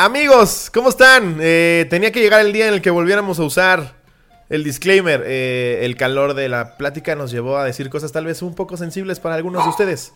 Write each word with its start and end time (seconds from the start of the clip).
Amigos, 0.00 0.70
¿cómo 0.72 0.90
están? 0.90 1.38
Eh, 1.40 1.84
tenía 1.90 2.12
que 2.12 2.20
llegar 2.20 2.46
el 2.46 2.52
día 2.52 2.68
en 2.68 2.74
el 2.74 2.80
que 2.80 2.90
volviéramos 2.90 3.40
a 3.40 3.42
usar 3.42 3.96
el 4.48 4.62
disclaimer. 4.62 5.24
Eh, 5.26 5.80
el 5.82 5.96
calor 5.96 6.34
de 6.34 6.48
la 6.48 6.76
plática 6.76 7.16
nos 7.16 7.32
llevó 7.32 7.56
a 7.56 7.64
decir 7.64 7.90
cosas 7.90 8.12
tal 8.12 8.24
vez 8.24 8.40
un 8.42 8.54
poco 8.54 8.76
sensibles 8.76 9.18
para 9.18 9.34
algunos 9.34 9.64
de 9.64 9.70
ustedes. 9.70 10.12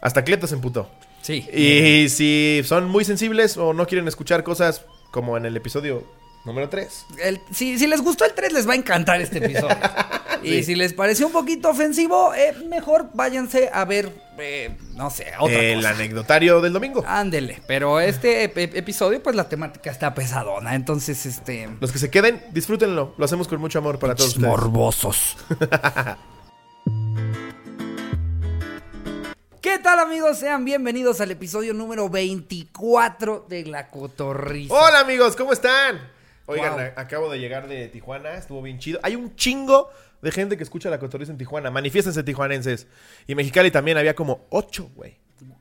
Hasta 0.00 0.22
Cleto 0.22 0.46
se 0.46 0.54
emputó. 0.54 0.88
Sí. 1.22 1.44
Y 1.52 2.08
si 2.08 2.62
son 2.64 2.88
muy 2.88 3.04
sensibles 3.04 3.56
o 3.56 3.72
no 3.72 3.88
quieren 3.88 4.06
escuchar 4.06 4.44
cosas 4.44 4.84
como 5.10 5.36
en 5.36 5.44
el 5.44 5.56
episodio 5.56 6.04
número 6.46 6.68
3. 6.70 7.06
El- 7.22 7.40
si, 7.52 7.78
si 7.78 7.86
les 7.86 8.00
gustó 8.00 8.24
el 8.24 8.32
3, 8.32 8.52
les 8.52 8.66
va 8.66 8.72
a 8.72 8.76
encantar 8.76 9.20
este 9.20 9.38
episodio. 9.44 9.76
Y 10.42 10.62
si 10.62 10.74
les 10.76 10.92
pareció 10.92 11.26
un 11.26 11.32
poquito 11.32 11.70
ofensivo, 11.70 12.32
eh, 12.34 12.54
mejor 12.68 13.08
váyanse 13.14 13.68
a 13.72 13.84
ver, 13.84 14.12
eh, 14.38 14.76
no 14.94 15.10
sé, 15.10 15.32
otra 15.40 15.58
El 15.58 15.78
cosa. 15.78 15.88
anecdotario 15.90 16.60
del 16.60 16.72
domingo. 16.72 17.02
Ándele, 17.04 17.60
pero 17.66 17.98
este 17.98 18.44
ep- 18.44 18.54
ep- 18.70 18.76
episodio, 18.76 19.20
pues 19.20 19.34
la 19.34 19.48
temática 19.48 19.90
está 19.90 20.14
pesadona, 20.14 20.76
entonces, 20.76 21.26
este... 21.26 21.68
Los 21.80 21.90
que 21.90 21.98
se 21.98 22.10
queden, 22.10 22.44
disfrútenlo. 22.52 23.14
Lo 23.18 23.24
hacemos 23.24 23.48
con 23.48 23.58
mucho 23.60 23.80
amor 23.80 23.98
para 23.98 24.14
todos 24.14 24.36
ustedes. 24.36 24.46
Morbosos. 24.48 25.36
¿Qué 29.60 29.78
tal 29.80 29.98
amigos? 29.98 30.38
Sean 30.38 30.64
bienvenidos 30.64 31.20
al 31.20 31.32
episodio 31.32 31.74
número 31.74 32.08
24 32.08 33.46
de 33.48 33.64
La 33.66 33.90
Cotorrisa. 33.90 34.72
Hola 34.72 35.00
amigos, 35.00 35.34
¿cómo 35.34 35.52
están? 35.52 36.14
Oigan, 36.46 36.72
Wow. 36.74 36.80
acabo 36.96 37.30
de 37.30 37.38
llegar 37.38 37.68
de 37.68 37.88
Tijuana, 37.88 38.34
estuvo 38.34 38.62
bien 38.62 38.78
chido. 38.78 39.00
Hay 39.02 39.16
un 39.16 39.34
chingo 39.36 39.90
de 40.22 40.30
gente 40.32 40.56
que 40.56 40.62
escucha 40.62 40.88
la 40.90 40.98
cotorriza 40.98 41.32
en 41.32 41.38
Tijuana. 41.38 41.70
Manifiéstense 41.70 42.22
tijuanenses. 42.22 42.86
Y 43.26 43.34
Mexicali 43.34 43.70
también 43.70 43.98
había 43.98 44.14
como 44.14 44.46
8, 44.50 44.90
güey. 44.94 45.18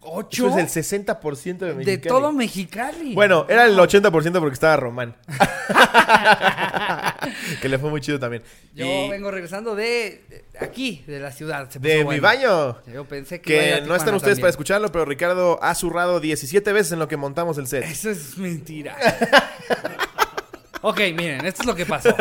¿Ocho? 0.08 0.48
Eso 0.48 0.60
es 0.60 0.78
el 0.78 0.84
60% 1.06 1.58
de 1.66 1.74
Mexicali. 1.74 1.86
de 1.86 1.98
todo 1.98 2.32
Mexicali. 2.32 3.14
Bueno, 3.14 3.46
era 3.50 3.66
el 3.66 3.78
80% 3.78 4.40
porque 4.40 4.54
estaba 4.54 4.78
Román. 4.78 5.16
que 7.62 7.70
le 7.70 7.78
fue 7.80 7.90
muy 7.90 8.02
chido 8.02 8.20
también. 8.20 8.44
Yo 8.74 8.86
Y 8.86 9.10
vengo 9.10 9.32
regresando 9.32 9.76
de 9.76 10.44
aquí, 10.60 11.04
de 11.08 11.20
la 11.20 11.32
ciudad. 11.32 11.70
se 11.70 11.80
puso 11.80 11.90
de 11.90 11.98
mi 12.00 12.04
bueno. 12.04 12.22
baño. 12.22 12.78
Yo 12.94 13.06
pensé 13.06 13.42
que, 13.42 13.54
Que 13.54 13.82
no 13.86 13.96
están 13.96 14.14
ustedes 14.16 14.38
también. 14.38 14.42
para 14.42 14.50
escucharlo, 14.52 14.92
pero 14.92 15.06
Ricardo 15.06 15.60
ha 15.62 15.76
zurrado 15.76 16.20
17 16.22 16.72
veces 16.72 16.92
en 16.94 17.00
lo 17.00 17.08
que 17.08 17.18
montamos 17.18 17.58
el 17.58 17.66
set. 17.68 17.84
Eso 17.84 18.10
es 18.12 18.38
mentira. 18.38 18.96
ok, 20.86 21.00
miren, 21.16 21.46
esto 21.46 21.64
es 21.64 21.66
lo 21.66 21.76
que 21.76 21.86
pasó. 21.86 22.16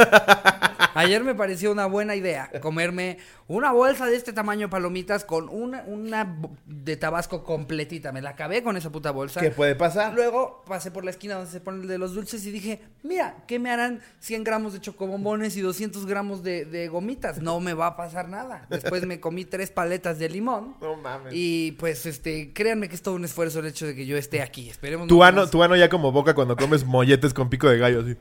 Ayer 0.94 1.24
me 1.24 1.34
pareció 1.34 1.72
una 1.72 1.86
buena 1.86 2.14
idea 2.14 2.50
comerme 2.60 3.18
una 3.46 3.72
bolsa 3.72 4.06
de 4.06 4.16
este 4.16 4.32
tamaño 4.32 4.68
de 4.68 4.68
palomitas 4.68 5.24
con 5.24 5.48
una, 5.48 5.82
una 5.86 6.36
de 6.66 6.96
tabasco 6.96 7.44
completita. 7.44 8.12
Me 8.12 8.22
la 8.22 8.30
acabé 8.30 8.62
con 8.62 8.76
esa 8.76 8.90
puta 8.90 9.10
bolsa. 9.10 9.40
¿Qué 9.40 9.50
puede 9.50 9.74
pasar? 9.74 10.14
Luego 10.14 10.62
pasé 10.66 10.90
por 10.90 11.04
la 11.04 11.10
esquina 11.10 11.34
donde 11.34 11.50
se 11.50 11.60
pone 11.60 11.82
el 11.82 11.88
de 11.88 11.98
los 11.98 12.14
dulces 12.14 12.46
y 12.46 12.52
dije, 12.52 12.80
mira, 13.02 13.44
¿qué 13.46 13.58
me 13.58 13.70
harán 13.70 14.00
100 14.20 14.44
gramos 14.44 14.72
de 14.72 14.80
chocobombones 14.80 15.56
y 15.56 15.60
200 15.60 16.06
gramos 16.06 16.42
de, 16.42 16.64
de 16.64 16.88
gomitas? 16.88 17.42
No 17.42 17.60
me 17.60 17.74
va 17.74 17.88
a 17.88 17.96
pasar 17.96 18.28
nada. 18.28 18.66
Después 18.70 19.04
me 19.06 19.20
comí 19.20 19.44
tres 19.44 19.70
paletas 19.70 20.18
de 20.18 20.28
limón. 20.28 20.76
No 20.80 20.96
mames. 20.96 21.32
Y 21.34 21.72
pues, 21.72 22.06
este, 22.06 22.52
créanme 22.52 22.88
que 22.88 22.94
es 22.94 23.02
todo 23.02 23.16
un 23.16 23.24
esfuerzo 23.24 23.58
el 23.58 23.66
hecho 23.66 23.86
de 23.86 23.94
que 23.94 24.06
yo 24.06 24.16
esté 24.16 24.40
aquí. 24.40 24.70
Esperemos. 24.70 25.08
Tu 25.08 25.18
no 25.18 25.24
ano, 25.24 25.50
tu 25.50 25.62
ano 25.62 25.76
ya 25.76 25.88
como 25.88 26.12
boca 26.12 26.34
cuando 26.34 26.56
comes 26.56 26.84
molletes 26.84 27.34
con 27.34 27.50
pico 27.50 27.68
de 27.68 27.78
gallo, 27.78 28.00
así. 28.00 28.16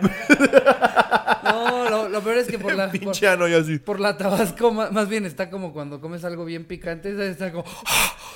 No, 1.44 1.88
lo, 1.90 2.08
lo 2.08 2.20
peor 2.22 2.38
es 2.38 2.46
que 2.48 2.58
por 2.58 2.74
la, 2.76 2.90
por, 2.90 2.98
Pinche 2.98 3.28
ano 3.28 3.46
ya 3.46 3.58
así. 3.58 3.78
por 3.78 4.00
la 4.00 4.16
tabasco, 4.16 4.72
ma- 4.72 4.90
más, 4.90 5.08
bien 5.08 5.26
está 5.26 5.50
como 5.50 5.72
cuando 5.72 6.00
comes 6.00 6.24
algo 6.24 6.44
bien 6.44 6.64
picante, 6.64 7.12
¿sabes? 7.12 7.32
está 7.32 7.52
como... 7.52 7.64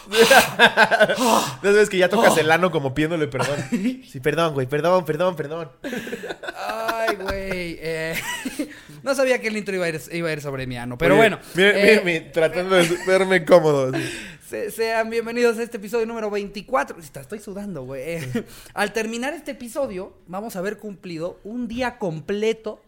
Veces 1.63 1.89
que 1.89 1.99
ya 1.99 2.09
tocas 2.09 2.37
el 2.39 2.51
ano 2.51 2.71
como 2.71 2.95
pidiéndole 2.95 3.27
perdón. 3.29 3.57
Sí, 3.71 4.21
perdón, 4.23 4.55
güey, 4.55 4.67
perdón, 4.67 5.05
perdón, 5.05 5.37
perdón. 5.37 5.71
Ay, 6.57 7.17
güey. 7.17 7.79
eh, 7.81 8.15
no 9.03 9.15
sabía 9.15 9.41
que 9.41 9.49
el 9.49 9.57
intro 9.57 9.75
iba 9.75 9.87
a 9.87 9.89
ir, 9.89 10.01
iba 10.13 10.29
a 10.29 10.33
ir 10.33 10.41
sobre 10.41 10.67
mi 10.67 10.77
ano, 10.77 10.97
pero 10.99 11.15
Oye, 11.15 11.23
bueno. 11.23 11.39
Eh, 11.57 12.31
tratando 12.33 12.77
de 12.77 12.89
verme 13.07 13.45
cómodo. 13.45 13.93
así. 13.95 14.05
Se- 14.49 14.71
sean 14.71 15.11
bienvenidos 15.11 15.59
a 15.59 15.63
este 15.63 15.77
episodio 15.77 16.07
número 16.07 16.31
24. 16.31 16.99
Está- 17.01 17.21
Estoy 17.21 17.39
sudando, 17.39 17.83
güey. 17.83 18.19
Al 18.75 18.93
terminar 18.95 19.35
este 19.35 19.51
episodio, 19.51 20.15
vamos 20.27 20.57
a 20.57 20.61
haber 20.61 20.79
cumplido 20.79 21.39
un 21.45 21.69
día 21.69 21.99
completo 21.99 22.81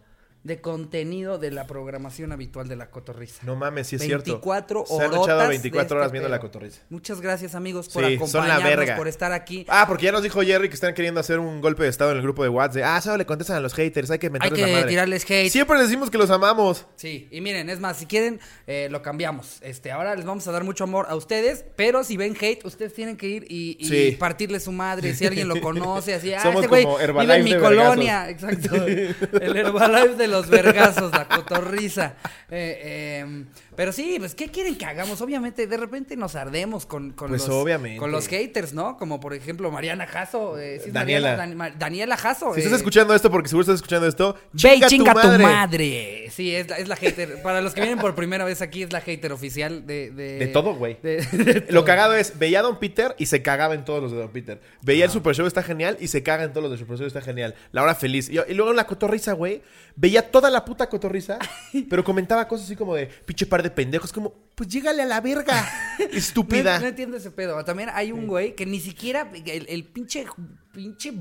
de 0.42 0.60
contenido 0.62 1.38
de 1.38 1.50
la 1.50 1.66
programación 1.66 2.32
habitual 2.32 2.66
de 2.66 2.74
la 2.76 2.90
cotorriza. 2.90 3.42
No 3.44 3.56
mames, 3.56 3.88
sí 3.88 3.96
es 3.96 4.02
cierto. 4.02 4.24
24 4.24 4.84
Se 4.86 4.94
han 5.04 5.12
echado 5.14 5.40
de 5.42 5.48
24 5.48 5.82
este 5.82 5.94
horas 5.94 6.12
viendo 6.12 6.28
pedo. 6.28 6.36
la 6.36 6.40
cotorriza. 6.40 6.80
Muchas 6.88 7.20
gracias, 7.20 7.54
amigos, 7.54 7.88
por 7.90 8.04
Sí, 8.06 8.16
son 8.16 8.48
la 8.48 8.54
acompañarnos, 8.54 8.76
verga. 8.78 8.96
por 8.96 9.06
estar 9.08 9.32
aquí. 9.32 9.66
Ah, 9.68 9.84
porque 9.86 10.06
ya 10.06 10.12
nos 10.12 10.22
dijo 10.22 10.40
Jerry 10.40 10.68
que 10.68 10.74
están 10.74 10.94
queriendo 10.94 11.20
hacer 11.20 11.38
un 11.40 11.60
golpe 11.60 11.82
de 11.82 11.90
estado 11.90 12.12
en 12.12 12.16
el 12.16 12.22
grupo 12.22 12.42
de 12.42 12.48
WhatsApp. 12.48 12.82
Ah, 12.86 13.00
solo 13.02 13.18
le 13.18 13.26
contestan 13.26 13.56
a 13.56 13.60
los 13.60 13.74
haters, 13.74 14.10
hay 14.10 14.18
que 14.18 14.28
Hay 14.28 14.32
meterles 14.32 14.60
la 14.60 14.66
que 14.66 14.72
madre. 14.72 14.88
tirarles 14.88 15.24
hate. 15.30 15.50
Siempre 15.50 15.76
les 15.76 15.88
decimos 15.88 16.10
que 16.10 16.16
los 16.16 16.30
amamos. 16.30 16.86
Sí, 16.96 17.28
y 17.30 17.40
miren, 17.42 17.68
es 17.68 17.78
más, 17.78 17.98
si 17.98 18.06
quieren, 18.06 18.40
eh, 18.66 18.88
lo 18.90 19.02
cambiamos. 19.02 19.58
Este, 19.60 19.90
ahora 19.92 20.14
les 20.16 20.24
vamos 20.24 20.48
a 20.48 20.52
dar 20.52 20.64
mucho 20.64 20.84
amor 20.84 21.04
a 21.10 21.16
ustedes, 21.16 21.66
pero 21.76 22.02
si 22.02 22.16
ven 22.16 22.34
hate, 22.40 22.64
ustedes 22.64 22.94
tienen 22.94 23.18
que 23.18 23.28
ir 23.28 23.44
y, 23.50 23.76
y 23.78 23.84
Sí. 23.90 24.16
partirle 24.18 24.58
su 24.58 24.72
madre. 24.72 25.14
Si 25.14 25.26
alguien 25.26 25.48
lo 25.48 25.60
conoce, 25.60 26.14
así, 26.14 26.32
ah, 26.32 26.40
Somos 26.42 26.64
este 26.64 26.68
güey 26.68 26.86
vive 27.20 27.36
en 27.36 27.44
mi 27.44 27.54
colonia. 27.58 28.30
Exacto. 28.30 28.74
El 28.86 29.56
Herbalife 29.56 30.14
de 30.16 30.29
los 30.30 30.48
vergazos, 30.48 31.12
la 31.12 31.28
cotorriza. 31.28 32.14
Eh, 32.50 33.24
eh, 33.24 33.44
pero 33.76 33.92
sí, 33.92 34.16
pues, 34.18 34.34
¿qué 34.34 34.48
quieren 34.48 34.76
que 34.76 34.84
hagamos? 34.84 35.20
Obviamente, 35.20 35.66
de 35.66 35.76
repente 35.76 36.16
nos 36.16 36.34
ardemos 36.34 36.86
con, 36.86 37.12
con 37.12 37.28
Pues, 37.28 37.46
los, 37.46 37.50
obviamente. 37.56 37.98
con 37.98 38.10
los 38.12 38.26
haters, 38.28 38.72
¿no? 38.74 38.96
Como 38.96 39.20
por 39.20 39.34
ejemplo 39.34 39.70
Mariana 39.70 40.06
Jasso. 40.06 40.58
eh, 40.58 40.78
¿sí 40.82 40.88
es 40.88 40.92
Daniela. 40.92 41.36
Mariana? 41.36 41.46
Dan- 41.48 41.56
Ma- 41.56 41.70
Daniela 41.78 42.16
Jasso. 42.16 42.54
Si 42.54 42.60
eh, 42.60 42.64
estás 42.64 42.78
escuchando 42.80 43.14
esto, 43.14 43.30
porque 43.30 43.48
seguro 43.48 43.62
estás 43.62 43.76
escuchando 43.76 44.06
esto, 44.06 44.36
y 44.54 44.80
chinga 44.86 45.12
tu 45.14 45.18
madre. 45.28 45.42
madre. 45.44 46.26
Sí, 46.30 46.54
es 46.54 46.68
la, 46.68 46.76
es 46.78 46.88
la 46.88 46.96
hater. 46.96 47.42
Para 47.42 47.60
los 47.60 47.74
que 47.74 47.80
vienen 47.80 47.98
por 47.98 48.14
primera 48.14 48.44
vez 48.44 48.62
aquí, 48.62 48.82
es 48.82 48.92
la 48.92 49.00
hater 49.00 49.32
oficial 49.32 49.86
de. 49.86 50.10
De, 50.10 50.38
De 50.38 50.46
todo, 50.48 50.74
güey. 50.74 50.98
Lo 51.70 51.84
cagado 51.84 52.14
es, 52.14 52.38
veía 52.38 52.60
a 52.60 52.62
Don 52.62 52.78
Peter 52.78 53.14
y 53.18 53.26
se 53.26 53.42
cagaba 53.42 53.74
en 53.74 53.84
todos 53.84 54.02
los 54.02 54.12
de 54.12 54.18
Don 54.18 54.30
Peter. 54.30 54.60
Veía 54.82 55.04
el 55.04 55.10
Super 55.10 55.34
Show, 55.34 55.46
está 55.46 55.62
genial, 55.62 55.96
y 56.00 56.08
se 56.08 56.22
caga 56.22 56.44
en 56.44 56.50
todos 56.52 56.62
los 56.64 56.72
de 56.72 56.78
Super 56.78 56.98
Show, 56.98 57.06
está 57.06 57.20
genial. 57.20 57.54
La 57.72 57.82
hora 57.82 57.94
feliz. 57.94 58.28
Y, 58.28 58.38
y 58.38 58.54
luego 58.54 58.70
en 58.70 58.76
la 58.76 58.86
cotorriza, 58.86 59.32
güey, 59.32 59.62
veía 59.96 60.30
toda 60.30 60.50
la 60.50 60.64
puta 60.64 60.88
cotorriza, 60.88 61.38
pero 61.90 62.04
comentaba 62.04 62.46
cosas 62.48 62.66
así 62.66 62.76
como 62.76 62.94
de, 62.94 63.06
pinche 63.06 63.46
par 63.46 63.62
de 63.62 63.69
pendejos, 63.74 64.12
como, 64.12 64.34
pues 64.54 64.68
llégale 64.68 65.02
a 65.02 65.06
la 65.06 65.20
verga, 65.20 65.68
estúpida. 66.12 66.76
No, 66.76 66.82
no 66.82 66.88
entiendo 66.88 67.16
ese 67.16 67.30
pedo. 67.30 67.64
También 67.64 67.90
hay 67.92 68.12
un 68.12 68.26
güey 68.26 68.54
que 68.54 68.66
ni 68.66 68.80
siquiera. 68.80 69.30
El, 69.46 69.66
el 69.68 69.84
pinche. 69.84 70.26
Pinche. 70.72 71.12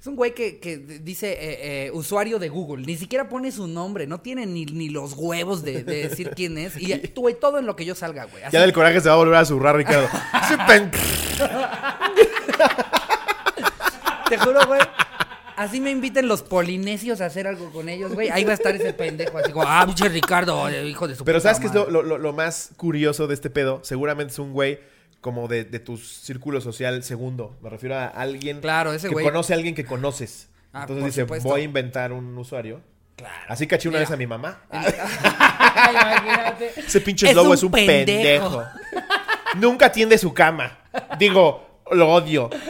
Es 0.00 0.06
un 0.08 0.16
güey 0.16 0.34
que, 0.34 0.58
que 0.60 0.76
dice 0.76 1.32
eh, 1.32 1.86
eh, 1.86 1.90
usuario 1.92 2.38
de 2.38 2.50
Google. 2.50 2.84
Ni 2.84 2.96
siquiera 2.96 3.26
pone 3.28 3.50
su 3.50 3.66
nombre. 3.66 4.06
No 4.06 4.20
tiene 4.20 4.44
ni, 4.44 4.66
ni 4.66 4.90
los 4.90 5.14
huevos 5.14 5.62
de, 5.62 5.82
de 5.82 6.08
decir 6.08 6.30
quién 6.36 6.58
es. 6.58 6.76
Y 6.76 6.94
tú, 7.08 7.22
güey, 7.22 7.38
todo 7.40 7.58
en 7.58 7.64
lo 7.64 7.74
que 7.74 7.86
yo 7.86 7.94
salga, 7.94 8.24
güey. 8.24 8.42
Así- 8.42 8.52
Ya 8.52 8.60
del 8.60 8.74
coraje 8.74 9.00
se 9.00 9.08
va 9.08 9.14
a 9.14 9.18
volver 9.18 9.36
a 9.36 9.44
zurrar, 9.46 9.76
Ricardo. 9.76 10.08
Te 14.28 14.38
juro, 14.38 14.66
güey. 14.66 14.80
Así 15.56 15.80
me 15.80 15.90
inviten 15.90 16.26
los 16.28 16.42
polinesios 16.42 17.20
a 17.20 17.26
hacer 17.26 17.46
algo 17.46 17.70
con 17.70 17.88
ellos, 17.88 18.12
güey. 18.14 18.28
Ahí 18.30 18.44
va 18.44 18.50
a 18.52 18.54
estar 18.54 18.74
ese 18.74 18.92
pendejo, 18.92 19.38
así 19.38 19.52
como, 19.52 19.64
ah, 19.68 19.84
pinche 19.86 20.08
Ricardo, 20.08 20.68
hijo 20.84 21.06
de 21.06 21.14
su 21.14 21.24
Pero 21.24 21.38
puta 21.38 21.48
¿sabes 21.54 21.60
qué 21.60 21.66
es 21.68 21.74
lo, 21.74 21.80
madre". 21.82 21.92
lo- 21.92 22.02
lo- 22.02 22.18
lo 22.18 22.32
más 22.32 22.70
curioso 22.76 23.26
de 23.26 23.34
este 23.34 23.50
pedo? 23.50 23.80
Seguramente 23.84 24.32
es 24.32 24.38
un 24.38 24.52
güey 24.52 24.80
como 25.20 25.46
de, 25.48 25.64
de 25.64 25.78
tu 25.78 25.96
círculo 25.96 26.60
social 26.60 27.02
segundo. 27.04 27.56
Me 27.62 27.70
refiero 27.70 27.94
a 27.96 28.06
alguien 28.06 28.60
Claro, 28.60 28.92
ese 28.92 29.08
que 29.08 29.14
güey. 29.14 29.24
conoce 29.24 29.52
a 29.52 29.56
alguien 29.56 29.74
que 29.74 29.84
conoces. 29.84 30.48
Ah, 30.72 30.82
Entonces 30.82 31.04
dice, 31.06 31.20
supuesto. 31.22 31.48
voy 31.48 31.60
a 31.60 31.64
inventar 31.64 32.12
un 32.12 32.36
usuario. 32.36 32.80
Claro. 33.16 33.44
Así 33.48 33.66
caché 33.68 33.88
una 33.88 33.98
Mira. 33.98 34.08
vez 34.10 34.14
a 34.14 34.16
mi 34.18 34.26
mamá. 34.26 34.60
Imagínate. 35.90 36.72
Ese 36.86 37.00
pinche 37.00 37.32
lobo 37.32 37.54
es 37.54 37.62
un 37.62 37.70
pendejo. 37.70 38.64
Nunca 39.56 39.92
tiende 39.92 40.18
su 40.18 40.34
cama. 40.34 40.78
Digo, 41.18 41.80
lo 41.92 42.10
odio. 42.10 42.50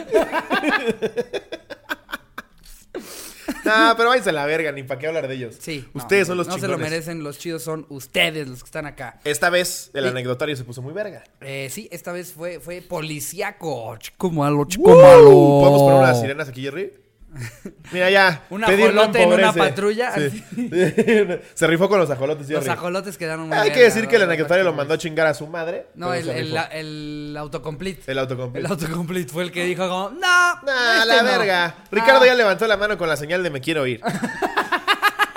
No, 3.89 3.93
pero 3.97 4.09
váyanse 4.09 4.29
a 4.29 4.33
la 4.33 4.45
verga, 4.45 4.71
ni 4.71 4.83
para 4.83 4.99
qué 4.99 5.07
hablar 5.07 5.27
de 5.27 5.35
ellos. 5.35 5.55
Sí. 5.59 5.85
no, 5.93 6.01
Ustedes 6.01 6.27
son 6.27 6.37
los 6.37 6.47
No 6.47 6.53
se 6.53 6.59
chingones. 6.61 6.77
lo 6.79 6.83
merecen, 6.83 7.23
los 7.23 7.37
chidos 7.39 7.63
son 7.63 7.85
ustedes 7.89 8.47
los 8.47 8.59
que 8.63 8.67
están 8.67 8.85
acá. 8.85 9.19
Esta 9.23 9.49
vez 9.49 9.91
el 9.93 10.03
Sí. 10.03 10.09
anecdotario 10.09 10.55
se 10.55 10.63
puso 10.63 10.81
muy 10.81 10.93
verga. 10.93 11.23
Eh, 11.41 11.69
sí, 11.71 11.87
esta 11.91 12.11
vez 12.11 12.31
fue, 12.33 12.59
fue 12.59 12.81
policíaco. 12.81 13.97
Chico 13.97 14.29
malo, 14.31 14.65
chico 14.65 14.89
malo. 14.95 15.29
¿Podemos 15.31 15.81
poner 15.81 15.99
unas 15.99 16.19
sirenas 16.21 16.49
aquí, 16.49 16.61
Jerry? 16.61 16.93
Mira 17.91 18.09
ya. 18.09 18.43
Un 18.49 18.63
ajolote 18.63 19.21
en 19.23 19.33
una 19.33 19.51
patrulla, 19.53 20.13
Sí. 20.15 20.43
Se 21.53 21.67
rifó 21.67 21.89
con 21.89 21.99
los 21.99 22.09
ajolotes, 22.09 22.49
Los 22.49 22.67
ajolotes 22.67 23.17
quedaron 23.17 23.49
muy 23.49 23.57
Hay 23.57 23.71
que 23.71 23.81
decir 23.83 24.07
que 24.07 24.15
el 24.15 24.23
anecdotario 24.23 24.63
lo 24.63 24.73
mandó 24.73 24.93
a 24.93 24.97
chingar 24.97 25.27
a 25.27 25.33
su 25.33 25.45
madre. 25.47 25.87
No, 25.95 26.13
el, 26.13 26.29
el, 26.29 26.57
el 26.71 27.35
autocomplete. 27.37 28.11
El 28.11 28.19
autocomplete. 28.19 28.65
El 28.65 28.71
autocomplete 28.71 29.31
fue 29.31 29.43
el 29.43 29.51
que 29.51 29.65
dijo 29.65 29.87
como, 29.89 30.09
no, 30.11 30.19
Nah, 30.19 30.99
este 31.01 31.07
la 31.07 31.23
no". 31.23 31.29
verga. 31.37 31.75
Ricardo 31.91 32.21
Ah. 32.23 32.27
ya 32.27 32.35
levantó 32.35 32.67
la 32.67 32.77
mano 32.77 32.97
con 32.97 33.09
la 33.09 33.17
señal 33.17 33.43
de 33.43 33.49
me 33.49 33.59
quiero 33.61 33.85
ir. 33.85 34.01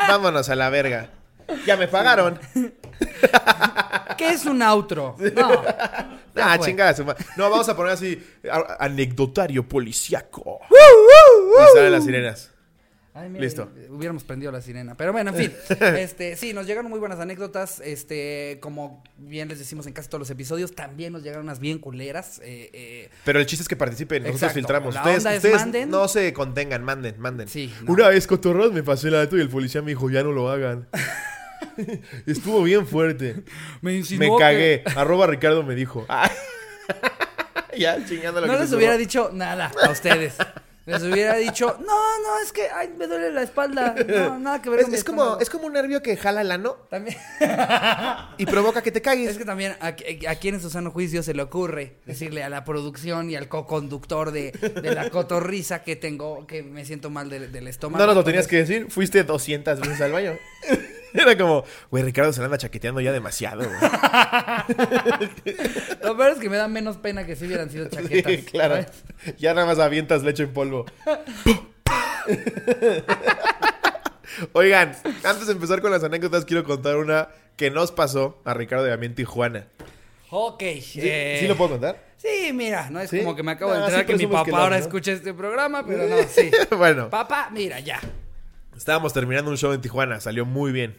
Vámonos 0.08 0.48
a 0.48 0.54
la 0.54 0.70
verga. 0.70 1.10
Ya 1.66 1.76
me 1.76 1.88
pagaron. 1.88 2.38
¿Qué 4.16 4.30
es 4.30 4.44
un 4.46 4.62
outro? 4.62 5.16
No. 5.34 5.62
Ah, 6.43 6.58
chingada. 6.58 6.94
No, 7.37 7.50
vamos 7.50 7.69
a 7.69 7.76
poner 7.76 7.93
así, 7.93 8.23
a- 8.50 8.76
anecdotario 8.81 9.67
policiaco. 9.69 10.61
Y 10.70 11.76
salen 11.76 11.93
las 11.93 12.05
sirenas. 12.05 12.50
Ay, 13.14 13.29
mira, 13.31 13.43
Listo. 13.43 13.69
Hubiéramos 13.90 14.23
prendido 14.23 14.52
la 14.52 14.61
sirena. 14.61 14.94
Pero 14.96 15.12
bueno, 15.12 15.31
en 15.31 15.37
fin. 15.37 15.52
este, 15.99 16.37
sí, 16.37 16.52
nos 16.52 16.67
llegaron 16.69 16.88
muy 16.88 17.00
buenas 17.00 17.19
anécdotas. 17.19 17.81
Este, 17.85 18.58
como 18.61 19.02
bien 19.17 19.49
les 19.49 19.58
decimos 19.58 19.88
en 19.88 19.93
casi 19.93 20.08
todos 20.08 20.20
los 20.20 20.31
episodios, 20.31 20.73
también 20.76 21.12
nos 21.12 21.25
llegaron 21.25 21.44
unas 21.46 21.58
bien 21.58 21.81
culeras. 21.81 22.38
Eh, 22.44 22.70
eh, 22.73 23.11
Pero 23.25 23.40
el 23.40 23.46
chiste 23.46 23.62
es 23.64 23.69
que 23.69 23.75
participen, 23.75 24.23
nosotros 24.23 24.43
Exacto. 24.43 24.55
filtramos. 24.61 24.94
La 24.94 25.00
Ustedes, 25.00 25.19
onda 25.19 25.31
es 25.32 25.37
ustedes 25.38 25.56
manden. 25.56 25.90
no 25.90 26.06
se 26.06 26.32
contengan, 26.32 26.85
manden, 26.85 27.19
manden. 27.19 27.49
Sí, 27.49 27.75
no. 27.82 27.93
Una 27.94 28.08
vez 28.08 28.29
cotorros 28.29 28.73
me 28.73 28.85
pasé 28.85 29.08
el 29.08 29.17
alto 29.17 29.37
y 29.37 29.40
el 29.40 29.49
policía 29.49 29.82
me 29.82 29.88
dijo, 29.90 30.08
ya 30.11 30.23
no 30.23 30.31
lo 30.31 30.49
hagan. 30.49 30.87
Estuvo 32.26 32.62
bien 32.62 32.87
fuerte. 32.87 33.43
me 33.81 33.93
Me 33.93 34.02
que- 34.02 34.37
cagué. 34.38 34.82
Arroba 34.96 35.26
Ricardo 35.26 35.62
me 35.62 35.75
dijo. 35.75 36.05
Ah. 36.08 36.31
ya 37.76 38.05
chingando 38.06 38.40
lo 38.40 38.46
No 38.46 38.55
que 38.55 38.60
les 38.60 38.72
hubiera 38.72 38.96
dicho 38.96 39.31
nada 39.32 39.70
a 39.82 39.90
ustedes. 39.90 40.34
Les 40.87 41.02
hubiera 41.02 41.34
dicho, 41.37 41.76
no, 41.81 41.84
no, 41.87 42.38
es 42.43 42.50
que 42.50 42.66
ay, 42.75 42.88
me 42.96 43.06
duele 43.06 43.31
la 43.31 43.43
espalda. 43.43 43.94
No, 44.08 44.38
nada 44.40 44.62
que 44.62 44.70
ver 44.70 44.78
Es, 44.81 44.84
con 44.87 44.93
mi 44.93 44.96
es 44.96 45.05
como, 45.05 45.20
estómago". 45.22 45.40
es 45.43 45.50
como 45.50 45.66
un 45.66 45.72
nervio 45.75 46.02
que 46.02 46.16
jala 46.16 46.40
el 46.40 46.50
ano 46.50 46.76
También, 46.88 47.14
y 48.38 48.46
provoca 48.46 48.81
que 48.81 48.90
te 48.90 49.02
cagues. 49.02 49.28
es 49.32 49.37
que 49.37 49.44
también 49.44 49.76
a, 49.82 49.88
a 49.88 50.34
quien 50.37 50.54
en 50.54 50.62
su 50.62 50.70
sano 50.70 50.90
juicio 50.90 51.22
se 51.22 51.34
le 51.34 51.43
ocurre 51.43 51.96
decirle 52.06 52.43
a 52.43 52.49
la 52.49 52.64
producción 52.64 53.28
y 53.28 53.37
al 53.37 53.49
co-conductor 53.49 54.31
de, 54.32 54.52
de 54.52 54.94
la 54.94 55.11
cotorriza 55.11 55.82
que 55.82 55.94
tengo, 55.94 56.46
que 56.46 56.62
me 56.62 56.87
siento 56.87 57.11
mal 57.11 57.28
del, 57.28 57.52
del 57.52 57.69
estómago. 57.69 58.00
No 58.00 58.06
nos 58.06 58.16
lo 58.16 58.25
tenías 58.25 58.46
que 58.46 58.56
decir. 58.56 58.87
Fuiste 58.90 59.25
200 59.25 59.81
veces 59.81 60.00
al 60.00 60.12
baño. 60.12 60.38
Era 61.14 61.37
como, 61.38 61.64
güey, 61.90 62.02
Ricardo 62.05 62.32
se 62.32 62.40
la 62.40 62.46
anda 62.46 62.58
chaqueteando 62.58 63.00
ya 63.00 63.12
demasiado, 63.12 63.64
güey. 63.64 63.78
Lo 66.02 66.16
peor 66.16 66.32
es 66.32 66.38
que 66.38 66.50
me 66.50 66.56
da 66.56 66.69
menos 66.69 66.96
pena 66.99 67.25
que 67.26 67.34
si 67.37 67.46
hubieran 67.46 67.70
sido 67.70 67.88
chaquetas. 67.88 68.32
Sí, 68.32 68.43
claro. 68.50 68.75
¿sabes? 68.76 69.37
Ya 69.38 69.55
nada 69.55 69.66
más 69.66 69.78
avientas 69.78 70.22
leche 70.22 70.43
en 70.44 70.52
polvo. 70.52 70.84
Oigan, 74.52 74.94
antes 75.25 75.46
de 75.46 75.52
empezar 75.52 75.81
con 75.81 75.90
las 75.90 76.05
anécdotas, 76.05 76.44
quiero 76.44 76.62
contar 76.64 76.96
una 76.96 77.28
que 77.56 77.70
nos 77.70 77.90
pasó 77.90 78.40
a 78.44 78.54
Ricardo 78.54 78.87
y 78.87 78.90
a 78.93 78.96
mí 78.96 79.06
en 79.06 79.14
Tijuana. 79.14 79.66
Ok. 80.31 80.61
¿Sí, 80.82 81.00
eh, 81.02 81.38
¿sí 81.40 81.49
lo 81.49 81.56
puedo 81.56 81.70
contar? 81.70 82.04
Sí, 82.19 82.52
mira, 82.52 82.90
no 82.90 83.00
es 83.00 83.11
¿Sí? 83.11 83.19
como 83.20 83.34
que 83.34 83.43
me 83.43 83.52
acabo 83.52 83.72
de 83.72 83.78
No, 83.78 83.84
enterar 83.87 84.06
que 84.06 84.16
mi 84.16 84.26
papá 84.26 84.44
que 84.44 84.50
lo- 84.50 84.56
ahora 84.58 84.76
¿no? 84.78 84.82
escucha 84.82 85.12
este 85.12 85.32
programa, 85.34 85.84
pero 85.87 86.06
no, 86.06 86.16
sí. 86.28 86.50
bueno, 86.76 87.08
Papá, 87.11 87.49
mira, 87.52 87.81
ya. 87.81 88.00
Estábamos 88.78 89.12
terminando 89.12 89.50
un 89.50 89.56
show 89.56 89.72
en 89.72 89.80
Tijuana, 89.80 90.20
salió 90.20 90.46
muy 90.46 90.72
bien. 90.72 90.96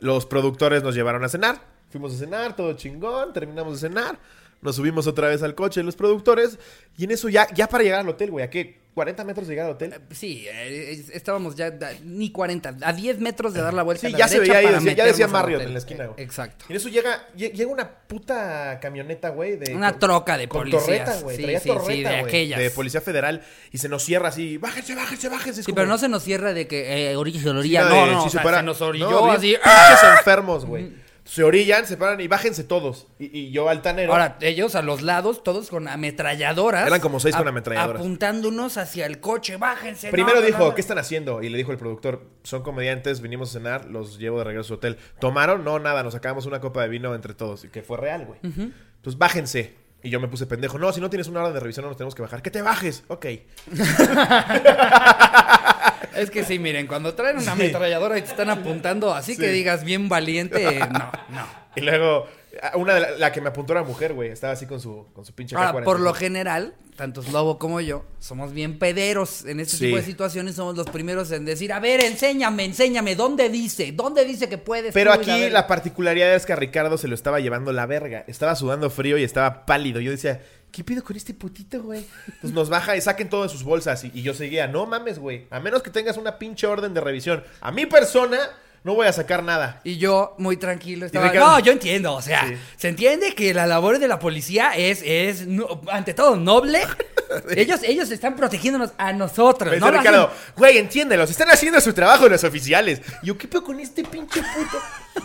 Los 0.00 0.26
productores 0.26 0.82
nos 0.82 0.94
llevaron 0.94 1.24
a 1.24 1.28
cenar. 1.28 1.60
Fuimos 1.90 2.12
a 2.14 2.18
cenar, 2.18 2.56
todo 2.56 2.72
chingón, 2.74 3.32
terminamos 3.32 3.80
de 3.80 3.88
cenar. 3.88 4.18
Nos 4.60 4.76
subimos 4.76 5.06
otra 5.06 5.28
vez 5.28 5.42
al 5.42 5.54
coche 5.54 5.82
los 5.84 5.94
productores. 5.94 6.58
Y 6.98 7.04
en 7.04 7.12
eso 7.12 7.28
ya, 7.28 7.46
ya 7.54 7.68
para 7.68 7.84
llegar 7.84 8.00
al 8.00 8.08
hotel, 8.08 8.32
güey, 8.32 8.44
¿a 8.44 8.50
qué? 8.50 8.80
¿40 8.94 9.24
metros 9.24 9.46
de 9.48 9.54
llegar 9.54 9.66
al 9.66 9.72
hotel? 9.72 9.94
Sí, 10.12 10.46
eh, 10.46 10.92
eh, 10.92 11.04
estábamos 11.12 11.54
ya 11.56 11.70
da- 11.70 11.92
ni 12.04 12.30
40, 12.30 12.76
a 12.82 12.92
10 12.92 13.18
metros 13.20 13.52
de 13.54 13.60
dar 13.60 13.74
la 13.74 13.82
vuelta 13.82 14.02
Sí, 14.02 14.06
a 14.06 14.10
la 14.10 14.18
ya 14.18 14.28
se 14.28 14.38
veía 14.38 14.58
ahí, 14.58 14.66
decía- 14.68 14.92
ya 14.92 15.04
decía 15.06 15.26
Marriott 15.28 15.62
en 15.62 15.72
la 15.72 15.78
esquina, 15.78 16.06
güey. 16.06 16.22
Exacto. 16.24 16.64
Y 16.68 16.72
en 16.72 16.76
eso 16.76 16.88
llega, 16.88 17.28
lle- 17.36 17.52
llega 17.52 17.70
una 17.72 17.90
puta 17.90 18.78
camioneta, 18.80 19.30
güey, 19.30 19.56
de... 19.56 19.74
Una 19.74 19.98
troca 19.98 20.38
de 20.38 20.48
con 20.48 20.60
policías. 20.62 20.84
torreta, 20.86 21.20
güey. 21.22 21.36
Sí, 21.36 21.42
Traía 21.42 21.60
sí, 21.60 21.68
sí, 21.68 21.74
torreta, 21.74 22.08
de 22.10 22.16
güey, 22.20 22.28
aquellas. 22.28 22.58
De 22.60 22.70
policía 22.70 23.00
federal. 23.00 23.42
Y 23.72 23.78
se 23.78 23.88
nos 23.88 24.04
cierra 24.04 24.28
así, 24.28 24.58
bájense, 24.58 24.94
bájense, 24.94 25.28
bájense. 25.28 25.60
Es 25.60 25.66
Sí, 25.66 25.72
como- 25.72 25.76
pero 25.76 25.88
no 25.88 25.98
se 25.98 26.08
nos 26.08 26.22
cierra 26.22 26.52
de 26.52 26.66
que 26.68 27.10
eh, 27.10 27.16
orilla, 27.16 27.40
Sí, 27.40 27.48
orilla. 27.48 27.84
de- 27.84 27.90
No, 27.90 28.06
no, 28.06 28.20
sí, 28.22 28.28
o 28.28 28.30
sea, 28.42 28.56
se 28.58 28.62
nos 28.62 28.80
orilló 28.80 29.10
no, 29.10 29.32
así. 29.32 29.54
pinches 29.62 30.18
enfermos, 30.18 30.64
güey. 30.64 31.03
Se 31.24 31.42
orillan, 31.42 31.86
se 31.86 31.96
paran 31.96 32.20
y 32.20 32.28
bájense 32.28 32.64
todos. 32.64 33.06
Y, 33.18 33.38
y 33.38 33.50
yo 33.50 33.68
altanero. 33.68 34.12
Ahora, 34.12 34.36
ellos 34.40 34.74
a 34.74 34.82
los 34.82 35.00
lados, 35.00 35.42
todos 35.42 35.70
con 35.70 35.88
ametralladoras. 35.88 36.86
Eran 36.86 37.00
como 37.00 37.18
seis 37.18 37.34
con 37.34 37.48
ametralladoras. 37.48 38.00
Apuntándonos 38.00 38.76
hacia 38.76 39.06
el 39.06 39.20
coche, 39.20 39.56
bájense. 39.56 40.10
Primero 40.10 40.36
no, 40.36 40.40
no, 40.42 40.46
dijo, 40.46 40.64
no. 40.66 40.74
¿qué 40.74 40.82
están 40.82 40.98
haciendo? 40.98 41.42
Y 41.42 41.48
le 41.48 41.56
dijo 41.56 41.72
el 41.72 41.78
productor, 41.78 42.28
son 42.42 42.62
comediantes, 42.62 43.22
vinimos 43.22 43.50
a 43.50 43.52
cenar, 43.54 43.86
los 43.86 44.18
llevo 44.18 44.38
de 44.38 44.44
regreso 44.44 44.66
a 44.66 44.68
su 44.68 44.74
hotel. 44.74 44.98
¿Tomaron? 45.18 45.64
No, 45.64 45.78
nada, 45.78 46.02
nos 46.02 46.12
sacamos 46.12 46.44
una 46.44 46.60
copa 46.60 46.82
de 46.82 46.88
vino 46.88 47.14
entre 47.14 47.32
todos. 47.32 47.64
Y 47.64 47.68
que 47.68 47.82
fue 47.82 47.96
real, 47.96 48.26
güey. 48.26 48.40
Entonces, 48.42 49.18
bájense. 49.18 49.74
Y 50.02 50.10
yo 50.10 50.20
me 50.20 50.28
puse 50.28 50.46
pendejo. 50.46 50.78
No, 50.78 50.92
si 50.92 51.00
no 51.00 51.08
tienes 51.08 51.28
una 51.28 51.40
orden 51.40 51.54
de 51.54 51.60
revisión, 51.60 51.84
no 51.84 51.88
nos 51.88 51.96
tenemos 51.96 52.14
que 52.14 52.20
bajar. 52.20 52.42
¡Que 52.42 52.50
te 52.50 52.60
bajes! 52.60 53.04
Ok. 53.08 53.26
Es 56.16 56.30
que 56.30 56.44
sí, 56.44 56.58
miren, 56.58 56.86
cuando 56.86 57.14
traen 57.14 57.38
una 57.38 57.52
ametralladora 57.52 58.18
y 58.18 58.22
te 58.22 58.28
están 58.28 58.50
apuntando 58.50 59.12
así 59.14 59.36
que 59.36 59.48
digas 59.48 59.84
bien 59.84 60.08
valiente, 60.08 60.78
no, 60.92 61.12
no. 61.30 61.64
Y 61.76 61.80
luego, 61.80 62.26
una 62.74 62.94
de 62.94 63.00
la, 63.00 63.10
la 63.12 63.32
que 63.32 63.40
me 63.40 63.48
apuntó 63.48 63.72
era 63.72 63.82
mujer, 63.82 64.12
güey. 64.14 64.30
Estaba 64.30 64.52
así 64.52 64.64
con 64.66 64.80
su, 64.80 65.06
con 65.12 65.24
su 65.24 65.34
pinche 65.34 65.56
Ahora, 65.56 65.72
K-45. 65.72 65.84
por 65.84 65.98
lo 66.00 66.14
general, 66.14 66.74
tanto 66.96 67.20
Slobo 67.20 67.58
como 67.58 67.80
yo, 67.80 68.04
somos 68.20 68.52
bien 68.52 68.78
pederos 68.78 69.44
en 69.44 69.58
este 69.58 69.76
Sí. 69.76 69.84
tipo 69.86 69.96
de 69.96 70.04
situaciones. 70.04 70.54
Somos 70.54 70.76
los 70.76 70.88
primeros 70.88 71.32
en 71.32 71.44
decir, 71.44 71.72
a 71.72 71.80
ver, 71.80 72.00
enséñame, 72.04 72.64
enséñame, 72.64 73.16
¿dónde 73.16 73.48
dice? 73.48 73.90
¿Dónde 73.90 74.24
dice 74.24 74.48
que 74.48 74.56
puedes? 74.58 74.94
Pero 74.94 75.12
tú? 75.14 75.20
Aquí 75.22 75.50
la 75.50 75.66
particularidad 75.66 76.32
es 76.36 76.46
que 76.46 76.52
a 76.52 76.56
Ricardo 76.56 76.96
se 76.96 77.08
lo 77.08 77.16
estaba 77.16 77.40
llevando 77.40 77.72
la 77.72 77.86
verga. 77.86 78.24
Estaba 78.28 78.54
sudando 78.54 78.88
frío 78.88 79.18
y 79.18 79.24
estaba 79.24 79.66
pálido. 79.66 80.00
Yo 80.00 80.12
decía, 80.12 80.40
¿qué 80.74 80.82
pido 80.82 81.04
con 81.04 81.16
este 81.16 81.34
putito, 81.34 81.80
güey? 81.82 82.04
Pues 82.40 82.52
nos 82.52 82.68
baja 82.68 82.96
y 82.96 83.00
saquen 83.00 83.28
todas 83.28 83.52
sus 83.52 83.62
bolsas. 83.62 84.02
Y, 84.02 84.10
y 84.12 84.22
yo 84.22 84.34
seguía, 84.34 84.66
no 84.66 84.86
mames, 84.86 85.20
güey. 85.20 85.46
A 85.50 85.60
menos 85.60 85.82
que 85.82 85.90
tengas 85.90 86.16
una 86.16 86.36
pinche 86.36 86.66
orden 86.66 86.92
de 86.94 87.00
revisión. 87.00 87.44
A 87.60 87.70
mi 87.70 87.86
persona 87.86 88.38
no 88.84 88.94
voy 88.94 89.06
a 89.06 89.12
sacar 89.12 89.42
nada. 89.42 89.80
Y 89.82 89.96
yo, 89.96 90.34
muy 90.38 90.56
tranquilo, 90.56 91.06
estaba... 91.06 91.28
Ricardo- 91.30 91.48
No, 91.52 91.58
yo 91.58 91.72
entiendo, 91.72 92.14
o 92.14 92.22
sea, 92.22 92.46
Sí. 92.46 92.54
se 92.76 92.88
entiende 92.88 93.34
que 93.34 93.52
la 93.54 93.66
labor 93.66 93.98
de 93.98 94.06
la 94.08 94.18
policía 94.18 94.72
es, 94.76 95.02
es 95.04 95.46
no- 95.46 95.80
ante 95.90 96.14
todo, 96.14 96.36
noble. 96.36 96.80
ellos, 97.56 97.80
ellos 97.82 98.10
están 98.10 98.36
protegiéndonos 98.36 98.92
a 98.98 99.12
nosotros, 99.12 99.72
Me 99.72 99.80
¿no? 99.80 99.90
Ricardo, 99.90 100.30
güey, 100.56 100.78
entiéndelos. 100.78 101.30
Están 101.30 101.48
haciendo 101.50 101.80
su 101.80 101.92
trabajo 101.94 102.28
los 102.28 102.44
oficiales. 102.44 103.00
Y 103.22 103.26
yo, 103.28 103.38
¿qué 103.38 103.48
pedo 103.48 103.64
con 103.64 103.80
este 103.80 104.04
pinche 104.04 104.40
puto? 104.42 104.78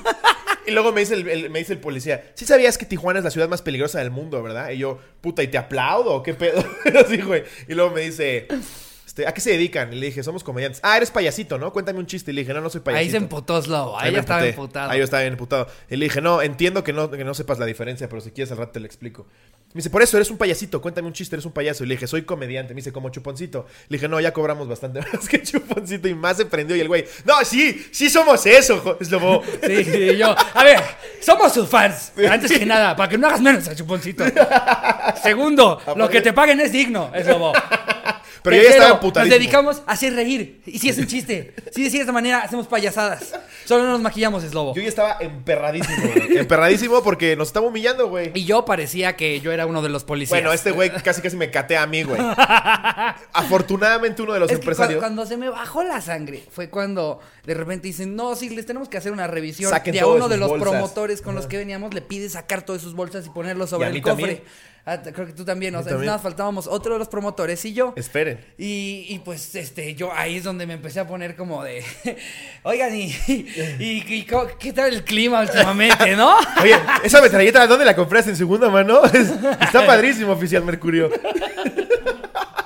Y 0.67 0.71
luego 0.71 0.91
me 0.91 0.99
dice 0.99 1.15
el, 1.15 1.27
el- 1.27 1.49
me 1.49 1.59
dice 1.59 1.73
el 1.73 1.79
policía, 1.79 2.31
sí 2.35 2.45
sabías 2.45 2.77
que 2.77 2.85
Tijuana 2.85 3.17
es 3.19 3.25
la 3.25 3.31
ciudad 3.31 3.49
más 3.49 3.63
peligrosa 3.63 3.97
del 3.99 4.11
mundo, 4.11 4.43
¿verdad? 4.43 4.69
Y 4.69 4.77
yo, 4.77 4.99
puta, 5.19 5.41
¿y 5.41 5.47
te 5.47 5.57
aplaudo 5.57 6.21
qué 6.21 6.35
pedo? 6.35 6.63
Así, 7.05 7.17
güey. 7.21 7.43
Y 7.67 7.73
luego 7.73 7.89
me 7.95 8.01
dice, 8.01 8.47
este, 9.19 9.27
¿a 9.27 9.33
qué 9.33 9.41
se 9.41 9.51
dedican? 9.51 9.91
Y 9.93 9.97
le 9.97 10.07
dije, 10.07 10.23
somos 10.23 10.43
comediantes. 10.43 10.79
Ah, 10.83 10.97
eres 10.97 11.11
payasito, 11.11 11.57
¿no? 11.57 11.73
Cuéntame 11.73 11.99
un 11.99 12.05
chiste. 12.05 12.31
Y 12.31 12.33
le 12.33 12.41
dije, 12.41 12.53
no, 12.53 12.61
no 12.61 12.69
soy 12.69 12.81
payasito. 12.81 13.05
Ahí 13.05 13.11
se 13.11 13.17
emputó 13.17 13.61
Slobo, 13.61 13.99
ahí, 13.99 14.11
me 14.11 14.15
ya 14.15 14.19
estaba 14.21 14.45
emputado. 14.45 14.91
Ahí 14.91 14.99
yo 14.99 15.03
estaba 15.03 15.21
bien 15.21 15.33
emputado. 15.33 15.67
Y 15.89 15.95
le 15.97 16.05
dije, 16.05 16.21
no, 16.21 16.41
entiendo 16.41 16.83
que 16.83 16.93
no, 16.93 17.09
que 17.11 17.23
no 17.23 17.33
sepas 17.33 17.59
la 17.59 17.65
diferencia, 17.65 18.07
pero 18.09 18.21
si 18.21 18.31
quieres 18.31 18.51
al 18.51 18.57
rato 18.57 18.71
te 18.73 18.79
lo 18.79 18.85
explico. 18.85 19.25
Me 19.73 19.79
dice, 19.79 19.91
por 19.91 20.01
eso 20.01 20.17
eres 20.17 20.31
un 20.31 20.37
payasito, 20.37 20.81
cuéntame 20.81 21.07
un 21.07 21.13
chiste, 21.13 21.35
eres 21.35 21.45
un 21.45 21.51
payaso. 21.51 21.83
Y 21.83 21.87
le 21.87 21.95
dije, 21.95 22.07
soy 22.07 22.23
comediante. 22.23 22.73
Me 22.73 22.79
dice, 22.79 22.91
como 22.91 23.09
chuponcito. 23.09 23.67
Le 23.87 23.97
dije, 23.97 24.07
no, 24.07 24.19
ya 24.19 24.33
cobramos 24.33 24.67
bastante 24.67 24.99
más 25.13 25.27
que 25.27 25.43
chuponcito. 25.43 26.07
Y 26.07 26.15
más 26.15 26.37
se 26.37 26.45
prendió. 26.45 26.75
Y 26.75 26.79
el 26.79 26.87
güey, 26.87 27.05
no, 27.25 27.43
sí, 27.45 27.85
sí 27.91 28.09
somos 28.09 28.45
eso. 28.45 28.79
jo-". 28.79 28.97
Es 28.99 29.09
Sí, 29.09 29.83
sí, 29.83 30.17
yo. 30.17 30.35
A 30.53 30.63
ver, 30.63 30.79
somos 31.21 31.53
sus 31.53 31.69
fans. 31.69 32.13
Antes 32.29 32.51
que 32.51 32.65
nada, 32.65 32.95
para 32.95 33.09
que 33.09 33.17
no 33.17 33.27
hagas 33.27 33.41
menos 33.41 33.67
a 33.67 33.75
Chuponcito. 33.75 34.23
Segundo, 35.23 35.79
lo 35.95 36.09
que 36.09 36.21
te 36.21 36.33
paguen 36.33 36.59
es 36.61 36.71
digno, 36.71 37.11
es 37.13 37.27
lobo. 37.27 37.53
Pero 38.43 38.55
yo 38.55 38.63
ya 38.63 38.69
estaba 38.69 38.91
emputadísimo. 38.91 39.35
Nos 39.35 39.39
dedicamos 39.39 39.81
a 39.85 39.91
hacer 39.91 40.13
reír. 40.13 40.61
Y 40.65 40.79
si 40.79 40.89
es 40.89 40.97
un 40.97 41.07
chiste. 41.07 41.53
Si 41.71 41.89
de 41.89 41.99
esta 41.99 42.11
manera 42.11 42.39
hacemos 42.39 42.67
payasadas. 42.67 43.33
Solo 43.65 43.83
no 43.83 43.91
nos 43.91 44.01
maquillamos, 44.01 44.43
es 44.43 44.53
lobo. 44.53 44.73
Yo 44.75 44.81
ya 44.81 44.87
estaba 44.87 45.17
emperradísimo, 45.19 46.07
güey. 46.07 46.37
Emperradísimo 46.37 47.03
porque 47.03 47.35
nos 47.35 47.49
estaba 47.49 47.67
humillando, 47.67 48.07
güey. 48.07 48.31
Y 48.33 48.45
yo 48.45 48.65
parecía 48.65 49.15
que 49.15 49.39
yo 49.41 49.51
era 49.51 49.65
uno 49.65 49.81
de 49.81 49.89
los 49.89 50.03
policías. 50.03 50.39
Bueno, 50.39 50.53
este 50.53 50.71
güey 50.71 50.89
casi 51.03 51.21
casi 51.21 51.37
me 51.37 51.51
catea 51.51 51.83
a 51.83 51.87
mí, 51.87 52.03
güey. 52.03 52.19
Afortunadamente 53.33 54.21
uno 54.21 54.33
de 54.33 54.39
los 54.39 54.49
Es 54.49 54.57
que 54.57 54.61
empresarios. 54.61 54.99
cuando 54.99 55.25
se 55.25 55.37
me 55.37 55.49
bajó 55.49 55.83
la 55.83 56.01
sangre 56.01 56.43
fue 56.51 56.69
cuando 56.69 57.19
de 57.45 57.53
repente 57.53 57.87
dicen, 57.87 58.15
no, 58.15 58.35
sí, 58.35 58.49
les 58.49 58.65
tenemos 58.65 58.89
que 58.89 58.97
hacer 58.97 59.11
una 59.11 59.27
revisión. 59.27 59.69
Saquen 59.69 59.95
y 59.95 59.99
a 59.99 60.01
de 60.03 60.07
uno 60.07 60.29
de 60.29 60.37
los 60.37 60.49
bolsas. 60.49 60.69
promotores 60.69 61.21
con 61.21 61.35
los 61.35 61.47
que 61.47 61.57
veníamos 61.57 61.93
le 61.93 62.01
pide 62.01 62.29
sacar 62.29 62.63
todas 62.63 62.81
sus 62.81 62.93
bolsas 62.95 63.25
y 63.25 63.29
ponerlos 63.29 63.69
sobre 63.69 63.87
a 63.87 63.89
mí 63.91 63.97
el 63.97 64.03
cofre. 64.03 64.25
también. 64.25 64.43
Ah, 64.85 64.97
creo 65.01 65.27
que 65.27 65.33
tú 65.33 65.45
también. 65.45 65.75
O 65.75 65.79
sea, 65.83 65.89
también. 65.91 66.07
nada, 66.07 66.17
faltábamos 66.19 66.65
otro 66.65 66.93
de 66.93 66.99
los 66.99 67.07
promotores 67.09 67.63
y 67.65 67.73
yo. 67.73 67.93
Esperen. 67.95 68.39
Y, 68.57 69.05
y, 69.09 69.19
pues 69.19 69.53
este, 69.55 69.93
yo 69.93 70.11
ahí 70.13 70.37
es 70.37 70.43
donde 70.43 70.65
me 70.65 70.73
empecé 70.73 70.99
a 70.99 71.07
poner 71.07 71.35
como 71.35 71.63
de, 71.63 71.83
oigan, 72.63 72.95
y, 72.95 73.05
y, 73.27 74.03
y 74.07 74.25
co- 74.25 74.47
¿qué 74.59 74.73
tal 74.73 74.91
el 74.93 75.03
clima 75.03 75.41
últimamente, 75.41 76.15
no? 76.15 76.35
Oye, 76.63 76.75
esa 77.03 77.21
metralleta, 77.21 77.67
¿dónde 77.67 77.85
la 77.85 77.95
compraste? 77.95 78.31
¿En 78.31 78.35
segunda 78.35 78.69
mano? 78.69 79.03
Es- 79.13 79.29
está 79.61 79.85
padrísimo, 79.85 80.31
oficial 80.31 80.63
Mercurio. 80.63 81.11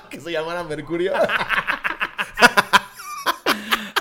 que 0.09 0.21
se 0.21 0.31
llamara 0.31 0.63
Mercurio. 0.63 1.13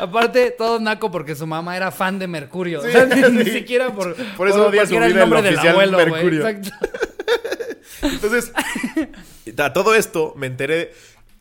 Aparte, 0.00 0.50
todo 0.50 0.80
naco 0.80 1.10
porque 1.10 1.34
su 1.36 1.46
mamá 1.46 1.76
era 1.76 1.90
fan 1.92 2.18
de 2.18 2.26
Mercurio. 2.26 2.82
Sí, 2.82 2.88
o 2.88 2.90
sea, 2.90 3.06
ni, 3.06 3.44
siquiera 3.44 3.90
por, 3.92 4.16
Por 4.36 4.48
eso 4.48 4.66
odia 4.66 4.82
porque 4.82 4.96
era 4.96 5.06
el 5.06 5.16
nombre 5.16 5.42
del 5.42 5.58
abuelo, 5.58 5.98
güey. 5.98 6.10
Mercurio. 6.10 6.46
Exacto. 6.48 6.70
Entonces, 8.00 8.52
a 9.58 9.72
todo 9.72 9.94
esto 9.94 10.32
me 10.36 10.46
enteré. 10.46 10.92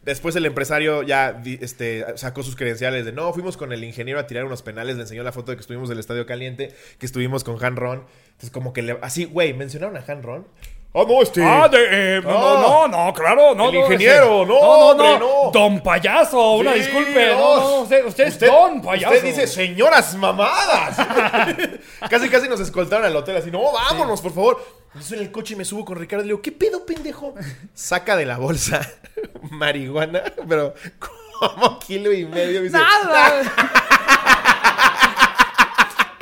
Después 0.03 0.36
el 0.36 0.48
empresario 0.48 1.03
ya 1.03 1.43
este, 1.46 2.03
sacó 2.17 2.41
sus 2.41 2.55
credenciales 2.55 3.05
de 3.05 3.12
no, 3.12 3.31
fuimos 3.34 3.55
con 3.55 3.72
el 3.72 3.84
ingeniero 3.84 4.20
a 4.20 4.25
tirar 4.25 4.46
unos 4.46 4.63
penales, 4.63 4.96
le 4.96 5.03
enseñó 5.03 5.22
la 5.22 5.31
foto 5.31 5.51
de 5.51 5.58
que 5.58 5.62
estuvimos 5.62 5.89
del 5.89 6.00
Estadio 6.00 6.25
Caliente, 6.25 6.74
que 6.98 7.05
estuvimos 7.05 7.43
con 7.43 7.63
Han 7.63 7.75
Ron. 7.75 8.03
Entonces, 8.25 8.50
como 8.50 8.74
que 8.74 8.81
le, 8.81 8.98
así, 9.03 9.25
güey, 9.25 9.53
mencionaron 9.53 9.96
a 9.98 10.03
Han 10.08 10.24
Ron. 10.24 10.48
Ah, 10.93 11.05
no, 11.08 11.22
este. 11.22 11.41
Ah, 11.41 11.70
de, 11.70 12.17
eh, 12.17 12.22
no, 12.22 12.29
Ah. 12.31 12.62
no, 12.62 12.88
no, 12.88 13.05
no, 13.05 13.13
claro, 13.13 13.55
no. 13.55 13.70
El 13.70 13.75
no, 13.75 13.81
ingeniero, 13.81 14.46
no, 14.46 14.55
hombre, 14.55 15.20
no. 15.20 15.50
Don 15.53 15.81
payaso, 15.81 16.53
una 16.55 16.74
Sí, 16.74 16.79
disculpe. 16.79 17.27
No, 17.27 17.58
no, 17.60 17.75
usted, 17.81 18.05
usted 18.05 18.27
es 18.27 18.39
don 18.39 18.81
payaso. 18.81 19.13
Usted 19.13 19.25
dice 19.25 19.48
señoras 19.48 20.15
mamadas. 20.15 20.98
casi, 22.10 22.27
casi 22.27 22.50
nos 22.50 22.60
escoltaron 22.60 23.05
al 23.05 23.15
hotel 23.15 23.38
así. 23.38 23.50
No, 23.51 23.72
vámonos, 23.72 24.20
por 24.20 24.34
favor. 24.34 24.80
Estoy 25.00 25.19
en 25.19 25.24
el 25.24 25.31
coche 25.31 25.53
y 25.53 25.57
me 25.57 25.63
subo 25.63 25.86
con 25.86 25.98
Ricardo 25.98 26.24
y 26.24 26.27
le 26.27 26.33
digo, 26.33 26.41
¿qué 26.41 26.51
pedo, 26.51 26.86
pendejo? 26.86 27.33
Saca 27.74 28.17
de 28.17 28.25
la 28.25 28.38
bolsa 28.38 28.81
marihuana, 29.50 30.21
pero 30.48 30.74
como 31.00 31.79
kilo 31.79 32.12
y 32.12 32.25
medio. 32.25 32.60
Me 32.60 32.67
dice, 32.67 32.77
¡Nada! 32.77 33.41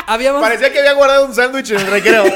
Habíamos, 0.08 0.42
Parecía 0.42 0.72
que 0.72 0.80
había 0.80 0.94
guardado 0.94 1.26
un 1.26 1.36
sándwich 1.36 1.70
en 1.70 1.82
el 1.82 1.88
recreo. 1.88 2.26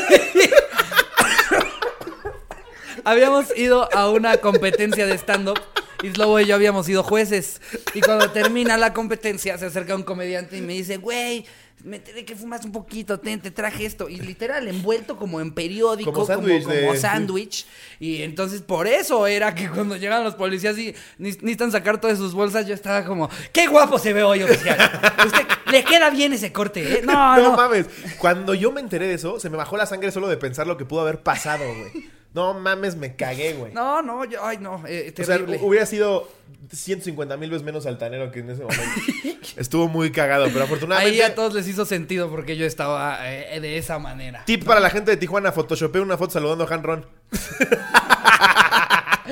habíamos 3.04 3.56
ido 3.58 3.90
a 3.94 4.10
una 4.10 4.38
competencia 4.38 5.06
de 5.08 5.18
stand-up 5.18 5.60
y 6.04 6.12
Slobo 6.12 6.40
y 6.40 6.46
yo 6.46 6.56
habíamos 6.56 6.86
sido 6.86 7.02
jueces. 7.02 7.62
Y 7.94 8.02
cuando 8.02 8.30
termina 8.32 8.78
la 8.78 8.94
competencia, 8.94 9.58
se 9.58 9.66
acerca 9.66 9.96
un 9.96 10.04
comediante 10.04 10.58
y 10.58 10.62
me 10.62 10.74
dice, 10.74 10.98
güey, 10.98 11.46
me 11.84 11.98
enteré 11.98 12.24
que 12.26 12.36
fumas 12.36 12.64
un 12.66 12.72
poquito, 12.72 13.20
ten, 13.20 13.42
te 13.42 13.52
traje 13.52 13.86
esto. 13.86 14.08
Y 14.10 14.18
literal, 14.18 14.68
envuelto 14.68 15.18
como 15.18 15.42
en 15.42 15.54
periódico, 15.54 16.12
Como 16.14 16.26
como 16.26 16.38
sándwich 16.48 16.64
como 16.64 16.96
sándwich. 16.96 17.66
Y 18.00 18.22
entonces 18.24 18.62
por 18.62 18.88
eso 18.88 19.28
era 19.28 19.54
que 19.54 19.70
cuando 19.70 19.96
llegan 19.98 20.24
los 20.24 20.36
policías 20.36 20.78
y 20.78 20.96
ni- 21.18 21.30
necesitan 21.32 21.72
sacar 21.72 22.00
todas 22.00 22.18
sus 22.18 22.34
bolsas, 22.34 22.66
yo 22.68 22.74
estaba 22.74 23.04
como, 23.06 23.30
qué 23.52 23.68
guapo 23.68 24.00
se 24.00 24.14
ve 24.14 24.24
hoy, 24.24 24.44
oficial. 24.44 24.78
Usted, 25.26 25.46
le 25.72 25.84
queda 25.84 26.10
bien 26.10 26.34
ese 26.34 26.52
corte, 26.52 27.00
¿eh? 27.00 27.02
No, 27.04 27.36
No 27.38 27.44
no. 27.52 27.56
mames. 27.58 27.88
Cuando 28.18 28.54
yo 28.54 28.72
me 28.72 28.80
enteré 28.82 29.08
de 29.08 29.16
eso, 29.16 29.40
se 29.40 29.50
me 29.50 29.58
bajó 29.58 29.76
la 29.78 29.86
sangre 29.86 30.12
solo 30.12 30.28
de 30.28 30.38
pensar 30.38 30.66
lo 30.68 30.78
que 30.78 30.86
pudo 30.86 31.02
haber 31.02 31.22
pasado, 31.22 31.64
güey. 31.66 32.10
No 32.34 32.54
mames, 32.56 32.96
me 32.96 33.16
cagué, 33.16 33.54
güey. 33.54 33.74
No, 33.74 34.02
no, 34.02 34.26
yo, 34.26 34.44
ay, 34.44 34.58
no, 34.58 34.84
eh, 34.88 35.14
O 35.20 35.24
sea, 35.24 35.40
hubiera 35.62 35.86
sido 35.86 36.28
150 36.72 37.38
mil 37.38 37.52
veces 37.52 37.64
menos 37.64 37.86
altanero 37.86 38.32
que 38.32 38.40
en 38.40 38.50
ese 38.50 38.64
momento. 38.64 38.84
Estuvo 39.58 39.88
muy 39.88 40.12
cagado, 40.12 40.48
pero 40.52 40.66
afortunadamente. 40.66 41.16
Ahí 41.16 41.22
a 41.22 41.36
todos 41.36 41.54
les 41.54 41.68
hizo 41.68 41.86
sentido 41.86 42.30
porque 42.30 42.58
yo 42.58 42.66
estaba 42.66 43.20
eh, 43.32 43.60
de 43.60 43.78
esa 43.78 44.00
manera. 44.00 44.44
Tip 44.46 44.64
para 44.64 44.80
la 44.80 44.90
gente 44.90 45.12
de 45.12 45.18
Tijuana, 45.18 45.52
photoshopé 45.52 46.00
una 46.00 46.18
foto 46.18 46.34
saludando 46.34 46.68
a 46.68 46.74
Han 46.74 46.84
Ron. 46.84 47.06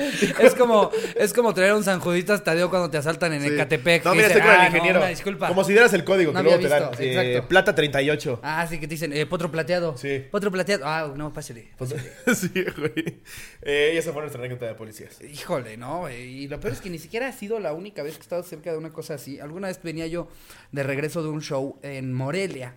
Es 0.40 0.54
como, 0.54 0.90
es 1.16 1.32
como 1.32 1.54
traer 1.54 1.74
un 1.74 1.84
San 1.84 2.00
Juditas 2.00 2.42
Tadeo 2.44 2.70
cuando 2.70 2.90
te 2.90 2.98
asaltan 2.98 3.32
en 3.32 3.42
Sí. 3.42 3.48
Ecatepec. 3.48 4.04
No, 4.04 4.14
mira, 4.14 4.26
estoy 4.28 4.42
con 4.42 4.50
"Ah, 4.50 4.54
el 4.54 4.60
no, 4.60 4.66
ingeniero. 4.68 4.98
una 5.00 5.08
disculpa. 5.08 5.48
Como 5.48 5.64
si 5.64 5.72
dieras 5.72 5.92
el 5.92 6.04
código 6.04 6.32
No 6.32 6.38
que 6.40 6.44
luego 6.44 6.58
te 6.60 6.68
dan. 6.68 6.82
exacto. 6.98 7.48
plata 7.48 7.74
38. 7.74 8.40
Ah, 8.42 8.66
sí, 8.68 8.78
que 8.78 8.86
te 8.86 8.94
dicen, 8.94 9.12
eh, 9.12 9.26
potro 9.26 9.50
plateado. 9.50 9.96
Sí. 9.96 10.24
Potro 10.30 10.50
plateado. 10.50 10.84
Ah, 10.86 11.12
no, 11.16 11.32
pásale. 11.32 11.68
sí, 12.34 12.50
güey. 12.76 13.20
Eh, 13.62 13.92
y 13.94 13.96
esa 13.96 14.12
fue 14.12 14.22
nuestra 14.22 14.40
anécdota 14.40 14.66
de 14.66 14.74
policías. 14.74 15.20
Híjole, 15.22 15.76
¿no? 15.76 16.08
Eh, 16.08 16.24
Y 16.26 16.48
lo 16.48 16.58
peor 16.60 16.72
es 16.74 16.80
que 16.80 16.90
ni 16.90 16.98
siquiera 16.98 17.28
ha 17.28 17.32
sido 17.32 17.58
la 17.60 17.72
única 17.72 18.02
vez 18.02 18.14
que 18.14 18.20
he 18.20 18.22
estado 18.22 18.42
cerca 18.42 18.72
de 18.72 18.78
una 18.78 18.90
cosa 18.92 19.14
así. 19.14 19.38
Alguna 19.40 19.68
vez 19.68 19.80
venía 19.82 20.06
yo 20.06 20.28
de 20.72 20.82
regreso 20.82 21.22
de 21.22 21.28
un 21.28 21.42
show 21.42 21.78
en 21.82 22.12
Morelia 22.12 22.74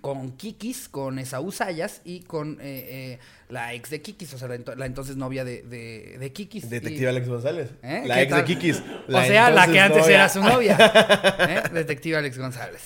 con 0.00 0.32
Kikis, 0.36 0.88
con 0.88 1.18
Esaú 1.18 1.50
Sayas 1.50 2.02
y 2.04 2.20
con 2.20 2.58
eh, 2.60 3.16
eh, 3.16 3.18
la 3.48 3.72
ex 3.72 3.88
de 3.90 4.02
Kikis, 4.02 4.34
o 4.34 4.38
sea, 4.38 4.46
la, 4.48 4.56
ento- 4.56 4.74
la 4.76 4.84
entonces 4.86 5.16
novia 5.16 5.42
de, 5.44 5.62
de, 5.62 6.16
de 6.18 6.32
Kikis. 6.32 6.68
Detective 6.68 7.04
Y- 7.04 7.06
Alex 7.06 7.28
González. 7.28 7.70
¿Eh? 7.82 8.02
La 8.06 8.16
¿Qué 8.16 8.22
ex 8.22 8.30
tal? 8.30 8.40
de 8.40 8.44
Kikis. 8.46 8.82
o 9.08 9.22
sea, 9.22 9.50
la 9.50 9.66
que 9.66 9.80
antes 9.80 10.02
novia. 10.02 10.14
era 10.14 10.28
su 10.28 10.42
novia. 10.42 10.76
¿eh? 11.48 11.62
Detective 11.72 12.16
Alex 12.18 12.36
González. 12.38 12.82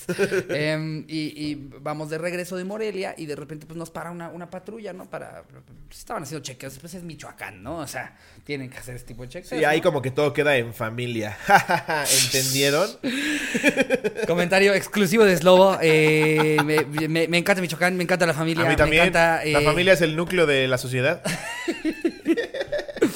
Em, 0.51 1.05
y, 1.09 1.35
y 1.51 1.69
vamos 1.81 2.11
de 2.11 2.19
regreso 2.19 2.57
de 2.57 2.65
Morelia 2.65 3.15
y 3.19 3.27
de 3.27 3.35
repente 3.35 3.67
pues 3.67 3.77
nos 3.77 3.91
para 3.91 4.11
una, 4.13 4.29
una 4.29 4.51
patrulla, 4.51 4.93
¿no? 4.93 5.11
Para... 5.11 5.43
pues, 5.43 5.99
estaban 5.99 6.23
haciendo 6.23 6.45
chequeos. 6.45 6.79
Pues 6.79 6.95
es 6.95 7.03
Michoacán, 7.03 7.63
¿no? 7.63 7.79
O 7.79 7.87
sea, 7.89 8.17
tienen 8.45 8.71
que 8.71 8.79
hacer 8.79 8.95
este 8.95 9.09
tipo 9.09 9.23
de 9.25 9.31
chequeos. 9.31 9.49
Sí, 9.49 9.65
ahí 9.65 9.79
¿no? 9.79 9.83
como 9.85 10.01
que 10.03 10.11
todo 10.13 10.33
queda 10.33 10.57
en 10.57 10.73
familia. 10.75 11.37
¿Entendieron? 12.25 12.89
Comentario 14.27 14.75
exclusivo 14.75 15.25
de 15.25 15.37
Slobo. 15.37 15.79
eh, 15.83 16.57
me, 16.65 17.09
me- 17.09 17.29
me 17.29 17.39
encanta 17.39 17.61
Michoacán, 17.61 17.97
me 17.97 18.05
encanta 18.05 18.27
la 18.27 18.35
familia. 18.35 18.65
A 18.67 18.69
mí 18.69 18.77
también. 18.77 19.03
Me 19.03 19.09
encanta, 19.09 19.45
La 19.45 19.61
eh, 19.61 19.65
familia 19.65 19.93
es 19.95 20.01
el 20.03 20.15
núcleo 20.17 20.47
de 20.47 20.52
la 20.69 20.79
sociedad. 20.79 21.23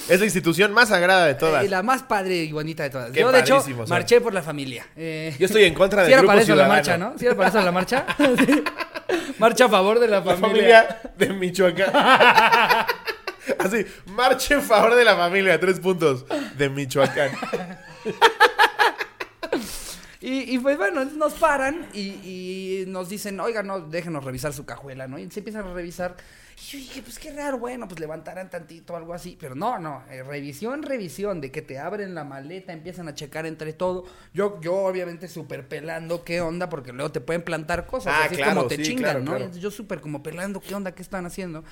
es 0.08 0.18
la 0.18 0.24
institución 0.24 0.72
más 0.72 0.88
sagrada 0.90 1.26
de 1.26 1.34
todas. 1.34 1.64
eh, 1.64 1.68
la 1.68 1.82
más 1.82 2.02
padre 2.02 2.36
y 2.44 2.52
bonita 2.52 2.82
de 2.82 2.90
todas. 2.90 3.10
Qué 3.10 3.20
Yo, 3.20 3.32
de 3.32 3.40
hecho, 3.40 3.60
son. 3.60 3.88
marché 3.88 4.20
por 4.20 4.32
la 4.34 4.42
familia. 4.42 4.86
Eh, 4.96 5.34
Yo 5.38 5.46
estoy 5.46 5.64
en 5.64 5.74
contra 5.74 6.02
del 6.02 6.10
¿Sí 6.12 6.16
grupo 6.16 6.28
para 6.28 6.40
eso 6.42 6.54
la 6.54 6.68
marcha, 6.68 6.96
no? 6.98 7.14
¿Sí 7.18 7.26
era 7.26 7.34
para 7.36 7.48
eso 7.48 7.60
la 7.62 7.72
marcha? 7.72 8.04
Marcha 9.38 9.66
a 9.66 9.68
favor 9.68 10.00
de 10.00 10.08
la 10.08 10.20
La 10.20 10.22
familia. 10.36 10.82
familia 10.84 11.00
de 11.16 11.28
Michoacán. 11.34 11.90
Así, 13.58 13.84
marcha 14.06 14.54
en 14.54 14.62
favor 14.62 14.94
de 14.96 15.04
la 15.04 15.14
familia, 15.16 15.60
tres 15.60 15.78
puntos. 15.78 16.24
De 16.56 16.68
Michoacán. 16.70 17.30
Y, 20.26 20.56
y, 20.56 20.58
pues 20.58 20.76
bueno, 20.76 21.04
nos 21.04 21.34
paran 21.34 21.86
y, 21.94 22.00
y 22.00 22.84
nos 22.88 23.08
dicen, 23.08 23.38
oiga, 23.38 23.62
no, 23.62 23.78
déjenos 23.78 24.24
revisar 24.24 24.52
su 24.52 24.66
cajuela, 24.66 25.06
¿no? 25.06 25.20
Y 25.20 25.30
se 25.30 25.38
empiezan 25.38 25.68
a 25.68 25.72
revisar. 25.72 26.16
Y 26.56 26.64
yo 26.64 26.78
dije, 26.78 27.02
pues 27.02 27.20
qué 27.20 27.32
raro, 27.32 27.60
bueno, 27.60 27.86
pues 27.86 28.00
levantarán 28.00 28.50
tantito, 28.50 28.96
algo 28.96 29.14
así. 29.14 29.36
Pero 29.38 29.54
no, 29.54 29.78
no, 29.78 30.02
eh, 30.10 30.24
revisión, 30.24 30.82
revisión, 30.82 31.40
de 31.40 31.52
que 31.52 31.62
te 31.62 31.78
abren 31.78 32.16
la 32.16 32.24
maleta, 32.24 32.72
empiezan 32.72 33.06
a 33.06 33.14
checar 33.14 33.46
entre 33.46 33.72
todo. 33.72 34.04
Yo, 34.34 34.60
yo 34.60 34.74
obviamente 34.74 35.28
súper 35.28 35.68
pelando 35.68 36.24
qué 36.24 36.40
onda, 36.40 36.68
porque 36.68 36.92
luego 36.92 37.12
te 37.12 37.20
pueden 37.20 37.42
plantar 37.42 37.86
cosas. 37.86 38.12
Ah, 38.16 38.24
así 38.24 38.34
claro, 38.34 38.56
como 38.56 38.66
te 38.66 38.78
sí, 38.78 38.82
chingan, 38.82 39.02
claro, 39.04 39.20
¿no? 39.20 39.36
claro. 39.36 39.52
Yo 39.52 39.70
súper 39.70 40.00
como 40.00 40.24
pelando 40.24 40.58
qué 40.60 40.74
onda, 40.74 40.92
qué 40.92 41.02
están 41.02 41.24
haciendo. 41.24 41.62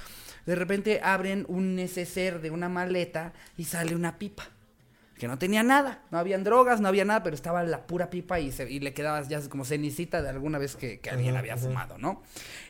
De 0.47 0.55
repente 0.55 1.01
abren 1.03 1.45
un 1.49 1.75
neceser 1.75 2.41
de 2.41 2.53
una 2.53 2.69
maleta 2.69 3.33
y 3.57 3.65
sale 3.65 3.97
una 3.97 4.17
pipa 4.17 4.54
que 5.25 5.29
no 5.29 5.39
tenía 5.39 5.63
nada, 5.63 6.01
no 6.11 6.19
habían 6.19 6.45
drogas, 6.45 6.83
no 6.83 6.89
había 6.89 7.07
nada, 7.07 7.23
pero 7.23 7.35
estaba 7.35 7.63
la 7.63 7.87
pura 7.87 8.11
pipa 8.11 8.41
y, 8.41 8.53
se- 8.53 8.71
y 8.71 8.79
le 8.79 8.93
quedaba 8.93 9.23
ya 9.23 9.41
como 9.49 9.65
cenicita 9.65 10.21
de 10.21 10.29
alguna 10.29 10.59
vez 10.59 10.77
que, 10.77 11.01
que 11.01 11.09
alguien 11.09 11.35
había 11.35 11.57
fumado, 11.57 11.97
¿no? 11.97 12.23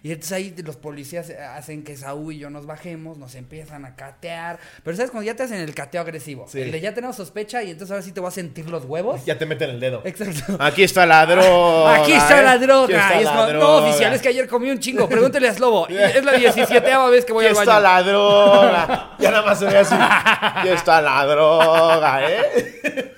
Y 0.05 0.13
entonces 0.13 0.33
ahí 0.33 0.55
los 0.65 0.77
policías 0.77 1.31
hacen 1.31 1.83
que 1.83 1.97
Saúl 1.97 2.35
y 2.35 2.39
yo 2.39 2.51
nos 2.51 2.65
bajemos, 2.67 3.19
nos 3.19 3.35
empiezan 3.35 3.85
a 3.85 3.97
catear, 3.97 4.61
pero 4.85 4.97
¿sabes? 4.97 5.11
Cuando 5.11 5.27
ya 5.27 5.35
te 5.35 5.43
hacen 5.43 5.59
el 5.59 5.75
cateo 5.75 6.01
agresivo, 6.03 6.47
Sí. 6.47 6.61
el 6.61 6.71
de 6.71 6.81
ya 6.81 6.95
tenemos 6.95 7.17
sospecha 7.17 7.61
y 7.65 7.71
entonces 7.73 7.91
ahora 7.91 8.03
sí 8.05 8.13
te 8.13 8.21
voy 8.21 8.29
a 8.29 8.31
sentir 8.31 8.71
los 8.71 8.85
huevos. 8.85 9.25
Ya 9.25 9.37
te 9.37 9.47
meten 9.47 9.71
el 9.71 9.81
dedo. 9.81 10.03
Exacto. 10.05 10.57
Aquí 10.63 10.85
está 10.85 11.07
la 11.07 11.27
droga. 11.27 12.03
Aquí 12.03 12.13
está 12.13 12.39
¿eh? 12.41 12.45
la 12.45 12.59
droga. 12.59 12.95
está 12.97 13.15
Y 13.17 13.19
es 13.19 13.25
la 13.25 13.31
como, 13.33 13.43
no, 13.47 13.59
droga. 13.59 13.89
oficial, 13.89 14.13
es 14.15 14.23
que 14.23 14.29
ayer 14.29 14.47
comí 14.47 14.71
un 14.71 14.79
chingo. 14.79 15.09
Pregúntele 15.09 15.49
a 15.49 15.55
Slobo. 15.55 15.89
Es 15.89 16.25
la 16.25 16.33
17 16.35 16.81
vez 17.11 17.25
que 17.25 17.33
voy 17.33 17.47
Aquí 17.47 17.57
al 17.57 17.63
está 17.63 17.81
baño. 17.81 17.83
la 17.83 18.03
droga. 18.05 19.11
Ya 19.19 19.31
nada 19.33 19.43
más 19.45 19.59
se 19.59 19.65
ve 19.65 19.79
así. 19.79 19.95
Aquí 19.99 20.69
está 20.69 21.01
la 21.01 21.25
droga, 21.27 22.31
¿eh? 22.31 22.44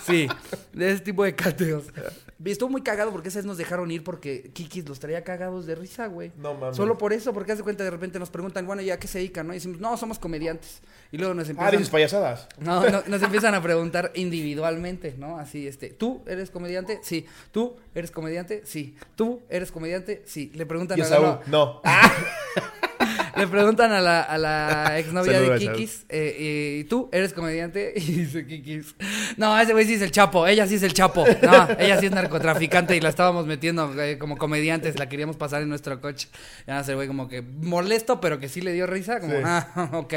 Sí, 0.00 0.26
de 0.72 0.92
ese 0.92 1.02
tipo 1.02 1.22
de 1.24 1.34
cateos. 1.34 1.84
Estuvo 2.42 2.70
muy 2.70 2.82
cagado 2.82 3.10
porque 3.10 3.28
esas 3.28 3.44
nos 3.44 3.58
dejaron 3.58 3.90
ir 3.90 4.02
porque 4.04 4.50
Kikis 4.54 4.88
los 4.88 5.00
traía 5.00 5.22
cagados 5.22 5.66
de 5.66 5.74
risa, 5.74 6.06
güey. 6.06 6.32
No 6.38 6.54
mames. 6.54 6.76
Solo 6.76 6.96
por 6.96 7.12
eso, 7.12 7.34
porque 7.34 7.52
hace 7.52 7.62
cuenta 7.62 7.84
de 7.84 7.90
repente 7.90 8.18
nos 8.18 8.30
preguntan, 8.30 8.64
bueno, 8.66 8.80
¿ya 8.80 8.94
a 8.94 8.98
qué 8.98 9.06
se 9.06 9.18
dedican? 9.18 9.46
¿no? 9.46 9.52
Y 9.52 9.56
decimos, 9.56 9.80
no, 9.80 9.96
somos 9.98 10.18
comediantes. 10.18 10.80
Y 11.12 11.18
luego 11.18 11.34
nos 11.34 11.48
Ah, 11.48 11.50
empiezan... 11.50 11.72
dices 11.72 11.90
payasadas. 11.90 12.48
No, 12.58 12.88
no, 12.88 13.02
nos 13.06 13.22
empiezan 13.22 13.54
a 13.54 13.62
preguntar 13.62 14.12
individualmente, 14.14 15.14
¿no? 15.18 15.36
Así, 15.38 15.66
este, 15.66 15.90
¿tú 15.90 16.22
eres 16.26 16.50
comediante? 16.50 17.00
Sí. 17.02 17.26
¿Tú 17.52 17.76
eres 17.94 18.10
comediante? 18.10 18.62
Sí. 18.64 18.96
¿Tú 19.14 19.42
eres 19.50 19.70
comediante? 19.72 20.22
Sí. 20.24 20.50
Le 20.54 20.64
preguntan 20.64 20.96
Y 20.96 21.02
a 21.02 21.04
Esaú, 21.04 21.22
la... 21.22 21.40
no. 21.48 21.82
Le 23.36 23.46
preguntan 23.46 23.92
a 23.92 24.00
la, 24.00 24.22
a 24.22 24.38
la 24.38 24.98
exnovia 24.98 25.32
Saludos, 25.34 25.60
de 25.60 25.72
Kikis, 25.72 26.06
eh, 26.08 26.78
¿y 26.80 26.84
tú 26.84 27.08
eres 27.12 27.32
comediante? 27.32 27.92
Y 27.96 28.00
dice 28.00 28.46
Kikis, 28.46 28.94
no, 29.36 29.58
ese 29.58 29.72
güey 29.72 29.86
sí 29.86 29.94
es 29.94 30.02
el 30.02 30.10
Chapo, 30.10 30.46
ella 30.46 30.66
sí 30.66 30.76
es 30.76 30.82
el 30.82 30.92
Chapo. 30.94 31.24
No, 31.42 31.68
ella 31.78 31.98
sí 32.00 32.06
es 32.06 32.12
narcotraficante 32.12 32.96
y 32.96 33.00
la 33.00 33.08
estábamos 33.08 33.46
metiendo 33.46 33.92
eh, 34.02 34.18
como 34.18 34.36
comediantes, 34.36 34.98
la 34.98 35.08
queríamos 35.08 35.36
pasar 35.36 35.62
en 35.62 35.68
nuestro 35.68 36.00
coche. 36.00 36.28
Ya 36.66 36.80
el 36.80 36.94
güey 36.94 37.06
como 37.08 37.28
que 37.28 37.42
molesto, 37.42 38.20
pero 38.20 38.38
que 38.38 38.48
sí 38.48 38.60
le 38.60 38.72
dio 38.72 38.86
risa, 38.86 39.20
como, 39.20 39.34
Sí. 39.34 39.42
ah, 39.44 39.90
ok. 39.92 40.14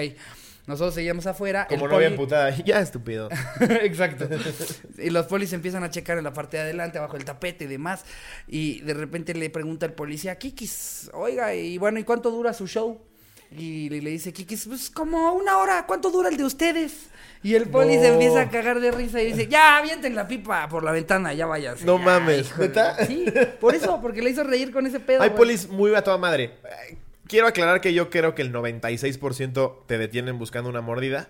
Nosotros 0.67 0.93
seguíamos 0.93 1.25
afuera. 1.27 1.65
Como 1.67 1.85
el 1.85 1.91
novia 1.91 2.07
poli- 2.07 2.13
emputada. 2.15 2.49
Ya, 2.63 2.79
estúpido. 2.79 3.29
Exacto. 3.81 4.27
Y 4.99 5.09
los 5.09 5.25
polis 5.25 5.51
empiezan 5.53 5.83
a 5.83 5.89
checar 5.89 6.17
en 6.17 6.23
la 6.23 6.33
parte 6.33 6.57
de 6.57 6.63
adelante, 6.63 6.97
abajo 6.99 7.13
del 7.17 7.25
tapete 7.25 7.65
y 7.65 7.67
demás. 7.67 8.05
Y 8.47 8.81
de 8.81 8.93
repente 8.93 9.33
le 9.33 9.49
pregunta 9.49 9.85
el 9.87 9.93
policía, 9.93 10.37
Kikis, 10.37 11.09
oiga, 11.13 11.53
y 11.55 11.77
bueno, 11.79 11.99
¿y 11.99 12.03
cuánto 12.03 12.29
dura 12.29 12.53
su 12.53 12.67
show? 12.67 13.01
Y 13.53 13.89
le, 13.89 14.09
dice 14.11 14.31
Kikis, 14.31 14.67
pues 14.67 14.89
como 14.89 15.33
una 15.33 15.57
hora, 15.57 15.85
¿cuánto 15.85 16.09
dura 16.09 16.29
el 16.29 16.37
de 16.37 16.45
ustedes? 16.45 17.07
Y 17.43 17.55
el 17.55 17.67
poli 17.67 17.95
se 17.95 18.07
No. 18.07 18.13
empieza 18.13 18.41
a 18.41 18.49
cagar 18.49 18.79
de 18.79 18.91
risa 18.91 19.21
y 19.21 19.25
dice, 19.33 19.47
ya, 19.47 19.77
avienten 19.77 20.15
la 20.15 20.27
pipa 20.27 20.69
por 20.69 20.83
la 20.83 20.91
ventana, 20.91 21.33
ya 21.33 21.47
váyanse. 21.47 21.83
No 21.83 21.97
ya, 21.97 22.05
mames, 22.05 22.47
híjole". 22.47 22.67
¿neta? 22.67 23.05
Sí, 23.07 23.25
por 23.59 23.73
eso, 23.75 23.99
porque 23.99 24.21
le 24.21 24.29
hizo 24.29 24.43
reír 24.43 24.71
con 24.71 24.85
ese 24.85 24.99
pedo. 25.01 25.21
Hay 25.23 25.29
güey. 25.29 25.37
polis 25.37 25.67
muy 25.67 25.93
a 25.95 26.01
toda 26.03 26.17
madre. 26.17 26.59
Quiero 27.31 27.47
aclarar 27.47 27.79
que 27.79 27.93
yo 27.93 28.09
creo 28.09 28.35
que 28.35 28.41
el 28.41 28.51
96% 28.51 29.85
te 29.85 29.97
detienen 29.97 30.37
buscando 30.37 30.69
una 30.69 30.81
mordida. 30.81 31.29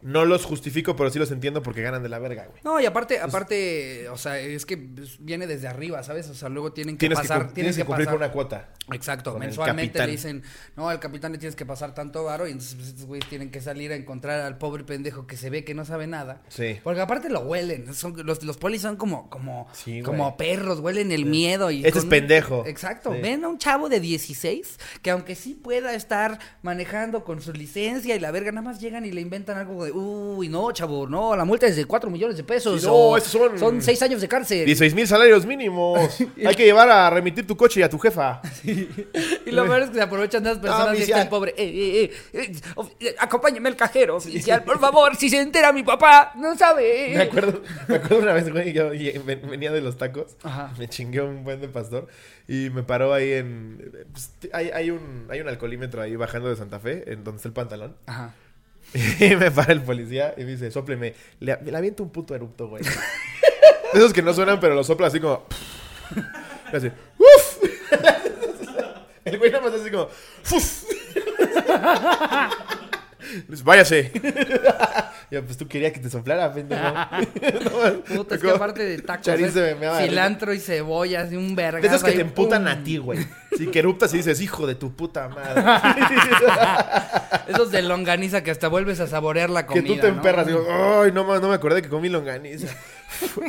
No 0.00 0.24
los 0.24 0.44
justifico, 0.44 0.94
pero 0.94 1.10
sí 1.10 1.18
los 1.18 1.30
entiendo 1.32 1.62
porque 1.62 1.82
ganan 1.82 2.02
de 2.02 2.08
la 2.08 2.18
verga, 2.20 2.46
güey. 2.46 2.60
No, 2.64 2.80
y 2.80 2.86
aparte, 2.86 3.18
aparte, 3.20 4.08
o 4.10 4.16
sea, 4.16 4.38
es 4.38 4.64
que 4.64 4.76
viene 5.18 5.46
desde 5.46 5.66
arriba, 5.68 6.02
¿sabes? 6.04 6.28
O 6.30 6.34
sea, 6.34 6.48
luego 6.48 6.72
tienen 6.72 6.96
que 6.96 7.00
Tienes 7.00 7.18
que, 7.18 7.28
pasar, 7.28 7.46
cum- 7.46 7.54
tienes 7.54 7.76
que 7.76 7.84
cumplir 7.84 8.06
pasar. 8.06 8.18
con 8.18 8.24
una 8.26 8.32
cuota. 8.32 8.68
Exacto, 8.92 9.32
con 9.32 9.40
mensualmente 9.40 9.98
le 10.06 10.12
dicen, 10.12 10.42
no, 10.76 10.88
al 10.88 10.98
capitán 11.00 11.32
le 11.32 11.38
tienes 11.38 11.56
que 11.56 11.66
pasar 11.66 11.94
tanto 11.94 12.24
varo 12.24 12.46
y 12.46 12.52
entonces 12.52 12.74
pues, 12.76 12.88
estos 12.88 13.04
güeyes 13.06 13.28
tienen 13.28 13.50
que 13.50 13.60
salir 13.60 13.92
a 13.92 13.96
encontrar 13.96 14.40
al 14.40 14.56
pobre 14.56 14.84
pendejo 14.84 15.26
que 15.26 15.36
se 15.36 15.50
ve 15.50 15.64
que 15.64 15.74
no 15.74 15.84
sabe 15.84 16.06
nada. 16.06 16.42
Sí. 16.48 16.78
Porque 16.84 17.00
aparte 17.00 17.28
lo 17.28 17.40
huelen, 17.40 17.92
son, 17.92 18.14
los, 18.24 18.42
los 18.44 18.56
polis 18.56 18.82
son 18.82 18.96
como, 18.96 19.28
como, 19.28 19.68
Sí, 19.74 20.00
como 20.02 20.36
perros, 20.36 20.78
huelen 20.80 21.12
el 21.12 21.26
miedo 21.26 21.70
y... 21.70 21.84
Este 21.84 21.98
es 21.98 22.04
un- 22.04 22.10
pendejo. 22.10 22.64
Exacto, 22.66 23.12
Sí. 23.12 23.20
ven 23.20 23.44
a 23.44 23.48
un 23.48 23.58
chavo 23.58 23.88
de 23.88 24.00
16 24.00 24.78
que 25.02 25.10
aunque 25.10 25.34
sí 25.34 25.54
pueda 25.54 25.92
estar 25.94 26.38
manejando 26.62 27.24
con 27.24 27.42
su 27.42 27.52
licencia 27.52 28.14
y 28.16 28.20
la 28.20 28.30
verga, 28.30 28.52
nada 28.52 28.62
más 28.64 28.80
llegan 28.80 29.04
y 29.04 29.10
le 29.12 29.20
inventan 29.20 29.58
algo 29.58 29.84
de, 29.84 29.87
uy, 29.92 30.48
no, 30.48 30.70
chavo, 30.72 31.06
no, 31.08 31.34
la 31.36 31.44
multa 31.44 31.66
es 31.66 31.76
de 31.76 31.84
4 31.84 32.10
millones 32.10 32.36
de 32.36 32.44
pesos. 32.44 32.80
Sí, 32.80 32.86
no, 32.86 32.92
o 32.94 33.16
esos 33.16 33.30
son- 33.32 33.58
Son 33.58 33.82
6 33.82 34.02
años 34.02 34.20
de 34.20 34.28
cárcel. 34.28 34.64
16 34.66 34.94
mil 34.94 35.06
salarios 35.06 35.44
mínimos. 35.46 35.98
Hay 36.46 36.54
que 36.54 36.64
llevar 36.64 36.88
a 36.90 37.10
remitir 37.10 37.46
tu 37.46 37.56
coche 37.56 37.80
y 37.80 37.82
a 37.82 37.88
tu 37.90 37.98
jefa. 37.98 38.40
Y 38.64 39.50
lo 39.50 39.64
peor 39.66 39.82
es 39.82 39.88
que 39.90 39.96
se 39.96 40.02
aprovechan 40.02 40.42
de 40.42 40.50
las 40.50 40.58
personas 40.58 40.86
y 40.98 41.02
está 41.02 41.16
oficial. 41.16 41.20
el 41.22 41.28
pobre. 41.28 41.54
Eh, 41.56 41.64
eh, 41.66 42.10
eh, 42.32 42.52
eh, 42.52 42.82
eh, 43.00 43.14
acompáñeme 43.18 43.68
al 43.68 43.76
cajero, 43.76 44.16
oficial, 44.16 44.64
por 44.64 44.78
favor. 44.80 45.16
Si 45.16 45.28
se 45.30 45.40
entera 45.40 45.72
mi 45.72 45.82
papá, 45.82 46.32
no 46.36 46.56
sabe. 46.56 47.12
Me 47.14 47.22
acuerdo, 47.22 47.62
me 47.88 47.96
acuerdo 47.96 48.18
una 48.22 48.32
vez, 48.32 48.50
güey, 48.50 48.72
yo 48.72 48.90
venía 49.48 49.72
de 49.72 49.80
los 49.80 49.96
tacos. 49.96 50.36
Ajá. 50.42 50.72
Me 50.78 50.88
chingué 50.88 51.20
un 51.22 51.44
buen 51.44 51.60
de 51.60 51.68
pastor. 51.68 52.08
Y 52.46 52.70
me 52.70 52.82
paró 52.82 53.12
ahí 53.12 53.32
en. 53.32 54.06
pues, 54.12 54.32
hay, 54.52 54.70
hay 54.70 54.90
un, 54.90 55.26
hay 55.30 55.40
un 55.40 55.48
alcoholímetro 55.48 56.00
ahí 56.00 56.16
bajando 56.16 56.48
de 56.48 56.56
Santa 56.56 56.80
Fe, 56.80 57.04
en 57.12 57.22
donde 57.22 57.36
está 57.36 57.48
el 57.48 57.52
pantalón. 57.54 57.96
Ajá. 58.06 58.34
Y 59.20 59.36
me 59.36 59.50
para 59.50 59.72
el 59.72 59.82
policía 59.82 60.34
y 60.36 60.44
me 60.44 60.52
dice, 60.52 60.70
sopleme. 60.70 61.14
Le, 61.40 61.58
le 61.64 61.76
aviento 61.76 62.02
un 62.02 62.10
puto 62.10 62.34
erupto, 62.34 62.68
güey. 62.68 62.82
Esos 63.94 64.12
que 64.12 64.22
no 64.22 64.32
suenan, 64.34 64.60
pero 64.60 64.74
lo 64.74 64.84
sopla 64.84 65.06
así 65.06 65.20
como. 65.20 65.44
Y 66.72 66.76
así, 66.76 66.90
¡Uf! 67.18 67.58
El 69.24 69.38
güey 69.38 69.50
nada 69.50 69.64
más 69.64 69.80
así 69.80 69.90
como. 69.90 70.08
¡Uf! 70.50 70.84
Dice, 73.48 73.62
Váyase. 73.64 74.12
Ya, 75.30 75.42
pues 75.42 75.58
tú 75.58 75.68
querías 75.68 75.92
que 75.92 76.00
te 76.00 76.08
soplara, 76.08 76.50
pendejo. 76.54 76.80
No, 76.82 78.00
Puta, 78.16 78.36
es 78.36 78.40
que 78.40 78.48
aparte 78.50 78.82
de 78.82 78.96
tacos, 79.02 79.26
se 79.26 79.60
me 79.60 79.74
meaba 79.74 79.98
risa. 79.98 80.08
cilantro 80.08 80.54
y 80.54 80.58
cebollas 80.58 81.30
y 81.30 81.36
un 81.36 81.54
verga. 81.54 81.80
De 81.82 81.86
esos 81.88 82.02
que 82.02 82.12
te 82.12 82.22
emputan 82.22 82.66
a 82.66 82.82
ti, 82.82 82.96
güey. 82.96 83.18
Sí, 83.54 83.66
que 83.66 83.80
eruptas 83.80 84.14
y 84.14 84.18
dices, 84.18 84.40
hijo 84.40 84.66
de 84.66 84.74
tu 84.74 84.96
puta 84.96 85.28
madre. 85.28 85.62
Esos 87.48 87.70
de 87.70 87.82
longaniza 87.82 88.42
que 88.42 88.50
hasta 88.50 88.68
vuelves 88.68 89.00
a 89.00 89.06
saborear 89.06 89.50
la 89.50 89.66
que 89.66 89.74
comida. 89.82 89.94
tú 89.96 90.00
te 90.00 90.08
¿no? 90.10 90.16
emperras. 90.16 90.46
Digo, 90.46 90.66
ay, 90.70 91.12
no, 91.12 91.24
no 91.40 91.48
me 91.48 91.54
acordé 91.54 91.82
que 91.82 91.90
comí 91.90 92.08
longaniza. 92.08 92.68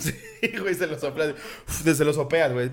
sí, 0.01 0.15
güey, 0.59 0.75
se 0.75 0.85
lo 0.85 0.99
soplas. 0.99 1.33
Uf, 1.65 1.95
Se 1.95 2.03
lo 2.03 2.11
sopeas, 2.11 2.51
güey. 2.51 2.71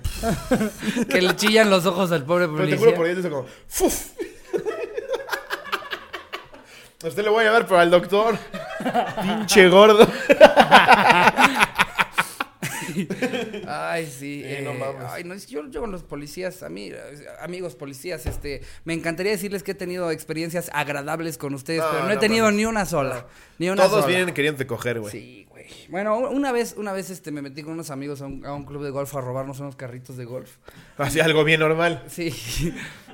Que 1.09 1.21
le 1.21 1.33
chillan 1.37 1.69
los 1.69 1.85
ojos 1.85 2.11
al 2.11 2.25
pobre 2.25 2.47
Pero 2.47 2.57
te 2.57 2.63
policía. 2.63 2.79
juro 2.79 2.93
por 2.93 3.05
ahí 3.05 3.15
dice 3.15 3.29
como, 3.29 3.45
¡fuf! 3.67 4.07
A 7.03 7.07
usted 7.07 7.23
le 7.23 7.29
voy 7.29 7.41
a 7.41 7.47
llevar, 7.47 7.65
pero 7.67 7.79
al 7.79 7.91
doctor. 7.91 8.37
Pinche 9.21 9.69
gordo. 9.69 10.07
Ay, 13.67 14.05
sí. 14.07 14.43
Sí, 14.43 14.63
no 14.63 14.71
eh, 14.71 14.77
mames. 14.79 15.03
ay, 15.11 15.23
no, 15.23 15.33
es- 15.33 15.47
yo, 15.47 15.69
yo 15.69 15.81
con 15.81 15.91
los 15.91 16.03
policías, 16.03 16.63
a 16.63 16.69
mí, 16.69 16.89
eh, 16.91 16.97
amigos 17.41 17.75
policías, 17.75 18.25
este, 18.25 18.61
me 18.85 18.93
encantaría 18.93 19.31
decirles 19.31 19.61
que 19.61 19.71
he 19.71 19.75
tenido 19.75 20.09
experiencias 20.09 20.71
agradables 20.73 21.37
con 21.37 21.53
ustedes, 21.53 21.81
No, 21.81 21.87
pero 21.91 22.03
no 22.05 22.11
he 22.11 22.17
tenido 22.17 22.45
mames. 22.45 22.57
ni 22.57 22.65
una 22.65 22.85
sola. 22.85 23.27
Ni 23.59 23.69
una 23.69 23.83
Todos 23.83 24.01
sola. 24.03 24.07
vienen 24.15 24.33
queriendo 24.33 24.65
coger, 24.65 24.99
güey. 24.99 25.11
Sí, 25.11 25.45
güey. 25.49 25.65
Bueno, 25.89 26.17
una 26.17 26.51
vez, 26.51 26.75
una 26.77 26.93
vez 26.93 27.09
este, 27.09 27.31
me 27.31 27.41
metí 27.41 27.61
con 27.61 27.73
unos 27.73 27.91
amigos 27.91 28.21
a 28.21 28.25
un, 28.25 28.45
a 28.45 28.53
un 28.53 28.65
club 28.65 28.83
de 28.83 28.89
golf 28.89 29.13
a 29.15 29.21
robarnos 29.21 29.59
unos 29.59 29.75
carritos 29.75 30.17
de 30.17 30.25
golf. 30.25 30.57
Así 30.97 31.19
algo 31.19 31.43
bien 31.43 31.59
normal. 31.59 32.03
Sí. 32.09 32.33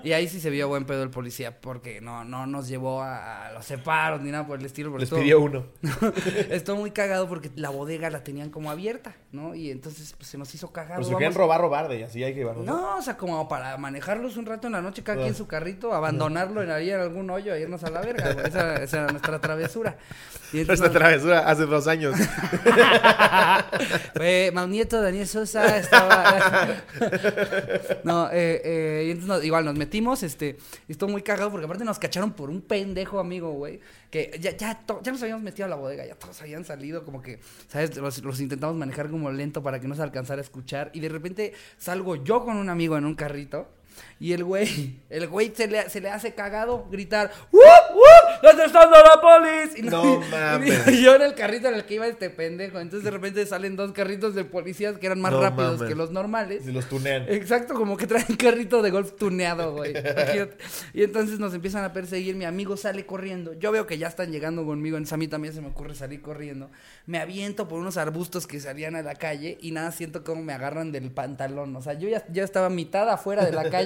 Y 0.03 0.11
ahí 0.11 0.27
sí 0.27 0.39
se 0.41 0.49
vio 0.49 0.67
buen 0.67 0.85
pedo 0.85 1.01
el 1.03 1.09
policía, 1.09 1.59
porque 1.61 2.01
no, 2.01 2.25
no 2.25 2.45
nos 2.45 2.67
llevó 2.67 3.01
a, 3.01 3.47
a 3.47 3.51
los 3.53 3.63
separos 3.65 4.21
ni 4.21 4.31
nada 4.31 4.45
por 4.45 4.59
el 4.59 4.65
estilo. 4.65 4.89
Les 4.97 5.03
estuvo- 5.03 5.21
pidió 5.21 5.39
uno. 5.39 5.65
Estuvo 6.49 6.75
muy 6.77 6.91
cagado 6.91 7.29
porque 7.29 7.49
la 7.55 7.69
bodega 7.69 8.09
la 8.09 8.23
tenían 8.23 8.49
como 8.49 8.69
abierta, 8.69 9.15
¿no? 9.31 9.55
Y 9.55 9.71
entonces 9.71 10.13
pues, 10.17 10.27
se 10.29 10.37
nos 10.37 10.53
hizo 10.53 10.71
cagado. 10.73 10.95
Pero 10.95 11.03
si 11.05 11.09
vamos- 11.13 11.19
querían 11.19 11.33
robar, 11.35 11.61
robar, 11.61 11.87
de 11.87 12.03
así 12.03 12.23
hay 12.23 12.33
que 12.33 12.39
llevarlos. 12.39 12.65
No, 12.65 12.97
o 12.97 13.01
sea, 13.01 13.15
como 13.17 13.47
para 13.47 13.77
manejarlos 13.77 14.35
un 14.37 14.45
rato 14.45 14.67
en 14.67 14.73
la 14.73 14.81
noche, 14.81 15.03
cada 15.03 15.13
Ah. 15.19 15.21
quien 15.21 15.29
en 15.29 15.35
su 15.35 15.47
carrito, 15.47 15.93
abandonarlo 15.93 16.61
en 16.61 16.71
ahí 16.71 16.89
en 16.91 16.99
algún 16.99 17.29
hoyo, 17.29 17.53
e 17.53 17.61
irnos 17.61 17.83
a 17.83 17.89
la 17.89 18.01
verga. 18.01 18.31
Esa, 18.45 18.75
esa 18.83 18.97
era 19.03 19.11
nuestra 19.11 19.39
travesura. 19.39 19.97
Y 20.53 20.59
entonces 20.61 20.85
Esta 20.85 20.91
travesura 20.97 21.39
hace 21.49 21.65
dos 21.65 21.87
años. 21.87 22.15
Fue 24.15 24.51
Mau 24.53 24.67
Nieto, 24.67 25.01
Daniel 25.01 25.27
Sosa, 25.27 25.77
estaba... 25.77 26.67
no, 28.03 28.29
eh, 28.31 28.61
eh, 28.63 29.03
y 29.07 29.11
entonces 29.11 29.27
nos- 29.27 29.43
igual 29.43 29.65
nos 29.65 29.75
metimos, 29.75 30.23
este, 30.23 30.57
y 30.87 30.91
estuvo 30.91 31.09
muy 31.09 31.21
cagado 31.21 31.49
porque 31.51 31.65
aparte 31.65 31.83
nos 31.83 31.99
cacharon 31.99 32.33
por 32.33 32.49
un 32.49 32.61
pendejo 32.61 33.19
amigo, 33.19 33.51
güey, 33.53 33.79
que 34.09 34.37
ya, 34.39 34.55
ya, 34.55 34.79
to- 34.85 35.01
ya 35.03 35.11
nos 35.11 35.21
habíamos 35.23 35.43
metido 35.43 35.65
a 35.65 35.69
la 35.69 35.75
bodega, 35.75 36.05
ya 36.05 36.15
todos 36.15 36.39
habían 36.41 36.63
salido, 36.65 37.03
como 37.03 37.21
que, 37.21 37.39
¿sabes? 37.67 37.95
Los, 37.97 38.23
los 38.23 38.39
intentamos 38.39 38.75
manejar 38.75 39.09
como 39.09 39.31
lento 39.31 39.63
para 39.63 39.79
que 39.79 39.87
no 39.87 39.95
se 39.95 40.03
alcanzara 40.03 40.39
a 40.39 40.43
escuchar, 40.43 40.91
y 40.93 40.99
de 40.99 41.09
repente 41.09 41.53
salgo 41.77 42.15
yo 42.23 42.43
con 42.43 42.57
un 42.57 42.69
amigo 42.69 42.97
en 42.97 43.05
un 43.05 43.15
carrito, 43.15 43.67
y 44.19 44.33
el 44.33 44.43
güey, 44.43 44.99
el 45.09 45.27
güey 45.27 45.51
se 45.55 45.67
le, 45.67 45.89
se 45.89 46.01
le 46.01 46.09
hace 46.09 46.33
cagado 46.33 46.87
gritar, 46.91 47.31
¡Wup, 47.51 47.61
wup! 47.95 48.41
¿Dónde 48.43 48.65
está 48.65 48.85
la 48.89 49.21
polis? 49.21 49.77
Y 49.77 49.81
No 49.83 50.19
mames. 50.31 50.87
Y 50.87 51.03
yo 51.03 51.15
en 51.15 51.21
el 51.21 51.33
carrito 51.35 51.67
en 51.67 51.75
el 51.75 51.85
que 51.85 51.95
iba 51.95 52.07
este 52.07 52.29
pendejo. 52.29 52.79
Entonces 52.79 53.03
de 53.05 53.11
repente 53.11 53.45
salen 53.45 53.75
dos 53.75 53.91
carritos 53.93 54.35
de 54.35 54.43
policías 54.45 54.97
que 54.97 55.05
eran 55.05 55.21
más 55.21 55.31
No 55.31 55.41
rápidos 55.41 55.75
mames. 55.79 55.89
que 55.89 55.95
los 55.95 56.11
normales. 56.11 56.63
Si 56.65 56.71
los 56.71 56.87
tunean. 56.89 57.25
Exacto, 57.29 57.73
como 57.73 57.95
que 57.97 58.07
traen 58.07 58.35
carrito 58.37 58.81
de 58.81 58.91
golf 58.91 59.15
tuneado, 59.15 59.73
güey. 59.73 59.93
Y 60.93 61.03
entonces 61.03 61.39
nos 61.39 61.53
empiezan 61.53 61.83
a 61.83 61.93
perseguir. 61.93 62.35
Mi 62.35 62.45
amigo 62.45 62.77
sale 62.77 63.05
corriendo. 63.05 63.53
Yo 63.53 63.71
veo 63.71 63.87
que 63.87 63.97
ya 63.97 64.07
están 64.07 64.31
llegando 64.31 64.65
conmigo. 64.65 64.97
Entonces 64.97 65.13
a 65.13 65.17
mí 65.17 65.27
también 65.27 65.53
se 65.53 65.61
me 65.61 65.67
ocurre 65.67 65.95
salir 65.95 66.21
corriendo. 66.21 66.69
Me 67.05 67.19
aviento 67.19 67.67
por 67.67 67.79
unos 67.79 67.97
arbustos 67.97 68.47
que 68.47 68.59
salían 68.59 68.95
a 68.95 69.01
la 69.03 69.15
calle 69.15 69.57
y 69.61 69.71
nada, 69.71 69.91
siento 69.91 70.23
como 70.23 70.43
me 70.43 70.53
agarran 70.53 70.91
del 70.91 71.11
pantalón. 71.11 71.75
O 71.75 71.81
sea, 71.81 71.93
yo 71.93 72.09
ya 72.09 72.23
yo 72.31 72.43
estaba 72.43 72.69
mitad 72.69 73.09
afuera 73.09 73.45
de 73.45 73.51
la 73.51 73.69
calle, 73.69 73.82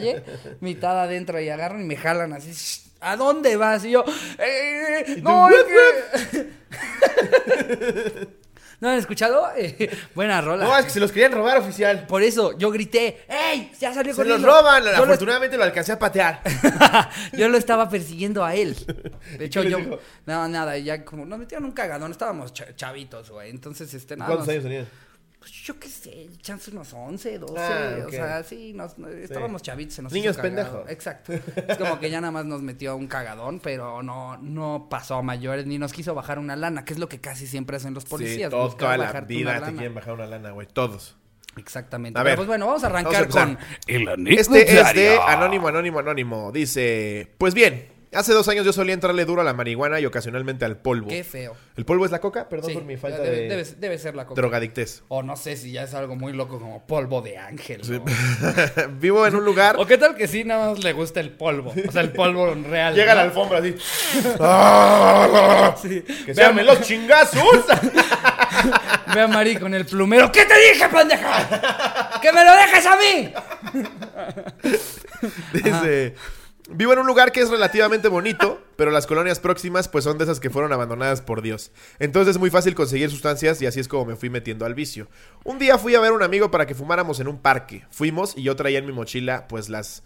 mitad 0.61 1.01
adentro 1.01 1.39
y 1.39 1.49
agarran 1.49 1.81
y 1.81 1.85
me 1.85 1.97
jalan 1.97 2.33
así. 2.33 2.51
"Shh, 2.51 2.87
¿A 2.99 3.15
dónde 3.15 3.55
vas? 3.57 3.85
Y 3.85 3.91
yo, 3.91 4.03
"Eh, 4.39 5.19
no, 5.21 5.49
es 5.49 5.63
que... 5.63 6.49
¿No 8.79 8.89
han 8.89 8.99
escuchado? 8.99 9.49
Eh, 9.57 9.89
buena 10.15 10.39
rola. 10.39 10.65
No, 10.65 10.77
es 10.77 10.85
que 10.85 10.91
se 10.91 10.99
los 10.99 11.11
querían 11.11 11.31
robar, 11.31 11.57
oficial. 11.57 12.05
Por 12.05 12.21
eso 12.21 12.55
yo 12.59 12.69
grité, 12.69 13.25
¡Ey! 13.27 13.71
Ya 13.79 13.91
salió 13.91 14.13
Se 14.13 14.23
los 14.23 14.41
roban. 14.41 14.83
Yo 14.83 14.91
Afortunadamente 15.03 15.57
lo 15.57 15.63
alcancé 15.63 15.93
a 15.93 15.99
patear. 15.99 16.41
yo 17.33 17.49
lo 17.49 17.57
estaba 17.57 17.89
persiguiendo 17.89 18.45
a 18.45 18.53
él. 18.53 18.75
De 19.37 19.45
hecho, 19.45 19.63
yo. 19.63 19.77
dijo? 19.79 19.99
No, 20.27 20.47
nada, 20.47 20.77
ya 20.77 21.03
como 21.03 21.25
nos 21.25 21.39
metieron 21.39 21.65
un 21.65 21.71
cagadón, 21.71 22.11
estábamos 22.11 22.53
cha- 22.53 22.75
chavitos, 22.75 23.31
güey. 23.31 23.49
Entonces, 23.49 23.91
este, 23.95 24.15
nada. 24.15 24.27
¿Cuántos 24.29 24.49
años 24.49 24.63
tenían? 24.63 24.87
Pues 25.47 25.61
yo 25.63 25.79
qué 25.79 25.87
sé, 25.87 26.27
chance 26.41 26.69
unos 26.71 26.91
11, 26.93 27.39
12. 27.39 27.53
Ah. 27.57 27.95
O 28.05 28.09
sea, 28.11 28.43
sí, 28.43 28.73
nos, 28.73 28.97
no- 28.97 29.07
estábamos 29.07 29.61
chavitos, 29.61 29.93
se 29.93 30.01
nos 30.01 30.11
Niños 30.11 30.35
pendejos. 30.35 30.89
Exacto. 30.89 31.31
Es 31.31 31.77
como 31.77 32.01
que 32.01 32.09
ya 32.09 32.19
nada 32.19 32.31
más 32.31 32.43
nos 32.43 32.61
metió 32.61 32.97
un 32.97 33.07
cagadón, 33.07 33.61
pero 33.61 34.03
no, 34.03 34.35
no 34.35 34.87
pasó 34.89 35.15
a 35.15 35.21
mayores, 35.21 35.65
ni 35.65 35.77
nos 35.77 35.93
quiso 35.93 36.13
bajar 36.13 36.37
una 36.37 36.57
lana, 36.57 36.83
que 36.83 36.91
es 36.91 36.99
lo 36.99 37.07
que 37.07 37.21
casi 37.21 37.47
siempre 37.47 37.77
hacen 37.77 37.93
los 37.93 38.03
policías. 38.03 38.49
sí, 38.49 38.57
todo- 38.57 38.65
buscar 38.65 38.97
toda 38.97 39.13
la 39.13 39.21
vida 39.21 39.61
te 39.63 39.71
quieren 39.71 39.95
bajar 39.95 40.15
una 40.15 40.25
lana, 40.27 40.51
güey. 40.51 40.67
Todos. 40.67 41.15
Exactamente. 41.55 42.19
A 42.19 42.23
Pero 42.23 42.31
ver, 42.31 42.35
pues 42.35 42.47
bueno, 42.47 42.65
vamos 42.67 42.83
a 42.83 42.89
vamos 42.89 43.13
a 43.15 43.17
arrancar 43.21 43.29
con 43.29 43.57
El 43.87 44.27
Este 44.27 44.79
es 44.81 44.93
de. 44.93 45.17
Anónimo, 45.17 45.69
Anónimo, 45.69 45.99
Anónimo. 45.99 46.51
Dice: 46.51 47.33
Pues 47.37 47.53
bien, 47.53 47.87
hace 48.13 48.33
dos 48.33 48.47
años 48.47 48.65
yo 48.65 48.73
solía 48.73 48.93
entrarle 48.93 49.25
duro 49.25 49.41
a 49.41 49.43
la 49.43 49.53
marihuana 49.53 49.99
y 49.99 50.05
ocasionalmente 50.05 50.65
al 50.65 50.77
polvo. 50.77 51.07
qué 51.09 51.23
feo. 51.23 51.55
¿El 51.75 51.85
polvo 51.85 52.05
es 52.05 52.11
la 52.11 52.19
coca? 52.19 52.49
Perdón 52.49 52.69
Sí, 52.69 52.73
por 52.73 52.83
mi 52.85 52.97
falta 52.97 53.19
debe, 53.19 53.35
de 53.41 53.49
debe, 53.49 53.63
debe 53.77 53.97
ser 53.99 54.15
la 54.15 54.25
coca. 54.25 54.39
drogadictez. 54.41 55.03
O 55.09 55.21
no 55.23 55.35
sé 55.35 55.55
si 55.57 55.71
ya 55.71 55.83
es 55.83 55.93
algo 55.93 56.15
muy 56.15 56.33
loco 56.33 56.59
como 56.59 56.85
polvo 56.87 57.21
de 57.21 57.37
ángel. 57.37 57.81
¿no? 57.87 58.05
Vivo 58.99 59.27
en 59.27 59.35
un 59.35 59.45
lugar. 59.45 59.75
¿O 59.77 59.85
qué 59.85 59.97
tal 59.97 60.15
que 60.15 60.27
sí 60.27 60.43
nada 60.43 60.71
más 60.71 60.83
le 60.83 60.93
gusta 60.93 61.19
el 61.19 61.31
polvo? 61.31 61.73
O 61.87 61.91
sea, 61.91 62.01
el 62.01 62.11
polvo 62.11 62.53
real. 62.55 62.95
Llega 62.95 63.13
la 63.13 63.21
alfombra 63.23 63.59
así. 63.59 63.75
¡Ah! 64.39 65.75
Que 66.25 66.33
se 66.33 66.43
armen 66.43 66.65
los 66.65 66.81
chingazos. 66.81 67.65
Ve 69.13 69.21
a 69.21 69.27
Mari 69.27 69.57
con 69.57 69.73
el 69.73 69.85
plumero. 69.85 70.31
¿Qué 70.31 70.45
te 70.45 70.53
dije, 70.71 70.89
pendeja? 70.89 72.19
¡Que 72.21 72.31
me 72.33 72.43
lo 72.43 72.51
dejes 72.55 72.85
a 72.85 72.95
mí! 72.97 73.33
Dice. 75.53 76.15
Vivo 76.69 76.91
en 76.93 76.99
un 76.99 77.07
lugar 77.07 77.31
que 77.31 77.39
es 77.41 77.49
relativamente 77.49 78.07
bonito, 78.09 78.61
pero 78.75 78.91
las 78.91 79.07
colonias 79.07 79.39
próximas 79.39 79.87
pues 79.87 80.03
son 80.03 80.17
de 80.17 80.25
esas 80.25 80.39
que 80.41 80.49
fueron 80.49 80.73
abandonadas 80.73 81.21
por 81.21 81.41
Dios. 81.41 81.71
Entonces 81.99 82.35
es 82.35 82.39
muy 82.39 82.49
fácil 82.49 82.75
conseguir 82.75 83.09
sustancias 83.09 83.61
y 83.61 83.65
así 83.65 83.79
es 83.79 83.87
como 83.87 84.05
me 84.05 84.15
fui 84.17 84.29
metiendo 84.29 84.65
al 84.65 84.73
vicio. 84.75 85.07
Un 85.45 85.59
día 85.59 85.77
fui 85.77 85.95
a 85.95 86.01
ver 86.01 86.11
a 86.11 86.13
un 86.13 86.23
amigo 86.23 86.51
para 86.51 86.65
que 86.65 86.75
fumáramos 86.75 87.19
en 87.21 87.27
un 87.29 87.39
parque. 87.41 87.85
Fuimos 87.89 88.37
y 88.37 88.43
yo 88.43 88.55
traía 88.55 88.79
en 88.79 88.85
mi 88.85 88.91
mochila 88.91 89.47
pues 89.47 89.69
las 89.69 90.03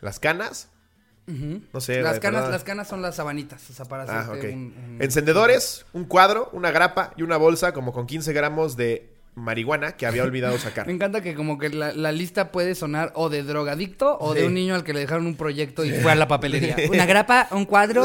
las 0.00 0.18
canas 0.18 0.70
No 1.26 1.80
sé. 1.80 2.00
las 2.02 2.18
canas, 2.18 2.48
las 2.50 2.64
canas 2.64 2.88
son 2.88 3.02
las 3.02 3.16
sabanitas, 3.16 3.68
o 3.68 3.72
sea, 3.74 3.84
para 3.84 4.04
Ah, 4.08 4.30
un- 4.32 4.96
Encendedores, 5.00 5.84
un 5.92 6.04
cuadro, 6.06 6.48
una 6.52 6.70
grapa 6.70 7.12
y 7.16 7.22
una 7.22 7.36
bolsa 7.36 7.72
como 7.72 7.92
con 7.92 8.06
15 8.06 8.32
gramos 8.32 8.76
de 8.76 9.12
marihuana 9.34 9.92
que 9.92 10.06
había 10.06 10.22
olvidado 10.22 10.58
sacar. 10.58 10.86
Me 10.86 10.92
encanta 10.92 11.20
que 11.20 11.34
como 11.34 11.58
que 11.58 11.70
la, 11.70 11.92
la 11.92 12.12
lista 12.12 12.52
puede 12.52 12.74
sonar 12.74 13.12
o 13.14 13.28
de 13.28 13.42
drogadicto 13.42 14.18
o 14.18 14.34
de 14.34 14.46
un 14.46 14.54
niño 14.54 14.74
al 14.74 14.84
que 14.84 14.92
le 14.92 15.00
dejaron 15.00 15.26
un 15.26 15.36
proyecto 15.36 15.84
y 15.84 15.92
fue 15.92 16.12
a 16.12 16.14
la 16.14 16.28
papelería. 16.28 16.76
Una 16.88 17.06
grapa, 17.06 17.48
un 17.52 17.64
cuadro. 17.64 18.04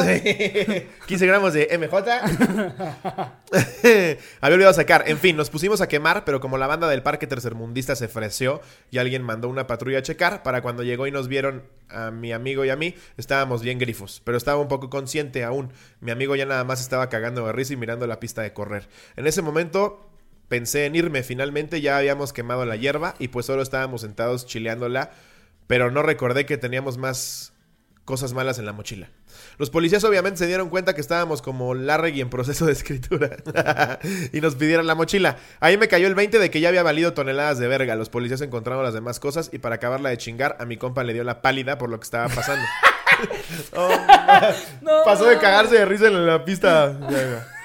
15 1.07 1.07
gramos 1.27 1.53
de 1.53 1.77
MJ. 1.77 1.95
Había 4.41 4.55
olvidado 4.55 4.73
sacar. 4.73 5.03
En 5.07 5.17
fin, 5.17 5.35
nos 5.35 5.49
pusimos 5.49 5.81
a 5.81 5.87
quemar, 5.87 6.23
pero 6.25 6.39
como 6.39 6.57
la 6.57 6.67
banda 6.67 6.87
del 6.87 7.03
parque 7.03 7.27
tercermundista 7.27 7.95
se 7.95 8.07
freció 8.07 8.61
y 8.91 8.99
alguien 8.99 9.23
mandó 9.23 9.49
una 9.49 9.67
patrulla 9.67 9.99
a 9.99 10.03
checar, 10.03 10.43
para 10.43 10.61
cuando 10.61 10.83
llegó 10.83 11.07
y 11.07 11.11
nos 11.11 11.27
vieron 11.27 11.63
a 11.89 12.11
mi 12.11 12.33
amigo 12.33 12.65
y 12.65 12.69
a 12.69 12.75
mí, 12.75 12.95
estábamos 13.17 13.61
bien 13.61 13.79
grifos. 13.79 14.21
Pero 14.23 14.37
estaba 14.37 14.59
un 14.59 14.67
poco 14.67 14.89
consciente 14.89 15.43
aún. 15.43 15.71
Mi 15.99 16.11
amigo 16.11 16.35
ya 16.35 16.45
nada 16.45 16.63
más 16.63 16.81
estaba 16.81 17.09
cagando 17.09 17.45
de 17.45 17.53
risa 17.53 17.73
y 17.73 17.77
mirando 17.77 18.07
la 18.07 18.19
pista 18.19 18.41
de 18.41 18.53
correr. 18.53 18.87
En 19.15 19.27
ese 19.27 19.41
momento 19.41 20.09
pensé 20.47 20.85
en 20.85 20.95
irme. 20.95 21.23
Finalmente 21.23 21.81
ya 21.81 21.97
habíamos 21.97 22.33
quemado 22.33 22.65
la 22.65 22.75
hierba 22.75 23.15
y 23.19 23.29
pues 23.29 23.45
solo 23.45 23.61
estábamos 23.61 24.01
sentados 24.01 24.45
chileándola. 24.45 25.11
Pero 25.67 25.89
no 25.91 26.03
recordé 26.03 26.45
que 26.45 26.57
teníamos 26.57 26.97
más 26.97 27.53
cosas 28.05 28.33
malas 28.33 28.59
en 28.59 28.65
la 28.65 28.73
mochila. 28.73 29.09
Los 29.57 29.69
policías 29.71 30.03
obviamente 30.03 30.37
se 30.37 30.47
dieron 30.47 30.69
cuenta 30.69 30.93
que 30.93 31.01
estábamos 31.01 31.41
como 31.41 31.73
Larregui 31.73 32.21
en 32.21 32.29
proceso 32.29 32.65
de 32.67 32.73
escritura 32.73 33.37
y 34.31 34.41
nos 34.41 34.55
pidieron 34.55 34.85
la 34.85 34.95
mochila. 34.95 35.37
Ahí 35.59 35.77
me 35.77 35.87
cayó 35.87 36.07
el 36.07 36.15
20 36.15 36.37
de 36.39 36.51
que 36.51 36.61
ya 36.61 36.69
había 36.69 36.83
valido 36.83 37.13
toneladas 37.13 37.57
de 37.57 37.67
verga. 37.67 37.95
Los 37.95 38.09
policías 38.09 38.41
encontraron 38.41 38.83
las 38.83 38.93
demás 38.93 39.19
cosas 39.19 39.49
y 39.51 39.57
para 39.57 39.75
acabarla 39.75 40.09
de 40.09 40.17
chingar 40.17 40.55
a 40.59 40.65
mi 40.65 40.77
compa 40.77 41.03
le 41.03 41.13
dio 41.13 41.23
la 41.23 41.41
pálida 41.41 41.77
por 41.77 41.89
lo 41.89 41.99
que 41.99 42.05
estaba 42.05 42.29
pasando. 42.29 42.65
Oh, 43.73 43.89
No, 44.81 44.91
pasó 45.05 45.25
de 45.25 45.37
cagarse 45.37 45.75
de 45.75 45.85
risa 45.85 46.07
en 46.07 46.25
la 46.25 46.43
pista. 46.43 46.97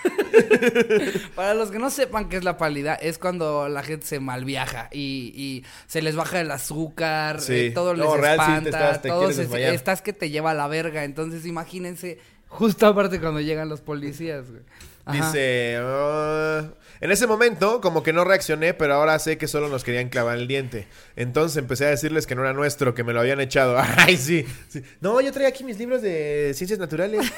Para 1.34 1.54
los 1.54 1.70
que 1.70 1.78
no 1.78 1.90
sepan 1.90 2.28
qué 2.28 2.36
es 2.36 2.44
la 2.44 2.56
pálida, 2.56 2.94
es 2.94 3.18
cuando 3.18 3.68
la 3.68 3.82
gente 3.82 4.06
se 4.06 4.20
malviaja 4.20 4.88
y, 4.92 5.32
y 5.34 5.64
se 5.86 6.02
les 6.02 6.16
baja 6.16 6.40
el 6.40 6.50
azúcar, 6.50 7.40
Sí. 7.40 7.54
eh, 7.54 7.70
todo 7.72 7.94
les 7.94 8.04
No, 8.04 8.14
sí, 8.14 8.20
te 8.20 8.30
espanta, 8.30 8.68
estás- 8.70 9.02
te 9.02 9.08
todo 9.08 9.18
quieres 9.20 9.36
se- 9.36 9.42
desmayar. 9.42 9.74
estás 9.74 10.02
que 10.02 10.12
te 10.12 10.30
lleva 10.30 10.50
a 10.52 10.54
la 10.54 10.68
verga. 10.68 11.04
Entonces 11.04 11.46
imagínense, 11.46 12.18
justo 12.48 12.86
aparte 12.86 13.20
cuando 13.20 13.40
llegan 13.40 13.68
los 13.68 13.80
policías, 13.80 14.50
güey. 14.50 14.62
Dice, 15.12 15.76
"Ah". 15.80 16.62
en 17.00 17.10
ese 17.10 17.26
momento 17.26 17.80
como 17.80 18.02
que 18.04 18.12
no 18.12 18.22
reaccioné, 18.22 18.74
pero 18.74 18.94
ahora 18.94 19.18
sé 19.18 19.38
que 19.38 19.48
solo 19.48 19.68
nos 19.68 19.82
querían 19.82 20.08
clavar 20.08 20.38
el 20.38 20.46
diente. 20.46 20.86
Entonces 21.16 21.56
empecé 21.56 21.86
a 21.86 21.88
decirles 21.90 22.26
que 22.28 22.36
no 22.36 22.42
era 22.42 22.52
nuestro, 22.52 22.94
que 22.94 23.02
me 23.02 23.12
lo 23.12 23.18
habían 23.20 23.40
echado. 23.40 23.76
Ay, 23.96 24.16
sí. 24.16 24.46
sí. 24.68 24.82
No, 25.00 25.20
yo 25.20 25.32
traía 25.32 25.48
aquí 25.48 25.64
mis 25.64 25.78
libros 25.78 26.00
de 26.02 26.52
ciencias 26.54 26.78
naturales. 26.78 27.32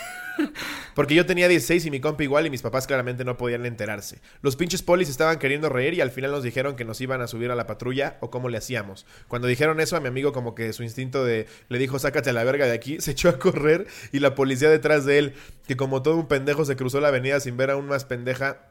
Porque 0.95 1.15
yo 1.15 1.27
tenía 1.27 1.49
16 1.49 1.87
y 1.87 1.91
mi 1.91 2.01
compa 2.01 2.23
igual 2.23 2.47
y 2.47 2.51
mis 2.51 2.63
papás 2.63 2.87
claramente 2.87 3.25
no 3.25 3.37
podían 3.37 3.67
enterarse. 3.67 4.21
Los 4.41 4.57
pinches 4.57 4.83
polis 4.83 5.09
estaban 5.09 5.39
queriendo 5.39 5.69
reír 5.69 5.95
y 5.95 6.01
al 6.01 6.11
final 6.11 6.31
nos 6.31 6.43
dijeron 6.43 6.77
que 6.77 6.85
nos 6.85 7.01
iban 7.01 7.21
a 7.21 7.27
subir 7.27 7.51
a 7.51 7.55
la 7.55 7.67
patrulla 7.67 8.19
o 8.21 8.31
cómo 8.31 8.49
le 8.49 8.59
hacíamos. 8.59 9.07
Cuando 9.29 9.49
dijeron 9.49 9.81
eso 9.81 9.97
a 9.97 10.01
mi 10.01 10.09
amigo 10.09 10.33
como 10.33 10.55
que 10.55 10.73
su 10.73 10.83
instinto 10.83 11.25
de 11.25 11.47
le 11.69 11.79
dijo 11.79 11.99
sácate 11.99 12.31
a 12.31 12.33
la 12.33 12.45
verga 12.45 12.67
de 12.67 12.73
aquí, 12.73 12.97
se 13.01 13.13
echó 13.13 13.29
a 13.29 13.39
correr 13.39 13.87
y 14.13 14.21
la 14.21 14.35
policía 14.35 14.71
detrás 14.71 15.05
de 15.05 15.19
él, 15.19 15.35
que 15.67 15.77
como 15.77 16.03
todo 16.03 16.17
un 16.17 16.29
pendejo 16.29 16.65
se 16.65 16.77
cruzó 16.77 17.01
la 17.01 17.09
avenida 17.09 17.41
sin 17.41 17.57
ver 17.57 17.71
aún 17.71 17.87
más 17.87 18.05
pendeja 18.05 18.69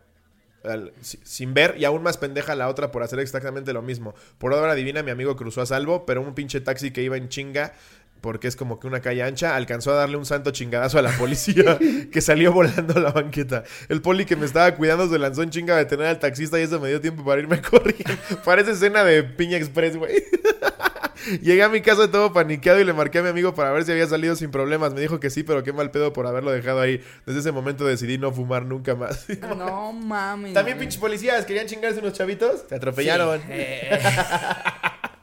sin 1.02 1.54
ver 1.54 1.76
y 1.78 1.86
aún 1.86 2.04
más 2.04 2.18
pendeja 2.18 2.56
la 2.56 2.68
otra 2.68 2.92
por 2.92 3.04
hacer 3.04 3.20
exactamente 3.20 3.74
lo 3.74 3.82
mismo. 3.82 4.14
Por 4.38 4.54
obra 4.54 4.76
divina 4.76 5.02
mi 5.02 5.12
amigo 5.12 5.36
cruzó 5.36 5.62
a 5.62 5.66
salvo, 5.66 6.06
pero 6.06 6.22
un 6.22 6.36
pinche 6.36 6.62
taxi 6.62 6.92
que 6.92 7.02
iba 7.02 7.18
en 7.18 7.30
chinga 7.30 7.74
porque 8.22 8.48
es 8.48 8.56
como 8.56 8.80
que 8.80 8.88
una 8.88 9.02
calle 9.02 9.24
ancha, 9.24 9.56
alcanzó 9.56 9.92
a 9.92 9.96
darle 9.96 10.18
un 10.18 10.26
santo 10.26 10.52
chingadazo 10.52 11.00
a 11.00 11.02
la 11.02 11.12
policía 11.18 11.78
que 12.12 12.22
salió 12.22 12.54
volando 12.54 12.96
a 12.98 13.00
la 13.00 13.12
banqueta. 13.12 13.64
El 13.90 14.02
poli 14.02 14.26
que 14.26 14.36
me 14.36 14.46
estaba 14.46 14.74
cuidando 14.76 15.10
se 15.10 15.20
lanzó 15.20 15.44
en 15.44 15.50
chinga 15.50 15.76
a 15.76 15.78
detener 15.78 16.08
al 16.08 16.20
taxista 16.20 16.60
y 16.60 16.64
eso 16.64 16.80
me 16.80 16.90
dio 16.90 17.02
tiempo 17.02 17.26
para 17.26 17.42
irme 17.42 17.62
corriendo. 17.62 18.14
Parece 18.46 18.72
escena 18.72 19.04
de 19.04 19.24
Piña 19.24 19.58
Express, 19.58 19.98
güey. 19.98 20.24
Llegué 21.42 21.62
a 21.62 21.70
mi 21.70 21.82
casa 21.82 22.10
todo 22.10 22.34
paniqueado 22.34 22.80
y 22.80 22.84
le 22.84 22.94
marqué 22.94 23.20
a 23.20 23.22
mi 23.22 23.30
amigo 23.30 23.54
para 23.54 23.72
ver 23.72 23.84
si 23.84 23.92
había 23.92 24.08
salido 24.08 24.36
sin 24.36 24.50
problemas. 24.50 24.94
Me 24.94 25.02
dijo 25.02 25.20
que 25.20 25.30
sí, 25.30 25.44
pero 25.44 25.64
qué 25.64 25.72
mal 25.72 25.92
pedo 25.92 26.14
por 26.14 26.26
haberlo 26.26 26.52
dejado 26.52 26.80
ahí. 26.80 27.02
Desde 27.26 27.42
ese 27.42 27.52
momento 27.52 27.86
decidí 27.86 28.18
no 28.18 28.32
fumar 28.32 28.66
nunca 28.66 28.96
más. 28.96 29.28
No 29.42 29.94
mames. 29.94 30.54
También 30.54 30.80
pinches 30.80 31.00
policías 31.00 31.46
querían 31.46 31.68
chingarse 31.68 32.00
unos 32.00 32.14
chavitos. 32.14 32.68
Te 32.68 32.76
atropellaron. 32.76 33.40
Sí, 33.40 33.48
eh, 33.50 34.00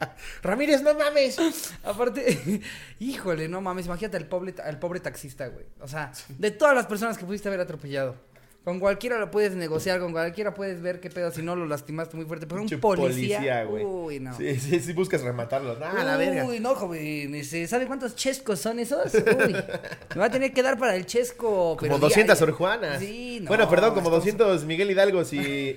Ramírez, 0.43 0.83
no 0.83 0.95
mames. 0.95 1.37
aparte, 1.85 2.61
híjole, 3.01 3.49
no 3.49 3.61
mames, 3.61 3.87
imagínate 3.87 4.17
al 4.17 4.27
pobre, 4.27 4.55
al 4.65 4.79
pobre 4.79 5.01
taxista, 5.01 5.49
güey. 5.49 5.65
O 5.81 5.89
sea, 5.89 6.13
de 6.39 6.51
todas 6.51 6.75
las 6.75 6.87
personas 6.87 7.19
que 7.19 7.25
pudiste 7.25 7.49
haber 7.49 7.61
atropellado. 7.61 8.17
Con 8.65 8.81
cualquiera 8.81 9.19
lo 9.19 9.31
puedes 9.31 9.55
negociar, 9.55 9.99
con 9.99 10.13
cualquiera 10.13 10.53
puedes 10.53 10.83
ver 10.83 11.01
qué 11.01 11.09
pedo 11.09 11.31
si 11.31 11.41
no 11.41 11.57
lo 11.57 11.65
lastimaste 11.65 12.17
muy 12.17 12.27
fuerte. 12.27 12.47
Pero 12.47 12.61
un 12.61 12.69
policía, 12.81 13.65
güey. 13.65 13.83
uy, 13.83 14.21
no. 14.21 14.37
Sí, 14.37 14.57
sí, 14.61 14.81
sí 14.81 14.93
buscas 14.93 15.23
rematarlo. 15.23 15.79
Ah, 15.83 16.05
la 16.05 16.19
verga. 16.19 16.45
Uy, 16.45 16.61
no, 16.61 16.75
joven. 16.75 17.35
este, 17.35 17.67
¿Sabe 17.67 17.87
cuántos 17.87 18.15
chescos 18.15 18.61
son 18.61 18.79
esos? 18.79 19.15
Uy. 19.15 19.55
Me 19.55 20.21
va 20.21 20.27
a 20.27 20.31
tener 20.31 20.53
que 20.53 20.63
dar 20.63 20.77
para 20.79 20.97
el 20.97 21.07
chesco. 21.07 21.79
pero 21.81 21.95
Como 21.95 21.99
200 22.09 22.37
diario. 22.37 22.53
orjuanas. 22.53 23.01
Sí, 23.01 23.39
no. 23.41 23.49
bueno, 23.49 23.71
perdón, 23.71 23.91
como 23.95 24.09
estamos 24.09 24.25
200 24.25 24.65
Miguel 24.67 24.91
Hidalgos 24.91 25.33
y. 25.33 25.75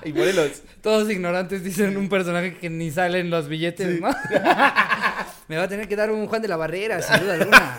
y 0.04 0.12
Morelos. 0.12 0.62
Todos 0.82 1.10
ignorantes 1.10 1.62
dicen 1.64 1.96
un 1.96 2.08
personaje 2.08 2.56
que 2.56 2.70
ni 2.70 2.90
sale 2.90 3.20
en 3.20 3.30
los 3.30 3.48
billetes, 3.48 4.00
¿no? 4.00 4.08
Me 5.48 5.56
va 5.56 5.62
a 5.64 5.68
tener 5.68 5.88
que 5.88 5.96
dar 5.96 6.10
un 6.10 6.26
Juan 6.26 6.42
de 6.42 6.48
la 6.48 6.56
Barrera, 6.56 7.00
sin 7.02 7.20
duda 7.20 7.34
alguna. 7.34 7.78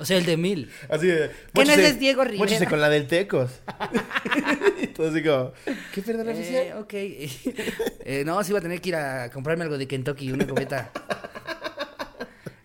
O 0.00 0.04
sea, 0.04 0.16
el 0.16 0.24
de 0.26 0.36
mil. 0.36 0.68
Así 0.88 1.06
de. 1.06 1.30
¿Qué 1.54 1.64
no 1.64 1.72
eres 1.72 1.98
Diego 2.00 2.24
Rivera? 2.24 2.66
con 2.68 2.80
la 2.80 2.88
del 2.88 3.06
Tecos. 3.06 3.50
y 4.82 4.88
todo 4.88 5.08
así 5.10 5.22
como. 5.22 5.52
¿Qué 5.94 6.02
perdón 6.02 6.28
Eh, 6.28 6.32
oficial? 6.32 6.78
ok. 6.78 6.92
Eh, 8.04 8.22
no, 8.26 8.42
sí 8.42 8.52
va 8.52 8.58
a 8.58 8.62
tener 8.62 8.80
que 8.80 8.88
ir 8.88 8.96
a 8.96 9.30
comprarme 9.30 9.62
algo 9.62 9.78
de 9.78 9.86
Kentucky, 9.86 10.32
una 10.32 10.44
cubeta. 10.46 10.90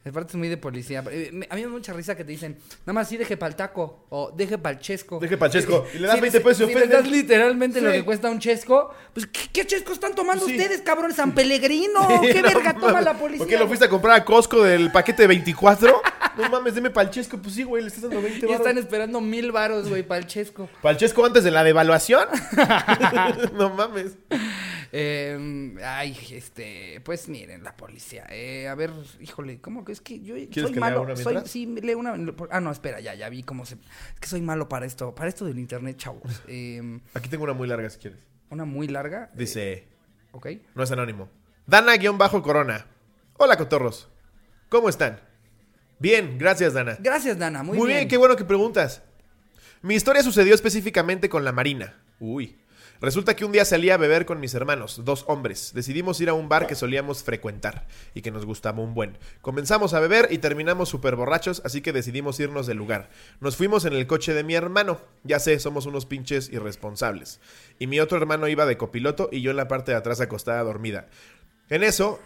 Aparte 0.09 0.31
es 0.31 0.35
muy 0.35 0.47
de 0.47 0.57
policía. 0.57 1.03
Eh, 1.11 1.29
me- 1.33 1.47
A 1.49 1.55
mí 1.55 1.61
me 1.61 1.67
da 1.67 1.73
mucha 1.73 1.93
risa 1.93 2.15
que 2.15 2.23
te 2.23 2.31
dicen, 2.31 2.57
nada 2.85 2.93
más 2.93 3.07
sí 3.09 3.17
deje 3.17 3.37
para 3.37 3.49
el 3.49 3.55
taco 3.55 4.05
o 4.09 4.31
deje 4.31 4.57
para 4.57 4.75
el 4.75 4.81
chesco. 4.81 5.19
Deje 5.19 5.37
pa'l 5.37 5.51
chesco. 5.51 5.85
Y 5.93 5.99
le 5.99 6.07
das 6.07 6.15
Si 6.15 6.21
20 6.21 6.39
pesos 6.41 6.61
y 6.61 6.65
si 6.65 6.69
le 6.73 6.75
ofenden. 6.77 7.01
das 7.01 7.09
literalmente 7.11 7.81
lo 7.81 7.91
Sí. 7.91 7.97
que 7.97 8.05
cuesta 8.05 8.29
un 8.29 8.39
chesco, 8.39 8.93
pues 9.13 9.27
¿qué, 9.27 9.41
qué 9.53 9.65
chesco 9.67 9.93
están 9.93 10.15
tomando 10.15 10.45
Sí. 10.45 10.55
ustedes, 10.57 10.81
cabrón? 10.81 11.13
San 11.13 11.33
Pellegrino. 11.33 12.07
¿Qué 12.21 12.41
No 12.41 12.47
verga 12.47 12.73
toma 12.73 12.87
mames. 12.93 13.05
la 13.05 13.13
policía? 13.17 13.39
¿Por 13.39 13.47
qué 13.47 13.57
lo 13.57 13.67
fuiste 13.67 13.85
a 13.85 13.89
comprar 13.89 14.15
a 14.19 14.25
Costco 14.25 14.63
del 14.63 14.91
paquete 14.91 15.23
de 15.23 15.27
24? 15.27 16.01
no 16.37 16.49
mames, 16.49 16.75
deme 16.75 16.89
pa'l 16.89 17.09
chesco. 17.09 17.37
Pues 17.37 17.55
sí, 17.55 17.63
güey, 17.63 17.81
le 17.83 17.87
estás 17.89 18.03
dando 18.03 18.21
20 18.21 18.39
Y 18.39 18.49
baros. 18.49 18.57
están 18.65 18.77
esperando 18.77 19.21
mil 19.21 19.51
varos, 19.51 19.89
güey, 19.89 20.03
para 20.03 20.19
el 20.19 20.27
chesco. 20.27 20.69
¿Pa'l 20.81 20.97
chesco 20.97 21.25
antes 21.25 21.43
de 21.43 21.51
la 21.51 21.63
devaluación? 21.63 22.27
no 23.53 23.69
mames. 23.71 24.13
Eh, 24.91 25.75
ay, 25.83 26.17
este, 26.31 27.01
pues 27.03 27.27
miren, 27.29 27.63
la 27.63 27.75
policía. 27.75 28.25
Eh, 28.29 28.67
a 28.67 28.75
ver, 28.75 28.91
híjole, 29.19 29.59
¿cómo 29.59 29.83
que 29.85 29.91
es 29.91 30.01
que 30.01 30.19
yo 30.21 30.35
soy 30.35 30.47
que 30.47 30.61
lea 30.61 30.79
malo? 30.79 31.01
una 31.01 31.15
soy, 31.15 31.37
sí, 31.45 31.65
leo 31.65 31.97
una. 31.99 32.15
Ah, 32.49 32.61
no, 32.61 32.71
espera, 32.71 32.99
ya, 32.99 33.13
ya 33.15 33.29
vi 33.29 33.43
cómo 33.43 33.65
se. 33.65 33.75
Es 33.75 34.19
que 34.19 34.27
soy 34.27 34.41
malo 34.41 34.69
para 34.69 34.85
esto, 34.85 35.13
para 35.15 35.29
esto 35.29 35.45
del 35.45 35.59
internet, 35.59 35.97
chavos. 35.97 36.41
Eh, 36.47 36.99
Aquí 37.13 37.29
tengo 37.29 37.43
una 37.43 37.53
muy 37.53 37.67
larga 37.67 37.89
si 37.89 37.99
quieres. 37.99 38.19
una 38.49 38.65
muy 38.65 38.87
larga. 38.87 39.29
eh, 39.33 39.37
Dice. 39.37 39.87
ok. 40.31 40.47
No 40.75 40.83
es 40.83 40.91
anónimo. 40.91 41.29
Dana-Corona. 41.65 42.85
Hola, 43.37 43.57
cotorros. 43.57 44.09
¿Cómo 44.69 44.89
están? 44.89 45.19
Bien, 45.99 46.37
gracias, 46.37 46.73
Dana. 46.73 46.97
Gracias, 46.99 47.37
Dana, 47.37 47.63
muy, 47.63 47.77
Muy, 47.77 47.87
bien. 47.89 48.07
qué 48.07 48.17
bueno 48.17 48.35
que 48.35 48.45
preguntas. 48.45 49.01
Mi 49.81 49.95
historia 49.95 50.23
sucedió 50.23 50.53
específicamente 50.55 51.29
con 51.29 51.43
la 51.43 51.51
Marina. 51.51 51.95
Uy. 52.19 52.57
Resulta 52.99 53.35
que 53.35 53.45
un 53.45 53.51
día 53.51 53.63
salí 53.63 53.91
a 53.91 53.97
beber 53.97 54.25
con 54.25 54.39
mis 54.39 54.55
hermanos, 54.55 55.01
dos 55.05 55.23
hombres. 55.27 55.71
Decidimos 55.75 56.19
ir 56.19 56.29
a 56.29 56.33
un 56.33 56.49
bar 56.49 56.65
que 56.65 56.73
solíamos 56.73 57.23
frecuentar 57.23 57.85
y 58.15 58.21
que 58.21 58.31
nos 58.31 58.45
gustaba 58.45 58.81
un 58.81 58.95
buen. 58.95 59.19
Comenzamos 59.41 59.93
a 59.93 59.99
beber 59.99 60.29
y 60.31 60.39
terminamos 60.39 60.89
súper 60.89 61.15
borrachos, 61.15 61.61
así 61.63 61.81
que 61.81 61.93
decidimos 61.93 62.39
irnos 62.39 62.65
del 62.65 62.77
lugar. 62.77 63.09
Nos 63.39 63.55
fuimos 63.55 63.85
en 63.85 63.93
el 63.93 64.07
coche 64.07 64.33
de 64.33 64.43
mi 64.43 64.55
hermano. 64.55 64.99
Ya 65.23 65.39
sé, 65.39 65.59
somos 65.59 65.85
unos 65.85 66.07
pinches 66.07 66.49
irresponsables. 66.49 67.39
Y 67.77 67.85
mi 67.85 67.99
otro 67.99 68.17
hermano 68.17 68.47
iba 68.47 68.65
de 68.65 68.77
copiloto 68.77 69.29
y 69.31 69.41
yo 69.41 69.51
en 69.51 69.57
la 69.57 69.67
parte 69.67 69.91
de 69.91 69.97
atrás 69.97 70.19
acostada 70.19 70.63
dormida. 70.63 71.07
En 71.69 71.83
eso, 71.83 72.19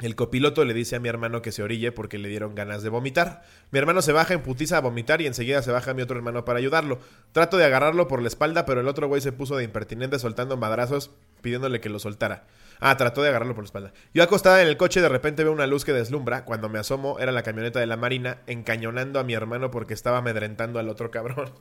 el 0.00 0.14
copiloto 0.14 0.64
le 0.64 0.74
dice 0.74 0.94
a 0.94 1.00
mi 1.00 1.08
hermano 1.08 1.42
que 1.42 1.50
se 1.50 1.62
orille 1.62 1.90
porque 1.90 2.18
le 2.18 2.28
dieron 2.28 2.54
ganas 2.54 2.84
de 2.84 2.88
vomitar. 2.88 3.42
Mi 3.72 3.80
hermano 3.80 4.00
se 4.00 4.12
baja 4.12 4.32
en 4.32 4.42
putiza 4.42 4.76
a 4.76 4.80
vomitar 4.80 5.20
y 5.20 5.26
enseguida 5.26 5.60
se 5.60 5.72
baja 5.72 5.92
mi 5.92 6.02
otro 6.02 6.16
hermano 6.16 6.44
para 6.44 6.60
ayudarlo. 6.60 7.00
Trato 7.32 7.56
de 7.56 7.64
agarrarlo 7.64 8.06
por 8.06 8.22
la 8.22 8.28
espalda, 8.28 8.64
pero 8.64 8.80
el 8.80 8.86
otro 8.86 9.08
güey 9.08 9.20
se 9.20 9.32
puso 9.32 9.56
de 9.56 9.64
impertinente 9.64 10.20
soltando 10.20 10.56
madrazos 10.56 11.10
pidiéndole 11.42 11.80
que 11.80 11.88
lo 11.88 11.98
soltara. 11.98 12.46
Ah, 12.78 12.96
trató 12.96 13.22
de 13.22 13.30
agarrarlo 13.30 13.56
por 13.56 13.64
la 13.64 13.66
espalda. 13.66 13.92
Yo 14.14 14.22
acostada 14.22 14.62
en 14.62 14.68
el 14.68 14.76
coche 14.76 15.00
de 15.00 15.08
repente 15.08 15.42
veo 15.42 15.52
una 15.52 15.66
luz 15.66 15.84
que 15.84 15.92
deslumbra. 15.92 16.44
Cuando 16.44 16.68
me 16.68 16.78
asomo 16.78 17.18
era 17.18 17.32
la 17.32 17.42
camioneta 17.42 17.80
de 17.80 17.86
la 17.86 17.96
Marina 17.96 18.38
encañonando 18.46 19.18
a 19.18 19.24
mi 19.24 19.34
hermano 19.34 19.72
porque 19.72 19.94
estaba 19.94 20.18
amedrentando 20.18 20.78
al 20.78 20.88
otro 20.88 21.10
cabrón. 21.10 21.52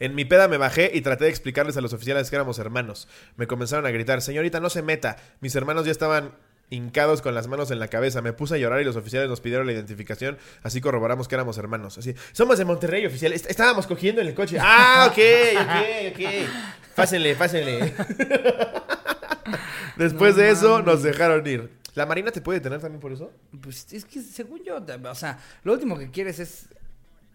En 0.00 0.16
mi 0.16 0.24
peda 0.24 0.48
me 0.48 0.56
bajé 0.56 0.90
y 0.92 1.02
traté 1.02 1.24
de 1.24 1.30
explicarles 1.30 1.76
a 1.76 1.80
los 1.80 1.92
oficiales 1.92 2.28
que 2.28 2.34
éramos 2.34 2.58
hermanos. 2.58 3.06
Me 3.36 3.46
comenzaron 3.46 3.86
a 3.86 3.90
gritar, 3.90 4.20
señorita, 4.20 4.58
no 4.58 4.68
se 4.68 4.82
meta. 4.82 5.16
Mis 5.40 5.54
hermanos 5.54 5.86
ya 5.86 5.92
estaban 5.92 6.32
hincados 6.70 7.22
con 7.22 7.34
las 7.34 7.46
manos 7.46 7.70
en 7.70 7.78
la 7.78 7.88
cabeza. 7.88 8.22
Me 8.22 8.32
puse 8.32 8.54
a 8.54 8.58
llorar 8.58 8.80
y 8.80 8.84
los 8.84 8.96
oficiales 8.96 9.28
nos 9.28 9.40
pidieron 9.40 9.66
la 9.66 9.72
identificación. 9.72 10.38
Así 10.62 10.80
corroboramos 10.80 11.28
que 11.28 11.34
éramos 11.34 11.58
hermanos. 11.58 11.98
Así, 11.98 12.14
somos 12.32 12.58
de 12.58 12.64
Monterrey, 12.64 13.06
oficial. 13.06 13.32
Est- 13.32 13.50
estábamos 13.50 13.86
cogiendo 13.86 14.20
en 14.20 14.28
el 14.28 14.34
coche. 14.34 14.58
Ah, 14.60 15.08
ok, 15.10 15.18
ok, 15.60 16.12
ok. 16.14 16.48
Pásenle, 16.94 17.34
pásenle. 17.34 17.94
Después 19.96 20.34
No 20.36 20.42
de 20.42 20.50
eso, 20.50 20.82
nos 20.82 21.02
dejaron 21.02 21.46
ir. 21.46 21.70
¿La 21.94 22.06
Marina 22.06 22.32
te 22.32 22.40
puede 22.40 22.58
detener 22.58 22.80
también 22.80 23.00
por 23.00 23.12
eso? 23.12 23.30
Pues 23.60 23.86
es 23.92 24.04
que 24.04 24.20
según 24.20 24.62
yo, 24.64 24.78
o 24.78 25.14
sea, 25.14 25.38
lo 25.62 25.72
último 25.72 25.96
que 25.98 26.10
quieres 26.10 26.38
es. 26.40 26.66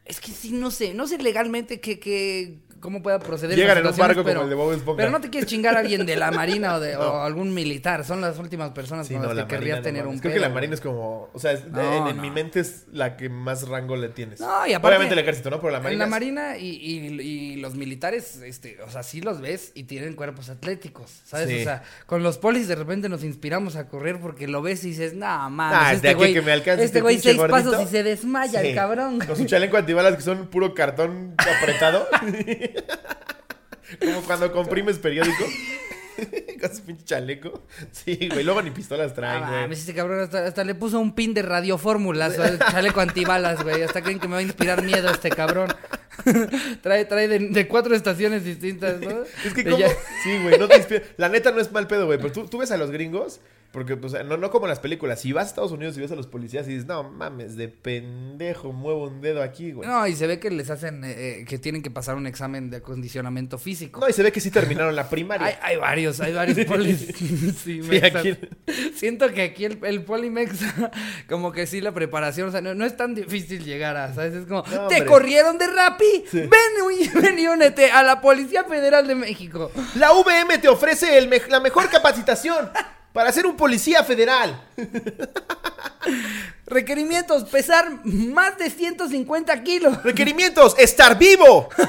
Es 0.03 0.19
que 0.19 0.31
sí, 0.31 0.51
no 0.51 0.71
sé, 0.71 0.93
no 0.93 1.05
sé 1.07 1.17
legalmente 1.19 1.79
que, 1.79 1.99
que 1.99 2.57
cómo 2.79 3.01
pueda 3.03 3.19
proceder. 3.19 3.57
Llegan 3.57 3.77
en 3.79 3.87
un 3.87 3.95
barco 3.97 4.23
pero, 4.23 4.39
como 4.39 4.43
el 4.45 4.49
de 4.49 4.55
Bob 4.55 4.73
Esponja. 4.73 4.97
Pero 4.97 5.11
no 5.11 5.21
te 5.21 5.29
quieres 5.29 5.49
chingar 5.49 5.75
a 5.75 5.79
alguien 5.79 6.05
de 6.05 6.15
la 6.15 6.31
marina 6.31 6.75
o 6.75 6.79
de 6.79 6.95
o 6.97 7.21
algún 7.21 7.53
militar. 7.53 8.05
Son 8.05 8.21
las 8.21 8.37
últimas 8.39 8.71
personas 8.71 9.07
Sí, 9.07 9.13
con 9.13 9.23
no, 9.23 9.27
las 9.29 9.37
la 9.37 9.47
que 9.47 9.55
querrías 9.55 9.77
no 9.79 9.83
tener 9.83 10.07
un 10.07 10.19
Creo 10.19 10.33
que 10.33 10.39
la 10.39 10.49
Marina 10.49 10.73
es 10.73 10.81
como. 10.81 11.29
O 11.33 11.39
sea, 11.39 11.51
es- 11.53 11.65
No, 11.67 11.81
en, 11.81 12.07
en 12.07 12.15
no. 12.17 12.21
mi 12.21 12.31
mente 12.31 12.59
es 12.59 12.85
la 12.91 13.17
que 13.17 13.29
más 13.29 13.67
rango 13.67 13.95
le 13.95 14.09
tienes. 14.09 14.39
No, 14.39 14.65
y 14.67 14.73
aparte- 14.73 14.87
Obviamente 14.97 15.13
el 15.13 15.19
ejército, 15.19 15.49
¿no? 15.49 15.59
Pero 15.59 15.71
la 15.71 15.79
Marina. 15.79 15.93
En 15.93 15.99
la 15.99 16.05
es- 16.05 16.09
marina 16.11 16.57
y, 16.57 16.67
y- 16.69 17.21
y 17.21 17.55
los 17.57 17.75
militares, 17.75 18.37
este, 18.43 18.81
o 18.83 18.89
sea, 18.89 19.03
sí 19.03 19.21
los 19.21 19.41
ves 19.41 19.71
y 19.75 19.83
tienen 19.83 20.15
cuerpos 20.15 20.49
atléticos, 20.49 21.11
¿sabes? 21.25 21.49
Sí. 21.49 21.61
O 21.61 21.63
sea, 21.63 21.83
con 22.05 22.23
los 22.23 22.37
polis 22.37 22.67
de 22.67 22.75
repente 22.75 23.09
nos 23.09 23.23
inspiramos 23.23 23.75
a 23.75 23.87
correr 23.87 24.19
porque 24.19 24.47
lo 24.47 24.61
ves 24.61 24.83
y 24.83 24.89
dices, 24.89 25.13
no, 25.13 25.49
mames, 25.49 25.77
Ah, 25.79 25.89
de 25.89 25.95
este 25.95 26.09
aquí 26.09 26.15
güey, 26.17 26.33
que 26.33 26.41
me 26.41 26.51
alcance 26.51 26.83
este 26.83 26.99
este 26.99 27.01
güey 27.01 27.19
seis 27.19 27.37
gordito". 27.37 27.71
pasos 27.71 27.83
y 27.83 27.87
se 27.91 28.03
desmaya 28.03 28.61
Sí. 28.61 28.67
el 28.67 28.75
cabrón. 28.75 29.19
Con 29.19 29.35
su 29.35 29.45
chaleco 29.45 29.77
antibalas 29.77 30.15
que 30.15 30.21
son 30.21 30.47
puro 30.47 30.73
cartón 30.73 31.35
apretado. 31.61 32.07
Como 33.99 34.21
cuando 34.21 34.51
comprimes 34.51 34.97
periódico. 34.99 35.43
Con 36.61 36.75
su 36.75 36.83
pinche 36.83 37.05
chaleco. 37.05 37.65
Sí, 37.91 38.27
güey. 38.31 38.43
Luego 38.43 38.61
ni 38.61 38.71
pistolas 38.71 39.11
Ah, 39.11 39.15
traen, 39.15 39.39
güey. 39.47 39.61
mames, 39.61 39.79
este 39.79 39.93
cabrón 39.93 40.19
hasta, 40.19 40.45
hasta 40.45 40.63
le 40.65 40.75
puso 40.75 40.99
un 40.99 41.15
pin 41.15 41.33
de 41.33 41.41
radiofórmulas 41.41 42.35
chaleco 42.71 42.99
antibalas, 42.99 43.63
güey. 43.63 43.81
Hasta 43.83 44.01
creen 44.01 44.19
que 44.19 44.27
me 44.27 44.33
va 44.33 44.39
a 44.39 44.43
inspirar 44.43 44.83
miedo 44.83 45.09
este 45.09 45.29
cabrón. 45.29 45.73
trae 46.81 47.05
trae 47.05 47.27
de, 47.29 47.39
de 47.39 47.67
cuatro 47.69 47.95
estaciones 47.95 48.43
distintas, 48.43 48.99
¿no? 48.99 49.23
Es 49.45 49.53
que 49.53 49.63
como... 49.63 49.77
ya- 49.77 49.87
Sí, 50.23 50.37
güey, 50.43 50.59
no 50.59 50.67
te 50.67 50.75
inspira. 50.77 51.03
La 51.17 51.29
neta 51.29 51.51
no 51.51 51.61
es 51.61 51.71
mal 51.71 51.87
pedo, 51.87 52.05
güey. 52.05 52.17
Pero 52.19 52.33
tú, 52.33 52.47
tú 52.47 52.57
ves 52.57 52.71
a 52.71 52.77
los 52.77 52.91
gringos, 52.91 53.39
porque, 53.71 53.95
pues, 53.97 54.13
no, 54.25 54.37
no 54.37 54.49
como 54.49 54.65
en 54.65 54.69
las 54.69 54.79
películas. 54.79 55.21
Si 55.21 55.31
vas 55.31 55.45
a 55.45 55.49
Estados 55.49 55.71
Unidos 55.71 55.95
y 55.97 56.01
ves 56.01 56.11
a 56.11 56.15
los 56.15 56.25
policías 56.27 56.67
y 56.67 56.71
dices, 56.71 56.85
no 56.87 57.03
mames, 57.03 57.55
de 57.55 57.67
pendejo, 57.67 58.71
muevo 58.71 59.07
un 59.07 59.21
dedo 59.21 59.43
aquí, 59.43 59.71
güey. 59.71 59.87
No, 59.87 59.99
No, 59.99 60.07
y 60.07 60.15
se 60.15 60.25
ve 60.27 60.39
que 60.39 60.49
les 60.49 60.69
hacen, 60.69 61.03
eh, 61.03 61.41
eh, 61.41 61.45
que 61.45 61.59
tienen 61.59 61.81
que 61.83 61.91
pasar 61.91 62.15
un 62.15 62.25
examen 62.27 62.69
de 62.69 62.77
acondicionamiento 62.77 63.57
físico. 63.57 64.07
y 64.09 64.13
se 64.13 64.23
ve 64.23 64.31
que 64.31 64.39
sí 64.41 64.49
terminaron 64.51 64.95
la 64.95 65.07
primaria. 65.09 65.45
Hay, 65.45 65.53
hay 65.61 65.77
varios, 65.77 66.19
hay 66.19 66.33
varios 66.33 66.65
polis. 66.65 66.99
sí, 67.63 67.81
Sí, 67.83 67.97
aquí- 68.03 68.37
Siento 68.95 69.31
que 69.33 69.41
aquí 69.43 69.65
el, 69.65 69.79
el 69.83 70.03
polimex, 70.03 70.59
como 71.29 71.51
que 71.51 71.67
sí, 71.67 71.81
la 71.81 71.93
preparación, 71.93 72.49
o 72.49 72.51
sea, 72.51 72.61
no, 72.61 72.73
no 72.75 72.85
es 72.85 72.95
tan 72.97 73.13
difícil 73.15 73.63
llegar 73.63 73.97
a, 73.97 74.13
¿sabes? 74.13 74.33
Es 74.33 74.45
como, 74.45 74.63
No, 74.63 74.87
¿te 74.87 75.05
corrieron 75.05 75.57
de 75.57 75.67
Rappi? 75.67 76.23
Ven, 76.33 76.49
uy, 76.85 77.09
ven 77.21 77.37
y 77.39 77.47
únete 77.47 77.91
a 77.91 78.03
la 78.03 78.21
Policía 78.21 78.63
Federal 78.63 79.07
de 79.07 79.15
México. 79.15 79.71
La 79.95 80.11
VM 80.13 80.57
te 80.57 80.67
ofrece 80.69 81.17
el 81.17 81.27
me- 81.27 81.41
la 81.49 81.59
mejor 81.59 81.89
capacitación 81.89 82.69
para 83.13 83.31
ser 83.31 83.45
un 83.45 83.55
policía 83.57 84.03
federal. 84.03 84.59
Requerimientos, 86.65 87.43
pesar 87.45 88.05
más 88.05 88.57
de 88.57 88.69
150 88.69 89.63
kilos. 89.63 90.03
Requerimientos, 90.03 90.75
estar 90.77 91.17
vivo. 91.17 91.69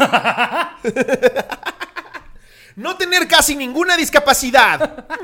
No 2.76 2.96
tener 2.96 3.26
casi 3.28 3.56
ninguna 3.56 3.94
discapacidad. 3.96 5.04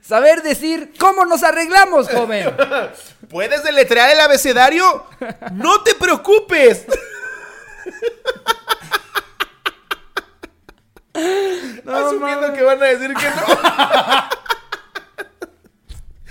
Saber 0.00 0.42
decir, 0.42 0.92
¿cómo 0.96 1.24
nos 1.24 1.42
arreglamos, 1.42 2.08
joven? 2.08 2.54
¿Puedes 3.28 3.64
deletrear 3.64 4.10
el 4.10 4.20
abecedario? 4.20 5.06
No 5.52 5.82
te 5.82 5.96
preocupes. 5.96 6.84
No, 11.84 11.96
Asumiendo 11.96 12.52
que 12.52 12.62
van 12.62 12.82
a 12.82 12.86
decir 12.86 13.14
que 13.14 13.30
no. 13.30 13.42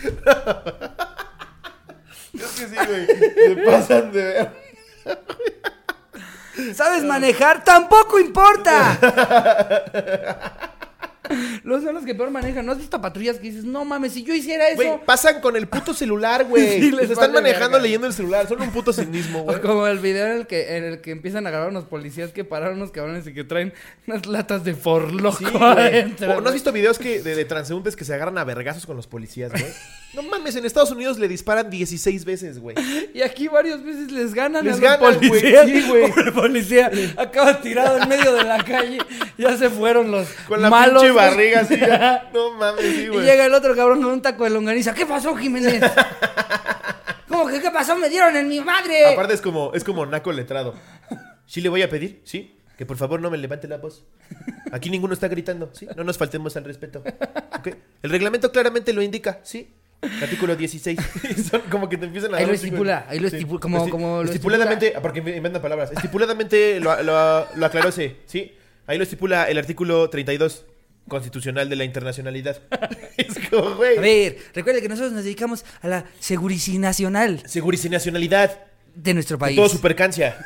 es 2.34 2.52
que 2.52 2.68
sí, 2.68 2.76
güey. 2.76 3.08
Se 3.08 3.56
pasan 3.66 4.12
de 4.12 4.24
ver. 4.24 4.52
¿Sabes 6.74 7.04
manejar? 7.04 7.64
¡Tampoco 7.64 8.20
importa! 8.20 8.98
Los 11.72 11.84
son 11.84 11.96
los 11.96 12.04
que 12.06 12.14
peor 12.16 12.30
manejan. 12.32 12.66
¿No 12.66 12.72
has 12.74 12.78
visto 12.78 13.02
patrullas 13.02 13.38
que 13.38 13.44
dices, 13.50 13.64
no 13.64 13.86
mames, 13.86 14.14
si 14.14 14.24
yo 14.24 14.34
hiciera 14.34 14.68
eso? 14.68 14.76
Güey, 14.76 15.06
pasan 15.06 15.42
con 15.42 15.56
el 15.56 15.68
puto 15.68 15.94
celular, 15.94 16.46
güey. 16.46 16.62
Sí, 16.82 16.92
les 16.92 17.08
Se 17.08 17.14
están 17.14 17.32
vale 17.32 17.34
manejando 17.42 17.72
verga. 17.74 17.84
leyendo 17.84 18.08
el 18.08 18.14
celular. 18.14 18.48
Son 18.48 18.62
un 18.62 18.72
puto 18.72 18.92
cinismo, 18.94 19.40
güey. 19.44 19.56
O 19.58 19.62
como 19.62 19.88
el 19.88 20.00
video 20.00 20.26
en 20.28 20.32
el 20.40 20.48
que 20.48 20.78
en 20.78 20.84
el 20.84 21.02
que 21.02 21.12
empiezan 21.12 21.48
a 21.48 21.50
grabar 21.52 21.70
unos 21.70 21.86
policías 21.86 22.32
que 22.32 22.44
pararon 22.44 22.78
unos 22.78 22.92
cabrones 22.92 23.26
y 23.28 23.34
que 23.34 23.44
traen 23.44 23.74
unas 24.08 24.26
latas 24.26 24.64
de 24.64 24.74
forloco 24.76 25.38
Sí, 25.38 25.46
güey. 25.46 25.64
adentro. 25.64 26.38
O, 26.38 26.42
¿No 26.42 26.48
has 26.50 26.54
visto 26.54 26.72
videos 26.72 27.00
que, 27.00 27.22
de, 27.22 27.36
de 27.36 27.46
transeúntes 27.46 27.96
que 27.96 28.04
se 28.06 28.14
agarran 28.14 28.38
a 28.38 28.44
vergazos 28.44 28.86
con 28.86 28.96
los 28.98 29.08
policías, 29.08 29.52
güey? 29.52 29.66
No 30.14 30.24
mames, 30.24 30.58
en 30.58 30.66
Estados 30.66 30.92
Unidos 30.92 31.18
le 31.20 31.30
disparan 31.30 31.70
16 31.70 32.26
veces, 32.26 32.60
güey. 32.60 32.76
Y 33.14 33.22
aquí 33.22 33.48
varias 33.48 33.82
veces 33.82 34.12
les 34.12 34.34
ganan 34.34 34.66
Les 34.66 34.74
a 34.74 34.76
los 34.76 34.82
ganan, 34.82 35.00
güey. 35.18 35.30
policías. 35.30 35.66
Sí, 35.70 35.88
güey. 35.88 36.10
Pobre 36.12 36.32
policía 36.34 36.92
acaba 37.16 37.62
tirado 37.62 37.98
en 37.98 38.10
medio 38.10 38.34
de 38.36 38.44
la 38.44 38.62
calle. 38.62 38.98
Ya 39.38 39.56
se 39.56 39.70
fueron 39.70 40.12
los 40.12 40.28
Con 40.50 40.62
la 40.62 40.70
malos. 40.70 41.02
pinche 41.04 41.16
barriga 41.16 41.61
así. 41.62 41.80
ya. 41.80 42.30
No 42.34 42.52
mames, 42.54 42.84
sí, 42.86 43.02
Y 43.04 43.08
güey. 43.08 43.26
llega 43.26 43.46
el 43.46 43.54
otro 43.54 43.76
cabrón 43.76 44.02
con 44.02 44.12
un 44.12 44.22
taco 44.22 44.44
de 44.44 44.50
longaniza. 44.52 44.94
¿Qué 44.94 45.06
pasó, 45.06 45.36
Jiménez? 45.36 45.82
¿Cómo 47.28 47.48
que 47.48 47.62
qué 47.62 47.72
pasó? 47.72 47.96
Me 47.98 48.10
dieron 48.10 48.36
en 48.36 48.48
mi 48.48 48.60
madre. 48.60 49.14
Aparte 49.14 49.34
es 49.34 49.42
como, 49.42 49.72
es 49.74 49.84
como 49.84 50.06
naco 50.06 50.32
letrado. 50.32 50.74
¿Sí 51.46 51.62
le 51.62 51.70
voy 51.70 51.82
a 51.82 51.90
pedir? 51.90 52.22
¿Sí? 52.24 52.58
Que 52.78 52.86
por 52.86 52.98
favor 52.98 53.22
no 53.22 53.30
me 53.30 53.38
levante 53.38 53.68
la 53.68 53.78
voz. 53.78 54.06
Aquí 54.72 54.90
ninguno 54.90 55.14
está 55.14 55.28
gritando, 55.28 55.70
¿sí? 55.74 55.88
No 55.96 56.04
nos 56.04 56.18
faltemos 56.18 56.56
al 56.58 56.64
respeto. 56.64 57.04
¿Ok? 57.58 57.70
El 58.02 58.10
reglamento 58.10 58.52
claramente 58.52 58.92
lo 58.94 59.02
indica, 59.02 59.40
¿sí? 59.44 59.70
Artículo 60.22 60.56
16. 60.56 61.00
Y 61.38 61.42
Son 61.44 61.62
como 61.70 61.88
que 61.88 61.98
te 61.98 62.06
empiezan 62.06 62.34
a 62.34 62.38
Ahí 62.38 62.46
lo 62.46 62.54
estipula, 62.54 63.06
ahí 63.08 63.20
lo 63.20 63.28
estipula, 63.28 63.60
como- 63.60 63.90
como 63.90 64.24
lo 64.24 64.30
Estipuladamente, 64.30 64.94
ah, 64.96 65.02
porque 65.02 65.20
inventan 65.20 65.62
palabras. 65.62 65.92
Estipuladamente 65.92 66.80
lo, 66.80 67.02
lo, 67.04 67.46
lo 67.56 67.66
aclaró 67.66 67.92
¿sí? 67.92 68.56
Ahí 68.88 68.98
lo 68.98 69.04
estipula 69.04 69.44
el 69.48 69.58
artículo 69.60 70.10
32 70.10 70.66
constitucional 71.08 71.70
de 71.70 71.76
la 71.76 71.84
internacionalidad. 71.84 72.62
es 73.18 73.50
como, 73.50 73.76
güey. 73.76 73.98
A 73.98 74.02
ver, 74.02 74.38
recuerde 74.54 74.82
que 74.82 74.90
nosotros 74.90 75.14
nos 75.14 75.24
dedicamos 75.24 75.66
a 75.82 75.88
la 75.88 76.06
seguridad 76.20 76.74
nacional 76.80 77.42
Seguridad 77.46 77.86
y 77.86 77.90
nacionalidad. 77.90 78.60
de 78.96 79.14
nuestro 79.14 79.38
país. 79.38 79.56
Todo 79.56 79.70
supercancia. 79.70 80.38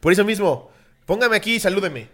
Por 0.00 0.12
eso 0.12 0.24
mismo, 0.24 0.70
póngame 1.04 1.36
aquí 1.36 1.54
y 1.56 1.60
salúdeme. 1.60 2.08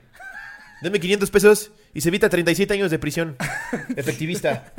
Deme 0.83 0.99
500 0.99 1.31
pesos 1.31 1.71
y 1.95 2.01
se 2.01 2.09
evita 2.09 2.29
37 2.29 2.73
años 2.75 2.91
de 2.91 2.99
prisión. 2.99 3.37
Efectivista. 3.97 4.73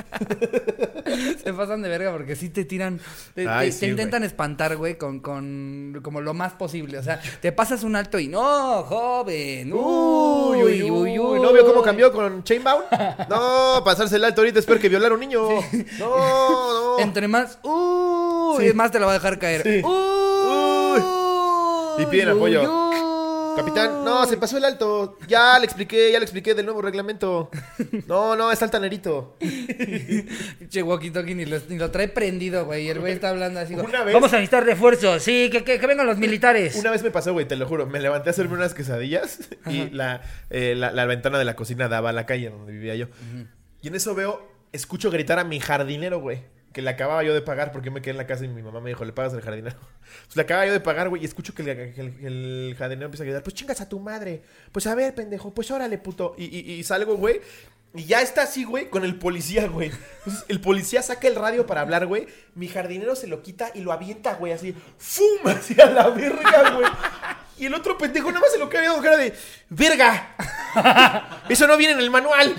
Se 1.43 1.53
pasan 1.53 1.81
de 1.81 1.89
verga 1.89 2.11
porque 2.11 2.35
sí 2.35 2.49
te 2.49 2.65
tiran. 2.65 2.99
Te, 3.35 3.47
Ay, 3.47 3.67
te- 3.67 3.71
sí, 3.73 3.79
te 3.81 3.87
intentan 3.87 4.23
espantar, 4.23 4.75
güey, 4.77 4.97
con, 4.97 5.19
con 5.19 5.99
como 6.03 6.21
lo 6.21 6.33
más 6.33 6.53
posible. 6.53 6.97
O 6.97 7.03
sea, 7.03 7.21
te 7.41 7.51
pasas 7.51 7.83
un 7.83 7.95
alto 7.95 8.17
y 8.19 8.27
no, 8.27 8.83
joven. 8.83 9.71
Uy, 9.73 10.63
uy, 10.63 10.83
uy, 10.89 11.19
uy. 11.19 11.39
¿No 11.39 11.53
vio 11.53 11.65
cómo 11.65 11.81
cambió 11.83 12.11
con 12.11 12.43
Chainbound? 12.43 12.85
No, 13.29 13.81
pasarse 13.85 14.15
el 14.15 14.23
alto 14.23 14.41
ahorita 14.41 14.59
es 14.59 14.65
peor 14.65 14.79
que 14.79 14.89
violar 14.89 15.11
a 15.11 15.13
un 15.13 15.19
niño. 15.19 15.47
No, 15.99 16.97
no. 16.97 16.99
Entre 16.99 17.27
más, 17.27 17.59
uy, 17.63 18.67
Sí. 18.69 18.73
más 18.73 18.91
te 18.91 18.99
la 18.99 19.05
va 19.07 19.11
a 19.13 19.15
dejar 19.15 19.37
caer. 19.39 19.63
Sí. 19.63 19.81
Uy. 19.83 21.01
Y 21.99 22.05
piden 22.07 22.29
uy, 22.29 22.35
apoyo. 22.37 22.89
Capitán, 23.55 24.03
no, 24.03 24.25
se 24.25 24.37
pasó 24.37 24.57
el 24.57 24.65
alto. 24.65 25.17
Ya 25.27 25.57
le 25.59 25.65
expliqué, 25.65 26.11
ya 26.11 26.19
le 26.19 26.25
expliqué 26.25 26.53
del 26.55 26.65
nuevo 26.65 26.81
reglamento. 26.81 27.49
No, 28.07 28.35
no, 28.35 28.51
es 28.51 28.61
altanerito. 28.61 29.35
Pinche 29.39 30.83
walkie-talkie 30.83 31.35
ni 31.35 31.45
lo, 31.45 31.57
ni 31.69 31.77
lo 31.77 31.91
trae 31.91 32.07
prendido, 32.07 32.65
güey. 32.65 32.85
Y 32.85 32.89
el 32.89 32.99
güey 32.99 33.13
está 33.13 33.29
hablando 33.29 33.59
así. 33.59 33.73
Una 33.75 34.03
vez- 34.03 34.13
Vamos 34.13 34.31
a 34.33 34.37
necesitar 34.37 34.65
refuerzos. 34.65 35.21
Sí, 35.23 35.49
que, 35.51 35.63
que, 35.63 35.79
que 35.79 35.87
vengan 35.87 36.07
los 36.07 36.17
militares. 36.17 36.75
Una 36.75 36.91
vez 36.91 37.03
me 37.03 37.11
pasó, 37.11 37.33
güey, 37.33 37.47
te 37.47 37.55
lo 37.55 37.67
juro. 37.67 37.85
Me 37.85 37.99
levanté 37.99 38.29
a 38.29 38.31
hacerme 38.31 38.55
unas 38.55 38.73
quesadillas 38.73 39.39
y 39.67 39.89
la, 39.91 40.21
eh, 40.49 40.73
la, 40.75 40.91
la 40.91 41.05
ventana 41.05 41.37
de 41.37 41.45
la 41.45 41.55
cocina 41.55 41.87
daba 41.87 42.09
a 42.09 42.13
la 42.13 42.25
calle 42.25 42.49
donde 42.49 42.71
vivía 42.71 42.95
yo. 42.95 43.07
Y 43.81 43.87
en 43.87 43.95
eso 43.95 44.15
veo, 44.15 44.47
escucho 44.71 45.11
gritar 45.11 45.39
a 45.39 45.43
mi 45.43 45.59
jardinero, 45.59 46.19
güey. 46.19 46.41
Que 46.73 46.81
le 46.81 46.89
acababa 46.89 47.23
yo 47.23 47.33
de 47.33 47.41
pagar 47.41 47.71
porque 47.71 47.85
yo 47.87 47.91
me 47.91 48.01
quedé 48.01 48.11
en 48.11 48.17
la 48.17 48.27
casa 48.27 48.43
y 48.43 48.47
mi 48.49 48.61
mamá 48.63 48.81
me 48.81 48.89
dijo, 48.89 49.05
le 49.05 49.13
pagas 49.13 49.33
al 49.33 49.41
jardinero. 49.41 49.77
Pues 50.25 50.35
le 50.35 50.41
acababa 50.41 50.65
yo 50.67 50.73
de 50.73 50.79
pagar, 50.79 51.07
güey, 51.09 51.21
y 51.21 51.25
escucho 51.25 51.53
que, 51.55 51.63
le- 51.63 51.93
el, 51.99 52.25
el 52.25 52.75
jardinero 52.77 53.05
empieza 53.05 53.23
a 53.23 53.25
gritar, 53.25 53.41
pues 53.43 53.53
chingas 53.55 53.79
a 53.81 53.87
tu 53.89 53.99
madre. 53.99 54.41
Pues 54.71 54.85
a 54.87 54.93
ver, 54.95 55.15
pendejo, 55.15 55.53
pues 55.53 55.71
órale, 55.71 55.97
puto. 55.97 56.35
Y, 56.37 56.45
y- 56.45 56.83
salgo, 56.83 57.15
güey. 57.15 57.39
Y 57.95 58.05
ya 58.05 58.21
está 58.23 58.41
así, 58.43 58.63
güey, 58.63 58.89
con 58.89 59.03
el 59.05 59.19
policía, 59.19 59.67
güey. 59.67 59.91
Entonces, 60.25 60.45
el 60.47 60.59
policía 60.59 61.03
saca 61.03 61.27
el 61.27 61.35
radio 61.35 61.67
para 61.67 61.81
hablar, 61.81 62.07
güey. 62.07 62.25
Mi 62.55 62.67
jardinero 62.67 63.15
se 63.15 63.27
lo 63.27 63.43
quita 63.43 63.69
y 63.75 63.81
lo 63.81 63.91
avienta, 63.91 64.33
güey, 64.33 64.51
así. 64.51 64.75
¡Fum! 64.97 65.25
Así 65.45 65.79
a 65.79 65.85
la 65.85 66.09
verga, 66.09 66.71
güey. 66.75 66.87
Y 67.57 67.67
el 67.67 67.73
otro 67.73 67.97
pendejo 67.97 68.29
nada 68.29 68.41
más 68.41 68.51
se 68.51 68.57
lo 68.57 68.69
cae 68.69 68.87
con 68.87 69.01
cara 69.01 69.17
de 69.17 69.33
¡Verga! 69.69 70.35
Eso 71.49 71.67
no 71.67 71.77
viene 71.77 71.93
en 71.93 71.99
el 71.99 72.09
manual. 72.09 72.55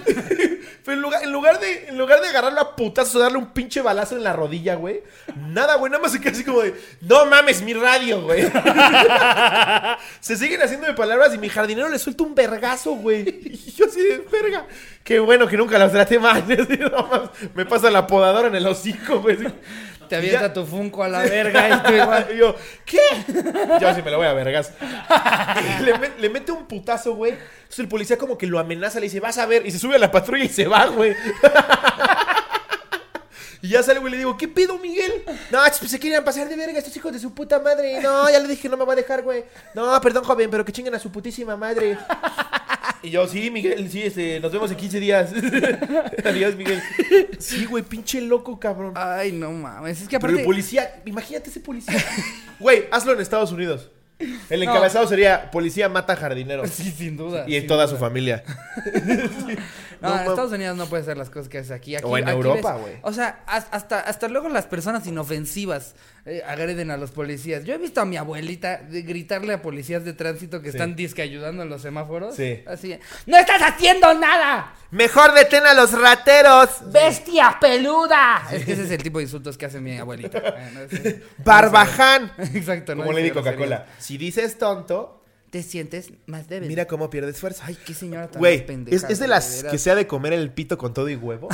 Pero 0.85 0.97
en 0.97 1.01
lugar, 1.01 1.23
en 1.23 1.33
lugar 1.33 1.61
de, 1.61 1.89
en 1.89 1.99
lugar 1.99 2.21
de 2.21 2.29
agarrarlo 2.29 2.61
a 2.61 2.77
putazos 2.77 3.15
o 3.17 3.19
darle 3.19 3.39
un 3.39 3.53
pinche 3.53 3.81
balazo 3.83 4.17
en 4.17 4.25
la 4.25 4.33
rodilla, 4.33 4.75
güey. 4.75 5.03
Nada, 5.37 5.77
güey. 5.77 5.91
Nada 5.91 6.03
más 6.03 6.13
se 6.13 6.21
queda 6.21 6.33
así 6.33 6.45
como 6.45 6.61
de, 6.61 6.75
no 7.01 7.27
mames, 7.27 7.63
mi 7.63 7.73
radio, 7.73 8.23
güey. 8.23 8.43
se 10.21 10.37
siguen 10.37 10.63
haciendo 10.63 10.87
de 10.87 10.95
palabras 10.95 11.35
y 11.35 11.39
mi 11.39 11.49
jardinero 11.49 11.89
le 11.89 11.99
suelta 11.99 12.25
un 12.25 12.35
vergazo, 12.35 12.93
güey. 12.93 13.23
Y 13.45 13.73
yo 13.73 13.87
así 13.87 14.03
de 14.03 14.19
verga. 14.31 14.67
Qué 15.05 15.19
bueno 15.19 15.47
que 15.47 15.57
nunca 15.57 15.79
los 15.79 15.93
traté 15.93 16.19
mal. 16.19 16.45
Me 17.55 17.67
pasa 17.67 17.91
la 17.91 18.07
podadora 18.07 18.49
en 18.49 18.55
el 18.55 18.67
hocico, 18.67 19.21
güey. 19.21 19.39
Te 20.15 20.19
avienta 20.19 20.41
Ya. 20.49 20.53
tu 20.53 20.65
funko 20.67 21.03
a 21.03 21.09
la 21.09 21.21
verga 21.23 21.69
y 21.69 21.89
tú 21.89 21.93
igual. 21.95 22.27
Y 22.35 22.39
yo, 22.39 22.55
¿qué? 22.85 22.99
Yo 23.81 23.95
sí 23.95 24.03
me 24.03 24.11
lo 24.11 24.19
voy 24.19 24.27
a 24.27 24.33
vergas. 24.33 24.73
le, 25.83 25.95
met- 25.95 26.17
le 26.19 26.31
mete 26.31 26.53
un 26.53 26.67
putazo, 26.67 27.15
güey. 27.15 27.33
Entonces 27.33 27.79
el 27.81 27.89
policía 27.89 28.17
como 28.19 28.39
que 28.39 28.47
lo 28.47 28.59
amenaza, 28.59 29.01
le 29.01 29.05
dice, 29.07 29.21
vas 29.21 29.39
a 29.39 29.47
ver. 29.47 29.67
Y 29.67 29.71
se 29.71 29.79
sube 29.79 29.97
a 29.97 29.99
la 29.99 30.11
patrulla 30.11 30.45
y 30.45 30.49
se 30.49 30.67
va, 30.67 30.87
güey. 30.87 31.15
Y 33.65 33.69
ya 33.69 33.83
sale, 33.83 33.99
güey, 33.99 34.11
le 34.11 34.19
digo, 34.19 34.37
¿qué 34.37 34.47
pedo, 34.47 34.79
Miguel? 34.79 35.11
No, 35.51 35.59
pues 35.79 35.91
se 35.91 35.99
quieren 35.99 36.23
pasar 36.23 36.47
de 36.51 36.55
verga 36.55 36.77
estos 36.77 36.95
hijos 36.99 37.11
de 37.15 37.19
su 37.19 37.33
puta 37.33 37.59
madre. 37.61 37.99
No, 38.03 38.29
ya 38.31 38.39
le 38.39 38.47
dije 38.47 38.61
que 38.61 38.69
no 38.69 38.77
me 38.77 38.85
va 38.85 38.93
a 38.93 38.97
dejar, 38.97 39.23
güey. 39.23 39.43
No, 39.75 39.99
perdón, 40.03 40.23
joven, 40.23 40.51
pero 40.51 40.67
que 40.67 40.71
chinguen 40.71 40.95
a 40.95 40.99
su 40.99 41.11
putísima 41.11 41.57
madre. 41.57 41.97
Y 43.03 43.09
yo, 43.09 43.27
sí, 43.27 43.51
Miguel, 43.51 43.91
sí, 43.91 44.03
este, 44.03 44.39
nos 44.39 44.53
vemos 44.53 44.71
en 44.71 44.77
15 44.77 45.01
días. 45.01 45.31
Adiós, 46.27 46.57
Miguel. 46.57 46.83
Sí, 47.39 47.65
güey, 47.65 47.83
pinche 47.83 48.21
loco, 48.21 48.61
cabrón. 48.61 48.93
Ay, 48.97 49.33
no 49.33 49.51
mames. 49.51 50.03
Es 50.03 50.09
que 50.09 50.19
Pero 50.19 50.27
aparte. 50.27 50.41
el 50.41 50.45
policía, 50.45 51.01
imagínate 51.07 51.49
ese 51.49 51.61
policía. 51.61 51.97
Güey, 52.61 52.85
hazlo 52.91 53.13
en 53.15 53.21
Estados 53.23 53.51
Unidos. 53.51 53.89
El 54.49 54.65
No. 54.65 54.71
encabezado 54.71 55.09
sería 55.09 55.51
policía 55.51 55.89
mata 55.89 56.15
jardinero. 56.17 56.67
Sí, 56.69 56.91
sin 56.97 57.17
duda. 57.17 57.45
Y 57.49 57.59
sin 57.59 57.67
toda 57.67 57.87
duda. 57.87 57.97
su 57.97 58.01
familia. 58.01 58.45
No, 60.05 60.11
No, 60.11 60.17
en 60.21 60.27
mam- 60.27 60.31
Estados 60.31 60.53
Unidos 60.53 60.77
no 60.77 60.87
puede 60.87 61.03
hacer 61.03 61.17
las 61.17 61.31
cosas 61.31 61.49
que 61.49 61.59
hace 61.59 61.73
aquí. 61.75 61.97
Aquí- 61.97 62.05
O 62.07 62.17
en 62.19 62.25
aquí 62.29 62.33
Europa, 62.37 62.75
güey. 62.75 62.95
O 63.03 63.13
sea, 63.13 63.43
has- 63.47 63.67
hasta, 63.71 64.01
hasta 64.01 64.29
luego 64.29 64.49
las 64.51 64.67
personas 64.67 65.07
inofensivas 65.07 65.95
eh, 66.27 66.43
agreden 66.47 66.91
a 66.91 66.97
los 66.97 67.11
policías. 67.11 67.65
Yo 67.65 67.75
he 67.75 67.79
visto 67.79 68.01
a 68.01 68.05
mi 68.07 68.17
abuelita 68.17 68.81
gritarle 68.89 69.53
a 69.55 69.61
policías 69.63 70.05
de 70.05 70.13
tránsito 70.15 70.61
que 70.63 70.71
Sí. 70.71 70.77
están 70.79 70.97
disque 70.97 71.21
ayudando 71.23 71.63
en 71.63 71.69
los 71.69 71.83
semáforos. 71.83 72.35
Sí. 72.35 72.63
Así, 72.67 72.99
¡No 73.27 73.37
estás 73.37 73.61
haciendo 73.61 74.13
nada! 74.15 74.75
Mejor 74.91 75.35
detén 75.35 75.67
a 75.67 75.75
los 75.75 75.93
rateros. 75.93 76.91
¡Bestia 76.93 77.57
peluda! 77.61 78.43
Es 78.53 78.65
que 78.65 78.73
ese 78.73 78.85
es 78.85 78.91
el 78.91 79.03
tipo 79.03 79.19
de 79.19 79.25
insultos 79.25 79.59
que 79.59 79.67
hace 79.67 79.81
mi 79.81 79.99
abuelita. 79.99 80.39
Eh, 80.57 81.21
no, 81.39 81.45
Barbaján. 81.45 82.33
Exacto, 82.39 82.95
¿no? 82.95 83.03
Como 83.05 83.13
le 83.17 83.23
di. 83.23 83.31
Coca-Cola. 83.31 83.87
Si 83.99 84.17
dices 84.19 84.57
tonto, 84.59 85.24
Te 85.55 85.63
sientes 85.63 86.11
más 86.27 86.49
débil. 86.49 86.69
mira 86.69 86.89
cómo 86.89 87.11
pierdes 87.11 87.39
fuerza. 87.39 87.63
Ay, 87.65 87.79
qué 87.87 87.95
señora 87.95 88.29
tan 88.29 88.41
Güey, 88.41 88.67
es, 88.91 89.05
es 89.05 89.21
de 89.21 89.29
las 89.29 89.63
que 89.63 89.79
se 89.79 89.89
ha 89.89 89.95
de 89.95 90.05
comer 90.09 90.33
el 90.33 90.51
pito 90.51 90.77
con 90.77 90.93
todo 90.93 91.09
y 91.09 91.15
huevo. 91.15 91.47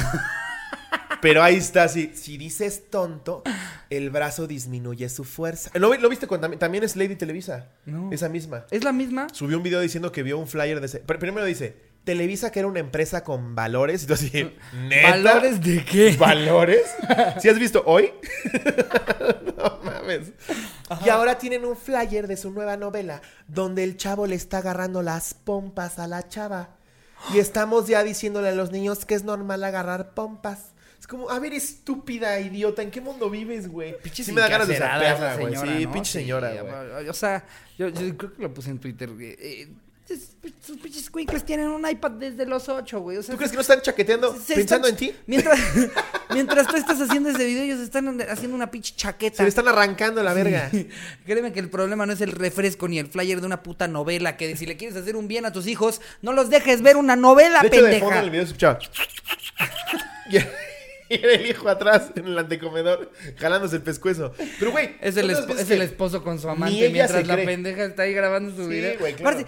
Pero 1.20 1.42
ahí 1.42 1.56
está, 1.56 1.86
sí. 1.86 2.12
Si 2.14 2.38
dices 2.38 2.84
tonto, 2.88 3.42
el 3.90 4.08
brazo 4.08 4.46
disminuye 4.46 5.06
su 5.10 5.24
fuerza. 5.24 5.70
¿Lo, 5.74 5.92
lo 5.92 6.08
viste 6.08 6.26
con, 6.26 6.40
también, 6.40 6.58
también 6.58 6.82
es 6.82 6.96
Lady 6.96 7.14
Televisa? 7.14 7.68
No. 7.84 8.10
Esa 8.10 8.30
misma. 8.30 8.64
¿Es 8.70 8.84
la 8.84 8.92
misma? 8.92 9.26
Subió 9.34 9.58
un 9.58 9.62
video 9.62 9.80
diciendo 9.80 10.12
que 10.12 10.22
vio 10.22 10.38
un 10.38 10.46
flyer 10.46 10.80
de 10.80 10.86
ese. 10.86 11.00
Pero 11.00 11.18
primero 11.18 11.44
dice, 11.44 11.76
Televisa 12.04 12.50
que 12.50 12.60
era 12.60 12.68
una 12.68 12.80
empresa 12.80 13.22
con 13.24 13.54
valores. 13.54 14.10
Así, 14.10 14.30
¿neta? 14.72 15.10
¿Valores 15.10 15.60
de 15.60 15.84
qué? 15.84 16.16
¿Valores? 16.16 16.82
¿Sí 17.40 17.48
has 17.48 17.58
visto 17.58 17.82
hoy? 17.86 18.12
no 19.56 19.80
mames. 19.84 20.32
Y 21.04 21.08
ahora 21.08 21.38
tienen 21.38 21.64
un 21.64 21.76
flyer 21.76 22.26
de 22.26 22.36
su 22.36 22.50
nueva 22.50 22.76
novela 22.76 23.20
donde 23.46 23.84
el 23.84 23.96
chavo 23.96 24.26
le 24.26 24.34
está 24.34 24.58
agarrando 24.58 25.02
las 25.02 25.34
pompas 25.34 25.98
a 25.98 26.06
la 26.06 26.26
chava. 26.26 26.76
Y 27.34 27.38
estamos 27.38 27.86
ya 27.86 28.02
diciéndole 28.02 28.48
a 28.48 28.52
los 28.52 28.70
niños 28.70 29.04
que 29.04 29.14
es 29.14 29.24
normal 29.24 29.62
agarrar 29.62 30.14
pompas. 30.14 30.72
Es 30.98 31.06
como, 31.06 31.30
a 31.30 31.38
ver, 31.38 31.52
estúpida, 31.52 32.38
idiota, 32.40 32.82
¿en 32.82 32.90
qué 32.90 33.00
mundo 33.00 33.30
vives, 33.30 33.68
güey? 33.68 33.96
Pinche 34.02 34.24
Sí 34.24 34.32
me 34.32 34.40
da 34.40 34.48
ganas 34.48 34.68
de 34.68 34.76
sapearla, 34.76 35.36
güey. 35.36 35.56
Sí, 35.56 35.84
¿no? 35.86 35.92
pinche 35.92 36.12
Sí, 36.12 36.18
señora, 36.18 36.50
güey. 36.62 37.08
O 37.08 37.14
sea, 37.14 37.44
yo, 37.78 37.88
yo 37.88 38.16
creo 38.16 38.34
que 38.34 38.42
lo 38.42 38.52
puse 38.52 38.70
en 38.70 38.78
Twitter. 38.78 39.10
Eh, 39.20 39.68
sus 40.64 40.77
pinches 40.79 41.11
cuincles 41.11 41.44
tienen 41.44 41.68
un 41.68 41.88
iPad 41.88 42.12
desde 42.12 42.46
los 42.46 42.68
8, 42.68 43.01
güey. 43.01 43.16
O 43.18 43.23
sea, 43.23 43.33
¿Tú 43.33 43.37
crees 43.38 43.51
que 43.51 43.57
no 43.57 43.61
están 43.62 43.81
chaqueteando 43.83 44.35
se 44.37 44.55
pensando 44.55 44.88
están- 44.88 45.05
en 45.09 45.12
ti? 45.12 45.18
Mientras, 45.27 45.59
mientras 46.31 46.66
tú 46.66 46.77
estás 46.77 47.01
haciendo 47.01 47.31
ese 47.31 47.44
video, 47.44 47.62
ellos 47.64 47.81
están 47.81 48.20
haciendo 48.23 48.55
una 48.57 48.70
pinche 48.70 48.94
chaqueta. 48.96 49.37
Se 49.38 49.42
le 49.42 49.49
están 49.49 49.68
arrancando 49.68 50.23
la 50.23 50.33
verga. 50.35 50.70
Créeme 51.27 51.53
que 51.53 51.61
el 51.61 51.68
problema 51.68 52.07
no 52.07 52.12
es 52.12 52.20
el 52.20 52.33
refresco 52.33 52.88
ni 52.88 52.99
el 52.99 53.07
flyer 53.09 53.40
de 53.40 53.46
una 53.46 53.62
puta 53.62 53.88
novela. 53.88 54.37
Que 54.37 54.57
si 54.57 54.66
le 54.66 54.77
quieres 54.77 54.96
hacer 54.96 55.16
un 55.16 55.29
bien 55.29 55.44
a 55.46 55.53
tus 55.53 55.66
hijos, 55.66 56.01
no 56.23 56.33
los 56.33 56.51
dejes 56.51 56.83
ver 56.83 56.96
una 56.96 57.16
novela, 57.16 57.61
De 57.62 57.68
hecho, 57.68 57.77
de 57.77 57.83
pendeja. 57.83 58.05
fondo 58.05 58.18
en 58.18 58.25
el 58.25 58.31
video 58.31 58.44
se 58.46 58.49
escuchaba. 58.53 58.79
Y 61.12 61.14
era 61.16 61.33
el 61.33 61.46
hijo 61.46 61.68
atrás 61.68 62.12
en 62.14 62.25
el 62.27 62.38
antecomedor 62.38 63.11
jalándose 63.37 63.75
el 63.77 63.83
pescuezo. 63.83 64.33
Pero, 64.61 64.70
güey. 64.70 64.94
Es 65.01 65.16
el, 65.16 65.27
¿cuántas 65.27 65.44
espo- 65.44 65.49
veces 65.49 65.64
es 65.64 65.70
el 65.73 65.83
esposo 65.83 66.23
con 66.23 66.38
su 66.38 66.49
amante 66.49 66.88
mientras 66.90 67.27
la 67.27 67.35
pendeja 67.37 67.85
está 67.87 68.03
ahí 68.05 68.12
grabando 68.14 68.55
su 68.55 68.62
Sí, 68.68 68.68
video. 68.77 68.96
güey, 69.01 69.14
claro. 69.14 69.38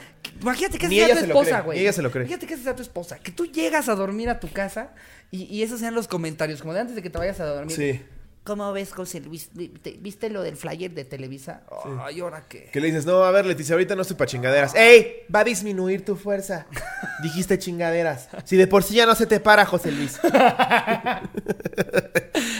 Imagínate 0.43 0.79
que 0.79 0.89
Ni 0.89 0.99
esa 0.99 1.07
sea 1.07 1.07
ella 1.07 1.15
tu 1.15 1.21
se 1.21 1.27
lo 1.29 1.35
esposa, 1.41 1.51
cree, 1.57 1.65
güey. 1.65 1.79
ni 1.79 1.83
ella 1.83 1.93
se 1.93 2.03
lo 2.03 2.11
cree. 2.11 2.27
Fíjate 2.27 2.47
que 2.47 2.55
esa 2.55 2.63
sea 2.65 2.77
tu 2.77 2.83
esposa. 2.83 3.19
Que 3.19 3.33
tú 3.33 3.47
llegas 3.47 3.89
a 3.89 3.95
dormir 3.95 4.29
a 4.29 4.39
tu 4.41 4.51
casa 4.53 4.91
y, 5.31 5.45
y 5.45 5.63
esos 5.63 5.81
sean 5.81 5.95
los 5.95 6.09
comentarios, 6.09 6.61
como 6.61 6.75
de 6.75 6.81
antes 6.81 6.95
de 6.97 7.03
que 7.03 7.11
te 7.11 7.19
vayas 7.19 7.41
a 7.41 7.47
dormir. 7.47 7.75
Sí. 7.77 8.01
¿Cómo 8.45 8.73
ves, 8.73 8.93
José 8.93 9.21
Luis? 9.21 9.51
¿Viste, 9.55 10.29
lo 10.29 10.43
del 10.43 10.57
flyer 10.57 10.91
de 10.91 11.05
Televisa? 11.05 11.63
Ay, 12.01 12.19
¿ahora 12.21 12.47
qué? 12.49 12.71
Que 12.73 12.81
le 12.81 12.89
dices, 12.89 13.07
no, 13.07 13.23
a 13.23 13.31
ver, 13.31 13.47
Leticia, 13.47 13.75
ahorita 13.75 13.95
no 13.95 14.03
estoy 14.03 14.17
para 14.17 14.29
chingaderas. 14.29 14.75
¡Ey! 14.75 15.19
Va 15.33 15.41
a 15.41 15.45
disminuir 15.45 16.05
tu 16.05 16.17
fuerza. 16.17 16.67
Dijiste 17.23 17.57
chingaderas. 17.61 18.29
Si 18.45 18.57
de 18.57 18.67
por 18.67 18.83
sí 18.83 18.95
ya 18.95 19.07
no 19.07 19.15
se 19.15 19.27
te 19.27 19.39
para, 19.39 19.65
José 19.65 19.93
Luis. 19.93 20.19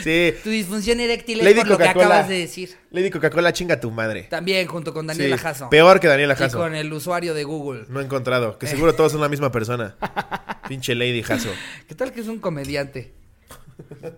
sí. 0.05 0.35
Tu 0.45 0.51
disfunción 0.51 1.01
eréctil 1.01 1.41
es 1.41 1.45
Lady 1.45 1.57
por 1.57 1.67
lo 1.67 1.79
que 1.79 1.89
acabas 1.89 2.29
de 2.29 2.39
decir. 2.39 2.77
Lady 2.93 3.11
Coca-Cola, 3.11 3.53
chinga 3.53 3.81
tu 3.81 3.91
madre. 3.91 4.29
También 4.31 4.69
junto 4.69 4.95
con 4.95 5.09
Daniela 5.09 5.37
Sí, 5.37 5.43
Jasso. 5.43 5.69
Peor 5.69 5.99
que 5.99 6.07
Daniela 6.07 6.35
Y 6.35 6.37
Jasso. 6.37 6.59
con 6.59 6.77
el 6.77 6.93
usuario 6.93 7.35
de 7.35 7.43
Google. 7.43 7.87
No 7.89 8.01
he 8.01 8.05
encontrado. 8.05 8.57
Que 8.57 8.69
seguro 8.69 8.95
todos 8.95 9.11
son 9.11 9.21
la 9.21 9.29
misma 9.29 9.51
persona. 9.51 9.97
Pinche 10.69 10.95
Lady 10.95 11.25
Jasso. 11.25 11.51
¿Qué 11.89 11.97
tal 11.97 12.13
que 12.13 12.21
es 12.21 12.29
un 12.29 12.39
comediante? 12.39 13.15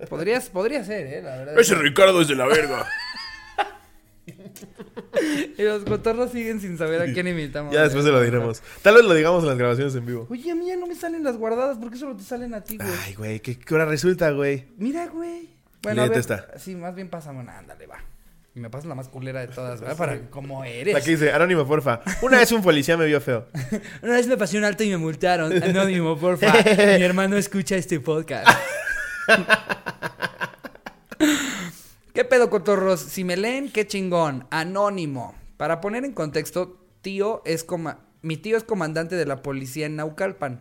Podrías, 0.09 0.49
podría 0.49 0.85
ser, 0.85 1.07
eh, 1.07 1.23
la 1.23 1.37
verdad. 1.37 1.59
Ese 1.59 1.75
Ricardo 1.75 2.21
es 2.21 2.29
de 2.29 2.35
la 2.35 2.47
verga. 2.47 2.87
Y 5.57 5.63
los 5.63 5.85
cotorros 5.85 6.33
siguen 6.33 6.61
sin 6.61 6.77
saber 6.79 7.03
a 7.03 7.13
quién 7.13 7.27
imitamos. 7.29 7.73
Ya 7.73 7.83
después 7.83 8.05
se 8.05 8.11
lo 8.11 8.21
diremos. 8.21 8.63
Tal 8.83 8.95
vez 8.95 9.05
lo 9.05 9.15
digamos 9.15 9.43
en 9.43 9.51
las 9.51 9.59
grabaciones 9.59 9.95
en 9.95 10.07
vivo. 10.07 10.27
Oye, 10.31 10.51
a 10.51 10.55
mí 10.55 10.67
ya 10.67 10.77
no 10.77 10.87
me 10.87 10.95
salen 10.95 11.23
las 11.23 11.37
guardadas, 11.37 11.79
¿por 11.79 11.91
qué 11.91 11.99
solo 11.99 12.17
te 12.17 12.25
salen 12.25 12.55
a 12.55 12.63
ti, 12.63 12.77
güey? 12.77 12.89
Ay, 13.05 13.15
güey, 13.15 13.41
¿qué, 13.41 13.59
qué 13.59 13.75
hora 13.75 13.85
resulta, 13.85 14.31
güey? 14.31 14.67
Mira, 14.77 15.07
güey. 15.07 15.49
Bueno, 15.83 16.03
a 16.03 16.09
ver, 16.09 16.19
esta. 16.19 16.59
Sí, 16.59 16.75
más 16.75 16.95
bien 16.95 17.09
pásame 17.09 17.41
una, 17.41 17.59
ándale, 17.59 17.87
va. 17.87 17.99
Y 18.55 18.61
me 18.61 18.71
pasas 18.71 18.87
la 18.87 18.95
más 18.95 19.09
culera 19.09 19.41
de 19.41 19.49
todas, 19.49 19.81
¿verdad? 19.81 19.97
Para 19.97 20.19
cómo 20.31 20.65
eres. 20.65 20.95
Aquí 20.95 21.11
dice, 21.13 21.33
anónimo, 21.33 21.67
porfa. 21.67 22.01
Una 22.23 22.39
vez 22.39 22.53
un 22.53 22.63
policía 22.63 22.97
me 22.97 23.07
vio 23.07 23.21
feo. 23.21 23.49
Una 24.03 24.13
vez 24.13 24.27
me 24.27 24.37
pasé 24.37 24.59
un 24.59 24.65
alto 24.65 24.85
y 24.85 24.91
me 24.91 24.97
multaron. 24.97 25.53
Anónimo, 25.63 26.19
porfa. 26.19 26.53
Mi 26.65 27.03
hermano 27.03 27.37
escucha 27.37 27.77
este 27.77 28.01
podcast. 28.01 28.49
¿Qué 32.15 32.25
pedo, 32.25 32.51
cotorros? 32.51 33.01
Si 33.01 33.25
me 33.25 33.37
leen, 33.37 33.71
qué 33.73 33.87
chingón. 33.87 34.47
Anónimo. 34.51 35.35
Para 35.57 35.81
poner 35.81 36.05
en 36.05 36.13
contexto, 36.13 36.79
tío 37.01 37.43
es 37.45 37.67
mi 38.23 38.37
tío 38.37 38.57
es 38.57 38.65
comandante 38.65 39.17
de 39.17 39.27
la 39.27 39.43
policía 39.43 39.87
en 39.87 39.97
Naucalpan. 39.97 40.61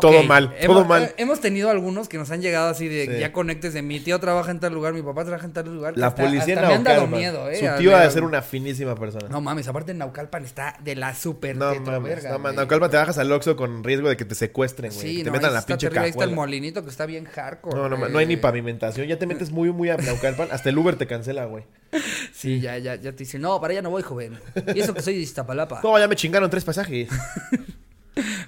Todo 0.00 0.22
mal, 0.24 0.48
todo 0.64 0.78
Hemos- 0.80 0.86
mal. 0.88 1.02
eh, 1.04 1.14
Hemos 1.18 1.40
tenido 1.40 1.70
algunos 1.70 2.08
que 2.08 2.18
nos 2.18 2.30
han 2.30 2.40
llegado 2.42 2.68
así 2.68 2.88
de 2.88 3.06
Sí. 3.06 3.18
ya 3.20 3.32
conectes 3.32 3.74
de 3.74 3.82
mi 3.82 4.00
tío 4.00 4.18
trabaja 4.20 4.50
en 4.50 4.60
tal 4.60 4.72
lugar, 4.72 4.92
mi 4.94 5.02
papá 5.02 5.24
trabaja 5.24 5.46
en 5.46 5.52
tal 5.52 5.66
lugar. 5.74 5.94
La 5.96 6.08
Hasta- 6.08 6.22
policía 6.22 6.52
en 6.54 6.58
hasta 6.58 6.68
me 6.68 6.74
han 6.74 6.84
dado 6.84 7.00
Naucalpan. 7.06 7.20
miedo, 7.20 7.50
eh. 7.50 7.56
Su 7.56 7.78
tío 7.82 7.96
ha 7.96 8.00
de 8.02 8.10
ser 8.10 8.22
una 8.24 8.42
finísima 8.42 8.94
persona. 8.94 9.28
No 9.28 9.40
mames, 9.40 9.68
aparte 9.68 9.92
en 9.92 9.98
Naucalpan 9.98 10.44
está 10.44 10.76
de 10.82 10.96
la 10.96 11.14
super 11.14 11.56
No 11.56 11.74
mames, 11.80 12.02
verga, 12.02 12.30
no 12.32 12.38
mames. 12.38 12.56
Naucalpan 12.56 12.90
te 12.90 12.96
bajas 12.96 13.18
al 13.18 13.30
Oxxo 13.32 13.56
con 13.56 13.84
riesgo 13.84 14.08
de 14.08 14.16
que 14.16 14.24
te 14.24 14.34
secuestren, 14.34 14.92
güey. 14.92 15.02
Sí, 15.06 15.16
que 15.18 15.24
te 15.24 15.30
no, 15.30 15.32
metan 15.32 15.48
ahí 15.50 15.54
la 15.54 15.58
está 15.60 15.74
pinche 15.74 15.86
terrible, 15.88 16.04
Ahí 16.04 16.10
está 16.10 16.24
el 16.24 16.30
molinito 16.34 16.82
que 16.82 16.90
está 16.90 17.06
bien 17.06 17.24
hardcore. 17.26 17.76
No, 17.76 17.88
no, 17.88 17.96
güey. 17.98 18.12
no 18.12 18.18
hay 18.18 18.26
ni 18.26 18.36
pavimentación. 18.36 19.06
Ya 19.06 19.18
te 19.18 19.26
metes 19.26 19.50
muy, 19.50 19.70
muy 19.72 19.90
a 19.90 19.96
Naucalpan. 19.96 20.48
Hasta 20.50 20.68
el 20.70 20.78
Uber 20.78 20.96
te 20.96 21.06
cancela, 21.06 21.44
güey. 21.46 21.64
Sí, 22.32 22.60
ya, 22.60 22.76
ya, 22.78 22.96
ya 22.96 23.12
te 23.12 23.18
dicen, 23.18 23.40
no, 23.40 23.60
para 23.60 23.72
allá 23.72 23.82
no 23.82 23.90
voy, 23.90 24.02
joven. 24.02 24.38
Y 24.74 24.80
eso 24.80 24.92
que 24.92 25.00
soy 25.02 25.14
de 25.14 25.20
Iztapalapa. 25.20 25.80
No, 25.84 25.98
ya 25.98 26.08
me 26.08 26.16
chingaron 26.16 26.50
tres 26.50 26.64
pasajes. 26.64 27.08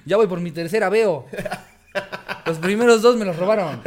Ya 0.05 0.17
voy 0.17 0.27
por 0.27 0.39
mi 0.39 0.51
tercera, 0.51 0.89
veo. 0.89 1.25
Los 2.45 2.57
primeros 2.59 3.01
dos 3.01 3.17
me 3.17 3.25
los 3.25 3.35
robaron. 3.35 3.81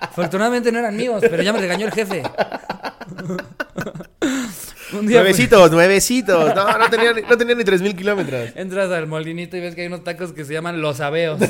Afortunadamente 0.00 0.70
no 0.72 0.78
eran 0.78 0.96
míos, 0.96 1.22
pero 1.28 1.42
ya 1.42 1.52
me 1.52 1.60
regañó 1.60 1.86
el 1.86 1.92
jefe. 1.92 2.22
Un 4.92 5.06
día 5.06 5.20
pues, 5.22 5.38
Nuevecitos, 5.38 5.70
nuevecitos. 5.70 6.54
No, 6.54 6.78
no 6.78 6.90
tenía, 6.90 7.14
ni- 7.14 7.22
no 7.22 7.38
tenía 7.38 7.54
ni 7.54 7.64
tres 7.64 7.80
mil 7.80 7.96
kilómetros. 7.96 8.50
entras 8.56 8.90
al 8.90 9.06
molinito 9.06 9.56
y 9.56 9.60
ves 9.60 9.74
que 9.74 9.80
hay 9.82 9.86
unos 9.86 10.04
tacos 10.04 10.32
que 10.32 10.44
se 10.44 10.52
llaman 10.52 10.82
los 10.82 11.00
abeos. 11.00 11.40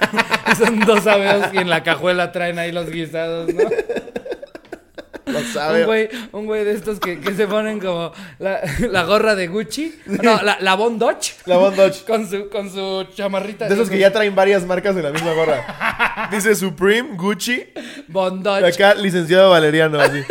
Son 0.58 0.80
dos 0.80 1.06
abeos 1.06 1.46
y 1.54 1.58
en 1.58 1.70
la 1.70 1.84
cajuela 1.84 2.32
traen 2.32 2.58
ahí 2.58 2.72
los 2.72 2.90
guisados, 2.90 3.54
¿no? 3.54 3.62
Sabe. 5.52 5.80
Un 5.80 5.86
güey, 5.86 6.08
un 6.32 6.46
güey 6.46 6.64
de 6.64 6.72
estos 6.72 7.00
que, 7.00 7.20
que 7.20 7.34
se 7.34 7.46
ponen 7.46 7.80
como 7.80 8.12
la, 8.38 8.60
la 8.90 9.04
gorra 9.04 9.34
de 9.34 9.46
Gucci. 9.48 9.94
No, 10.06 10.42
la, 10.42 10.58
la 10.60 10.74
Von 10.74 10.98
Dodge. 10.98 11.34
La 11.46 11.56
Von 11.56 11.74
Dodge. 11.76 12.04
Con 12.06 12.28
su, 12.28 12.48
con 12.48 12.70
su 12.70 13.06
chamarrita. 13.14 13.66
De 13.68 13.74
esos 13.74 13.88
que 13.90 13.98
ya 13.98 14.12
traen 14.12 14.34
varias 14.34 14.64
marcas 14.64 14.94
de 14.94 15.02
la 15.02 15.10
misma 15.10 15.32
gorra. 15.32 16.28
Dice 16.30 16.54
Supreme, 16.54 17.16
Gucci. 17.16 17.64
Von 18.08 18.40
Y 18.40 18.42
Dodge. 18.42 18.64
acá, 18.66 18.94
licenciado 18.94 19.50
Valeriano, 19.50 19.98
así. 20.00 20.22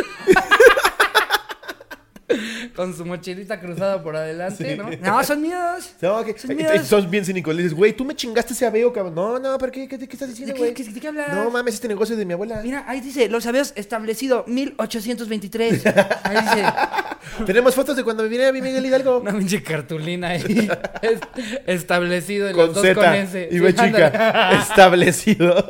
Con 2.76 2.94
su 2.94 3.04
mochilita 3.06 3.58
cruzada 3.58 4.02
por 4.02 4.14
adelante, 4.16 4.76
¿no? 4.76 4.90
No, 5.02 5.24
son 5.24 5.40
míos. 5.40 5.92
No, 6.00 6.24
que, 6.24 6.38
Son 6.38 6.54
míos. 6.54 7.10
bien 7.10 7.24
cínicos. 7.24 7.54
Le 7.54 7.62
dices, 7.62 7.76
güey, 7.76 7.92
tú 7.94 8.04
me 8.04 8.14
chingaste 8.14 8.52
ese 8.52 8.66
aveo, 8.66 8.92
cabrón. 8.92 9.14
No, 9.14 9.38
no, 9.38 9.56
¿pero 9.58 9.72
qué, 9.72 9.88
qué, 9.88 9.98
qué 9.98 10.04
estás 10.04 10.20
¿De 10.28 10.34
diciendo, 10.34 10.54
güey? 10.56 10.74
de 10.74 11.00
qué 11.00 11.08
hablas? 11.08 11.34
No 11.34 11.50
mames, 11.50 11.74
este 11.74 11.88
negocio 11.88 12.14
es 12.14 12.18
de 12.18 12.24
mi 12.24 12.34
abuela. 12.34 12.60
Mira, 12.62 12.84
ahí 12.86 13.00
dice, 13.00 13.28
los 13.28 13.46
habías 13.46 13.72
establecido 13.76 14.44
1823. 14.46 15.86
Ahí 16.24 16.36
dice, 16.42 16.64
Tenemos 17.46 17.74
fotos 17.74 17.96
de 17.96 18.04
cuando 18.04 18.22
me 18.22 18.28
vine 18.28 18.46
a 18.46 18.52
mi 18.52 18.60
Miguel 18.60 18.84
Hidalgo. 18.84 19.18
una 19.20 19.32
pinche 19.32 19.62
cartulina 19.62 20.28
ahí. 20.28 20.68
es- 21.02 21.20
establecido 21.66 22.48
en 22.48 22.54
con 22.56 22.66
los 22.66 22.74
dos 22.74 22.84
Z 22.84 22.94
con 23.00 23.14
S. 23.14 23.48
y 23.50 23.58
Sí, 23.58 23.66
chica. 23.68 23.82
ándale. 24.06 24.58
Establecido. 24.62 25.66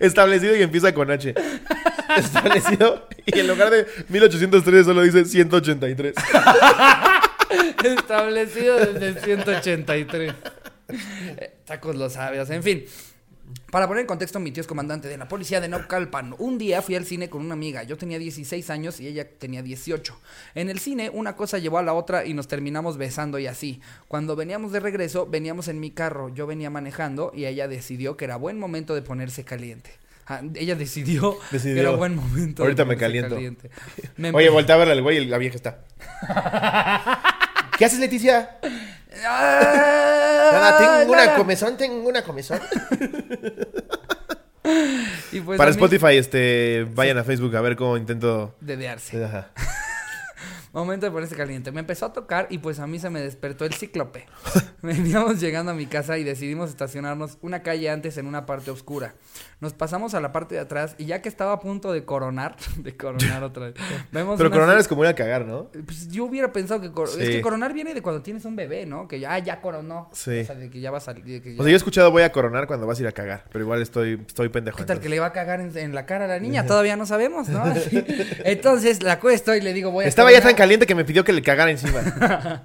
Establecido 0.00 0.56
y 0.56 0.62
empieza 0.62 0.92
con 0.94 1.10
H. 1.10 1.34
Establecido. 2.16 3.08
Y 3.26 3.38
en 3.38 3.48
lugar 3.48 3.70
de 3.70 3.86
1803 4.08 4.86
solo 4.86 5.02
dice 5.02 5.24
183. 5.24 6.14
Establecido 7.84 8.78
desde 8.78 9.20
183. 9.20 10.34
Eh, 11.36 11.54
Tacos 11.64 11.96
los 11.96 12.12
sabios, 12.12 12.50
en 12.50 12.62
fin. 12.62 12.84
Para 13.70 13.86
poner 13.88 14.02
en 14.02 14.06
contexto, 14.06 14.38
mi 14.40 14.52
tío 14.52 14.60
es 14.60 14.66
comandante 14.66 15.08
de 15.08 15.18
la 15.18 15.26
policía 15.28 15.60
de 15.60 15.68
Naucalpan. 15.68 16.34
Un 16.38 16.58
día 16.58 16.80
fui 16.80 16.94
al 16.94 17.04
cine 17.04 17.28
con 17.28 17.42
una 17.44 17.54
amiga. 17.54 17.82
Yo 17.82 17.96
tenía 17.96 18.18
16 18.18 18.70
años 18.70 19.00
y 19.00 19.08
ella 19.08 19.28
tenía 19.38 19.62
18. 19.62 20.18
En 20.54 20.70
el 20.70 20.78
cine, 20.78 21.10
una 21.12 21.34
cosa 21.36 21.58
llevó 21.58 21.78
a 21.78 21.82
la 21.82 21.92
otra 21.94 22.24
y 22.24 22.34
nos 22.34 22.46
terminamos 22.48 22.96
besando 22.96 23.38
y 23.38 23.46
así. 23.46 23.80
Cuando 24.08 24.36
veníamos 24.36 24.72
de 24.72 24.80
regreso, 24.80 25.26
veníamos 25.26 25.68
en 25.68 25.80
mi 25.80 25.90
carro. 25.90 26.28
Yo 26.28 26.46
venía 26.46 26.70
manejando 26.70 27.32
y 27.34 27.46
ella 27.46 27.68
decidió 27.68 28.16
que 28.16 28.24
era 28.26 28.36
buen 28.36 28.58
momento 28.58 28.94
de 28.94 29.02
ponerse 29.02 29.44
caliente. 29.44 29.90
Ah, 30.26 30.40
ella 30.54 30.74
decidió, 30.74 31.36
Decidió. 31.50 31.74
que 31.74 31.80
era 31.80 31.90
buen 31.90 32.14
momento. 32.16 32.62
Ahorita 32.62 32.84
me 32.86 32.96
caliento. 32.96 33.34
caliente. 33.34 33.70
Me 34.16 34.30
Oye, 34.30 34.48
voltea 34.48 34.76
a 34.76 34.78
verla 34.78 34.94
al 34.94 35.02
güey 35.02 35.18
y 35.18 35.26
la 35.26 35.36
vieja 35.36 35.56
está. 35.56 35.84
¿Qué 37.78 37.84
haces, 37.84 37.98
Leticia? 37.98 38.56
Nada, 39.22 40.68
Ah, 40.68 40.78
tengo 40.78 41.12
una 41.12 41.26
nada. 41.26 41.36
comezón, 41.36 41.76
tengo 41.76 42.08
una 42.08 42.22
comezón. 42.22 42.60
Y 45.32 45.40
pues 45.40 45.58
Para 45.58 45.70
mí- 45.70 45.74
Spotify, 45.76 46.16
este, 46.16 46.86
vayan 46.94 47.18
a 47.18 47.24
Facebook 47.24 47.54
a 47.56 47.60
ver 47.60 47.76
cómo 47.76 47.96
intento. 47.98 48.54
Dedearse. 48.60 49.22
Ajá. 49.24 49.50
Momento 50.74 51.06
de 51.06 51.12
ponerse 51.12 51.36
caliente. 51.36 51.72
Me 51.72 51.80
empezó 51.80 52.06
a 52.06 52.12
tocar 52.12 52.46
y 52.50 52.58
pues 52.58 52.78
a 52.80 52.86
mí 52.86 52.98
se 52.98 53.08
me 53.10 53.20
despertó 53.20 53.64
el 53.64 53.72
cíclope. 53.74 54.26
Veníamos 54.82 55.40
llegando 55.40 55.70
a 55.72 55.74
mi 55.74 55.86
casa 55.86 56.18
y 56.18 56.24
decidimos 56.24 56.68
estacionarnos 56.70 57.38
una 57.42 57.62
calle 57.62 57.88
antes 57.90 58.18
en 58.18 58.26
una 58.26 58.44
parte 58.44 58.70
oscura. 58.70 59.14
Nos 59.60 59.72
pasamos 59.72 60.14
a 60.14 60.20
la 60.20 60.32
parte 60.32 60.56
de 60.56 60.60
atrás 60.60 60.94
y 60.98 61.06
ya 61.06 61.22
que 61.22 61.28
estaba 61.28 61.52
a 61.52 61.60
punto 61.60 61.92
de 61.92 62.04
coronar, 62.04 62.56
de 62.76 62.96
coronar 62.96 63.42
otra 63.44 63.66
vez. 63.66 63.74
Vemos 64.12 64.36
Pero 64.36 64.50
coronar 64.50 64.76
es 64.78 64.88
como 64.88 65.04
ir 65.04 65.10
a 65.10 65.14
cagar, 65.14 65.46
¿no? 65.46 65.70
Pues 65.86 66.08
yo 66.08 66.24
hubiera 66.24 66.52
pensado 66.52 66.80
que 66.80 66.90
cor- 66.90 67.08
es 67.08 67.14
Sí. 67.14 67.32
que 67.32 67.40
coronar 67.40 67.72
viene 67.72 67.94
de 67.94 68.02
cuando 68.02 68.20
tienes 68.22 68.44
un 68.44 68.56
bebé, 68.56 68.84
¿no? 68.84 69.06
Que 69.08 69.20
ya, 69.20 69.34
ah, 69.34 69.38
ya 69.38 69.60
coronó. 69.60 70.10
Sí. 70.12 70.40
O 70.40 70.44
sea, 70.44 70.54
de 70.56 70.70
que 70.70 70.80
ya 70.80 70.90
va 70.90 70.98
a 70.98 71.00
salir. 71.00 71.24
de 71.24 71.40
que 71.40 71.54
ya- 71.54 71.60
O 71.60 71.62
sea, 71.64 71.70
yo 71.70 71.74
he 71.74 71.78
escuchado 71.78 72.10
voy 72.10 72.22
a 72.22 72.32
coronar 72.32 72.66
cuando 72.66 72.86
vas 72.86 72.98
a 72.98 73.02
ir 73.02 73.08
a 73.08 73.12
cagar, 73.12 73.44
pero 73.52 73.64
igual 73.64 73.80
estoy, 73.80 74.20
estoy 74.26 74.48
pendejo. 74.48 74.76
¿Qué 74.76 74.84
tal 74.84 74.98
que 74.98 75.06
entonces. 75.06 75.10
le 75.12 75.20
va 75.20 75.26
a 75.26 75.32
cagar 75.32 75.60
en, 75.60 75.76
en 75.78 75.94
la 75.94 76.04
cara 76.04 76.24
a 76.24 76.28
la 76.28 76.40
niña? 76.40 76.66
Todavía 76.66 76.96
no 76.96 77.06
sabemos, 77.06 77.48
¿no? 77.48 77.62
Entonces 78.44 79.02
la 79.02 79.12
acuesto 79.14 79.54
y 79.54 79.60
le 79.60 79.72
digo, 79.72 79.90
voy 79.90 80.04
a 80.04 80.08
Estaba 80.08 80.32
ya 80.32 80.40
tan 80.40 80.54
caliente 80.64 80.86
que 80.86 80.94
me 80.94 81.04
pidió 81.04 81.24
que 81.24 81.34
le 81.34 81.42
cagara 81.42 81.70
encima. 81.70 82.00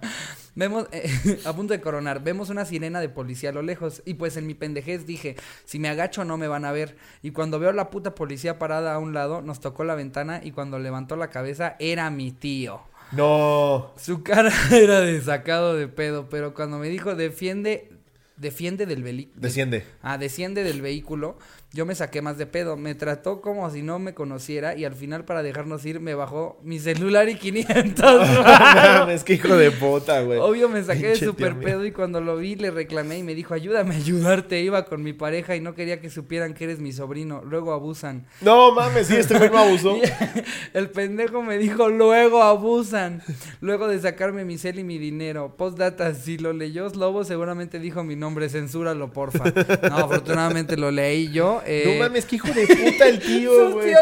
Vemos, 0.55 0.87
eh, 0.93 1.39
a 1.45 1.53
punto 1.53 1.73
de 1.73 1.81
coronar, 1.81 2.23
vemos 2.23 2.49
una 2.49 2.65
sirena 2.65 2.99
de 2.99 3.07
policía 3.07 3.49
a 3.49 3.53
lo 3.53 3.61
lejos. 3.61 4.01
Y 4.05 4.13
pues 4.15 4.37
en 4.37 4.47
mi 4.47 4.53
pendejez 4.53 5.05
dije, 5.05 5.35
si 5.65 5.79
me 5.79 5.89
agacho 5.89 6.23
no 6.23 6.37
me 6.37 6.47
van 6.47 6.63
a 6.63 6.71
ver. 6.71 6.95
Y 7.21 7.31
cuando 7.31 7.59
veo 7.59 7.69
a 7.69 7.73
la 7.73 7.89
puta 7.89 8.15
policía 8.15 8.57
parada 8.57 8.93
a 8.93 8.99
un 8.99 9.13
lado, 9.13 9.41
nos 9.41 9.59
tocó 9.59 9.83
la 9.83 9.95
ventana 9.95 10.39
y 10.43 10.51
cuando 10.51 10.79
levantó 10.79 11.17
la 11.17 11.29
cabeza 11.29 11.75
era 11.79 12.09
mi 12.09 12.31
tío. 12.31 12.81
No. 13.11 13.93
Su 13.97 14.23
cara 14.23 14.51
era 14.71 15.01
de 15.01 15.21
sacado 15.21 15.75
de 15.75 15.87
pedo, 15.89 16.29
pero 16.29 16.53
cuando 16.53 16.77
me 16.77 16.87
dijo 16.87 17.15
defiende, 17.15 17.91
defiende 18.37 18.85
del 18.85 19.03
vehículo. 19.03 19.41
Desciende. 19.41 19.85
Ah, 20.01 20.17
desciende 20.17 20.63
del 20.63 20.81
vehículo. 20.81 21.37
Yo 21.71 21.85
me 21.85 21.93
saqué 21.93 22.23
más 22.23 22.39
de 22.39 22.47
pedo. 22.47 22.77
Me 22.77 22.95
trató 22.95 23.41
como 23.41 23.69
si 23.69 23.83
no 23.83 23.99
me 23.99 24.15
conociera 24.15 24.75
y 24.75 24.85
al 24.85 24.95
final 24.95 25.23
para 25.23 25.43
dejarnos 25.43 25.85
ir 25.85 25.99
me 25.99 26.15
bajó 26.15 26.59
mi 26.63 26.79
celular 26.79 27.29
y 27.29 27.35
500 27.35 27.95
No 28.29 28.43
varos. 28.43 28.99
mames, 29.01 29.23
qué 29.23 29.33
hijo 29.33 29.55
de 29.55 29.69
puta, 29.69 30.21
güey. 30.21 30.39
Obvio 30.39 30.67
me 30.67 30.83
saqué 30.83 31.09
de 31.09 31.21
mío. 31.21 31.35
pedo 31.61 31.85
y 31.85 31.91
cuando 31.91 32.21
lo 32.21 32.37
vi 32.37 32.55
le 32.55 32.71
reclamé 32.71 33.19
y 33.19 33.23
me 33.23 33.35
dijo, 33.35 33.53
ayúdame 33.53 33.93
a 33.93 33.97
ayudarte. 33.99 34.59
Iba 34.61 34.85
con 34.85 35.03
mi 35.03 35.13
pareja 35.13 35.55
y 35.55 35.61
no 35.61 35.75
quería 35.75 36.01
que 36.01 36.09
supieran 36.09 36.55
que 36.55 36.63
eres 36.63 36.79
mi 36.79 36.91
sobrino. 36.91 37.43
Luego 37.45 37.71
abusan. 37.71 38.25
No 38.41 38.71
mames, 38.71 39.05
sí, 39.05 39.15
este 39.17 39.37
güey 39.37 39.51
me 39.51 39.59
abusó. 39.59 39.95
El 40.73 40.89
pendejo 40.89 41.43
me 41.43 41.59
dijo, 41.59 41.89
luego 41.89 42.41
abusan. 42.41 43.21
Luego 43.61 43.87
de 43.87 43.99
sacarme 43.99 44.43
mi 44.43 44.57
cel 44.57 44.79
y 44.79 44.83
mi 44.83 44.97
dinero. 44.97 45.55
Postdata, 45.55 46.15
si 46.15 46.39
lo 46.39 46.51
leyó 46.51 46.89
Slobo, 46.89 47.23
seguramente 47.23 47.77
dijo 47.79 48.03
mi 48.03 48.15
nombre, 48.15 48.49
censúralo, 48.49 49.13
porfa. 49.13 49.43
No, 49.87 49.97
afortunadamente 49.97 50.75
lo 50.75 50.89
leí 50.89 51.31
yo. 51.31 51.58
Eh, 51.65 51.83
No 51.85 52.03
mames, 52.03 52.25
qué 52.25 52.35
hijo 52.37 52.47
de 52.49 52.65
puta 52.67 53.07
el 53.07 53.19
tío, 53.19 53.71
güey. 53.73 53.93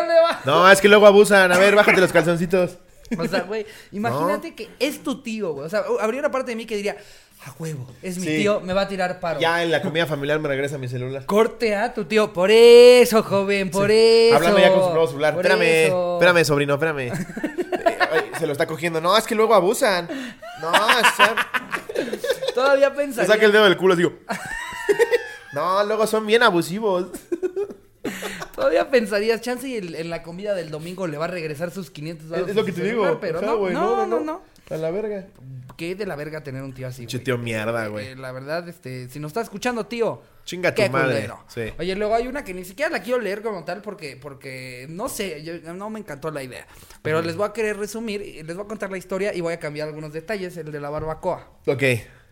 No, 0.45 0.69
es 0.71 0.79
que 0.81 0.87
luego 0.87 1.05
abusan. 1.07 1.51
A 1.51 1.57
ver, 1.57 1.75
bájate 1.75 1.99
los 2.01 2.11
calzoncitos. 2.11 2.77
O 3.17 3.25
sea, 3.27 3.41
güey, 3.41 3.65
imagínate 3.91 4.53
que 4.55 4.69
es 4.79 5.01
tu 5.03 5.21
tío, 5.21 5.53
güey. 5.53 5.65
O 5.65 5.69
sea, 5.69 5.83
habría 6.01 6.19
una 6.19 6.31
parte 6.31 6.51
de 6.51 6.55
mí 6.57 6.65
que 6.65 6.75
diría, 6.75 6.97
a 7.45 7.53
huevo, 7.57 7.87
es 8.01 8.17
mi 8.17 8.25
Sí. 8.27 8.37
tío, 8.37 8.59
me 8.61 8.73
va 8.73 8.81
a 8.81 8.87
tirar 8.87 9.19
paro. 9.19 9.39
Ya 9.39 9.63
en 9.63 9.71
la 9.71 9.81
comida 9.83 10.05
familiar 10.05 10.39
me 10.39 10.49
regresa 10.49 10.77
mi 10.77 10.87
celular. 10.89 11.25
Corte 11.25 11.75
a 11.75 11.93
tu 11.93 12.05
tío. 12.05 12.33
Por 12.33 12.51
eso, 12.51 13.23
joven, 13.23 13.69
por 13.71 13.89
eso. 13.91 14.35
Hablando 14.35 14.59
ya 14.59 14.73
con 14.73 14.83
su 14.83 14.89
nuevo 14.89 15.07
celular. 15.07 15.33
Espérame, 15.35 15.61
eso. 15.85 16.15
espérame, 16.15 16.43
sobrino, 16.45 16.73
espérame. 16.73 16.99
Eh, 17.13 18.31
se 18.39 18.45
lo 18.45 18.51
está 18.51 18.65
cogiendo. 18.65 18.99
No, 18.99 19.17
es 19.17 19.25
que 19.25 19.35
luego 19.35 19.53
abusan. 19.53 20.07
No, 20.61 20.71
son... 21.15 21.35
Todavía 22.53 22.89
Se 22.89 22.95
pensaría. 22.95 23.31
saca 23.31 23.45
el 23.45 23.51
dedo 23.51 23.63
del 23.65 23.77
culo, 23.77 23.95
digo. 23.95 24.13
No, 25.53 25.83
luego 25.85 26.05
son 26.07 26.25
bien 26.25 26.43
abusivos. 26.43 27.07
Todavía 28.55 28.89
pensarías, 28.89 29.41
chance 29.41 29.67
y 29.67 29.75
el- 29.75 29.95
en 29.95 30.09
la 30.09 30.23
comida 30.23 30.53
del 30.53 30.69
domingo 30.71 31.07
le 31.07 31.17
va 31.17 31.25
a 31.25 31.29
regresar 31.29 31.71
sus 31.71 31.89
500 31.91 32.31
Es, 32.31 32.47
es 32.49 32.55
lo 32.55 32.65
que 32.65 32.71
te 32.71 32.83
digo. 32.83 33.17
Pero 33.19 33.41
no, 33.41 33.57
güey, 33.57 33.73
no, 33.73 34.05
no, 34.05 34.19
no, 34.19 34.41
A 34.69 34.77
la 34.77 34.91
verga. 34.91 35.25
Qué 35.77 35.93
de 35.93 36.07
la 36.07 36.15
verga 36.15 36.41
tener 36.41 36.63
un 36.63 36.73
tío 36.73 36.87
así, 36.87 37.05
güey. 37.05 37.23
tío 37.23 37.37
mierda, 37.37 37.85
güey. 37.87 38.07
Eh, 38.07 38.15
la 38.15 38.31
verdad, 38.31 38.67
este, 38.67 39.09
si 39.09 39.19
nos 39.19 39.29
está 39.29 39.41
escuchando, 39.41 39.85
tío. 39.85 40.23
Chinga 40.43 40.73
tu 40.73 40.81
qué 40.81 40.89
madre. 40.89 41.15
culero. 41.15 41.43
Sí. 41.47 41.71
Oye, 41.77 41.95
luego 41.95 42.15
hay 42.15 42.27
una 42.27 42.43
que 42.43 42.53
ni 42.55 42.65
siquiera 42.65 42.89
la 42.89 43.03
quiero 43.03 43.19
leer 43.21 43.43
como 43.43 43.63
tal 43.63 43.81
porque, 43.83 44.17
porque 44.19 44.87
no 44.89 45.07
sé, 45.07 45.43
yo- 45.43 45.73
no 45.73 45.89
me 45.91 45.99
encantó 45.99 46.31
la 46.31 46.41
idea. 46.41 46.65
Pero 47.03 47.21
les 47.21 47.35
voy 47.35 47.47
a 47.47 47.53
querer 47.53 47.77
resumir, 47.77 48.21
y 48.23 48.41
les 48.41 48.55
voy 48.55 48.65
a 48.65 48.67
contar 48.67 48.89
la 48.89 48.97
historia 48.97 49.35
y 49.35 49.41
voy 49.41 49.53
a 49.53 49.59
cambiar 49.59 49.87
algunos 49.89 50.13
detalles, 50.13 50.57
el 50.57 50.71
de 50.71 50.79
la 50.79 50.89
barbacoa. 50.89 51.47
Ok. 51.67 51.83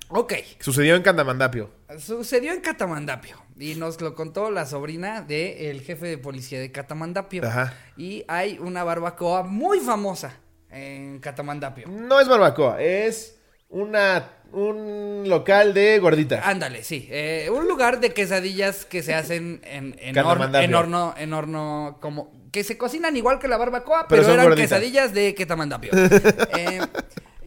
Ok, 0.09 0.33
Sucedió 0.59 0.95
en 0.95 1.01
Candamandapio. 1.01 1.69
sucedió 1.99 2.53
en 2.53 2.61
Catamandapio 2.61 3.37
y 3.57 3.75
nos 3.75 3.99
lo 4.01 4.13
contó 4.13 4.51
la 4.51 4.65
sobrina 4.65 5.21
del 5.21 5.81
jefe 5.81 6.05
de 6.07 6.17
policía 6.17 6.59
de 6.59 6.71
Catamandapio. 6.71 7.43
Ajá. 7.45 7.73
Y 7.97 8.23
hay 8.27 8.57
una 8.59 8.83
barbacoa 8.83 9.43
muy 9.43 9.79
famosa 9.79 10.37
en 10.69 11.19
Catamandapio. 11.19 11.87
No 11.87 12.19
es 12.19 12.27
barbacoa, 12.27 12.81
es 12.81 13.37
una 13.69 14.29
un 14.51 15.23
local 15.27 15.73
de 15.73 15.99
gorditas. 15.99 16.45
Ándale, 16.45 16.83
sí. 16.83 17.07
eh, 17.11 17.49
un 17.51 17.67
lugar 17.67 17.99
de 17.99 18.13
quesadillas 18.13 18.85
que 18.85 19.03
se 19.03 19.13
hacen 19.13 19.59
en, 19.65 19.95
en, 19.99 20.17
horno, 20.17 20.29
Catamandapio. 20.29 20.65
en 20.69 20.75
horno, 20.75 21.13
en 21.17 21.33
horno, 21.33 21.97
como 21.99 22.31
que 22.51 22.63
se 22.63 22.77
cocinan 22.77 23.17
igual 23.17 23.37
que 23.39 23.49
la 23.49 23.57
barbacoa, 23.57 24.07
Pero 24.07 24.21
eran 24.23 24.45
gorditas. 24.45 24.69
quesadillas 24.69 25.13
de 25.13 25.33
Catamandapio. 25.35 25.91
Eh, 26.57 26.79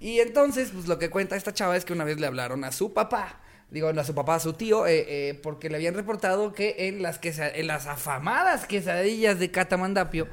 y 0.01 0.21
entonces, 0.21 0.71
pues 0.73 0.87
lo 0.87 0.99
que 0.99 1.11
cuenta 1.11 1.37
esta 1.37 1.53
chava 1.53 1.77
es 1.77 1.85
que 1.85 1.93
una 1.93 2.05
vez 2.05 2.21
le 2.21 2.27
hablaron 2.27 2.65
a 2.65 2.73
su 2.73 2.93
papá. 2.93 3.41
Digo, 3.71 3.89
a 3.89 4.05
su 4.05 4.15
papá, 4.15 4.37
a 4.37 4.41
su 4.41 4.55
tío, 4.55 4.87
eh, 4.87 5.05
eh, 5.09 5.35
porque 5.43 5.69
le 5.69 5.77
habían 5.77 5.95
reportado 5.95 6.55
que 6.55 6.89
en 6.89 7.03
las, 7.03 7.21
en 7.23 7.67
las 7.67 7.87
afamadas 7.87 8.67
quesadillas 8.67 9.39
de 9.39 9.51
Catamandapio 9.51 10.27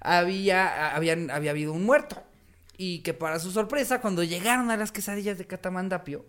había, 0.00 0.94
habían, 0.94 1.30
había 1.30 1.50
habido 1.50 1.72
un 1.72 1.84
muerto. 1.84 2.22
Y 2.78 3.00
que 3.00 3.12
para 3.12 3.40
su 3.40 3.50
sorpresa, 3.50 4.00
cuando 4.00 4.22
llegaron 4.22 4.70
a 4.70 4.76
las 4.76 4.92
quesadillas 4.92 5.38
de 5.38 5.46
Catamandapio, 5.46 6.26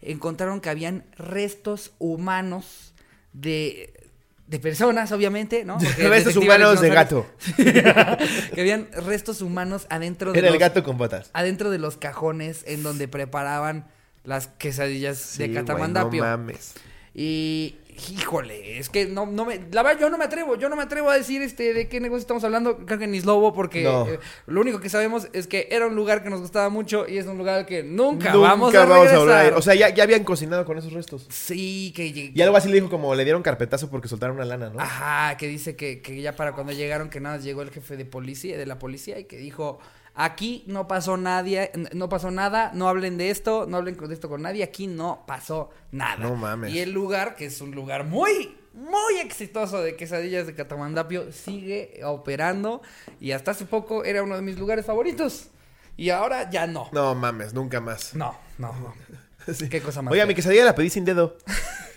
encontraron 0.00 0.60
que 0.60 0.70
habían 0.70 1.04
restos 1.16 1.92
humanos 1.98 2.94
de, 3.32 4.05
de 4.46 4.58
personas, 4.60 5.10
obviamente, 5.12 5.64
¿no? 5.64 5.78
Porque 5.78 6.08
Restos 6.08 6.36
humanos 6.36 6.80
de 6.80 6.88
gato. 6.90 7.26
que 7.56 8.60
habían 8.60 8.88
restos 9.06 9.42
humanos 9.42 9.86
adentro 9.90 10.32
de 10.32 10.38
Era 10.38 10.48
el 10.48 10.54
los, 10.54 10.60
gato 10.60 10.82
con 10.84 10.96
botas. 10.98 11.30
adentro 11.32 11.70
de 11.70 11.78
los 11.78 11.96
cajones 11.96 12.62
en 12.66 12.82
donde 12.82 13.08
preparaban 13.08 13.86
las 14.24 14.46
quesadillas 14.48 15.18
Sí, 15.18 15.46
de 15.48 15.52
Catamandapio. 15.54 16.22
no 16.24 16.30
mames. 16.30 16.74
Y 17.14 17.76
híjole, 18.10 18.78
es 18.78 18.88
que 18.88 19.06
no, 19.06 19.26
no 19.26 19.44
me, 19.44 19.60
la 19.72 19.82
verdad 19.82 20.00
yo 20.00 20.10
no 20.10 20.18
me 20.18 20.24
atrevo, 20.24 20.56
yo 20.56 20.68
no 20.68 20.76
me 20.76 20.82
atrevo 20.82 21.10
a 21.10 21.16
decir 21.16 21.42
este 21.42 21.72
de 21.74 21.88
qué 21.88 22.00
negocio 22.00 22.20
estamos 22.20 22.44
hablando, 22.44 22.78
creo 22.86 22.98
que 22.98 23.06
ni 23.06 23.20
Slobo, 23.20 23.52
porque 23.54 23.82
No. 23.82 24.06
eh, 24.06 24.18
lo 24.46 24.60
único 24.60 24.80
que 24.80 24.88
sabemos 24.88 25.28
es 25.32 25.46
que 25.46 25.68
era 25.70 25.86
un 25.86 25.94
lugar 25.96 26.22
que 26.22 26.30
nos 26.30 26.40
gustaba 26.40 26.68
mucho 26.68 27.08
y 27.08 27.18
es 27.18 27.26
un 27.26 27.38
lugar 27.38 27.66
que 27.66 27.82
nunca, 27.82 28.32
Nunca 28.32 28.38
vamos 28.48 28.74
a 28.74 28.84
regresar. 28.86 29.18
volver 29.18 29.34
a 29.36 29.46
ir. 29.48 29.52
O 29.54 29.62
sea, 29.62 29.74
ya, 29.74 29.88
ya 29.90 30.02
habían 30.04 30.24
cocinado 30.24 30.64
con 30.64 30.78
esos 30.78 30.92
restos. 30.92 31.26
sí, 31.30 31.92
que 31.96 32.32
Y 32.34 32.42
algo 32.42 32.56
así 32.56 32.68
le 32.68 32.74
dijo 32.76 32.90
como 32.90 33.14
le 33.14 33.24
dieron 33.24 33.42
carpetazo 33.42 33.90
porque 33.90 34.08
soltaron 34.08 34.36
una 34.36 34.44
lana, 34.44 34.70
¿no? 34.70 34.80
Ajá, 34.80 35.36
que 35.36 35.46
dice 35.48 35.76
que, 35.76 36.00
que 36.02 36.20
ya 36.20 36.34
para 36.36 36.52
cuando 36.52 36.72
llegaron 36.72 37.10
que 37.10 37.20
nada 37.20 37.38
llegó 37.38 37.62
el 37.62 37.70
jefe 37.70 37.96
de 37.96 38.04
policía, 38.04 38.56
de 38.58 38.66
la 38.66 38.78
policía 38.78 39.18
y 39.18 39.24
que 39.24 39.36
dijo, 39.38 39.78
aquí 40.16 40.64
no 40.66 40.88
pasó 40.88 41.16
nadie, 41.16 41.70
no 41.92 42.08
pasó 42.08 42.30
nada, 42.30 42.72
no 42.74 42.88
hablen 42.88 43.18
de 43.18 43.30
esto, 43.30 43.66
no 43.68 43.76
hablen 43.76 43.96
de 43.96 44.14
esto 44.14 44.28
con 44.28 44.42
nadie, 44.42 44.64
aquí 44.64 44.88
no 44.88 45.24
pasó 45.26 45.70
nada. 45.92 46.16
No 46.16 46.34
mames. 46.34 46.74
Y 46.74 46.80
el 46.80 46.90
lugar, 46.90 47.36
que 47.36 47.44
es 47.46 47.60
un 47.60 47.72
lugar 47.72 48.04
muy, 48.04 48.56
muy 48.72 49.18
exitoso 49.22 49.80
de 49.82 49.94
quesadillas 49.94 50.46
de 50.46 50.54
Catamandapio, 50.54 51.30
sigue 51.32 52.00
operando 52.04 52.82
y 53.20 53.32
hasta 53.32 53.52
hace 53.52 53.66
poco 53.66 54.04
era 54.04 54.22
uno 54.22 54.34
de 54.34 54.42
mis 54.42 54.58
lugares 54.58 54.86
favoritos. 54.86 55.50
Y 55.98 56.10
ahora 56.10 56.50
ya 56.50 56.66
no. 56.66 56.88
No 56.92 57.14
mames, 57.14 57.54
nunca 57.54 57.80
más. 57.80 58.14
No, 58.14 58.36
no, 58.58 58.72
no. 58.72 58.94
Sí. 59.54 59.68
Qué 59.68 59.80
cosa 59.80 60.02
más. 60.02 60.10
Oiga, 60.12 60.26
mi 60.26 60.34
quesadilla 60.34 60.64
la 60.64 60.74
pedí 60.74 60.90
sin 60.90 61.04
dedo. 61.04 61.36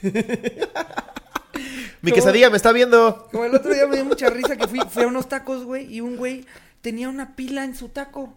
mi 2.04 2.12
quesadilla 2.12 2.52
me 2.52 2.58
está 2.58 2.72
viendo. 2.72 3.28
Como 3.32 3.44
el 3.44 3.56
otro 3.56 3.74
día 3.74 3.88
me 3.88 3.96
dio 3.96 4.06
mucha 4.06 4.30
risa 4.30 4.56
que 4.56 4.68
fui, 4.68 4.80
fui 4.88 5.02
a 5.02 5.08
unos 5.08 5.28
tacos, 5.28 5.64
güey, 5.64 5.92
y 5.92 6.00
un 6.00 6.16
güey 6.16 6.46
tenía 6.82 7.10
una 7.10 7.36
pila 7.36 7.64
en 7.64 7.76
su 7.76 7.90
taco. 7.90 8.36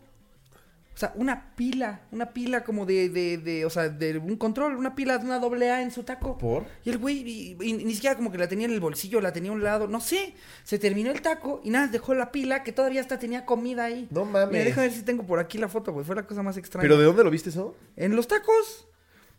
O 0.95 0.99
sea, 0.99 1.11
una 1.17 1.55
pila, 1.57 2.03
una 2.13 2.35
pila 2.35 2.65
como 2.65 2.85
de, 2.85 3.09
de, 3.09 3.39
de, 3.39 3.65
o 3.65 3.71
sea, 3.71 3.89
de 3.89 4.19
un 4.19 4.37
control, 4.37 4.77
una 4.77 4.95
pila 4.95 5.17
de 5.17 5.25
una 5.25 5.39
doble 5.39 5.71
A 5.71 5.81
en 5.81 5.91
su 5.91 6.03
taco. 6.03 6.37
¿Por? 6.37 6.67
Y 6.85 6.91
el 6.91 6.99
güey, 6.99 7.27
y- 7.27 7.57
y 7.63 7.73
ni 7.73 7.95
siquiera 7.95 8.15
como 8.15 8.31
que 8.31 8.37
la 8.37 8.47
tenía 8.47 8.67
en 8.67 8.73
el 8.73 8.81
bolsillo, 8.81 9.19
la 9.23 9.33
tenía 9.33 9.51
a 9.51 9.55
un 9.55 9.63
lado, 9.65 9.89
no 9.89 10.01
sé. 10.03 10.35
Se 10.65 10.79
terminó 10.79 11.11
el 11.11 11.23
taco 11.23 11.63
y 11.65 11.71
nada, 11.71 11.87
dejó 11.89 12.13
la 12.15 12.31
pila 12.31 12.63
que 12.63 12.73
todavía 12.73 13.01
hasta 13.01 13.19
tenía 13.19 13.47
comida 13.47 13.85
ahí. 13.85 14.07
No 14.11 14.27
mames. 14.27 14.53
Mira, 14.53 14.65
déjame 14.67 14.89
ver 14.89 14.97
si 14.97 15.03
tengo 15.03 15.23
por 15.27 15.39
aquí 15.39 15.57
la 15.57 15.69
foto, 15.69 15.93
güey. 15.95 16.05
Fue 16.05 16.15
la 16.15 16.27
cosa 16.27 16.43
más 16.43 16.59
extraña. 16.59 16.83
¿Pero 16.83 16.99
de 16.99 17.05
dónde 17.07 17.25
lo 17.25 17.31
viste 17.31 17.49
eso? 17.49 17.75
En 17.97 18.15
los 18.15 18.29
tacos. 18.29 18.87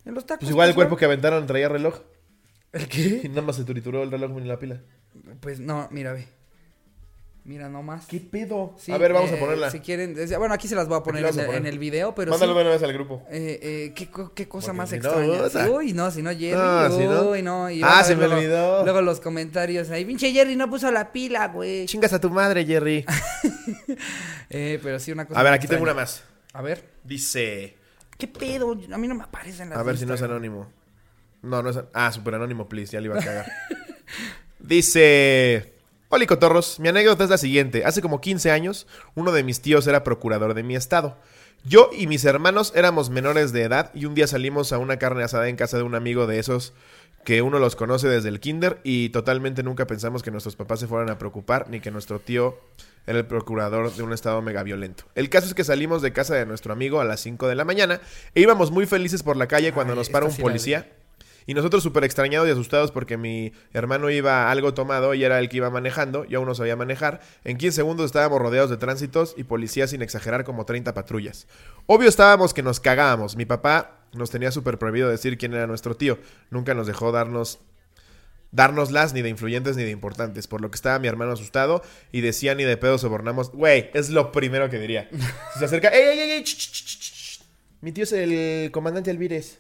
En 0.06 0.16
los 0.16 0.26
tacos. 0.26 0.40
Pues 0.40 0.50
igual 0.52 0.70
el 0.70 0.76
cuerpo 0.76 0.98
que 0.98 1.06
aventaron 1.06 1.46
traía 1.46 1.70
reloj. 1.70 2.00
¿El 2.72 2.82
Y 2.82 2.86
qué? 2.88 3.30
nada 3.30 3.44
más 3.44 3.58
se 3.58 3.64
trituró 3.64 4.02
el 4.02 4.10
reloj 4.10 4.36
en 4.40 4.48
la 4.48 4.58
pila. 4.58 4.82
Pues 5.40 5.60
no, 5.60 5.88
mira, 5.92 6.14
ve. 6.14 6.28
Mira 7.46 7.68
nomás. 7.68 8.06
¿Qué 8.06 8.22
pedo? 8.22 8.74
Sí, 8.80 8.94
a 8.94 8.98
ver, 8.98 9.12
vamos 9.12 9.30
eh, 9.32 9.36
a 9.36 9.40
ponerla. 9.40 9.70
Si 9.70 9.82
quieren, 9.82 10.16
bueno, 10.38 10.54
aquí 10.54 10.70
se 10.70 10.76
las 10.76 10.88
voy 10.88 10.98
a 10.98 11.04
poner 11.04 11.26
en, 11.26 11.26
a 11.28 11.30
el- 11.42 11.46
poner. 11.46 11.62
en 11.62 11.68
el 11.68 11.78
video, 11.78 12.16
pero 12.16 12.32
Mándalo 12.32 12.54
sí, 12.54 12.62
una 12.62 12.70
vez 12.70 12.84
al 12.84 12.94
grupo. 12.94 13.22
eh, 13.30 13.60
eh, 13.62 13.94
¿qué, 13.94 14.08
co- 14.10 14.34
qué 14.34 14.48
cosa 14.48 14.68
Porque 14.68 14.78
más 14.78 14.90
si 14.92 15.00
no, 15.00 15.42
extraña. 15.42 15.70
Uy, 15.70 15.92
no, 15.92 16.10
si 16.10 16.22
no, 16.22 16.30
Jerry. 16.30 16.54
Ah, 16.56 16.88
si 16.90 17.04
no. 17.04 17.22
Uy, 17.32 17.42
no. 17.42 17.70
y 17.70 17.82
Ah, 17.84 18.02
se 18.06 18.16
me 18.16 18.22
luego- 18.28 18.36
olvidó. 18.38 18.84
Luego 18.86 19.02
los 19.02 19.20
comentarios 19.20 19.90
ahí, 19.90 20.06
pinche 20.06 20.32
Jerry 20.32 20.56
no 20.56 20.70
puso 20.70 20.90
la 20.90 21.12
pila, 21.12 21.50
güey. 21.50 21.86
Chingas 21.86 22.14
a 22.14 22.22
tu 22.22 22.30
madre, 22.30 22.66
Jerry. 22.66 23.06
Eh, 24.50 24.80
pero 24.84 25.00
sí, 25.00 25.12
una 25.12 25.26
cosa 25.26 25.40
A 25.40 25.44
ver, 25.44 25.54
aquí 25.54 25.68
tengo 25.68 25.82
una 25.84 25.94
más. 25.96 26.24
A 26.54 26.62
ver. 26.62 26.84
Dice. 27.04 27.76
¿Qué 28.18 28.28
pedo? 28.28 28.78
A 28.92 28.98
mí 28.98 29.08
no 29.08 29.16
me 29.16 29.24
aparecen 29.24 29.70
las 29.70 29.80
A 29.80 29.84
ver 29.84 29.98
si 29.98 30.06
no 30.06 30.14
es 30.14 30.22
anónimo. 30.22 30.72
No, 31.42 31.64
no 31.64 31.72
es. 31.72 31.80
Ah, 31.94 32.12
super 32.12 32.36
anónimo, 32.36 32.70
please. 32.70 32.92
Ya 32.94 33.00
le 33.02 33.08
iba 33.08 33.20
a 33.20 33.24
cagar. 33.24 33.46
Dice. 34.60 35.73
Hola, 36.16 36.28
cotorros. 36.28 36.80
Mi 36.80 36.90
anécdota 36.90 37.24
es 37.24 37.32
la 37.32 37.40
siguiente. 37.40 37.86
Hace 37.86 38.04
como 38.04 38.22
15 38.22 38.52
años, 38.52 38.86
uno 39.16 39.32
de 39.32 39.42
mis 39.42 39.62
tíos 39.62 39.88
era 39.88 40.04
procurador 40.04 40.54
de 40.54 40.62
mi 40.62 40.76
estado. 40.76 41.18
Yo 41.66 41.90
y 41.92 42.06
mis 42.06 42.24
hermanos 42.24 42.72
éramos 42.76 43.10
menores 43.10 43.52
de 43.52 43.64
edad 43.64 43.90
y 43.96 44.06
un 44.06 44.14
día 44.14 44.28
salimos 44.28 44.74
a 44.74 44.78
una 44.78 45.00
carne 45.00 45.24
asada 45.24 45.50
en 45.50 45.56
casa 45.56 45.78
de 45.78 45.82
un 45.82 45.96
amigo 45.96 46.28
de 46.28 46.38
esos 46.38 46.74
que 47.26 47.42
uno 47.42 47.58
los 47.58 47.76
conoce 47.76 48.10
desde 48.10 48.30
el 48.30 48.40
kinder 48.40 48.80
y 48.84 49.10
totalmente 49.10 49.64
nunca 49.64 49.88
pensamos 49.88 50.22
que 50.22 50.30
nuestros 50.30 50.56
papás 50.56 50.82
se 50.82 50.88
fueran 50.88 51.10
a 51.10 51.18
preocupar 51.18 51.68
ni 51.72 51.80
que 51.80 51.90
nuestro 51.90 52.20
tío 52.20 52.60
era 53.08 53.18
el 53.18 53.26
procurador 53.26 53.92
de 53.92 54.04
un 54.04 54.14
estado 54.14 54.40
mega 54.44 54.62
violento. 54.62 55.06
El 55.16 55.32
caso 55.32 55.48
es 55.48 55.56
que 55.56 55.64
salimos 55.64 56.04
de 56.04 56.14
casa 56.14 56.36
de 56.36 56.46
nuestro 56.46 56.74
amigo 56.74 57.02
a 57.02 57.06
las 57.06 57.22
5 57.22 57.48
de 57.48 57.56
la 57.56 57.66
mañana 57.66 58.02
e 58.36 58.42
íbamos 58.42 58.70
muy 58.70 58.86
felices 58.86 59.24
por 59.24 59.36
la 59.36 59.48
calle 59.48 59.74
cuando 59.74 59.94
Ay, 59.94 59.98
nos 59.98 60.10
para 60.12 60.28
un 60.28 60.32
sí 60.32 60.44
policía. 60.44 60.92
Y 61.46 61.54
nosotros 61.54 61.84
súper 61.84 62.04
extrañados 62.04 62.48
y 62.48 62.52
asustados 62.52 62.92
porque 62.92 63.18
mi 63.18 63.54
hermano 63.74 64.10
iba 64.10 64.52
algo 64.52 64.74
tomado 64.74 65.14
y 65.14 65.24
era 65.24 65.40
el 65.40 65.50
que 65.50 65.58
iba 65.58 65.70
manejando, 65.70 66.26
yo 66.26 66.40
aún 66.40 66.48
no 66.48 66.56
sabía 66.56 66.76
manejar. 66.76 67.22
En 67.44 67.58
15 67.58 67.76
segundos 67.76 68.06
estábamos 68.08 68.40
rodeados 68.42 68.70
de 68.70 68.78
tránsitos 68.78 69.34
y 69.38 69.44
policías 69.44 69.90
sin 69.90 70.02
exagerar 70.02 70.44
como 70.44 70.66
30 70.66 70.94
patrullas. 70.94 71.48
Obvio 71.86 72.10
estábamos 72.10 72.54
que 72.54 72.64
nos 72.64 72.80
cagábamos. 72.80 73.36
Mi 73.36 73.46
papá 73.46 74.00
nos 74.14 74.30
tenía 74.30 74.52
súper 74.52 74.78
prohibido 74.78 75.10
decir 75.10 75.38
quién 75.38 75.54
era 75.54 75.68
nuestro 75.68 75.96
tío. 75.96 76.20
Nunca 76.50 76.74
nos 76.74 76.88
dejó 76.88 77.12
darnos 77.12 77.60
dárnoslas 78.54 79.14
ni 79.14 79.22
de 79.22 79.30
influyentes 79.30 79.76
ni 79.76 79.84
de 79.84 79.90
importantes, 79.90 80.48
por 80.48 80.62
lo 80.62 80.70
que 80.72 80.76
estaba 80.76 81.00
mi 81.00 81.08
hermano 81.08 81.32
asustado 81.32 81.82
y 82.12 82.22
decía 82.22 82.56
ni 82.56 82.64
de 82.64 82.78
pedo 82.78 82.98
sobornamos. 82.98 83.52
Güey, 83.52 83.90
es 83.94 84.10
lo 84.10 84.32
primero 84.32 84.70
que 84.70 84.80
diría. 84.80 85.10
Se 85.58 85.66
acerca, 85.66 85.90
¡ey, 85.90 86.04
ey, 86.04 86.20
ey! 86.20 86.32
ey! 86.32 86.44
Mi 87.82 87.92
tío 87.92 88.06
es 88.06 88.14
el 88.14 88.72
comandante 88.72 89.12
Alvírez. 89.12 89.60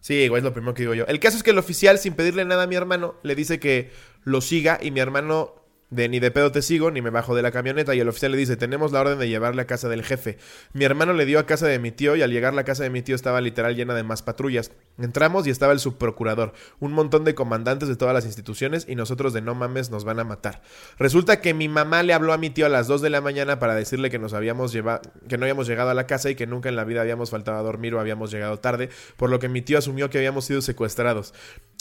Sí, 0.00 0.28
güey, 0.28 0.40
es 0.40 0.44
lo 0.44 0.52
primero 0.52 0.74
que 0.74 0.82
digo 0.82 0.94
yo. 0.94 1.04
El 1.06 1.20
caso 1.20 1.36
es 1.36 1.42
que 1.42 1.50
el 1.50 1.58
oficial, 1.58 1.98
sin 1.98 2.14
pedirle 2.14 2.44
nada 2.44 2.64
a 2.64 2.66
mi 2.66 2.74
hermano, 2.74 3.16
le 3.22 3.34
dice 3.34 3.60
que 3.60 3.90
lo 4.24 4.40
siga 4.40 4.78
y 4.80 4.90
mi 4.90 5.00
hermano 5.00 5.59
de 5.90 6.08
ni 6.08 6.20
de 6.20 6.30
pedo 6.30 6.52
te 6.52 6.62
sigo, 6.62 6.90
ni 6.90 7.02
me 7.02 7.10
bajo 7.10 7.34
de 7.34 7.42
la 7.42 7.50
camioneta 7.50 7.94
y 7.94 8.00
el 8.00 8.08
oficial 8.08 8.32
le 8.32 8.38
dice, 8.38 8.56
tenemos 8.56 8.92
la 8.92 9.00
orden 9.00 9.18
de 9.18 9.28
llevarle 9.28 9.62
a 9.62 9.66
casa 9.66 9.88
del 9.88 10.04
jefe. 10.04 10.38
Mi 10.72 10.84
hermano 10.84 11.12
le 11.12 11.26
dio 11.26 11.38
a 11.38 11.46
casa 11.46 11.66
de 11.66 11.78
mi 11.78 11.90
tío 11.90 12.16
y 12.16 12.22
al 12.22 12.30
llegar 12.30 12.54
la 12.54 12.64
casa 12.64 12.84
de 12.84 12.90
mi 12.90 13.02
tío 13.02 13.14
estaba 13.14 13.40
literal 13.40 13.74
llena 13.74 13.94
de 13.94 14.02
más 14.02 14.22
patrullas. 14.22 14.70
Entramos 14.98 15.46
y 15.46 15.50
estaba 15.50 15.72
el 15.72 15.80
subprocurador, 15.80 16.52
un 16.78 16.92
montón 16.92 17.24
de 17.24 17.34
comandantes 17.34 17.88
de 17.88 17.96
todas 17.96 18.14
las 18.14 18.24
instituciones 18.24 18.86
y 18.88 18.94
nosotros 18.94 19.32
de 19.32 19.40
no 19.40 19.54
mames 19.54 19.90
nos 19.90 20.04
van 20.04 20.20
a 20.20 20.24
matar. 20.24 20.62
Resulta 20.98 21.40
que 21.40 21.54
mi 21.54 21.68
mamá 21.68 22.02
le 22.02 22.12
habló 22.12 22.32
a 22.32 22.38
mi 22.38 22.50
tío 22.50 22.66
a 22.66 22.68
las 22.68 22.86
2 22.86 23.02
de 23.02 23.10
la 23.10 23.20
mañana 23.20 23.58
para 23.58 23.74
decirle 23.74 24.10
que 24.10 24.18
nos 24.18 24.32
habíamos 24.32 24.72
llevado, 24.72 25.02
que 25.28 25.38
no 25.38 25.44
habíamos 25.44 25.66
llegado 25.66 25.90
a 25.90 25.94
la 25.94 26.06
casa 26.06 26.30
y 26.30 26.34
que 26.36 26.46
nunca 26.46 26.68
en 26.68 26.76
la 26.76 26.84
vida 26.84 27.00
habíamos 27.00 27.30
faltado 27.30 27.58
a 27.58 27.62
dormir 27.62 27.94
o 27.94 28.00
habíamos 28.00 28.30
llegado 28.30 28.58
tarde, 28.58 28.90
por 29.16 29.30
lo 29.30 29.38
que 29.38 29.48
mi 29.48 29.62
tío 29.62 29.78
asumió 29.78 30.10
que 30.10 30.18
habíamos 30.18 30.44
sido 30.44 30.62
secuestrados. 30.62 31.34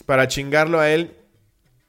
Para 0.05 0.27
chingarlo 0.27 0.79
a 0.79 0.89
él, 0.89 1.15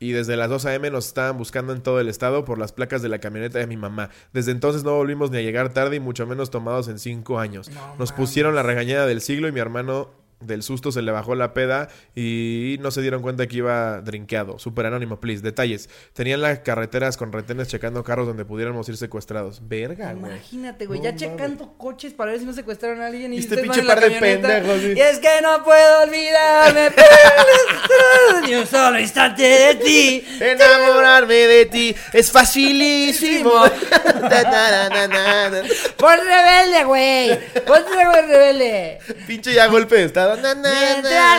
y 0.01 0.13
desde 0.13 0.37
las 0.37 0.49
2 0.49 0.67
a.m. 0.67 0.91
nos 0.91 1.07
estaban 1.07 1.39
buscando 1.39 1.73
en 1.73 1.83
todo 1.83 2.01
el 2.01 2.09
estado 2.09 2.45
por 2.45 2.59
las 2.59 2.73
placas 2.73 3.03
de 3.03 3.11
la 3.11 3.21
camioneta 3.21 3.59
de 3.59 3.67
mi 3.67 3.77
mamá. 3.77 4.09
Desde 4.33 4.51
entonces 4.51 4.83
no 4.83 4.97
volvimos 4.97 5.31
ni 5.31 5.37
a 5.37 5.43
llegar 5.43 5.73
tarde 5.73 5.97
y 5.97 6.01
mucho 6.01 6.27
menos 6.27 6.51
tomados 6.51 6.89
en 6.89 6.99
5 6.99 7.39
años. 7.39 7.69
No 7.69 7.97
nos 7.99 8.11
pusieron 8.11 8.55
la 8.55 8.63
regañada 8.63 9.07
del 9.07 9.21
siglo 9.21 9.47
y 9.47 9.53
mi 9.53 9.61
hermano 9.61 10.11
del 10.41 10.63
susto 10.63 10.91
se 10.93 11.03
le 11.03 11.13
bajó 11.13 11.35
la 11.35 11.53
peda 11.55 11.89
y 12.15 12.77
no 12.81 12.91
se 12.91 13.03
dieron 13.03 13.23
cuenta 13.23 13.47
que 13.47 13.59
iba 13.59 14.01
drinkeado. 14.01 14.59
Super 14.59 14.87
anónimo, 14.87 15.21
please. 15.21 15.43
Detalles. 15.43 15.89
Tenían 16.13 16.41
las 16.41 16.61
carreteras 16.61 17.17
con 17.17 17.33
retenes 17.33 17.69
checando 17.69 18.03
carros 18.05 18.27
donde 18.27 18.45
pudiéramos 18.45 18.89
ir 18.89 18.97
secuestrados. 18.97 19.61
Verga, 19.69 20.13
güey. 20.15 20.33
Imagínate, 20.33 20.87
güey, 20.87 21.01
No 21.01 21.05
ya 21.05 21.13
mames. 21.13 21.23
checando 21.23 21.77
coches 21.77 22.13
para 22.15 22.31
ver 22.33 22.41
si 22.41 22.47
no 22.47 22.53
secuestraron 22.53 23.01
a 23.01 23.07
alguien 23.07 23.33
y 23.35 23.39
Este 23.39 23.55
ustedes 23.55 23.69
van 23.69 23.77
pinche 23.77 23.89
par 23.89 24.01
de 24.01 24.11
pendejos, 24.19 24.81
sí. 24.81 24.93
Y 24.97 25.01
es 25.01 25.19
que 25.19 25.29
no 25.43 25.63
puedo 25.65 26.03
olvidarme 26.03 26.91
ni 28.47 28.55
un 28.55 28.67
solo 28.67 28.99
instante 28.99 29.43
de 29.43 29.75
ti. 29.77 30.25
Enamorarme 30.41 31.35
de 31.35 31.67
ti 31.67 31.95
es 32.13 32.31
facilísimo. 32.31 33.51
Pon 35.97 36.19
rebelde, 36.19 36.85
güey. 36.85 37.29
Güey 37.67 37.83
rebelde. 38.27 38.99
Pinche 39.27 39.53
ya 39.55 39.67
golpe 39.67 39.97
de 39.97 40.05
estado. 40.05 40.30
Mientras 40.37 40.57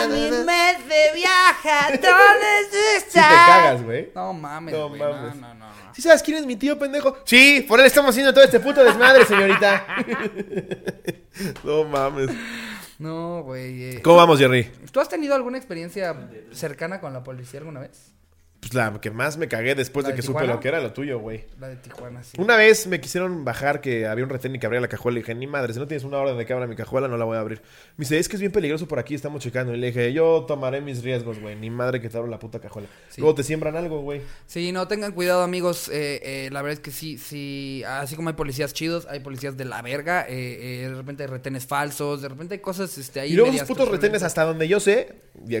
na, 0.08 0.14
mi 0.14 0.30
viaja, 1.14 1.88
¿dónde 1.90 2.46
Sí 2.70 2.76
estás? 2.96 3.12
te 3.12 3.20
cagas, 3.50 3.82
güey. 3.82 4.10
No 4.14 4.32
mames, 4.32 4.74
No 4.74 4.88
mames. 4.88 5.34
No, 5.36 5.48
no, 5.48 5.54
no, 5.54 5.54
no. 5.54 5.72
¿Sí 5.94 6.00
sabes 6.02 6.22
quién 6.22 6.38
es 6.38 6.46
mi 6.46 6.56
tío, 6.56 6.78
pendejo? 6.78 7.18
Sí, 7.24 7.64
por 7.68 7.78
él 7.80 7.86
estamos 7.86 8.10
haciendo 8.10 8.32
todo 8.32 8.44
este 8.44 8.60
puto 8.60 8.82
desmadre, 8.82 9.26
señorita. 9.26 9.84
no 11.64 11.84
mames. 11.84 12.30
No, 12.98 13.42
güey. 13.42 13.84
eh. 13.96 14.02
¿Cómo 14.02 14.16
vamos, 14.16 14.38
Jerry? 14.38 14.70
¿Tú 14.90 15.00
has 15.00 15.08
tenido 15.08 15.34
alguna 15.34 15.58
experiencia 15.58 16.14
cercana 16.52 17.00
con 17.00 17.12
la 17.12 17.22
policía 17.24 17.60
alguna 17.60 17.80
vez? 17.80 18.11
Pues 18.62 18.74
la 18.74 18.96
que 19.00 19.10
más 19.10 19.38
me 19.38 19.48
cagué 19.48 19.74
después 19.74 20.04
¿La 20.04 20.10
de 20.10 20.12
de 20.14 20.20
que 20.20 20.24
supe 20.24 20.46
lo 20.46 20.60
que 20.60 20.68
era 20.68 20.80
lo 20.80 20.92
tuyo, 20.92 21.18
güey. 21.18 21.44
La 21.58 21.66
de 21.68 21.74
Tijuana, 21.74 22.22
sí. 22.22 22.36
Una 22.40 22.54
vez 22.56 22.86
me 22.86 23.00
quisieron 23.00 23.44
bajar 23.44 23.80
que 23.80 24.06
había 24.06 24.22
un 24.22 24.30
retén 24.30 24.54
y 24.54 24.60
que 24.60 24.66
abría 24.66 24.80
la 24.80 24.86
cajuela. 24.86 25.18
Y 25.18 25.22
dije, 25.22 25.34
ni 25.34 25.48
madre, 25.48 25.72
si 25.72 25.80
no 25.80 25.88
tienes 25.88 26.04
una 26.04 26.18
orden 26.18 26.38
de 26.38 26.46
que 26.46 26.52
abra 26.52 26.68
mi 26.68 26.76
cajuela, 26.76 27.08
no 27.08 27.16
la 27.16 27.24
voy 27.24 27.36
a 27.36 27.40
abrir. 27.40 27.60
Me 27.96 28.04
dice, 28.04 28.20
es 28.20 28.28
que 28.28 28.36
es 28.36 28.40
bien 28.40 28.52
peligroso 28.52 28.86
por 28.86 29.00
aquí, 29.00 29.16
estamos 29.16 29.42
checando. 29.42 29.74
Y 29.74 29.78
le 29.78 29.88
dije, 29.88 30.12
yo 30.12 30.44
tomaré 30.46 30.80
mis 30.80 31.02
riesgos, 31.02 31.40
güey. 31.40 31.56
Ni 31.56 31.70
madre 31.70 32.00
que 32.00 32.08
te 32.08 32.16
abro 32.16 32.30
la 32.30 32.38
puta 32.38 32.60
cajuela. 32.60 32.86
Sí. 33.08 33.20
Luego 33.20 33.34
te 33.34 33.42
siembran 33.42 33.74
algo, 33.74 34.00
güey. 34.02 34.22
Sí, 34.46 34.70
no, 34.70 34.86
tengan 34.86 35.10
cuidado, 35.10 35.42
amigos. 35.42 35.88
eh, 35.88 36.20
eh, 36.22 36.48
la 36.52 36.62
verdad 36.62 36.74
es 36.74 36.80
que 36.80 36.92
sí, 36.92 37.18
sí. 37.18 37.82
Así 37.84 38.14
como 38.14 38.28
hay 38.28 38.36
policías 38.36 38.72
chidos, 38.72 39.08
hay 39.10 39.18
policías 39.18 39.56
de 39.56 39.64
la 39.64 39.82
verga. 39.82 40.24
eh, 40.28 40.84
eh, 40.84 40.88
de 40.88 40.94
repente 40.94 41.24
hay 41.24 41.28
retenes 41.28 41.66
falsos, 41.66 42.22
de 42.22 42.28
repente 42.28 42.54
hay 42.54 42.60
cosas 42.60 42.96
este, 42.96 43.18
ahí. 43.18 43.32
Y 43.32 43.34
luego 43.34 43.50
esos 43.50 43.66
putos 43.66 43.88
retenes, 43.88 44.22
hasta 44.22 44.44
donde 44.44 44.68
yo 44.68 44.78
sé, 44.78 45.16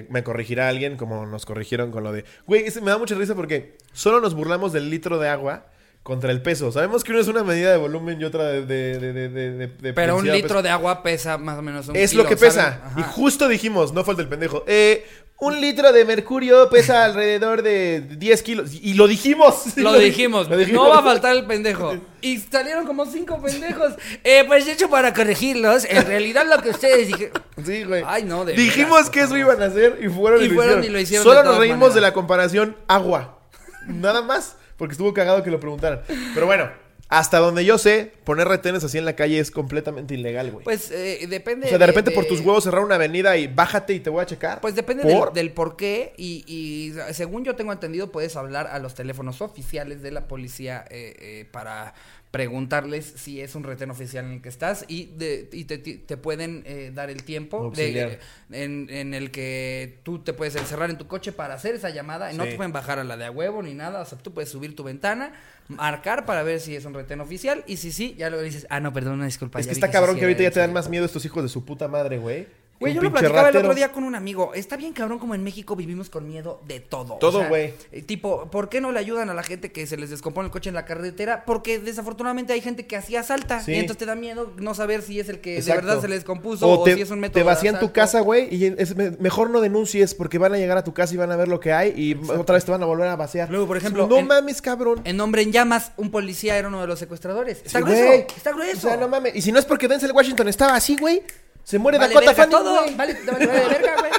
me 0.08 0.22
corregirá 0.22 0.68
alguien 0.68 0.96
como 0.96 1.26
nos 1.26 1.44
corrigieron 1.46 1.90
con 1.90 2.04
lo 2.04 2.12
de. 2.12 2.24
Güey, 2.46 2.64
ese 2.64 2.80
me 2.80 2.91
da 2.92 2.98
mucha 2.98 3.14
risa 3.14 3.34
porque 3.34 3.76
solo 3.92 4.20
nos 4.20 4.34
burlamos 4.34 4.72
del 4.72 4.90
litro 4.90 5.18
de 5.18 5.28
agua 5.28 5.66
contra 6.02 6.30
el 6.32 6.42
peso. 6.42 6.72
Sabemos 6.72 7.04
que 7.04 7.12
uno 7.12 7.20
es 7.20 7.28
una 7.28 7.44
medida 7.44 7.70
de 7.70 7.76
volumen 7.78 8.20
y 8.20 8.24
otra 8.24 8.44
de. 8.44 8.66
de, 8.66 8.98
de, 8.98 9.28
de, 9.68 9.92
Pero 9.92 10.16
un 10.16 10.26
litro 10.30 10.62
de 10.62 10.68
agua 10.68 11.02
pesa 11.02 11.38
más 11.38 11.58
o 11.58 11.62
menos 11.62 11.88
un 11.88 11.96
Es 11.96 12.10
kilo, 12.10 12.22
lo 12.24 12.28
que 12.28 12.36
pesa. 12.36 12.80
Y 12.96 13.02
justo 13.02 13.48
dijimos, 13.48 13.92
no 13.92 14.04
falta 14.04 14.22
el 14.22 14.28
pendejo. 14.28 14.64
Eh, 14.66 15.04
Un 15.38 15.60
litro 15.60 15.92
de 15.92 16.04
mercurio 16.04 16.70
pesa 16.70 17.04
alrededor 17.04 17.62
de 17.62 18.00
10 18.00 18.42
kilos. 18.42 18.70
Y 18.74 18.94
lo 18.94 19.08
dijimos. 19.08 19.64
Lo 19.76 19.98
dijimos, 19.98 20.48
Lo 20.48 20.56
dijimos. 20.56 20.84
no 20.84 20.90
va 20.90 21.00
a 21.00 21.02
faltar 21.02 21.34
el 21.36 21.46
pendejo. 21.46 21.96
Y 22.20 22.38
salieron 22.38 22.86
como 22.86 23.06
cinco 23.06 23.42
pendejos. 23.42 23.94
Eh, 24.22 24.44
pues 24.46 24.66
de 24.66 24.72
hecho, 24.72 24.88
para 24.88 25.12
corregirlos, 25.12 25.84
en 25.84 26.06
realidad 26.06 26.46
lo 26.48 26.62
que 26.62 26.70
ustedes 26.70 27.08
dijeron. 27.08 27.32
Sí, 27.64 27.82
güey. 27.82 28.04
Ay, 28.06 28.22
no, 28.24 28.44
de 28.44 28.52
Dijimos 28.54 29.10
que 29.10 29.22
eso 29.22 29.36
iban 29.36 29.60
a 29.60 29.66
hacer 29.66 29.98
y 30.00 30.08
fueron 30.08 30.40
y, 30.42 30.44
Y 30.44 30.48
lo, 30.48 30.54
fueron 30.54 30.78
hicieron. 30.78 30.84
y 30.84 30.88
lo 30.90 31.00
hicieron 31.00 31.24
Solo 31.24 31.42
nos 31.42 31.58
reímos 31.58 31.78
maneras. 31.78 31.94
de 31.96 32.00
la 32.02 32.12
comparación 32.12 32.76
agua. 32.86 33.40
Nada 33.88 34.22
más. 34.22 34.56
Porque 34.82 34.94
estuvo 34.94 35.14
cagado 35.14 35.44
que 35.44 35.50
lo 35.52 35.60
preguntaran. 35.60 36.00
Pero 36.34 36.44
bueno, 36.46 36.68
hasta 37.08 37.38
donde 37.38 37.64
yo 37.64 37.78
sé, 37.78 38.10
poner 38.24 38.48
retenes 38.48 38.82
así 38.82 38.98
en 38.98 39.04
la 39.04 39.14
calle 39.14 39.38
es 39.38 39.52
completamente 39.52 40.14
ilegal, 40.14 40.50
güey. 40.50 40.64
Pues 40.64 40.90
eh, 40.90 41.24
depende. 41.28 41.66
o 41.66 41.68
sea, 41.68 41.78
de 41.78 41.86
repente 41.86 42.10
por 42.10 42.24
tus 42.24 42.40
huevos 42.40 42.64
cerrar 42.64 42.82
una 42.82 42.96
avenida 42.96 43.36
y 43.36 43.46
bájate 43.46 43.92
y 43.94 44.00
te 44.00 44.10
voy 44.10 44.22
a 44.22 44.26
checar. 44.26 44.60
Pues 44.60 44.74
depende 44.74 45.04
¿Por? 45.04 45.32
del, 45.32 45.34
del 45.34 45.54
por 45.54 45.76
qué 45.76 46.14
y, 46.16 46.42
y 46.48 46.94
según 47.12 47.44
yo 47.44 47.54
tengo 47.54 47.72
entendido 47.72 48.10
puedes 48.10 48.34
hablar 48.34 48.66
a 48.66 48.80
los 48.80 48.96
teléfonos 48.96 49.40
oficiales 49.40 50.02
de 50.02 50.10
la 50.10 50.26
policía 50.26 50.84
eh, 50.90 51.14
eh, 51.20 51.48
para 51.52 51.94
preguntarles 52.32 53.04
si 53.16 53.40
es 53.42 53.54
un 53.54 53.62
retén 53.62 53.90
oficial 53.90 54.24
en 54.24 54.32
el 54.32 54.42
que 54.42 54.48
estás 54.48 54.86
y, 54.88 55.12
de, 55.16 55.48
y 55.52 55.66
te, 55.66 55.76
te- 55.78 56.16
pueden 56.16 56.62
eh, 56.66 56.90
dar 56.92 57.10
el 57.10 57.22
tiempo 57.24 57.70
de, 57.70 58.18
en, 58.50 58.88
en 58.90 59.12
el 59.12 59.30
que 59.30 59.98
tú 60.02 60.18
te 60.20 60.32
puedes 60.32 60.56
encerrar 60.56 60.88
en 60.90 60.96
tu 60.96 61.06
coche 61.06 61.30
para 61.30 61.52
hacer 61.54 61.74
esa 61.74 61.90
llamada 61.90 62.32
y 62.32 62.36
no 62.36 62.44
te 62.44 62.56
pueden 62.56 62.72
bajar 62.72 62.98
a 62.98 63.04
la 63.04 63.18
de 63.18 63.26
a 63.26 63.30
huevo 63.30 63.62
ni 63.62 63.74
nada, 63.74 64.00
o 64.00 64.04
sea, 64.06 64.16
tú 64.18 64.32
puedes 64.32 64.48
subir 64.48 64.74
tu 64.74 64.82
ventana, 64.82 65.34
marcar 65.68 66.24
para 66.24 66.42
ver 66.42 66.58
si 66.60 66.74
es 66.74 66.86
un 66.86 66.94
retén 66.94 67.20
oficial 67.20 67.64
y 67.66 67.76
si 67.76 67.92
sí, 67.92 68.14
ya 68.18 68.30
luego 68.30 68.42
dices, 68.44 68.66
ah, 68.70 68.80
no, 68.80 68.94
perdón, 68.94 69.14
una 69.14 69.26
disculpa. 69.26 69.60
Es 69.60 69.66
que 69.66 69.72
está 69.74 69.90
cabrón 69.90 70.16
que 70.16 70.22
ahorita 70.22 70.42
ya 70.42 70.50
te 70.50 70.60
dan 70.60 70.70
él, 70.70 70.72
sí". 70.72 70.74
más 70.74 70.88
miedo 70.88 71.04
estos 71.04 71.24
hijos 71.26 71.42
de 71.42 71.50
su 71.50 71.64
puta 71.66 71.86
madre, 71.86 72.16
güey. 72.16 72.46
Güey, 72.82 72.94
yo 72.94 73.02
lo 73.02 73.10
platicaba 73.10 73.48
el 73.48 73.56
otro 73.56 73.74
día 73.74 73.90
con 73.92 74.04
un 74.04 74.14
amigo. 74.14 74.52
Está 74.54 74.76
bien 74.76 74.92
cabrón 74.92 75.18
como 75.18 75.34
en 75.34 75.42
México 75.42 75.74
vivimos 75.76 76.10
con 76.10 76.26
miedo 76.28 76.60
de 76.66 76.80
todo. 76.80 77.14
Todo, 77.14 77.48
güey. 77.48 77.74
eh, 77.92 78.02
tipo, 78.02 78.50
¿por 78.50 78.68
qué 78.68 78.80
no 78.80 78.92
le 78.92 78.98
ayudan 78.98 79.30
a 79.30 79.34
la 79.34 79.42
gente 79.42 79.72
que 79.72 79.86
se 79.86 79.96
les 79.96 80.10
descompone 80.10 80.46
el 80.46 80.52
coche 80.52 80.68
en 80.68 80.74
la 80.74 80.84
carretera? 80.84 81.44
Porque 81.46 81.78
desafortunadamente 81.78 82.52
hay 82.52 82.60
gente 82.60 82.86
que 82.86 82.96
así 82.96 83.16
asalta. 83.16 83.60
Sí. 83.60 83.72
Y 83.72 83.76
entonces 83.76 83.98
te 83.98 84.06
da 84.06 84.14
miedo 84.14 84.52
no 84.58 84.74
saber 84.74 85.02
si 85.02 85.18
es 85.20 85.28
el 85.28 85.40
que 85.40 85.56
Exacto. 85.56 85.80
de 85.80 85.86
verdad 85.86 86.02
se 86.02 86.08
les 86.08 86.18
descompuso 86.18 86.66
O 86.68 86.80
o, 86.80 86.84
te, 86.84 86.94
si 86.94 87.00
es 87.02 87.10
un 87.10 87.20
método 87.20 87.40
te 87.40 87.42
vacían 87.44 87.78
tu 87.80 87.92
casa, 87.92 88.20
güey, 88.20 88.54
y 88.54 88.66
es 88.66 88.96
mejor 89.20 89.50
no 89.50 89.60
denuncies 89.60 90.14
porque 90.14 90.38
van 90.38 90.52
a 90.54 90.58
llegar 90.58 90.76
a 90.78 90.84
tu 90.84 90.92
casa 90.92 91.14
y 91.14 91.16
van 91.16 91.30
a 91.32 91.36
ver 91.36 91.48
lo 91.48 91.60
que 91.60 91.72
hay 91.72 91.92
y 91.96 92.14
otra 92.30 92.54
vez 92.54 92.64
te 92.64 92.70
van 92.70 92.82
a 92.82 92.86
volver 92.86 93.08
a 93.08 93.16
vaciar. 93.16 93.48
Luego, 93.50 93.66
por 93.66 93.76
ejemplo, 93.76 94.06
no 94.08 94.18
en- 94.18 94.26
mames, 94.26 94.60
cabrón. 94.62 95.00
En 95.04 95.20
Hombre 95.20 95.42
en 95.42 95.52
Llamas, 95.52 95.92
un 95.96 96.10
policía 96.10 96.56
era 96.58 96.68
uno 96.68 96.80
de 96.80 96.86
los 96.86 96.98
secuestradores. 96.98 97.62
Está 97.64 97.78
Sí, 97.78 97.84
grueso. 97.84 98.26
Está 98.36 98.52
grueso. 98.52 98.86
O 98.86 98.90
sea, 98.90 98.96
no 98.96 99.08
mames. 99.08 99.34
Y 99.36 99.42
si 99.42 99.52
no 99.52 99.58
es 99.58 99.64
porque 99.64 99.88
Denzel 99.88 100.12
Washington 100.12 100.48
estaba 100.48 100.74
así, 100.74 100.96
güey, 100.98 101.22
se 101.64 101.78
muere 101.78 101.98
Vale 101.98 102.14
Dakota 102.14 102.34
Fanning, 102.34 102.50
todo. 102.50 102.74
Vale, 102.96 103.16
vale, 103.26 103.46
vale 103.46 103.68
verga, 103.68 103.96
güey. 104.00 104.12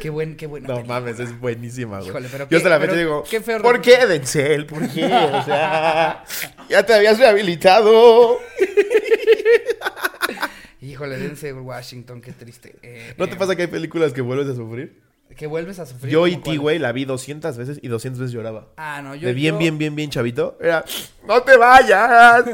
qué 0.00 0.10
buen, 0.10 0.36
qué 0.36 0.46
buena 0.46 0.68
No 0.68 0.74
película. 0.76 1.00
mames, 1.00 1.18
es 1.20 1.38
buenísima, 1.40 1.98
güey. 1.98 2.10
Híjole, 2.10 2.28
pero 2.30 2.44
Yo 2.44 2.48
qué- 2.48 2.56
hasta 2.56 2.68
la 2.68 2.80
fecha 2.80 2.92
digo, 2.94 3.24
qué 3.28 3.40
feo 3.40 3.60
¿por 3.62 3.80
qué, 3.80 4.06
Denzel? 4.06 4.66
¿Por 4.66 4.88
qué? 4.88 5.04
O 5.06 5.44
sea, 5.44 6.24
ya 6.68 6.84
te 6.86 6.94
habías 6.94 7.18
rehabilitado. 7.18 8.38
Híjole, 10.82 11.18
Denzel 11.18 11.54
Washington, 11.56 12.20
qué 12.22 12.32
triste. 12.32 12.74
Eh, 12.82 13.14
¿No 13.18 13.26
te 13.28 13.34
eh, 13.34 13.36
pasa 13.38 13.54
que 13.54 13.62
hay 13.62 13.68
películas 13.68 14.12
que 14.12 14.22
vuelves 14.22 14.48
a 14.48 14.54
sufrir? 14.54 14.98
Que 15.36 15.46
vuelves 15.46 15.78
a 15.78 15.86
sufrir. 15.86 16.12
Yo 16.12 16.26
y 16.26 16.36
ti, 16.36 16.56
güey, 16.58 16.78
la 16.78 16.92
vi 16.92 17.04
200 17.06 17.56
veces 17.56 17.78
y 17.82 17.88
200 17.88 18.20
veces 18.20 18.32
lloraba. 18.32 18.68
Ah, 18.76 19.00
no, 19.02 19.14
yo. 19.14 19.28
de 19.28 19.32
bien, 19.34 19.54
yo- 19.54 19.58
bien, 19.58 19.78
bien, 19.78 19.94
bien 19.96 20.10
chavito. 20.10 20.58
Era, 20.60 20.84
no 21.26 21.42
te 21.42 21.56
vayas. 21.56 22.44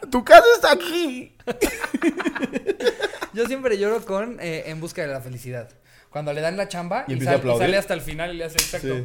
tu 0.10 0.24
casa 0.24 0.44
está 0.56 0.72
aquí. 0.72 1.34
Yo 3.34 3.46
siempre 3.46 3.78
lloro 3.78 4.04
con 4.04 4.36
eh, 4.40 4.64
En 4.66 4.78
busca 4.80 5.00
de 5.02 5.08
la 5.08 5.20
felicidad. 5.22 5.68
Cuando 6.10 6.34
le 6.34 6.42
dan 6.42 6.58
la 6.58 6.68
chamba 6.68 7.06
Y 7.08 7.14
y, 7.14 7.20
sal- 7.22 7.40
y 7.42 7.58
sale 7.58 7.78
hasta 7.78 7.94
el 7.94 8.02
final 8.02 8.34
y 8.34 8.36
le 8.36 8.44
hace 8.44 8.58
exacto. 8.58 8.96
Sí. 8.96 9.02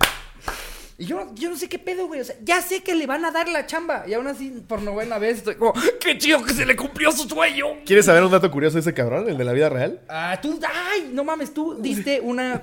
Y 0.99 1.05
yo, 1.05 1.27
yo 1.35 1.49
no 1.51 1.55
sé 1.55 1.69
qué 1.69 1.77
pedo, 1.77 2.07
güey. 2.07 2.21
O 2.21 2.23
sea, 2.23 2.35
ya 2.43 2.59
sé 2.61 2.81
que 2.81 2.95
le 2.95 3.05
van 3.05 3.23
a 3.23 3.29
dar 3.31 3.47
la 3.49 3.67
chamba. 3.67 4.05
Y 4.07 4.13
aún 4.15 4.25
así, 4.25 4.49
por 4.67 4.81
novena 4.81 5.19
vez, 5.19 5.37
estoy 5.37 5.53
como, 5.55 5.73
¡qué 5.99 6.17
chido 6.17 6.43
que 6.43 6.53
se 6.53 6.65
le 6.65 6.75
cumplió 6.75 7.11
su 7.11 7.29
sueño! 7.29 7.65
¿Quieres 7.85 8.05
saber 8.05 8.23
un 8.23 8.31
dato 8.31 8.49
curioso 8.49 8.75
de 8.75 8.81
ese 8.81 8.93
cabrón, 8.95 9.29
el 9.29 9.37
de 9.37 9.43
la 9.43 9.53
vida 9.53 9.69
real? 9.69 10.01
Ah, 10.09 10.39
tú, 10.41 10.59
ay, 10.67 11.11
no 11.13 11.23
mames, 11.23 11.53
tú 11.53 11.75
diste 11.79 12.19
una. 12.21 12.59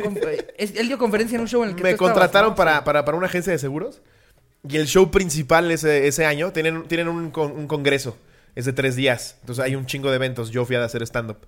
él 0.59 0.89
dio 0.89 0.99
conferencia 0.99 1.37
en 1.37 1.43
un 1.43 1.49
show 1.49 1.63
en 1.63 1.71
el 1.71 1.77
que 1.77 1.83
Me 1.85 1.91
tú 1.91 1.95
estabas, 1.95 2.13
contrataron 2.13 2.51
¿no? 2.51 2.57
para, 2.57 2.83
para, 2.83 3.05
para 3.05 3.17
una 3.17 3.27
agencia 3.29 3.53
de 3.53 3.59
seguros. 3.61 4.03
Y 4.69 4.79
el 4.79 4.87
show 4.87 5.11
principal 5.13 5.71
ese, 5.71 6.09
ese 6.09 6.25
año 6.27 6.53
tienen, 6.53 6.89
tienen 6.89 7.07
un, 7.09 7.31
con- 7.31 7.53
un 7.53 7.69
congreso. 7.69 8.17
Es 8.55 8.65
de 8.67 8.73
tres 8.73 8.95
días. 8.97 9.37
Entonces 9.41 9.65
hay 9.65 9.75
un 9.75 9.87
chingo 9.87 10.11
de 10.11 10.17
eventos. 10.17 10.51
Yo 10.51 10.65
fui 10.65 10.77
a 10.77 10.85
hacer 10.85 11.03
stand-up. 11.03 11.39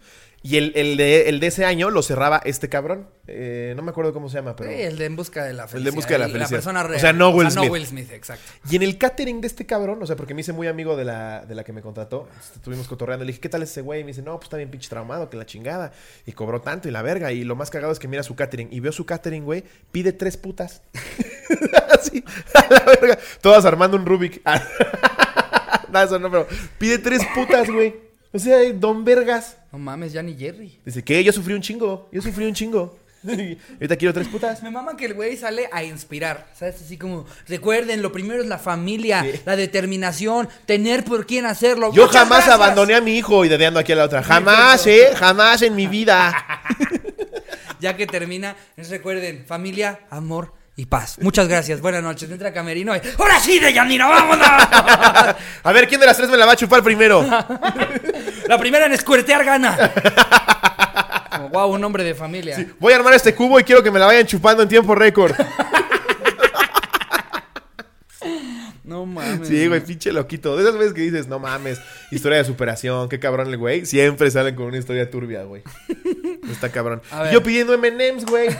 Y 0.42 0.58
el, 0.58 0.72
el 0.76 0.96
de, 0.96 1.28
el 1.28 1.40
de 1.40 1.46
ese 1.48 1.64
año 1.64 1.90
lo 1.90 2.02
cerraba 2.02 2.40
este 2.44 2.68
cabrón. 2.68 3.08
Eh, 3.26 3.72
no 3.76 3.82
me 3.82 3.90
acuerdo 3.90 4.12
cómo 4.12 4.28
se 4.28 4.36
llama, 4.36 4.54
pero. 4.54 4.70
Sí, 4.70 4.76
el 4.82 4.96
de 4.98 5.06
En 5.06 5.16
busca 5.16 5.44
de 5.44 5.52
la 5.54 5.64
El 5.64 5.68
felicidad. 5.68 5.84
de 5.84 5.88
En 5.90 5.94
busca 5.96 6.12
de 6.14 6.18
la 6.18 6.26
La 6.26 6.32
felicidad. 6.32 6.56
persona 6.58 6.80
O 6.84 6.88
real. 6.88 7.00
sea, 7.00 7.12
no 7.12 7.30
Will 7.30 7.44
No 7.46 7.50
Smith. 7.50 7.70
Will 7.70 7.86
Smith, 7.86 8.12
exacto. 8.12 8.44
Y 8.70 8.76
en 8.76 8.82
el 8.82 8.98
catering 8.98 9.40
de 9.40 9.46
este 9.46 9.66
cabrón, 9.66 10.00
o 10.02 10.06
sea, 10.06 10.14
porque 10.16 10.34
me 10.34 10.42
hice 10.42 10.52
muy 10.52 10.66
amigo 10.68 10.96
de 10.96 11.04
la, 11.04 11.44
de 11.46 11.54
la 11.54 11.64
que 11.64 11.72
me 11.72 11.80
contrató, 11.82 12.28
estuvimos 12.54 12.86
cotorreando, 12.86 13.24
le 13.24 13.28
dije, 13.30 13.40
¿qué 13.40 13.48
tal 13.48 13.62
ese 13.62 13.80
güey? 13.80 14.00
Y 14.02 14.04
me 14.04 14.08
dice, 14.10 14.22
no, 14.22 14.34
pues 14.36 14.44
está 14.46 14.56
bien 14.56 14.70
pinche 14.70 14.88
traumado, 14.88 15.30
que 15.30 15.36
la 15.36 15.46
chingada. 15.46 15.92
Y 16.26 16.32
cobró 16.32 16.60
tanto 16.60 16.88
y 16.88 16.92
la 16.92 17.02
verga. 17.02 17.32
Y 17.32 17.42
lo 17.44 17.56
más 17.56 17.70
cagado 17.70 17.92
es 17.92 17.98
que 17.98 18.06
mira 18.08 18.22
su 18.22 18.34
catering. 18.36 18.68
Y 18.70 18.80
veo 18.80 18.92
su 18.92 19.06
catering, 19.06 19.44
güey, 19.44 19.64
pide 19.90 20.12
tres 20.12 20.36
putas. 20.36 20.82
Así, 21.98 22.22
a 22.54 22.66
la 22.72 22.80
verga. 22.84 23.18
Todas 23.40 23.64
armando 23.64 23.96
un 23.96 24.06
Rubik. 24.06 24.42
no, 25.92 26.02
eso 26.02 26.18
no, 26.18 26.30
pero 26.30 26.46
pide 26.78 26.98
tres 26.98 27.22
putas, 27.34 27.68
güey. 27.70 27.94
O 28.32 28.38
sea, 28.38 28.58
don 28.74 29.04
vergas. 29.04 29.56
No 29.72 29.78
mames, 29.78 30.12
ya 30.12 30.22
ni 30.22 30.36
Jerry. 30.36 30.78
Dice, 30.84 31.02
¿qué? 31.02 31.22
Yo 31.24 31.32
sufrí 31.32 31.54
un 31.54 31.62
chingo. 31.62 32.08
Yo 32.12 32.20
sufrí 32.20 32.44
un 32.44 32.54
chingo. 32.54 32.98
Ahorita 33.26 33.96
quiero 33.96 34.12
tres 34.14 34.28
putas. 34.28 34.62
Me 34.62 34.70
mama 34.70 34.96
que 34.96 35.06
el 35.06 35.14
güey 35.14 35.36
sale 35.36 35.68
a 35.72 35.82
inspirar, 35.82 36.46
¿sabes? 36.54 36.76
Así 36.82 36.96
como, 36.96 37.26
recuerden, 37.48 38.02
lo 38.02 38.12
primero 38.12 38.42
es 38.42 38.48
la 38.48 38.58
familia, 38.58 39.26
la 39.44 39.56
determinación, 39.56 40.48
tener 40.66 41.04
por 41.04 41.26
quién 41.26 41.46
hacerlo. 41.46 41.92
Yo 41.92 42.06
Muchas 42.06 42.22
jamás 42.22 42.46
gracias. 42.46 42.54
abandoné 42.54 42.94
a 42.94 43.00
mi 43.00 43.16
hijo 43.16 43.44
y 43.44 43.48
dedeando 43.48 43.80
aquí 43.80 43.92
a 43.92 43.96
la 43.96 44.04
otra. 44.04 44.22
Jamás, 44.22 44.86
eh. 44.86 45.10
Jamás 45.16 45.62
en 45.62 45.74
mi 45.74 45.86
vida. 45.86 46.34
Ya 47.78 47.94
que 47.94 48.06
termina, 48.06 48.56
recuerden, 48.88 49.44
familia, 49.46 50.00
amor 50.08 50.55
y 50.76 50.84
paz. 50.84 51.16
Muchas 51.20 51.48
gracias, 51.48 51.80
buenas 51.80 52.02
noches. 52.02 52.30
Entra 52.30 52.52
Camerino 52.52 52.94
y, 52.94 53.00
¡Ahora 53.18 53.40
sí, 53.40 53.58
Deyanira, 53.58 54.06
vámonos! 54.06 54.46
A 55.62 55.72
ver, 55.72 55.88
¿quién 55.88 56.00
de 56.00 56.06
las 56.06 56.18
tres 56.18 56.28
me 56.28 56.36
la 56.36 56.44
va 56.44 56.52
a 56.52 56.56
chupar 56.56 56.82
primero? 56.82 57.22
la 58.46 58.58
primera 58.58 58.84
en 58.84 58.92
escuertear 58.92 59.44
gana. 59.44 59.92
Como, 61.30 61.48
wow, 61.48 61.72
un 61.72 61.82
hombre 61.82 62.04
de 62.04 62.14
familia. 62.14 62.66
Voy 62.78 62.92
a 62.92 62.96
armar 62.96 63.14
este 63.14 63.34
cubo 63.34 63.58
y 63.58 63.64
quiero 63.64 63.82
que 63.82 63.90
me 63.90 63.98
la 63.98 64.06
vayan 64.06 64.26
chupando 64.26 64.62
en 64.62 64.68
tiempo 64.68 64.94
récord. 64.94 65.34
No 68.86 69.04
mames. 69.04 69.48
Sí, 69.48 69.66
güey, 69.66 69.80
pinche 69.80 70.12
loquito. 70.12 70.56
De 70.56 70.62
esas 70.62 70.78
veces 70.78 70.94
que 70.94 71.00
dices, 71.00 71.26
no 71.26 71.40
mames, 71.40 71.80
historia 72.12 72.38
de 72.38 72.44
superación, 72.44 73.08
qué 73.08 73.18
cabrón 73.18 73.48
el 73.48 73.56
güey. 73.56 73.84
Siempre 73.84 74.30
salen 74.30 74.54
con 74.54 74.66
una 74.66 74.78
historia 74.78 75.10
turbia, 75.10 75.42
güey. 75.42 75.64
Está 76.50 76.70
cabrón. 76.70 77.02
Yo 77.32 77.42
pidiendo 77.42 77.76
MMs, 77.76 78.24
güey. 78.26 78.48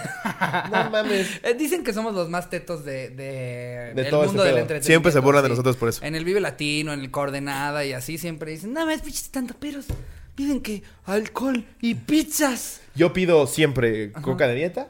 No 0.71 0.91
mames. 0.91 1.41
Eh, 1.43 1.55
dicen 1.55 1.83
que 1.83 1.93
somos 1.93 2.15
los 2.15 2.29
más 2.29 2.51
tetos 2.51 2.85
de, 2.85 3.09
de, 3.11 3.93
De 3.95 4.05
todo 4.11 4.23
ese 4.23 4.29
mundo 4.29 4.43
del 4.43 4.59
entretenimiento. 4.59 4.87
Siempre 4.87 5.13
se 5.13 5.21
burlan 5.21 5.43
de 5.43 5.49
nosotros 5.51 5.77
por 5.77 5.89
eso. 5.89 6.05
En 6.05 6.15
el 6.15 6.25
Vive 6.25 6.41
Latino, 6.41 6.93
en 6.93 7.01
el 7.01 7.11
Coordenada 7.11 7.85
y 7.85 7.93
así 7.93 8.19
siempre 8.19 8.51
dicen, 8.51 8.73
no 8.73 8.85
más 8.85 9.01
pinches 9.01 9.31
tantaperos. 9.31 9.87
Piden 10.35 10.61
que 10.61 10.83
alcohol 11.07 11.65
y 11.81 11.95
pizzas. 11.95 12.81
Yo 12.95 13.13
pido 13.13 13.47
siempre 13.47 14.13
coca 14.13 14.47
de 14.47 14.55
dieta, 14.55 14.89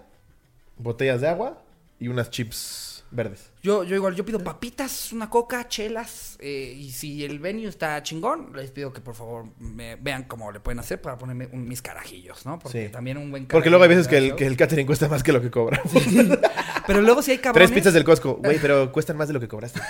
botellas 0.79 1.21
de 1.21 1.29
agua 1.29 1.63
y 2.01 2.09
unas 2.09 2.31
chips 2.31 2.86
verdes. 3.11 3.51
Yo, 3.63 3.85
yo 3.85 3.95
igual, 3.97 4.15
yo 4.15 4.25
pido 4.25 4.39
papitas, 4.41 5.13
una 5.13 5.29
coca, 5.31 5.67
chelas. 5.69 6.37
eh, 6.41 6.75
y 6.77 6.91
si 6.93 7.25
el 7.25 7.39
venue 7.39 7.67
está 7.69 8.03
chingón, 8.03 8.53
les 8.55 8.71
pido 8.71 8.93
que 8.93 9.01
por 9.01 9.15
favor 9.15 9.47
me 9.59 9.97
vean 9.97 10.25
cómo 10.25 10.53
le 10.53 10.61
pueden 10.61 10.79
hacer 10.81 11.01
para 11.01 11.17
ponerme 11.17 11.49
un- 11.53 11.67
mis 11.69 11.83
carajillos, 11.83 12.45
¿no? 12.47 12.59
Porque 12.59 12.87
Sí. 12.87 12.93
también 12.93 13.17
un 13.17 13.31
buen 13.31 13.47
Porque 13.47 13.71
luego 13.71 13.83
hay 13.85 13.89
veces 13.89 14.07
que 14.09 14.19
el, 14.19 14.35
que 14.37 14.47
el 14.47 14.57
catering 14.57 14.87
cuesta 14.87 15.09
más 15.09 15.23
que 15.23 15.33
lo 15.33 15.41
que 15.41 15.51
cobra. 15.51 15.81
Pero 16.87 17.01
luego 17.01 17.21
si 17.23 17.33
hay 17.33 17.39
cabrones... 17.39 17.69
Tres 17.71 17.79
pizzas 17.81 17.95
del 17.95 18.05
Costco. 18.05 18.35
Güey, 18.37 18.59
pero 18.63 18.93
cuestan 18.93 19.17
más 19.17 19.27
de 19.29 19.35
lo 19.35 19.41
que 19.41 19.49
cobraste. 19.49 19.81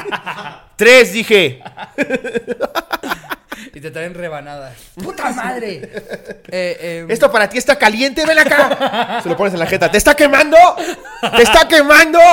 Tres, 0.76 1.12
dije. 1.12 1.62
Traen 3.96 4.12
rebanadas. 4.12 4.76
¡Puta 5.02 5.32
madre! 5.32 5.80
Eh, 6.48 6.76
eh, 6.80 7.06
Esto 7.08 7.32
para 7.32 7.48
ti 7.48 7.56
está 7.56 7.78
caliente, 7.78 8.26
ven 8.26 8.38
acá. 8.38 9.22
Se 9.22 9.28
lo 9.30 9.38
pones 9.38 9.54
en 9.54 9.60
la 9.60 9.64
jeta. 9.64 9.90
¿Te 9.90 9.96
está 9.96 10.14
quemando? 10.14 10.58
¿Te 11.34 11.42
está 11.42 11.66
quemando? 11.66 12.18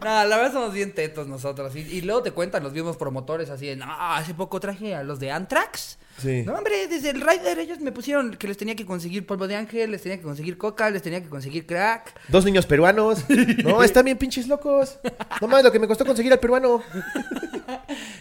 No, 0.00 0.24
la 0.24 0.36
verdad 0.36 0.52
somos 0.52 0.72
bien 0.72 0.94
tetos 0.94 1.26
nosotros. 1.26 1.74
Y, 1.74 1.80
y 1.80 2.02
luego 2.02 2.22
te 2.22 2.30
cuentan 2.30 2.62
los 2.62 2.72
mismos 2.72 2.96
promotores 2.96 3.50
así 3.50 3.66
de, 3.66 3.74
no, 3.74 3.86
hace 3.90 4.32
poco 4.32 4.60
traje 4.60 4.94
a 4.94 5.02
los 5.02 5.18
de 5.18 5.32
Anthrax. 5.32 5.98
Sí. 6.20 6.42
No, 6.42 6.54
hombre, 6.54 6.88
desde 6.88 7.10
el 7.10 7.20
Rider 7.20 7.58
ellos 7.60 7.78
me 7.80 7.92
pusieron 7.92 8.36
que 8.36 8.48
les 8.48 8.56
tenía 8.56 8.74
que 8.74 8.84
conseguir 8.84 9.24
polvo 9.24 9.46
de 9.46 9.54
ángel, 9.56 9.92
les 9.92 10.02
tenía 10.02 10.16
que 10.16 10.24
conseguir 10.24 10.58
coca, 10.58 10.90
les 10.90 11.00
tenía 11.00 11.22
que 11.22 11.28
conseguir 11.28 11.64
crack. 11.64 12.12
Dos 12.28 12.44
niños 12.44 12.66
peruanos. 12.66 13.20
No, 13.64 13.82
están 13.82 14.04
bien 14.04 14.16
pinches 14.16 14.46
locos. 14.48 14.98
No 15.40 15.48
mames, 15.48 15.64
lo 15.64 15.72
que 15.72 15.78
me 15.78 15.86
costó 15.86 16.04
conseguir 16.04 16.32
al 16.32 16.40
peruano. 16.40 16.82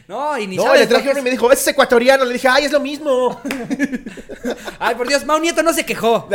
No, 0.08 0.38
y 0.38 0.48
ni 0.48 0.56
No, 0.56 0.64
sabes 0.64 0.82
le 0.82 0.88
trajeron 0.88 1.16
que 1.16 1.20
y 1.20 1.24
me 1.24 1.30
dijo, 1.32 1.52
es 1.52 1.68
ecuatoriano. 1.68 2.24
Le 2.26 2.34
dije, 2.34 2.48
ay, 2.48 2.66
es 2.66 2.72
lo 2.72 2.80
mismo. 2.80 3.42
Ay, 4.80 4.96
por 4.96 5.08
Dios, 5.08 5.26
Mau 5.26 5.38
Nieto 5.40 5.62
no 5.64 5.74
se 5.74 5.86
quejó. 5.86 6.30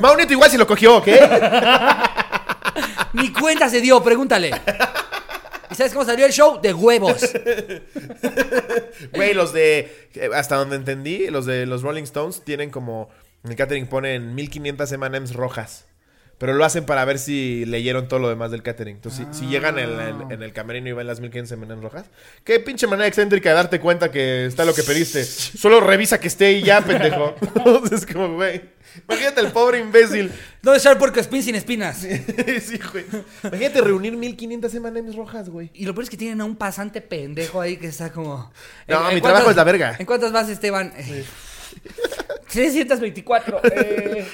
Mau 0.00 0.16
Nieto 0.16 0.32
igual 0.32 0.50
se 0.50 0.58
lo 0.58 0.66
cogió, 0.66 0.98
¿ok? 0.98 1.08
Ni 3.14 3.32
cuenta 3.32 3.68
se 3.68 3.80
dio, 3.80 4.02
pregúntale. 4.02 4.52
¿Y 5.70 5.74
sabes 5.74 5.92
cómo 5.92 6.04
salió 6.04 6.26
el 6.26 6.32
show? 6.32 6.60
De 6.60 6.72
huevos. 6.74 7.20
Güey, 9.14 9.34
los 9.34 9.52
de. 9.52 9.90
eh, 10.14 10.30
Hasta 10.34 10.56
donde 10.56 10.76
entendí, 10.76 11.28
los 11.28 11.46
de 11.46 11.66
los 11.66 11.82
Rolling 11.82 12.04
Stones 12.04 12.42
tienen 12.44 12.70
como. 12.70 13.08
En 13.44 13.50
el 13.50 13.56
catering 13.56 13.86
ponen 13.86 14.34
1500 14.34 14.92
MMs 14.98 15.34
rojas. 15.34 15.86
Pero 16.38 16.54
lo 16.54 16.64
hacen 16.64 16.84
para 16.86 17.04
ver 17.04 17.18
si 17.18 17.64
leyeron 17.66 18.06
todo 18.06 18.20
lo 18.20 18.28
demás 18.28 18.52
del 18.52 18.62
catering. 18.62 18.94
Entonces, 18.96 19.26
si, 19.32 19.40
si 19.40 19.46
llegan 19.48 19.76
en, 19.78 19.90
en- 20.00 20.30
en 20.32 20.42
el 20.42 20.52
camerino 20.52 20.88
y 20.88 20.92
ven 20.92 21.06
las 21.08 21.18
1500 21.20 21.58
MMs 21.58 21.82
rojas. 21.82 22.06
Qué 22.44 22.60
pinche 22.60 22.86
manera 22.86 23.08
excéntrica 23.08 23.48
de 23.48 23.54
darte 23.56 23.80
cuenta 23.80 24.10
que 24.12 24.46
está 24.46 24.64
lo 24.64 24.72
que 24.72 24.84
pediste. 24.84 25.24
Solo 25.24 25.80
revisa 25.80 26.20
que 26.20 26.28
esté 26.28 26.52
y 26.52 26.62
ya, 26.62 26.80
pendejo. 26.80 27.34
Entonces, 27.56 28.06
como, 28.06 28.34
güey. 28.36 28.78
Imagínate 29.08 29.40
el 29.42 29.52
pobre 29.52 29.80
imbécil. 29.80 30.32
¿Dónde 30.62 30.78
está 30.78 30.90
el 30.92 30.96
puerco 30.98 31.20
espín 31.20 31.42
sin 31.42 31.54
espinas? 31.56 31.98
sí, 31.98 32.80
güey. 32.92 33.04
Imagínate 33.44 33.80
reunir 33.80 34.16
1500 34.16 34.74
M&M's 34.76 35.14
rojas, 35.16 35.48
güey. 35.50 35.70
Y 35.74 35.84
lo 35.86 35.92
peor 35.94 36.04
es 36.04 36.10
que 36.10 36.16
tienen 36.16 36.40
a 36.40 36.44
un 36.44 36.56
pasante 36.56 37.00
pendejo 37.00 37.60
ahí 37.60 37.76
que 37.76 37.88
está 37.88 38.10
como. 38.12 38.50
No, 38.86 39.00
¿En- 39.02 39.06
en 39.08 39.14
mi 39.16 39.20
cuántas- 39.20 39.22
trabajo 39.22 39.50
es 39.50 39.56
la 39.56 39.64
verga. 39.64 39.96
¿En 39.98 40.06
cuántas 40.06 40.32
vas, 40.32 40.48
Esteban? 40.48 40.92
Eh, 40.96 41.24
324. 42.52 43.60
Eh, 43.64 44.26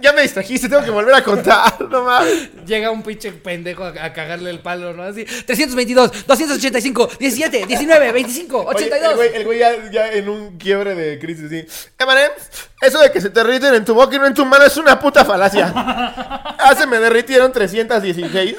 Ya 0.00 0.12
me 0.12 0.22
distrajiste, 0.22 0.68
tengo 0.68 0.82
que 0.82 0.90
volver 0.90 1.14
a 1.14 1.22
contar. 1.24 1.74
No 1.90 2.04
mames. 2.04 2.50
llega 2.66 2.90
un 2.90 3.02
pinche 3.02 3.32
pendejo 3.32 3.84
a, 3.84 3.88
a 4.04 4.12
cagarle 4.12 4.50
el 4.50 4.60
palo, 4.60 4.92
¿no? 4.92 5.02
Así. 5.02 5.24
322, 5.24 6.26
285, 6.26 7.10
17, 7.18 7.66
19, 7.66 8.12
25, 8.12 8.58
Oye, 8.58 8.68
82. 8.86 9.10
el 9.10 9.16
güey, 9.16 9.34
el 9.34 9.44
güey 9.44 9.58
ya, 9.58 9.90
ya 9.90 10.12
en 10.12 10.28
un 10.28 10.58
quiebre 10.58 10.94
de 10.94 11.18
crisis, 11.18 11.48
sí. 11.50 11.66
M&M's, 11.98 12.68
eso 12.80 12.98
de 13.00 13.10
que 13.10 13.20
se 13.20 13.30
te 13.30 13.42
derriten 13.42 13.74
en 13.74 13.84
tu 13.84 13.94
boca 13.94 14.14
y 14.14 14.18
no 14.18 14.26
en 14.26 14.34
tu 14.34 14.44
mano 14.44 14.64
es 14.64 14.76
una 14.76 14.98
puta 14.98 15.24
falacia. 15.24 15.72
Ah, 16.60 16.74
se 16.76 16.86
me 16.88 16.98
derritieron 16.98 17.52
316. 17.52 18.56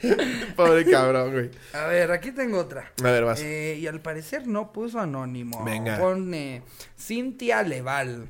Pobre 0.56 0.84
cabrón, 0.84 1.32
güey. 1.32 1.50
A 1.72 1.86
ver, 1.86 2.10
aquí 2.12 2.32
tengo 2.32 2.58
otra. 2.58 2.92
A 3.02 3.10
ver, 3.10 3.24
vas. 3.24 3.40
Eh, 3.40 3.76
y 3.80 3.86
al 3.86 4.00
parecer 4.00 4.46
no 4.46 4.72
puso 4.72 5.00
anónimo. 5.00 5.64
Venga. 5.64 5.98
Pone 5.98 6.62
Cintia 6.98 7.62
Leval. 7.62 8.28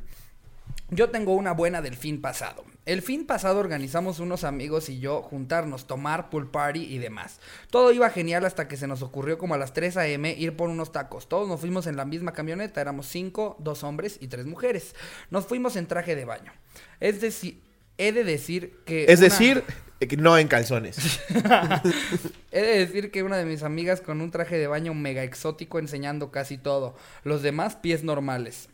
Yo 0.90 1.10
tengo 1.10 1.34
una 1.34 1.52
buena 1.52 1.82
del 1.82 1.96
fin 1.96 2.20
pasado. 2.20 2.64
El 2.84 3.02
fin 3.02 3.26
pasado 3.26 3.58
organizamos 3.58 4.20
unos 4.20 4.44
amigos 4.44 4.88
y 4.88 5.00
yo 5.00 5.20
juntarnos, 5.20 5.88
tomar 5.88 6.30
pool 6.30 6.48
party 6.48 6.84
y 6.84 6.98
demás. 6.98 7.40
Todo 7.72 7.90
iba 7.90 8.08
genial 8.10 8.44
hasta 8.44 8.68
que 8.68 8.76
se 8.76 8.86
nos 8.86 9.02
ocurrió 9.02 9.38
como 9.38 9.54
a 9.54 9.58
las 9.58 9.72
3 9.72 9.96
a.m. 9.96 10.32
ir 10.38 10.56
por 10.56 10.68
unos 10.68 10.92
tacos. 10.92 11.28
Todos 11.28 11.48
nos 11.48 11.58
fuimos 11.58 11.88
en 11.88 11.96
la 11.96 12.04
misma 12.04 12.32
camioneta, 12.32 12.80
éramos 12.80 13.08
5, 13.08 13.56
dos 13.58 13.82
hombres 13.82 14.18
y 14.20 14.28
tres 14.28 14.46
mujeres. 14.46 14.94
Nos 15.30 15.46
fuimos 15.46 15.74
en 15.74 15.88
traje 15.88 16.14
de 16.14 16.24
baño. 16.24 16.52
Es 17.00 17.20
decir, 17.20 17.65
he 17.98 18.12
de 18.12 18.24
decir 18.24 18.78
que... 18.84 19.04
Es 19.08 19.18
una- 19.20 19.28
decir, 19.28 19.64
eh, 20.00 20.16
no 20.18 20.36
en 20.38 20.48
calzones. 20.48 20.98
He 22.52 22.60
de 22.60 22.78
decir 22.86 23.10
que 23.10 23.22
una 23.22 23.36
de 23.38 23.44
mis 23.46 23.62
amigas 23.62 24.00
con 24.00 24.20
un 24.20 24.30
traje 24.30 24.58
de 24.58 24.66
baño 24.66 24.92
mega 24.94 25.22
exótico 25.22 25.78
enseñando 25.78 26.30
casi 26.30 26.58
todo. 26.58 26.94
Los 27.24 27.42
demás 27.42 27.76
pies 27.76 28.04
normales. 28.04 28.68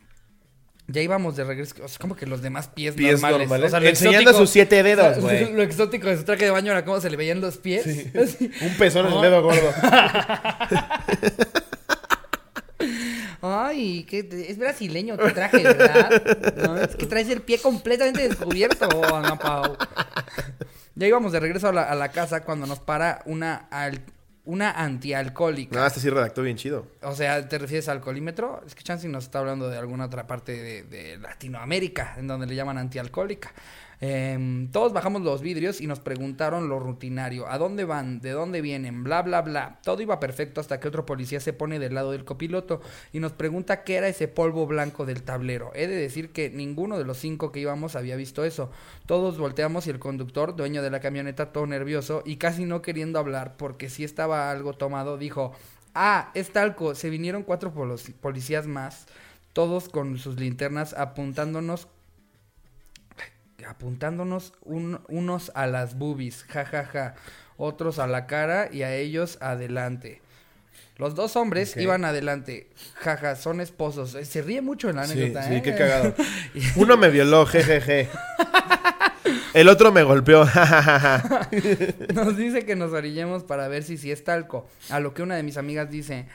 Ya 0.87 1.01
íbamos 1.01 1.37
de 1.37 1.45
regreso. 1.45 1.75
O 1.81 1.87
sea, 1.87 1.97
como 1.99 2.15
que 2.17 2.25
los 2.25 2.41
demás 2.41 2.67
pies, 2.67 2.93
Pies 2.95 3.13
normales. 3.21 3.39
normales. 3.47 3.67
O 3.67 3.69
sea, 3.71 3.79
lo 3.79 3.87
Enseñando 3.87 4.31
exótico- 4.31 4.37
sus 4.39 4.49
siete 4.49 4.83
dedos, 4.83 5.07
o 5.17 5.21
sea, 5.21 5.21
güey. 5.21 5.53
Lo 5.53 5.63
exótico 5.63 6.07
de 6.09 6.17
su 6.17 6.23
traje 6.25 6.43
de 6.43 6.51
baño 6.51 6.71
era 6.73 6.83
cómo 6.83 6.99
se 6.99 7.09
le 7.09 7.15
veían 7.15 7.39
los 7.39 7.55
pies. 7.57 7.85
Un 8.61 8.77
pezón 8.77 9.07
en 9.07 9.13
el 9.13 9.21
dedo 9.21 9.41
gordo. 9.43 9.73
Ay, 13.45 14.05
que 14.05 14.25
es 14.49 14.57
brasileño 14.57 15.17
tu 15.17 15.27
traje, 15.31 15.61
¿verdad? 15.63 16.09
No, 16.63 16.77
es 16.77 16.95
que 16.95 17.05
traes 17.05 17.27
el 17.29 17.41
pie 17.41 17.59
completamente 17.59 18.25
descubierto, 18.27 18.87
Ana 19.13 19.37
Pau. 19.37 19.75
Ya 20.95 21.07
íbamos 21.07 21.33
de 21.33 21.41
regreso 21.41 21.67
a 21.67 21.73
la, 21.73 21.83
a 21.83 21.95
la 21.95 22.09
casa 22.13 22.43
cuando 22.45 22.65
nos 22.65 22.79
para 22.79 23.21
una, 23.25 23.67
al- 23.69 23.99
una 24.45 24.71
antialcohólica. 24.71 25.77
No, 25.77 25.85
este 25.85 25.99
sí 25.99 26.09
redactó 26.09 26.41
bien 26.41 26.55
chido. 26.55 26.87
O 27.01 27.15
sea, 27.15 27.47
¿te 27.49 27.57
refieres 27.57 27.89
al 27.89 27.97
alcoholímetro? 27.97 28.63
Es 28.65 28.75
que 28.75 28.83
Chansey 28.83 29.09
nos 29.11 29.25
está 29.25 29.39
hablando 29.39 29.67
de 29.69 29.77
alguna 29.77 30.05
otra 30.05 30.25
parte 30.25 30.53
de, 30.53 30.83
de 30.83 31.17
Latinoamérica, 31.17 32.15
en 32.17 32.27
donde 32.27 32.45
le 32.47 32.55
llaman 32.55 32.77
antialcohólica. 32.77 33.51
Em, 34.05 34.69
todos 34.69 34.91
bajamos 34.91 35.21
los 35.21 35.41
vidrios 35.41 35.79
y 35.79 35.87
nos 35.87 36.01
preguntaron 36.01 36.67
lo 36.67 36.77
rutinario. 36.77 37.47
¿A 37.47 37.57
dónde 37.57 37.85
van? 37.85 38.19
¿De 38.19 38.31
dónde 38.31 38.59
vienen? 38.59 39.01
Bla, 39.01 39.21
bla, 39.21 39.41
bla. 39.41 39.79
Todo 39.81 40.01
iba 40.01 40.19
perfecto 40.19 40.59
hasta 40.59 40.81
que 40.81 40.89
otro 40.89 41.05
policía 41.05 41.39
se 41.39 41.53
pone 41.53 41.79
del 41.79 41.93
lado 41.93 42.11
del 42.11 42.25
copiloto 42.25 42.81
y 43.13 43.21
nos 43.21 43.31
pregunta 43.31 43.85
qué 43.85 43.95
era 43.95 44.09
ese 44.09 44.27
polvo 44.27 44.67
blanco 44.67 45.05
del 45.05 45.23
tablero. 45.23 45.71
He 45.73 45.87
de 45.87 45.95
decir 45.95 46.33
que 46.33 46.49
ninguno 46.49 46.97
de 46.97 47.05
los 47.05 47.17
cinco 47.17 47.53
que 47.53 47.61
íbamos 47.61 47.95
había 47.95 48.17
visto 48.17 48.43
eso. 48.43 48.71
Todos 49.05 49.37
volteamos 49.37 49.87
y 49.87 49.91
el 49.91 49.99
conductor, 49.99 50.53
dueño 50.53 50.81
de 50.81 50.91
la 50.91 50.99
camioneta, 50.99 51.53
todo 51.53 51.65
nervioso 51.65 52.23
y 52.25 52.35
casi 52.35 52.65
no 52.65 52.81
queriendo 52.81 53.19
hablar 53.19 53.55
porque 53.55 53.89
si 53.89 54.03
estaba 54.03 54.51
algo 54.51 54.73
tomado, 54.73 55.17
dijo... 55.17 55.53
Ah, 55.95 56.31
es 56.33 56.51
talco. 56.51 56.93
Se 56.93 57.09
vinieron 57.09 57.43
cuatro 57.43 57.71
policías 58.19 58.67
más, 58.67 59.05
todos 59.53 59.87
con 59.87 60.17
sus 60.17 60.39
linternas 60.39 60.93
apuntándonos 60.93 61.87
apuntándonos 63.77 64.53
un- 64.61 64.99
unos 65.09 65.51
a 65.55 65.67
las 65.67 65.97
boobies, 65.97 66.43
ja 66.49 66.65
ja 66.65 66.85
ja, 66.85 67.15
otros 67.57 67.99
a 67.99 68.07
la 68.07 68.27
cara 68.27 68.69
y 68.71 68.83
a 68.83 68.95
ellos 68.95 69.37
adelante. 69.41 70.21
Los 70.97 71.15
dos 71.15 71.35
hombres 71.35 71.75
iban 71.77 72.05
adelante, 72.05 72.69
jaja, 72.95 73.35
son 73.35 73.61
esposos. 73.61 74.13
Eh, 74.13 74.25
Se 74.25 74.43
ríe 74.43 74.61
mucho 74.61 74.89
en 74.91 74.97
la 74.97 75.05
Sí, 75.07 75.13
anécdota, 75.13 75.47
sí, 75.47 75.55
¿eh? 75.55 75.61
qué 75.63 75.75
cagado. 75.75 76.13
Uno 76.75 76.97
me 76.97 77.09
violó, 77.09 77.47
jejeje. 77.47 78.09
El 79.55 79.69
otro 79.69 79.91
me 79.91 80.03
golpeó, 80.03 80.45
jajaja. 80.45 81.49
Nos 82.13 82.37
dice 82.37 82.65
que 82.65 82.75
nos 82.75 82.91
orillemos 82.93 83.43
para 83.43 83.67
ver 83.67 83.83
si 83.83 83.97
sí 83.97 84.11
es 84.11 84.23
talco. 84.23 84.67
A 84.89 84.99
lo 84.99 85.13
que 85.15 85.23
una 85.23 85.35
de 85.35 85.41
mis 85.43 85.57
amigas 85.57 85.89
dice, 85.89 86.27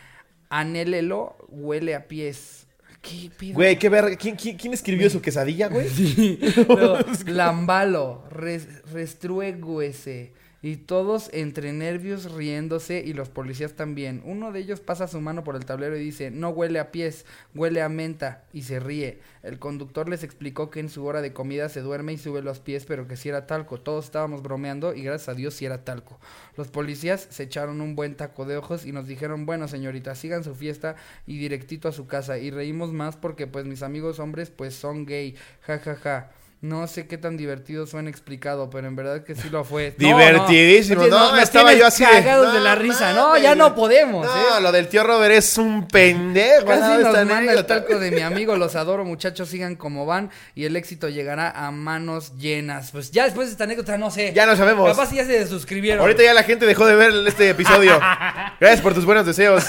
anélelo, 0.51 1.37
huele 1.49 1.95
a 1.95 2.09
pies. 2.09 2.67
¿Qué? 3.01 3.31
Güey, 3.53 3.79
qué 3.79 3.89
verga. 3.89 4.17
¿Quién, 4.17 4.37
quién, 4.37 4.57
quién 4.57 4.73
escribió 4.73 5.09
su 5.11 5.21
quesadilla, 5.21 5.69
güey? 5.69 5.89
Luego, 6.69 6.99
lambalo, 7.27 8.25
res, 8.31 8.67
restruéguese. 8.93 10.33
Y 10.61 10.77
todos 10.77 11.31
entre 11.33 11.73
nervios 11.73 12.33
riéndose 12.33 13.01
y 13.05 13.13
los 13.13 13.29
policías 13.29 13.75
también. 13.75 14.23
Uno 14.25 14.51
de 14.51 14.59
ellos 14.59 14.81
pasa 14.81 15.07
su 15.07 15.21
mano 15.21 15.45
por 15.45 15.55
el 15.55 15.65
tablero 15.65 15.97
y 15.97 16.03
dice, 16.03 16.33
no 16.33 16.51
huele 16.51 16.81
a 16.81 16.91
pies, 16.91 17.27
huele 17.55 17.81
a 17.81 17.89
menta. 17.89 18.45
Y 18.53 18.63
se 18.63 18.81
ríe. 18.81 19.21
El 19.45 19.61
conductor 19.61 20.09
les 20.09 20.25
explicó 20.25 20.69
que 20.71 20.81
en 20.81 20.89
su 20.89 21.05
hora 21.07 21.23
de 21.23 21.33
comida 21.33 21.69
se 21.69 21.81
duerme 21.81 22.13
y 22.13 22.19
sube 22.19 22.43
los 22.43 22.59
pies, 22.59 22.87
pero 22.87 23.07
que 23.07 23.17
si 23.17 23.29
era 23.29 23.47
talco. 23.47 23.81
Todos 23.81 24.07
estábamos 24.07 24.43
bromeando 24.43 24.95
y 24.95 25.03
gracias 25.03 25.29
a 25.29 25.35
Dios 25.35 25.55
si 25.55 25.65
era 25.65 25.85
talco. 25.85 26.19
Los 26.57 26.69
policías 26.69 27.29
se 27.31 27.45
echaron 27.45 27.81
un 27.81 27.95
buen 27.95 28.17
taco 28.17 28.45
de 28.45 28.57
ojos 28.57 28.85
y 28.85 28.91
nos 28.91 29.07
dijeron, 29.07 29.47
bueno 29.47 29.69
señorita, 29.69 30.17
sigan 30.17 30.43
su 30.43 30.57
fiesta 30.57 30.97
y 31.25 31.39
directito 31.39 31.89
a 31.89 31.93
su 31.93 32.09
casa. 32.09 32.39
Y 32.39 32.51
reímos 32.51 32.93
más 32.93 33.17
porque 33.17 33.47
pues 33.47 33.65
mis 33.65 33.83
amigos 33.83 34.19
hombres 34.19 34.51
pues 34.51 34.75
son 34.75 35.07
gay. 35.07 35.37
Ja, 35.61 35.79
ja, 35.79 35.95
ja. 35.95 36.31
No 36.61 36.89
sé 36.89 37.07
qué 37.07 37.19
tan 37.19 37.37
divertido 37.37 37.87
suena 37.87 38.11
explicado, 38.11 38.69
pero 38.69 38.89
en 38.89 38.97
verdad 38.97 39.23
que 39.23 39.37
sí 39.37 39.49
lo 39.49 39.63
fue. 39.63 39.95
No, 39.99 40.11
no. 40.11 40.17
Divertidísimo. 40.19 41.07
No, 41.07 41.31
nos 41.33 41.43
estaba 41.43 41.73
yo 41.73 41.87
así. 41.87 42.05
de, 42.05 42.11
cagados 42.11 42.53
de 42.53 42.61
la 42.61 42.75
risa. 42.75 43.13
No, 43.13 43.37
ya 43.37 43.55
no 43.55 43.77
podemos, 43.77 44.27
No, 44.27 44.59
¿eh? 44.59 44.61
lo 44.61 44.73
del 44.73 44.89
tío 44.89 45.05
Robert 45.05 45.35
es 45.35 45.57
un 45.57 45.87
pendejo. 45.87 46.67
Casi 46.67 47.03
¿no? 47.03 47.13
nos 47.13 47.27
manda 47.27 47.53
el 47.53 47.65
talco 47.65 47.99
de 48.01 48.11
mi 48.11 48.23
amigo, 48.23 48.57
los 48.57 48.75
adoro 48.75 49.05
muchachos, 49.05 49.49
sigan 49.49 49.77
como 49.77 50.05
van 50.05 50.31
y 50.57 50.65
el 50.65 50.75
éxito 50.75 51.09
llegará 51.09 51.51
a 51.51 51.71
manos 51.71 52.37
llenas. 52.37 52.91
Pues 52.91 53.13
ya 53.13 53.25
después 53.25 53.49
de 53.49 53.53
esta 53.53 53.65
anécdota 53.65 53.97
no 53.97 54.11
sé. 54.11 54.33
Ya 54.35 54.45
no 54.45 54.57
sabemos. 54.57 54.91
Capaz 54.91 55.13
ya 55.13 55.25
se 55.25 55.47
suscribieron. 55.47 56.01
Ahorita 56.01 56.25
ya 56.25 56.35
la 56.35 56.43
gente 56.43 56.67
dejó 56.67 56.87
de 56.87 56.97
ver 56.97 57.13
este 57.29 57.51
episodio. 57.51 58.01
Gracias 58.61 58.81
por 58.81 58.95
tus 58.95 59.05
buenos 59.05 59.25
deseos. 59.27 59.65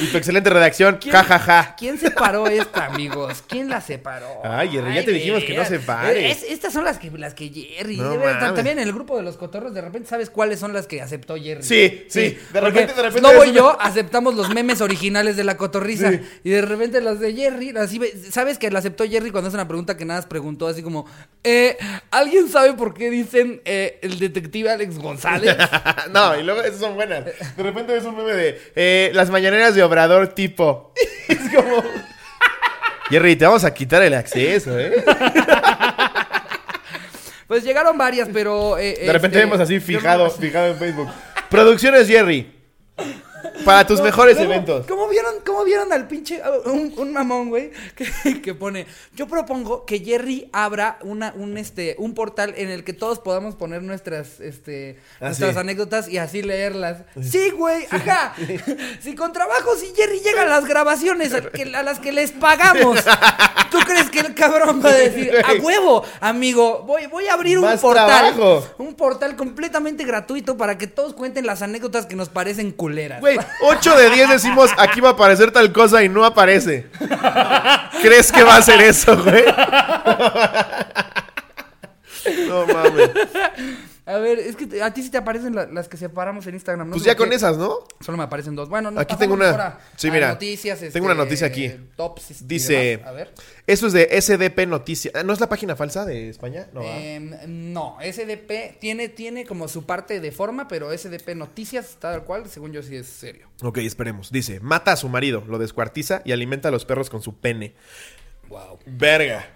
Y 0.00 0.06
tu 0.06 0.16
excelente 0.16 0.50
redacción. 0.50 0.98
¿Quién- 1.00 1.14
Ja, 1.14 1.24
ja, 1.24 1.38
ja. 1.38 1.74
¿Quién 1.78 1.98
separó 1.98 2.46
esta, 2.46 2.86
amigos? 2.86 3.44
¿Quién 3.46 3.68
la 3.68 3.80
separó? 3.80 4.40
Ay, 4.44 4.72
ya 4.72 5.04
te 5.04 5.12
dijimos 5.12 5.44
que 5.44 5.54
no 5.54 5.62
veras. 5.62 5.70
Separe. 6.00 6.30
Es- 6.30 6.42
estas 6.44 6.72
son 6.72 6.84
las 6.84 6.98
que, 6.98 7.10
las 7.10 7.34
que 7.34 7.48
Jerry. 7.48 7.96
No 7.96 8.10
de 8.10 8.34
también 8.34 8.78
en 8.78 8.86
el 8.86 8.92
grupo 8.92 9.16
de 9.16 9.22
los 9.22 9.36
cotorros, 9.36 9.74
de 9.74 9.80
repente 9.80 10.08
sabes 10.08 10.30
cuáles 10.30 10.60
son 10.60 10.72
las 10.72 10.86
que 10.86 11.00
aceptó 11.02 11.36
Jerry. 11.36 11.62
Sí, 11.62 12.04
sí. 12.08 12.38
De 12.52 12.60
porque 12.60 12.80
repente, 12.80 12.94
de 12.94 13.02
repente 13.02 13.20
No 13.20 13.34
voy 13.34 13.52
yo, 13.52 13.80
aceptamos 13.80 14.34
los 14.34 14.52
memes 14.54 14.80
originales 14.80 15.36
de 15.36 15.44
la 15.44 15.56
cotorriza. 15.56 16.10
Sí. 16.10 16.20
Y 16.44 16.50
de 16.50 16.62
repente 16.62 17.00
los 17.00 17.20
de 17.20 17.34
Jerry, 17.34 17.74
así 17.76 18.00
sabes 18.30 18.58
que 18.58 18.70
la 18.70 18.78
aceptó 18.78 19.04
Jerry 19.08 19.30
cuando 19.30 19.48
es 19.48 19.54
una 19.54 19.68
pregunta 19.68 19.96
que 19.96 20.04
nada 20.04 20.20
más 20.20 20.26
preguntó, 20.26 20.68
así 20.68 20.82
como, 20.82 21.06
eh, 21.44 21.76
¿alguien 22.10 22.48
sabe 22.48 22.74
por 22.74 22.94
qué 22.94 23.10
dicen 23.10 23.60
eh, 23.64 23.98
el 24.02 24.18
detective 24.18 24.70
Alex 24.70 24.98
González? 24.98 25.56
no, 26.12 26.38
y 26.38 26.42
luego 26.42 26.62
esas 26.62 26.80
son 26.80 26.94
buenas. 26.94 27.24
De 27.24 27.62
repente 27.62 27.92
ves 27.92 28.04
un 28.04 28.16
meme 28.16 28.32
de 28.32 28.60
eh, 28.74 29.10
las 29.14 29.30
mañaneras 29.30 29.74
de 29.74 29.82
obrador 29.82 30.28
tipo. 30.28 30.92
es 31.28 31.38
como... 31.54 31.82
Jerry, 33.10 33.36
te 33.36 33.44
vamos 33.44 33.64
a 33.64 33.74
quitar 33.74 34.02
el 34.02 34.14
acceso, 34.14 34.78
¿eh? 34.78 35.04
Pues 37.46 37.64
llegaron 37.64 37.98
varias, 37.98 38.28
pero. 38.32 38.78
eh, 38.78 38.96
De 39.06 39.12
repente 39.12 39.36
este, 39.38 39.46
vemos 39.50 39.58
así 39.60 39.74
yo 39.74 39.80
fijado, 39.80 40.24
no- 40.26 40.30
fijado 40.30 40.68
en 40.68 40.76
Facebook. 40.78 41.08
Producciones 41.48 42.06
Jerry. 42.06 42.59
Para 43.64 43.86
tus 43.86 44.00
mejores 44.00 44.38
eventos. 44.38 44.86
¿Cómo 44.86 45.08
vieron, 45.08 45.34
cómo 45.44 45.64
vieron 45.64 45.92
al 45.92 46.06
pinche. 46.08 46.40
Un, 46.66 46.92
un 46.96 47.12
mamón, 47.12 47.48
güey? 47.50 47.70
Que, 47.94 48.40
que 48.42 48.54
pone. 48.54 48.86
Yo 49.14 49.26
propongo 49.26 49.84
que 49.84 49.98
Jerry 50.00 50.48
abra 50.52 50.98
una, 51.02 51.32
un, 51.36 51.58
este, 51.58 51.94
un 51.98 52.14
portal 52.14 52.54
en 52.56 52.70
el 52.70 52.84
que 52.84 52.92
todos 52.92 53.18
podamos 53.18 53.54
poner 53.56 53.82
nuestras, 53.82 54.40
este, 54.40 54.98
Ah, 55.20 55.26
nuestras 55.26 55.52
sí. 55.54 55.58
anécdotas 55.58 56.08
y 56.08 56.18
así 56.18 56.42
leerlas. 56.42 56.98
Sí, 57.22 57.50
güey, 57.50 57.86
ajá. 57.90 58.34
Si 59.00 59.14
con 59.14 59.32
trabajo, 59.32 59.74
si 59.76 59.92
Jerry 59.94 60.20
llega 60.20 60.42
a 60.42 60.46
las 60.46 60.64
grabaciones 60.66 61.34
a, 61.34 61.42
que- 61.42 61.62
a 61.74 61.82
las 61.82 61.98
que 61.98 62.12
les 62.12 62.32
pagamos, 62.32 62.98
¿tú 63.70 63.78
crees 63.86 64.10
que 64.10 64.20
el 64.20 64.34
cabrón 64.34 64.82
va 64.84 64.90
a 64.90 64.94
decir, 64.94 65.32
a 65.44 65.52
huevo, 65.62 66.02
amigo, 66.20 66.82
voy, 66.86 67.06
voy 67.06 67.26
a 67.28 67.34
abrir 67.34 67.58
un 67.58 67.78
portal? 67.78 68.34
trabajo. 68.34 68.66
Un 68.78 68.94
portal 68.94 69.36
completamente 69.36 70.04
gratuito 70.04 70.56
para 70.56 70.78
que 70.78 70.86
todos 70.86 71.14
cuenten 71.14 71.46
las 71.46 71.62
anécdotas 71.62 72.06
que 72.06 72.16
nos 72.16 72.28
parecen 72.28 72.72
culeras. 72.72 73.20
Güey, 73.20 73.29
8 73.62 73.96
de 73.96 74.10
10 74.10 74.28
decimos 74.30 74.70
aquí 74.78 75.00
va 75.00 75.10
a 75.10 75.12
aparecer 75.12 75.50
tal 75.50 75.72
cosa 75.72 76.02
y 76.02 76.08
no 76.08 76.24
aparece. 76.24 76.88
¿Crees 78.02 78.32
que 78.32 78.42
va 78.42 78.56
a 78.56 78.62
ser 78.62 78.80
eso, 78.80 79.16
güey? 79.22 79.44
No 82.46 82.66
mames. 82.66 83.10
A 84.06 84.16
ver, 84.18 84.38
es 84.38 84.56
que 84.56 84.82
a 84.82 84.92
ti 84.92 85.02
sí 85.02 85.10
te 85.10 85.18
aparecen 85.18 85.54
la- 85.54 85.66
las 85.66 85.88
que 85.88 85.96
separamos 85.96 86.46
en 86.46 86.54
Instagram, 86.54 86.88
¿no? 86.88 86.92
Pues 86.94 87.04
ya 87.04 87.14
con 87.16 87.32
esas, 87.32 87.56
¿no? 87.58 87.78
Solo 88.00 88.18
me 88.18 88.24
aparecen 88.24 88.56
dos. 88.56 88.68
Bueno, 88.68 88.90
no 88.90 89.00
Aquí 89.00 89.14
tengo 89.16 89.34
una. 89.34 89.50
ahora 89.50 89.78
Sí, 89.96 90.08
a 90.08 90.12
mira. 90.12 90.28
noticias, 90.30 90.78
Tengo 90.92 91.06
una 91.06 91.12
este, 91.14 91.24
noticia 91.24 91.46
aquí. 91.46 91.70
Tops 91.96 92.30
y 92.30 92.44
Dice, 92.44 92.72
demás. 92.74 93.06
A 93.08 93.12
ver. 93.12 93.34
eso 93.66 93.86
es 93.86 93.92
de 93.92 94.08
SDP 94.20 94.66
Noticias. 94.66 95.14
Ah, 95.14 95.22
¿No 95.22 95.32
es 95.32 95.40
la 95.40 95.48
página 95.48 95.76
falsa 95.76 96.04
de 96.04 96.28
España? 96.30 96.66
No. 96.72 96.82
Em, 96.82 97.32
no, 97.72 97.98
SDP 98.00 98.78
tiene, 98.80 99.08
tiene 99.08 99.44
como 99.46 99.68
su 99.68 99.84
parte 99.84 100.20
de 100.20 100.32
forma, 100.32 100.66
pero 100.66 100.90
SDP 100.92 101.34
Noticias, 101.34 101.96
tal 102.00 102.24
cual, 102.24 102.48
según 102.48 102.72
yo 102.72 102.82
sí 102.82 102.96
es 102.96 103.06
serio. 103.06 103.48
Ok, 103.62 103.78
esperemos. 103.78 104.32
Dice, 104.32 104.60
mata 104.60 104.92
a 104.92 104.96
su 104.96 105.08
marido, 105.08 105.44
lo 105.46 105.58
descuartiza 105.58 106.22
y 106.24 106.32
alimenta 106.32 106.68
a 106.68 106.70
los 106.72 106.84
perros 106.84 107.10
con 107.10 107.22
su 107.22 107.36
pene. 107.38 107.74
Wow. 108.48 108.78
Verga. 108.86 109.46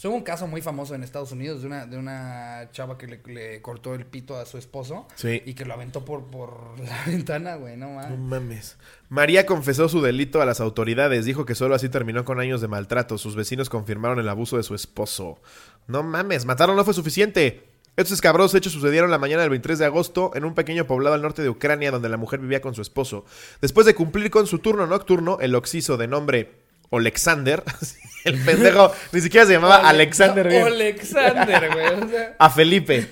Pues 0.00 0.08
hubo 0.08 0.16
un 0.16 0.22
caso 0.22 0.46
muy 0.46 0.62
famoso 0.62 0.94
en 0.94 1.02
Estados 1.02 1.30
Unidos 1.30 1.60
de 1.60 1.66
una, 1.66 1.84
de 1.84 1.98
una 1.98 2.70
chava 2.72 2.96
que 2.96 3.06
le, 3.06 3.20
le 3.26 3.60
cortó 3.60 3.94
el 3.94 4.06
pito 4.06 4.34
a 4.34 4.46
su 4.46 4.56
esposo 4.56 5.06
Sí. 5.14 5.42
y 5.44 5.52
que 5.52 5.66
lo 5.66 5.74
aventó 5.74 6.06
por, 6.06 6.24
por 6.30 6.80
la 6.82 7.04
ventana, 7.04 7.56
güey, 7.56 7.76
no 7.76 7.88
No 7.88 7.96
mames. 7.96 8.18
mames. 8.18 8.76
María 9.10 9.44
confesó 9.44 9.90
su 9.90 10.00
delito 10.00 10.40
a 10.40 10.46
las 10.46 10.62
autoridades. 10.62 11.26
Dijo 11.26 11.44
que 11.44 11.54
solo 11.54 11.74
así 11.74 11.90
terminó 11.90 12.24
con 12.24 12.40
años 12.40 12.62
de 12.62 12.68
maltrato. 12.68 13.18
Sus 13.18 13.36
vecinos 13.36 13.68
confirmaron 13.68 14.18
el 14.18 14.28
abuso 14.30 14.56
de 14.56 14.62
su 14.62 14.74
esposo. 14.74 15.38
No 15.86 16.02
mames, 16.02 16.46
matarlo 16.46 16.74
no 16.74 16.84
fue 16.86 16.94
suficiente. 16.94 17.64
Estos 17.96 18.12
escabrosos 18.14 18.54
hechos 18.54 18.72
sucedieron 18.72 19.10
la 19.10 19.18
mañana 19.18 19.42
del 19.42 19.50
23 19.50 19.80
de 19.80 19.84
agosto 19.84 20.30
en 20.34 20.46
un 20.46 20.54
pequeño 20.54 20.86
poblado 20.86 21.14
al 21.14 21.20
norte 21.20 21.42
de 21.42 21.50
Ucrania 21.50 21.90
donde 21.90 22.08
la 22.08 22.16
mujer 22.16 22.40
vivía 22.40 22.62
con 22.62 22.74
su 22.74 22.80
esposo. 22.80 23.26
Después 23.60 23.84
de 23.86 23.94
cumplir 23.94 24.30
con 24.30 24.46
su 24.46 24.60
turno 24.60 24.86
nocturno, 24.86 25.36
el 25.42 25.54
oxiso 25.54 25.98
de 25.98 26.08
nombre 26.08 26.52
Alexander, 26.90 27.62
el 28.24 28.38
pendejo 28.44 28.92
ni 29.12 29.20
siquiera 29.20 29.46
se 29.46 29.52
llamaba 29.52 29.76
Alexander 29.88 30.48
bien, 30.48 30.66
Alexander, 30.66 31.70
güey. 31.72 31.86
O 31.86 32.08
sea, 32.08 32.34
a 32.38 32.50
Felipe. 32.50 33.08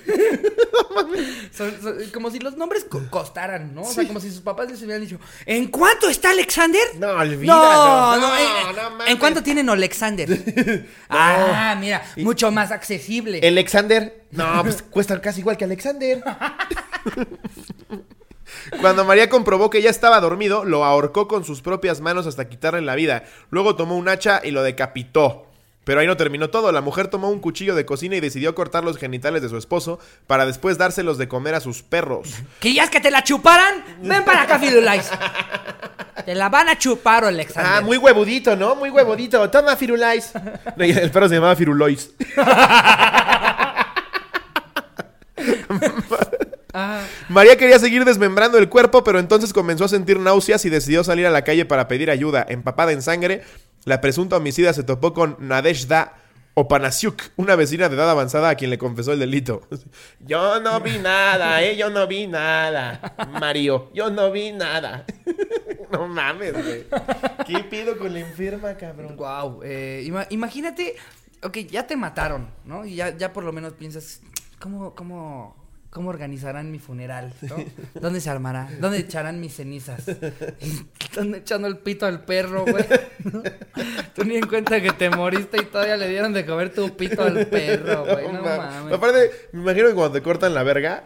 son- 1.55 1.81
son- 1.81 1.97
como 2.13 2.29
si 2.31 2.39
los 2.39 2.55
nombres 2.57 2.85
co- 2.85 3.01
costaran, 3.09 3.73
¿no? 3.73 3.81
O 3.81 3.85
sea, 3.91 4.05
como 4.07 4.19
si 4.19 4.29
sus 4.29 4.41
papás 4.41 4.69
les 4.69 4.81
hubieran 4.81 5.01
dicho, 5.01 5.19
¿en 5.45 5.67
cuánto 5.67 6.07
está 6.09 6.29
Alexander? 6.31 6.81
No, 6.97 7.09
olvídalo. 7.09 8.17
no, 8.17 8.17
No, 8.17 8.37
eh, 8.37 8.41
no 8.75 8.89
mames. 8.91 9.07
¿En 9.09 9.17
cuánto 9.17 9.43
tienen 9.43 9.69
Alexander? 9.69 10.29
Ah, 11.09 11.75
mira, 11.79 12.03
mucho 12.17 12.51
más 12.51 12.71
accesible. 12.71 13.41
Alexander. 13.45 14.23
No, 14.31 14.61
pues 14.63 14.81
cuesta 14.83 15.19
casi 15.21 15.39
igual 15.41 15.57
que 15.57 15.65
Alexander. 15.65 16.23
Cuando 18.81 19.05
María 19.05 19.29
comprobó 19.29 19.69
que 19.69 19.81
ya 19.81 19.89
estaba 19.89 20.19
dormido, 20.19 20.65
lo 20.65 20.85
ahorcó 20.85 21.27
con 21.27 21.43
sus 21.43 21.61
propias 21.61 22.01
manos 22.01 22.27
hasta 22.27 22.49
quitarle 22.49 22.81
la 22.81 22.95
vida. 22.95 23.23
Luego 23.49 23.75
tomó 23.75 23.97
un 23.97 24.09
hacha 24.09 24.41
y 24.43 24.51
lo 24.51 24.63
decapitó. 24.63 25.45
Pero 25.89 26.01
ahí 26.01 26.07
no 26.07 26.17
terminó 26.17 26.51
todo. 26.51 26.71
La 26.71 26.81
mujer 26.81 27.07
tomó 27.07 27.29
un 27.29 27.39
cuchillo 27.39 27.73
de 27.73 27.83
cocina 27.83 28.15
y 28.15 28.19
decidió 28.19 28.53
cortar 28.53 28.83
los 28.83 28.97
genitales 28.97 29.41
de 29.41 29.49
su 29.49 29.57
esposo 29.57 29.97
para 30.27 30.45
después 30.45 30.77
dárselos 30.77 31.17
de 31.17 31.27
comer 31.27 31.55
a 31.55 31.61
sus 31.61 31.81
perros. 31.81 32.29
¿Querías 32.59 32.91
que 32.91 32.99
te 32.99 33.09
la 33.09 33.23
chuparan? 33.23 33.83
Ven 34.01 34.23
para 34.23 34.43
acá, 34.43 34.59
Firulais. 34.59 35.09
Te 36.25 36.35
la 36.35 36.47
van 36.49 36.69
a 36.69 36.77
chupar, 36.77 37.23
Alexander. 37.23 37.71
Ah, 37.73 37.81
muy 37.81 37.97
huevudito, 37.97 38.55
¿no? 38.55 38.75
Muy 38.75 38.91
huevudito. 38.91 39.49
Toma, 39.49 39.75
Firulais. 39.75 40.31
No, 40.75 40.85
y 40.85 40.91
El 40.91 41.09
perro 41.09 41.27
se 41.27 41.35
llamaba 41.35 41.55
Firulois. 41.55 42.11
María 47.29 47.57
quería 47.57 47.79
seguir 47.79 48.05
desmembrando 48.05 48.57
el 48.57 48.69
cuerpo, 48.69 49.03
pero 49.03 49.19
entonces 49.19 49.53
comenzó 49.53 49.85
a 49.85 49.89
sentir 49.89 50.19
náuseas 50.19 50.63
y 50.65 50.69
decidió 50.69 51.03
salir 51.03 51.25
a 51.25 51.31
la 51.31 51.43
calle 51.43 51.65
para 51.65 51.87
pedir 51.87 52.09
ayuda. 52.11 52.45
Empapada 52.47 52.91
en 52.91 53.01
sangre, 53.01 53.43
la 53.85 54.01
presunta 54.01 54.37
homicida 54.37 54.73
se 54.73 54.83
topó 54.83 55.13
con 55.13 55.35
Nadezhda 55.39 56.13
Opanasiuk, 56.55 57.21
una 57.37 57.55
vecina 57.55 57.87
de 57.87 57.95
edad 57.95 58.09
avanzada 58.09 58.49
a 58.49 58.55
quien 58.55 58.69
le 58.69 58.77
confesó 58.77 59.13
el 59.13 59.19
delito. 59.19 59.61
Yo 60.19 60.59
no 60.59 60.81
vi 60.81 60.97
nada, 60.97 61.61
eh, 61.63 61.77
yo 61.77 61.89
no 61.89 62.05
vi 62.07 62.27
nada. 62.27 63.15
Mario, 63.39 63.89
yo 63.93 64.09
no 64.09 64.29
vi 64.31 64.51
nada. 64.51 65.05
no 65.91 66.07
mames, 66.07 66.51
güey. 66.53 66.85
¿Qué 67.47 67.63
pido 67.63 67.97
con 67.97 68.11
la 68.13 68.19
enferma, 68.19 68.75
cabrón? 68.75 69.15
wow. 69.15 69.61
eh, 69.63 70.03
ima- 70.05 70.27
imagínate, 70.29 70.95
ok, 71.43 71.57
ya 71.69 71.87
te 71.87 71.95
mataron, 71.95 72.49
¿no? 72.65 72.85
Y 72.85 72.95
ya, 72.95 73.15
ya 73.15 73.31
por 73.31 73.43
lo 73.45 73.53
menos 73.53 73.73
piensas, 73.73 74.19
¿cómo, 74.59 74.93
cómo, 74.95 75.55
cómo 75.89 76.09
organizarán 76.09 76.71
mi 76.71 76.79
funeral? 76.79 77.33
¿no? 77.41 77.55
¿Dónde 77.99 78.21
se 78.21 78.29
armará? 78.29 78.69
¿Dónde 78.79 78.99
echarán 78.99 79.39
mis 79.39 79.55
cenizas? 79.55 80.07
Están 80.99 81.33
echando 81.35 81.67
el 81.67 81.77
pito 81.79 82.05
al 82.05 82.23
perro, 82.25 82.65
güey. 82.65 82.85
¿no? 83.31 83.41
Tú 84.15 84.23
ni 84.23 84.35
en 84.37 84.47
cuenta 84.47 84.79
que 84.81 84.91
te 84.91 85.09
moriste 85.09 85.57
y 85.61 85.65
todavía 85.65 85.97
le 85.97 86.07
dieron 86.09 86.33
de 86.33 86.45
comer 86.45 86.73
tu 86.73 86.95
pito 86.95 87.23
al 87.23 87.47
perro, 87.47 88.05
güey. 88.05 88.31
No, 88.31 88.41
ma- 88.43 88.57
mames. 88.57 88.93
Aparte, 88.93 89.31
me 89.51 89.61
imagino 89.61 89.87
que 89.87 89.93
cuando 89.95 90.13
te 90.13 90.21
cortan 90.21 90.53
la 90.53 90.63
verga, 90.63 91.05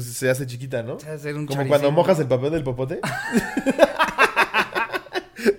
se 0.00 0.28
hace 0.28 0.46
chiquita, 0.46 0.82
¿no? 0.82 0.98
Se 1.00 1.08
hace 1.10 1.32
un 1.34 1.46
Como 1.46 1.66
cuando 1.66 1.90
mojas 1.92 2.18
el 2.20 2.26
papel 2.26 2.50
del 2.50 2.62
popote. 2.64 3.00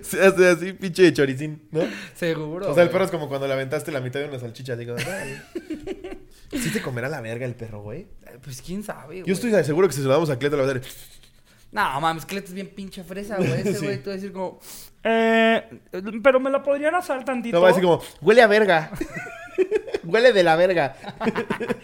se 0.02 0.22
hace 0.24 0.48
así, 0.48 0.72
pinche 0.74 1.02
de 1.04 1.12
choricín, 1.12 1.62
¿no? 1.70 1.80
Seguro. 2.14 2.70
O 2.70 2.74
sea, 2.74 2.82
el 2.82 2.88
güey. 2.88 2.92
perro 2.92 3.04
es 3.06 3.10
como 3.10 3.28
cuando 3.28 3.46
le 3.46 3.54
aventaste 3.54 3.90
la 3.90 4.00
mitad 4.00 4.20
de 4.20 4.28
una 4.28 4.38
salchicha. 4.38 4.76
Digo. 4.76 4.94
¿Sí 6.52 6.70
te 6.72 6.82
comerá 6.82 7.08
la 7.08 7.20
verga 7.20 7.46
el 7.46 7.54
perro, 7.54 7.82
güey? 7.82 8.06
Pues 8.42 8.60
quién 8.62 8.82
sabe, 8.82 9.18
Yo 9.18 9.22
güey. 9.24 9.32
estoy 9.34 9.64
seguro 9.64 9.86
que 9.88 9.94
si 9.94 10.00
se 10.00 10.06
lo 10.06 10.12
damos 10.12 10.30
a 10.30 10.38
Cleto, 10.38 10.56
le 10.56 10.62
va 10.64 10.68
a 10.68 10.72
hacer. 10.76 10.82
No, 11.72 12.00
mames, 12.00 12.26
que 12.26 12.38
es 12.38 12.52
bien 12.52 12.68
pinche 12.68 13.04
fresa, 13.04 13.36
güey. 13.36 13.52
Ese 13.60 13.74
Sí. 13.78 13.84
güey, 13.84 13.98
tú 14.02 14.10
vas 14.10 14.14
a 14.14 14.16
decir 14.16 14.32
como... 14.32 14.58
Eh, 15.04 15.80
pero 16.22 16.40
me 16.40 16.50
la 16.50 16.62
podrían 16.62 16.94
asar 16.96 17.24
tantito. 17.24 17.56
No, 17.56 17.62
va 17.62 17.68
a 17.68 17.70
decir 17.70 17.84
como, 17.84 18.02
huele 18.20 18.42
a 18.42 18.46
verga. 18.48 18.90
huele 20.04 20.32
de 20.32 20.42
la 20.42 20.56
verga. 20.56 20.96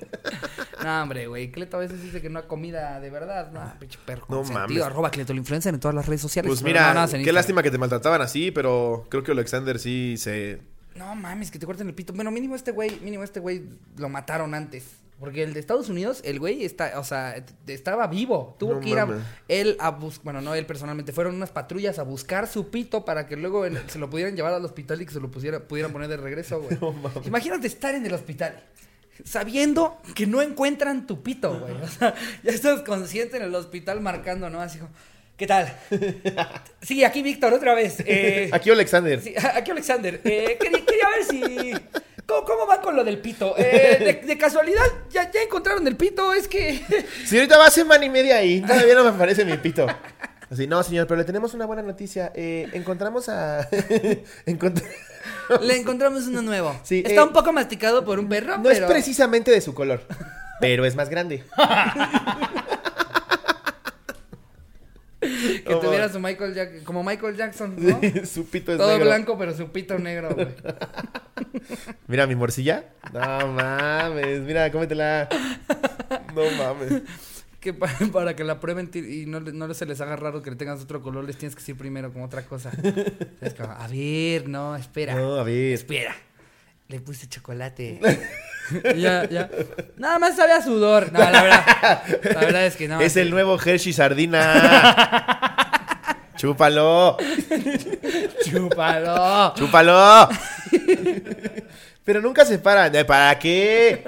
No, 0.85 1.03
hombre, 1.03 1.27
güey. 1.27 1.51
Cleto 1.51 1.79
a 1.79 1.81
veces 1.81 2.01
dice 2.01 2.21
que 2.21 2.29
no 2.31 2.39
hay 2.39 2.45
comida 2.47 3.01
de 3.01 3.11
verdad. 3.11 3.51
No, 3.51 3.61
pinche 3.81 3.99
perro. 4.05 4.25
No 4.29 4.37
consentido. 4.37 4.61
mames. 4.69 4.83
Arroba 4.83 5.11
Cleto 5.11 5.33
el 5.33 5.39
influencer 5.39 5.75
en 5.75 5.81
todas 5.81 5.95
las 5.97 6.07
redes 6.07 6.21
sociales. 6.21 6.49
Pues 6.49 6.61
Pero 6.63 6.69
mira, 6.69 6.95
no, 6.95 7.01
en 7.03 7.11
qué 7.11 7.17
Instagram. 7.17 7.35
lástima 7.35 7.63
que 7.65 7.71
te 7.73 7.79
maltrataban 7.79 8.21
así, 8.23 8.53
pero 8.53 9.05
creo 9.09 9.25
que 9.25 9.33
Alexander 9.33 9.81
sí 9.81 10.15
se. 10.17 10.61
No 10.97 11.15
mames, 11.15 11.51
que 11.51 11.59
te 11.59 11.67
corten 11.67 11.89
el 11.89 11.95
pito. 11.95 12.13
Bueno, 12.13 12.31
mínimo 12.31 12.55
este 12.55 12.71
güey, 12.71 12.99
mínimo 13.01 13.25
este 13.25 13.41
güey 13.41 13.65
lo 13.97 14.09
mataron 14.09 14.55
antes. 14.55 14.85
Porque 15.19 15.43
el 15.43 15.55
de 15.55 15.61
Estados 15.61 15.89
Unidos, 15.89 16.21
el 16.25 16.39
güey 16.39 16.63
está, 16.65 17.01
o 17.01 17.05
sea, 17.05 17.43
estaba 17.67 18.07
vivo. 18.07 18.55
Tuvo 18.59 18.75
No 18.75 18.81
que 18.81 18.91
ir 18.91 18.99
a, 18.99 19.09
él 19.49 19.77
a 19.81 19.91
buscar, 19.91 20.25
bueno, 20.25 20.41
no 20.43 20.55
él 20.55 20.67
personalmente, 20.67 21.13
fueron 21.13 21.35
unas 21.37 21.51
patrullas 21.51 21.99
a 21.99 22.03
buscar 22.03 22.47
su 22.47 22.69
pito 22.69 23.07
para 23.07 23.27
que 23.27 23.37
luego 23.37 23.65
se 23.87 23.99
lo 23.99 24.11
pudieran 24.11 24.37
llevar 24.37 24.53
al 24.53 24.65
hospital 24.65 25.01
y 25.01 25.07
que 25.07 25.15
se 25.15 25.21
lo 25.21 25.31
pusiera, 25.31 25.61
pudieran 25.61 25.91
poner 25.91 26.09
de 26.09 26.19
regreso, 26.19 26.61
güey. 26.61 26.79
Imagínate 27.25 27.67
estar 27.67 27.95
en 27.95 28.05
el 28.05 28.13
hospital 28.13 28.63
sabiendo 29.25 29.99
que 30.15 30.27
no 30.27 30.43
encuentran 30.43 31.07
tu 31.07 31.23
pito, 31.23 31.61
güey. 31.61 31.73
O 31.83 31.89
sea, 31.89 32.15
ya 32.43 32.53
estás 32.53 32.83
consciente 32.83 33.39
en 33.39 33.45
el 33.45 33.55
hospital 33.55 34.03
marcando, 34.03 34.51
¿no? 34.51 34.61
Así 34.61 34.79
como, 34.79 34.91
¿qué 35.37 35.47
tal? 35.47 35.73
Sí, 36.83 37.05
aquí 37.05 37.23
Víctor, 37.23 37.53
otra 37.55 37.75
vez. 37.75 37.97
Eh, 38.07 38.51
Aquí 38.53 38.71
Alexander. 38.71 39.21
Sí, 39.21 39.35
aquí 39.55 39.71
Alexander. 39.71 40.21
Eh, 40.25 40.57
quería, 40.61 40.85
quería 40.85 41.09
ver 41.11 41.25
si. 41.25 41.73
¿Cómo, 42.27 42.45
cómo 42.45 42.67
van 42.67 42.81
con 42.81 42.97
lo 42.97 43.05
del 43.05 43.19
pito? 43.19 43.55
Eh, 43.57 44.19
de, 44.21 44.27
de 44.27 44.39
casualidad, 44.39 44.83
¿ya, 45.11 45.31
ya 45.31 45.43
encontraron 45.43 45.87
el 45.87 45.97
pito. 45.97 46.33
Es 46.35 46.49
que. 46.49 46.83
Señorita, 47.25 47.57
va 47.59 47.71
semana 47.71 48.05
y 48.05 48.11
media 48.11 48.37
ahí. 48.37 48.61
Todavía 48.67 48.95
no 48.95 49.05
me 49.05 49.11
aparece 49.11 49.45
mi 49.45 49.57
pito. 49.59 49.87
Así, 50.51 50.67
no, 50.67 50.83
señor, 50.83 51.07
pero 51.09 51.19
le 51.19 51.25
tenemos 51.25 51.55
una 51.55 51.67
buena 51.67 51.83
noticia. 51.83 52.33
Eh, 52.35 52.69
encontramos 52.73 53.29
a. 53.29 53.69
Encont- 54.47 54.83
Le 55.61 55.77
encontramos 55.77 56.27
uno 56.27 56.43
nuevo. 56.43 56.79
Sí, 56.85 57.03
Está 57.05 57.21
eh, 57.21 57.25
un 57.25 57.33
poco 57.33 57.53
masticado 57.53 58.05
por 58.05 58.19
un 58.19 58.29
perro, 58.29 58.59
No 58.59 58.71
es 58.71 58.81
precisamente 58.81 59.51
de 59.51 59.61
su 59.61 59.75
color, 59.75 60.03
pero 60.61 60.85
es 60.85 60.95
más 60.97 61.09
grande. 61.09 61.45
Que 65.65 65.71
No, 65.71 65.79
tuviera 65.81 66.09
su 66.09 66.21
Michael 66.21 66.55
Jackson, 66.55 66.85
como 66.85 67.03
Michael 67.03 67.37
Jackson, 67.37 67.75
¿no? 67.79 68.01
su 68.27 68.47
pito 68.49 68.73
es 68.73 68.79
Todo 68.79 68.93
negro. 68.93 69.07
blanco, 69.07 69.39
pero 69.39 69.55
su 69.55 69.71
pito 69.73 69.99
negro, 69.99 70.35
güey. 70.35 70.49
Mira 72.07 72.27
mi 72.27 72.35
morcilla. 72.35 72.85
No 73.13 73.49
mames, 73.53 74.41
mira, 74.43 74.71
cómetela. 74.71 75.29
No 76.35 76.43
mames. 76.59 77.03
Que 77.61 77.73
pa- 77.75 77.91
para, 78.13 78.37
que 78.37 78.45
la 78.45 78.61
prueben 78.61 78.91
y 78.95 79.27
no, 79.27 79.41
no 79.41 79.75
se 79.75 79.87
les 79.87 80.01
haga 80.01 80.15
raro 80.17 80.43
que 80.43 80.51
le 80.51 80.57
tengas 80.57 80.81
otro 80.83 81.03
color, 81.03 81.25
les 81.25 81.37
tienes 81.37 81.57
que 81.57 81.61
decir 81.61 81.77
primero 81.77 82.13
como 82.13 82.25
otra 82.27 82.43
cosa. 82.43 82.71
Como, 83.57 83.73
a 83.73 83.89
ver, 83.89 84.49
no, 84.49 84.77
espera. 84.77 85.15
No, 85.15 85.35
a 85.35 85.43
ver. 85.43 85.73
Espera. 85.73 86.15
Le 86.89 87.01
puse 87.01 87.29
chocolate. 87.29 87.99
ya, 88.97 89.29
ya. 89.29 89.51
Nada 89.97 90.19
más 90.19 90.37
sabe 90.37 90.53
a 90.53 90.63
sudor. 90.63 91.13
No, 91.13 91.19
la 91.19 91.43
verdad. 91.43 92.03
La 92.23 92.41
verdad 92.41 92.67
es 92.67 92.77
que 92.77 92.87
no. 92.89 93.01
Es 93.01 93.17
el 93.17 93.31
nuevo 93.31 93.59
Hershey 93.61 93.93
Sardina. 93.93 95.53
Chúpalo. 96.37 97.17
Chúpalo. 98.45 99.55
Chúpalo. 99.57 100.29
Pero 102.05 102.21
nunca 102.21 102.45
se 102.45 102.59
paran. 102.59 102.93
¿De 102.93 103.05
¿Para 103.05 103.37
qué? 103.39 104.05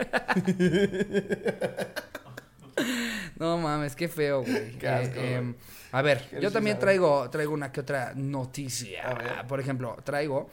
No 3.36 3.58
mames, 3.58 3.96
qué 3.96 4.08
feo, 4.08 4.42
güey. 4.42 4.72
Qué 4.78 4.88
asco, 4.88 5.18
Eh, 5.20 5.34
em, 5.36 5.54
a 5.92 6.02
ver, 6.02 6.22
Qué 6.30 6.40
yo 6.40 6.50
también 6.52 6.78
traigo, 6.78 7.28
traigo 7.30 7.52
una 7.54 7.72
que 7.72 7.80
otra 7.80 8.12
noticia. 8.14 9.44
Por 9.48 9.58
ejemplo, 9.60 9.96
traigo. 10.04 10.48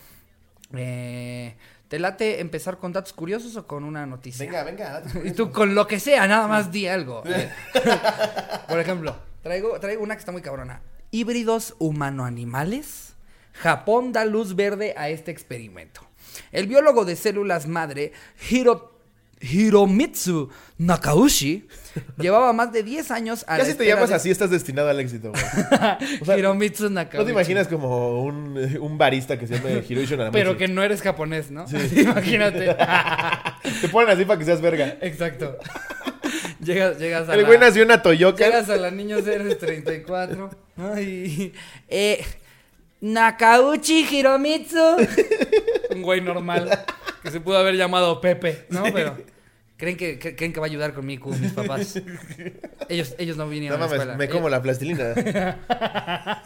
eh, 0.76 1.56
¿Te 1.96 2.00
late 2.00 2.42
empezar 2.42 2.78
con 2.78 2.92
datos 2.92 3.14
curiosos 3.14 3.56
o 3.56 3.66
con 3.68 3.86
una 3.86 4.06
noticia? 4.06 4.46
Venga, 4.46 4.66
venga. 4.66 5.02
Y 5.24 5.32
tú 5.32 5.50
con 5.50 5.74
lo 5.76 5.88
que 5.88 5.98
sea, 6.02 6.28
nada 6.28 6.46
más 6.46 6.70
di 6.70 6.88
algo. 6.90 7.24
Por 8.68 8.80
ejemplo, 8.82 9.16
traigo, 9.42 9.80
traigo 9.80 10.04
una 10.04 10.14
que 10.16 10.20
está 10.20 10.34
muy 10.34 10.42
cabrona. 10.42 10.82
Híbridos 11.12 11.74
humano-animales. 11.80 13.14
Japón 13.54 14.12
da 14.12 14.26
luz 14.26 14.58
verde 14.58 14.94
a 14.98 15.08
este 15.08 15.32
experimento. 15.32 16.02
El 16.52 16.68
biólogo 16.68 17.06
de 17.06 17.16
células 17.16 17.66
madre, 17.66 18.12
Hiro- 18.50 18.95
Hiromitsu 19.52 20.50
Nakaushi, 20.78 21.68
llevaba 22.18 22.52
más 22.54 22.72
de 22.74 22.84
10 22.84 23.12
años 23.12 23.46
a 23.48 23.58
Ya 23.58 23.64
la 23.64 23.70
si 23.70 23.76
te 23.76 23.86
llamas 23.86 24.10
de- 24.10 24.16
así, 24.16 24.32
estás 24.32 24.50
destinado 24.50 24.90
al 24.90 25.00
éxito, 25.00 25.32
güey. 25.32 25.44
sea, 26.26 26.38
Hiromitsu 26.38 26.90
Nakaushi. 26.90 27.18
¿No 27.20 27.26
te 27.26 27.32
imaginas 27.32 27.68
como 27.68 28.22
un, 28.24 28.58
un 28.82 28.98
barista 28.98 29.38
que 29.40 29.48
se 29.48 29.56
llama 29.58 29.70
Hiroshi 29.88 30.12
Naramuchi? 30.18 30.34
Pero 30.34 30.58
que 30.58 30.68
no 30.68 30.84
eres 30.84 31.02
japonés, 31.02 31.52
¿no? 31.52 31.66
Imagínate. 31.96 32.76
Te 33.82 33.90
ponen 33.90 34.10
así 34.10 34.26
para 34.26 34.40
que 34.40 34.46
seas 34.46 34.62
verga. 34.62 34.98
Exacto. 35.02 35.58
llegas, 36.62 36.98
llegas 37.00 37.30
a 37.30 37.36
El 37.36 37.46
güey 37.46 37.60
nació 37.60 37.84
en 37.84 37.90
una 37.90 38.02
Toyoka. 38.02 38.44
Llegas 38.44 38.70
a 38.70 38.76
la 38.78 38.92
niño 38.92 39.22
Ceres 39.22 39.58
34. 39.60 40.50
Ay. 40.78 41.54
Eh, 41.88 42.24
Nakauchi 43.02 44.08
Hiromitsu. 44.12 44.98
Un 45.92 46.02
güey 46.02 46.22
normal. 46.22 46.86
Que 47.24 47.32
se 47.32 47.40
pudo 47.40 47.58
haber 47.58 47.76
llamado 47.76 48.20
Pepe, 48.22 48.66
¿no? 48.70 48.84
Pero. 48.94 49.16
¿Creen 49.78 49.98
que, 49.98 50.18
que- 50.20 50.36
creen 50.36 50.54
que 50.54 50.60
va 50.60 50.66
a 50.68 50.70
ayudar 50.70 50.94
con 50.94 51.06
Miku, 51.06 51.32
mis 51.34 51.52
papás? 51.52 52.02
Ellos, 52.90 53.14
ellos 53.18 53.36
no 53.38 53.44
No 53.46 53.50
vinieron 53.52 53.82
a 53.82 53.86
la 53.88 53.92
escuela. 53.92 54.16
me 54.16 54.30
como 54.30 54.48
Eh, 54.48 54.52
la 54.52 54.62
plastilina. 54.62 55.14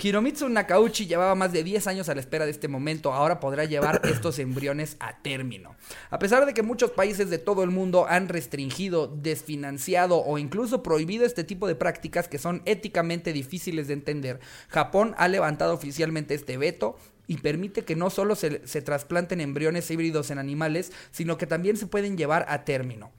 Hiromitsu 0.00 0.48
Nakauchi 0.48 1.06
llevaba 1.06 1.34
más 1.34 1.52
de 1.52 1.64
10 1.64 1.86
años 1.88 2.08
a 2.08 2.14
la 2.14 2.20
espera 2.20 2.44
de 2.44 2.52
este 2.52 2.68
momento, 2.68 3.12
ahora 3.12 3.40
podrá 3.40 3.64
llevar 3.64 4.00
estos 4.04 4.38
embriones 4.38 4.96
a 5.00 5.18
término. 5.22 5.74
A 6.10 6.20
pesar 6.20 6.46
de 6.46 6.54
que 6.54 6.62
muchos 6.62 6.92
países 6.92 7.30
de 7.30 7.38
todo 7.38 7.64
el 7.64 7.70
mundo 7.70 8.06
han 8.08 8.28
restringido, 8.28 9.08
desfinanciado 9.08 10.22
o 10.24 10.38
incluso 10.38 10.84
prohibido 10.84 11.26
este 11.26 11.42
tipo 11.42 11.66
de 11.66 11.74
prácticas 11.74 12.28
que 12.28 12.38
son 12.38 12.62
éticamente 12.64 13.32
difíciles 13.32 13.88
de 13.88 13.94
entender, 13.94 14.38
Japón 14.68 15.14
ha 15.18 15.26
levantado 15.26 15.74
oficialmente 15.74 16.34
este 16.34 16.56
veto 16.58 16.96
y 17.28 17.36
permite 17.36 17.84
que 17.84 17.94
no 17.94 18.10
solo 18.10 18.34
se, 18.34 18.66
se 18.66 18.82
trasplanten 18.82 19.40
embriones 19.40 19.88
híbridos 19.90 20.32
en 20.32 20.38
animales, 20.38 20.90
sino 21.12 21.38
que 21.38 21.46
también 21.46 21.76
se 21.76 21.86
pueden 21.86 22.16
llevar 22.16 22.44
a 22.48 22.64
término. 22.64 23.12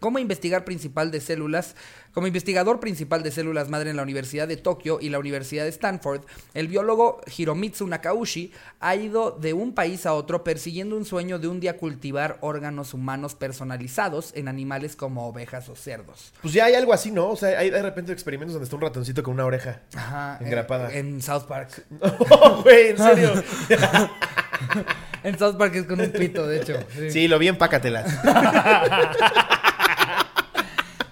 Como 0.00 0.18
investigar 0.18 0.64
principal 0.64 1.10
de 1.10 1.20
células, 1.20 1.74
como 2.12 2.26
investigador 2.26 2.80
principal 2.80 3.22
de 3.22 3.30
células 3.30 3.68
madre 3.68 3.90
en 3.90 3.96
la 3.96 4.02
Universidad 4.02 4.48
de 4.48 4.56
Tokio 4.56 4.98
y 5.00 5.08
la 5.08 5.18
Universidad 5.18 5.64
de 5.64 5.70
Stanford, 5.70 6.22
el 6.54 6.68
biólogo 6.68 7.20
Hiromitsu 7.36 7.86
Nakaushi 7.86 8.52
ha 8.80 8.96
ido 8.96 9.32
de 9.32 9.52
un 9.52 9.74
país 9.74 10.06
a 10.06 10.14
otro 10.14 10.44
persiguiendo 10.44 10.96
un 10.96 11.04
sueño 11.04 11.38
de 11.38 11.48
un 11.48 11.60
día 11.60 11.76
cultivar 11.76 12.38
órganos 12.40 12.94
humanos 12.94 13.34
personalizados 13.34 14.32
en 14.34 14.48
animales 14.48 14.96
como 14.96 15.28
ovejas 15.28 15.68
o 15.68 15.76
cerdos. 15.76 16.32
Pues 16.42 16.54
ya 16.54 16.66
hay 16.66 16.74
algo 16.74 16.92
así, 16.92 17.10
¿no? 17.10 17.28
O 17.28 17.36
sea, 17.36 17.58
hay 17.58 17.70
de 17.70 17.82
repente 17.82 18.12
experimentos 18.12 18.54
donde 18.54 18.64
está 18.64 18.76
un 18.76 18.82
ratoncito 18.82 19.22
con 19.22 19.34
una 19.34 19.44
oreja. 19.44 19.82
Ajá, 19.94 20.38
Engrapada. 20.40 20.92
En, 20.92 21.08
en 21.08 21.22
South 21.22 21.44
Park. 21.46 21.84
Oh, 22.30 22.62
güey, 22.62 22.88
en 22.90 22.98
serio. 22.98 23.32
En 25.22 25.38
South 25.38 25.56
Park 25.56 25.74
es 25.74 25.84
con 25.84 26.00
un 26.00 26.10
pito, 26.10 26.46
de 26.46 26.60
hecho. 26.60 26.74
sí. 26.94 27.10
Sí, 27.10 27.28
lo 27.28 27.38
vi 27.38 27.48
en 27.48 27.58
Pácatelas. 27.58 28.06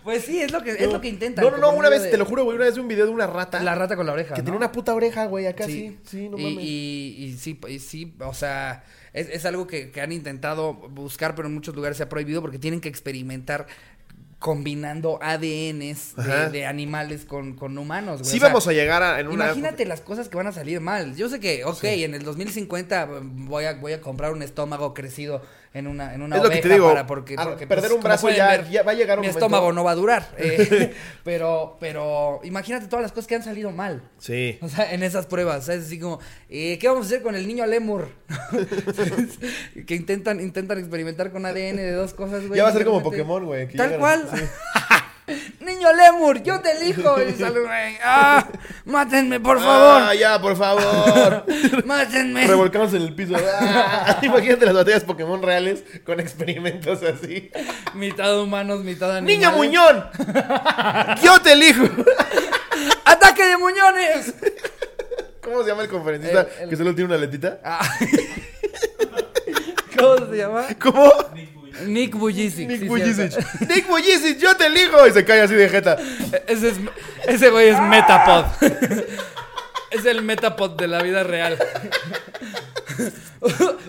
Pues 0.07 0.24
sí, 0.24 0.40
es 0.40 0.52
lo 0.52 0.62
que, 0.62 0.70
es 0.70 0.92
lo 0.92 1.00
que 1.00 1.09
intentan. 1.09 1.44
No, 1.44 1.50
no, 1.50 1.57
no, 1.57 1.70
una 1.72 1.88
vez, 1.88 2.04
de- 2.04 2.11
te 2.11 2.16
lo 2.16 2.24
juro, 2.26 2.44
güey, 2.44 2.54
una 2.54 2.66
vez 2.66 2.76
vi 2.76 2.80
un 2.80 2.86
video 2.86 3.07
de 3.07 3.11
una 3.11 3.26
rata. 3.26 3.61
La 3.61 3.74
rata 3.74 3.96
con 3.96 4.07
la 4.07 4.12
oreja. 4.12 4.34
que 4.36 4.40
¿no? 4.40 4.44
tenía 4.44 4.59
una 4.59 4.70
puta 4.70 4.94
oreja, 4.94 5.26
güey, 5.26 5.46
acá 5.46 5.66
sí. 5.66 5.98
Sí, 6.04 6.28
no 6.28 6.38
y, 6.38 6.42
mames. 6.44 6.64
y, 6.64 7.16
y 7.24 7.36
sí, 7.36 7.59
y 7.68 7.78
sí, 7.80 8.14
o 8.20 8.32
sea, 8.32 8.84
es, 9.12 9.28
es 9.30 9.44
algo 9.46 9.66
que, 9.66 9.90
que 9.90 10.00
han 10.00 10.12
intentado 10.12 10.74
buscar, 10.74 11.34
pero 11.34 11.48
en 11.48 11.54
muchos 11.54 11.74
lugares 11.74 11.96
se 11.96 12.04
ha 12.04 12.09
prohibido 12.09 12.40
porque 12.40 12.61
tienen 12.61 12.80
que 12.80 12.88
experimentar 12.88 13.66
combinando 14.38 15.18
ADNs 15.22 16.14
de, 16.16 16.50
de 16.52 16.66
animales 16.66 17.24
con, 17.24 17.54
con 17.57 17.76
humanos. 17.76 18.20
güey. 18.20 18.30
Sí 18.30 18.36
O 18.36 18.40
sea, 18.40 18.48
vamos 18.48 18.68
a 18.68 18.72
llegar 18.72 19.02
a, 19.02 19.18
en 19.18 19.28
una... 19.28 19.46
Imagínate 19.46 19.86
las 19.86 20.02
cosas 20.02 20.28
que 20.28 20.36
van 20.36 20.46
a 20.46 20.52
salir 20.52 20.80
mal. 20.80 21.16
Yo 21.16 21.28
sé 21.28 21.40
que, 21.40 21.64
ok, 21.64 21.82
en 21.84 22.14
el 22.14 22.22
2050 22.22 23.09
voy 23.22 23.64
a, 23.64 23.74
voy 23.74 23.94
a 23.94 24.00
comprar 24.00 24.32
un 24.32 24.42
estómago 24.42 24.92
crecido 24.94 25.42
en 25.77 25.87
una, 25.87 26.14
en 26.14 26.22
una 26.22 26.37
Es 26.37 26.43
lo 26.43 26.49
que 26.51 26.59
te 26.62 26.68
digo, 26.70 26.89
para 26.89 27.07
porque, 27.07 27.35
a 27.39 27.45
porque, 27.45 27.66
perder 27.66 27.91
pues, 27.91 27.97
un 27.99 28.03
brazo 28.03 28.31
ya- 28.31 28.68
ya 28.68 28.83
va 28.83 28.93
a 28.93 28.95
llegar 28.95 29.18
un 29.18 29.22
Mi 29.22 29.29
momento- 29.29 29.45
estómago 29.47 29.72
no 29.72 29.85
va 29.85 29.91
a 29.91 29.95
durar. 29.95 30.27
eh, 30.39 30.95
pero, 31.24 31.77
pero 31.81 32.41
imagínate 32.45 32.87
todas 32.87 33.03
las 33.03 33.12
cosas 33.12 33.27
que 33.27 33.35
han 33.35 33.43
salido 33.43 33.70
mal. 33.70 34.03
Sí. 34.18 34.59
O 34.62 34.68
sea, 34.68 34.93
en 34.93 35.03
esas 35.03 35.27
pruebas. 35.27 35.68
Así 35.68 35.99
como, 35.99 36.18
eh, 36.49 36.79
¿qué 36.81 36.89
vamos 36.89 37.05
a 37.05 37.07
hacer 37.09 37.22
con 37.22 37.35
el 37.35 37.47
niño 37.47 37.66
lemur? 37.66 38.09
que 39.87 39.95
intentan, 39.95 40.41
intentan 40.41 40.79
experimentar 40.79 41.31
con 41.31 41.45
ADN 41.47 41.77
de 41.77 41.93
dos 41.93 42.14
cosas, 42.14 42.47
güey. 42.47 42.57
Ya 42.57 42.62
va 42.64 42.70
a 42.70 42.72
ser 42.72 42.85
como 42.85 43.03
Pokémon, 43.03 43.45
güey. 43.45 43.68
Tal 43.68 43.91
llegan- 43.91 44.01
cual. 44.01 44.29
sí. 44.35 44.43
niño 45.61 45.93
lemur, 45.93 46.43
yo 46.43 46.61
te 46.61 46.70
elijo. 46.72 47.16
Y 47.20 47.33
güey, 47.35 47.99
¡Ah! 48.05 48.47
¡Mátenme, 48.85 49.41
por 49.41 49.59
favor! 49.61 50.03
Ah, 50.03 50.14
ya, 50.14 50.41
por 50.41 50.57
favor. 50.57 51.45
¡Mátenme! 51.85 52.47
Revolcamos 52.47 52.95
en 52.95 53.03
el 53.03 53.14
piso. 53.14 53.35
Ah, 53.61 54.18
imagínate 54.22 54.64
las 54.66 54.74
batallas 54.74 55.05
Pokémon 55.05 55.43
reales 55.43 55.83
con 56.05 56.20
experimentos 56.20 57.03
así. 57.03 57.51
Mitad 57.95 58.41
humanos, 58.41 58.85
mitad 58.85 59.11
animales. 59.16 59.39
¡Niño 59.39 59.53
Muñón! 59.53 60.05
¡Yo 61.22 61.41
te 61.41 61.53
elijo! 61.53 61.85
¡Ataque 63.05 63.45
de 63.47 63.57
muñones! 63.57 64.35
¿Cómo 65.43 65.62
se 65.62 65.68
llama 65.70 65.83
el 65.83 65.89
conferencista 65.89 66.41
El- 66.59 66.62
el- 66.64 66.70
que 66.70 66.77
solo 66.77 66.95
tiene 66.95 67.09
una 67.14 67.18
letita? 67.18 67.59
Ah. 67.64 67.89
¿Cómo 69.99 70.27
se 70.31 70.37
llama? 70.37 70.66
¿Cómo? 70.81 71.12
Nick 71.85 72.14
Bujicic. 72.14 72.68
Nick 72.68 72.81
sí, 72.81 72.89
cierto. 72.89 73.39
Nick 73.68 74.39
yo 74.39 74.57
te 74.57 74.66
elijo. 74.66 75.07
Y 75.07 75.12
se 75.12 75.24
cae 75.24 75.43
así 75.43 75.55
de 75.55 75.68
jeta. 75.68 75.97
Ese, 76.47 76.68
es, 76.68 76.74
ese 77.27 77.51
güey 77.51 77.68
es 77.68 77.81
Metapod. 77.81 78.45
es 79.91 80.05
el 80.07 80.22
Metapod 80.22 80.77
de 80.77 80.89
la 80.89 81.03
vida 81.03 81.22
real. 81.22 81.59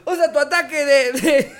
Usa 0.05 0.31
tu 0.31 0.39
ataque 0.39 0.85
de, 0.85 1.11
de- 1.13 1.55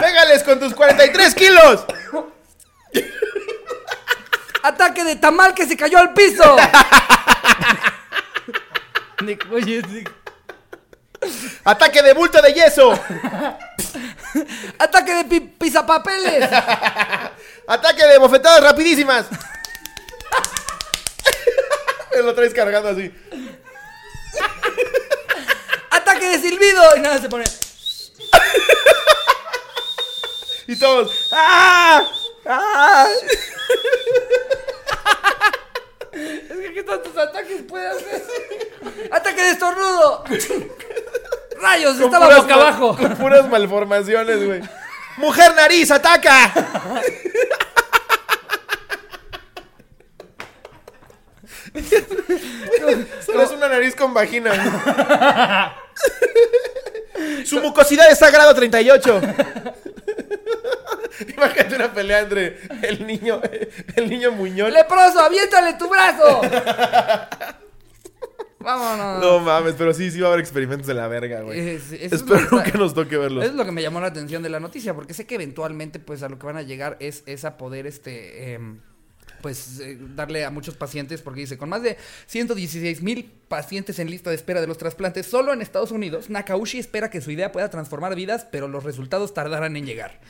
¡Pégales 0.00 0.42
con 0.42 0.60
tus 0.60 0.74
43 0.74 1.34
kilos! 1.34 1.84
ataque 4.62 5.04
de 5.04 5.16
tamal 5.16 5.54
que 5.54 5.66
se 5.66 5.76
cayó 5.76 5.98
al 5.98 6.12
piso. 6.12 6.56
Nick 9.22 9.48
Vujicic. 9.48 10.10
¡Ataque 11.64 12.02
de 12.02 12.12
bulto 12.14 12.40
de 12.42 12.52
yeso! 12.52 12.92
Ataque 14.78 15.14
de 15.14 15.24
pi- 15.24 15.40
pisapapeles. 15.58 16.48
¡Ataque 17.66 18.06
de 18.06 18.18
bofetadas 18.18 18.62
rapidísimas! 18.62 19.26
Me 22.14 22.22
lo 22.22 22.34
traes 22.34 22.54
cargando 22.54 22.88
así. 22.90 23.12
Ataque 25.90 26.28
de 26.28 26.38
silbido. 26.40 26.82
Y 26.96 27.00
nada, 27.00 27.18
se 27.20 27.28
pone. 27.28 27.44
Y 30.66 30.76
todos. 30.76 31.28
¡Ah! 31.32 32.02
¡Ah! 32.46 33.06
Es 36.12 36.58
que 36.58 36.72
qué 36.74 36.82
tantos 36.82 37.16
ataques 37.18 37.62
puede 37.68 37.86
hacer. 37.86 38.26
Ataque 39.12 39.42
de 39.42 39.50
estornudo. 39.50 40.24
Rayos, 41.60 41.96
Con 41.96 42.04
estaba 42.04 42.26
puras 42.26 42.42
boca 42.42 42.54
abajo. 42.54 42.96
Con 42.96 43.16
puras 43.16 43.48
malformaciones, 43.48 44.44
güey. 44.44 44.60
¡Mujer 45.16 45.54
nariz, 45.54 45.90
ataca! 45.90 46.52
Solo 53.24 53.42
es 53.42 53.50
una 53.50 53.68
nariz 53.68 53.94
con 53.94 54.14
vagina. 54.14 54.52
Su 57.44 57.60
mucosidad 57.60 58.10
es 58.10 58.18
sagrado 58.18 58.54
38. 58.54 59.20
Imagínate 61.34 61.76
una 61.76 61.92
pelea 61.92 62.20
entre 62.20 62.60
el 62.82 63.06
niño, 63.06 63.40
el 63.94 64.10
niño 64.10 64.32
Muñón. 64.32 64.72
¡Leproso, 64.72 65.20
aviéntale 65.20 65.74
tu 65.74 65.88
brazo! 65.88 66.42
Vámonos. 68.66 69.22
No 69.24 69.38
mames, 69.40 69.74
pero 69.78 69.94
sí, 69.94 70.10
sí 70.10 70.18
va 70.20 70.26
a 70.26 70.30
haber 70.32 70.40
experimentos 70.40 70.86
de 70.88 70.94
la 70.94 71.06
verga, 71.06 71.42
güey. 71.42 71.58
Es- 71.60 71.92
eso 71.92 71.94
es 71.94 72.12
Espero 72.14 72.38
que 72.50 72.56
está- 72.56 72.72
que 72.72 72.78
nos 72.78 72.92
toque 72.94 73.16
verlos. 73.16 73.44
Es 73.44 73.54
lo 73.54 73.64
que 73.64 73.70
me 73.70 73.80
llamó 73.80 74.00
la 74.00 74.08
atención 74.08 74.42
de 74.42 74.48
la 74.48 74.58
noticia, 74.58 74.92
porque 74.92 75.14
sé 75.14 75.24
que 75.24 75.36
eventualmente, 75.36 76.00
pues, 76.00 76.22
a 76.24 76.28
lo 76.28 76.36
que 76.38 76.46
van 76.46 76.56
a 76.56 76.62
llegar 76.62 76.96
es, 76.98 77.22
es 77.26 77.44
a 77.44 77.56
poder, 77.56 77.86
este, 77.86 78.54
em, 78.54 78.80
pues, 79.40 79.78
eh, 79.78 79.96
darle 80.16 80.44
a 80.44 80.50
muchos 80.50 80.74
pacientes, 80.74 81.22
porque 81.22 81.40
dice, 81.40 81.56
con 81.56 81.68
más 81.68 81.82
de 81.82 81.96
116 82.26 83.02
mil 83.02 83.30
pacientes 83.46 84.00
en 84.00 84.10
lista 84.10 84.30
de 84.30 84.36
espera 84.36 84.60
de 84.60 84.66
los 84.66 84.78
trasplantes 84.78 85.26
solo 85.26 85.52
en 85.52 85.62
Estados 85.62 85.92
Unidos, 85.92 86.28
Nakaushi 86.30 86.78
espera 86.80 87.08
que 87.08 87.20
su 87.20 87.30
idea 87.30 87.52
pueda 87.52 87.70
transformar 87.70 88.16
vidas, 88.16 88.46
pero 88.50 88.66
los 88.66 88.82
resultados 88.82 89.32
tardarán 89.32 89.76
en 89.76 89.86
llegar. 89.86 90.20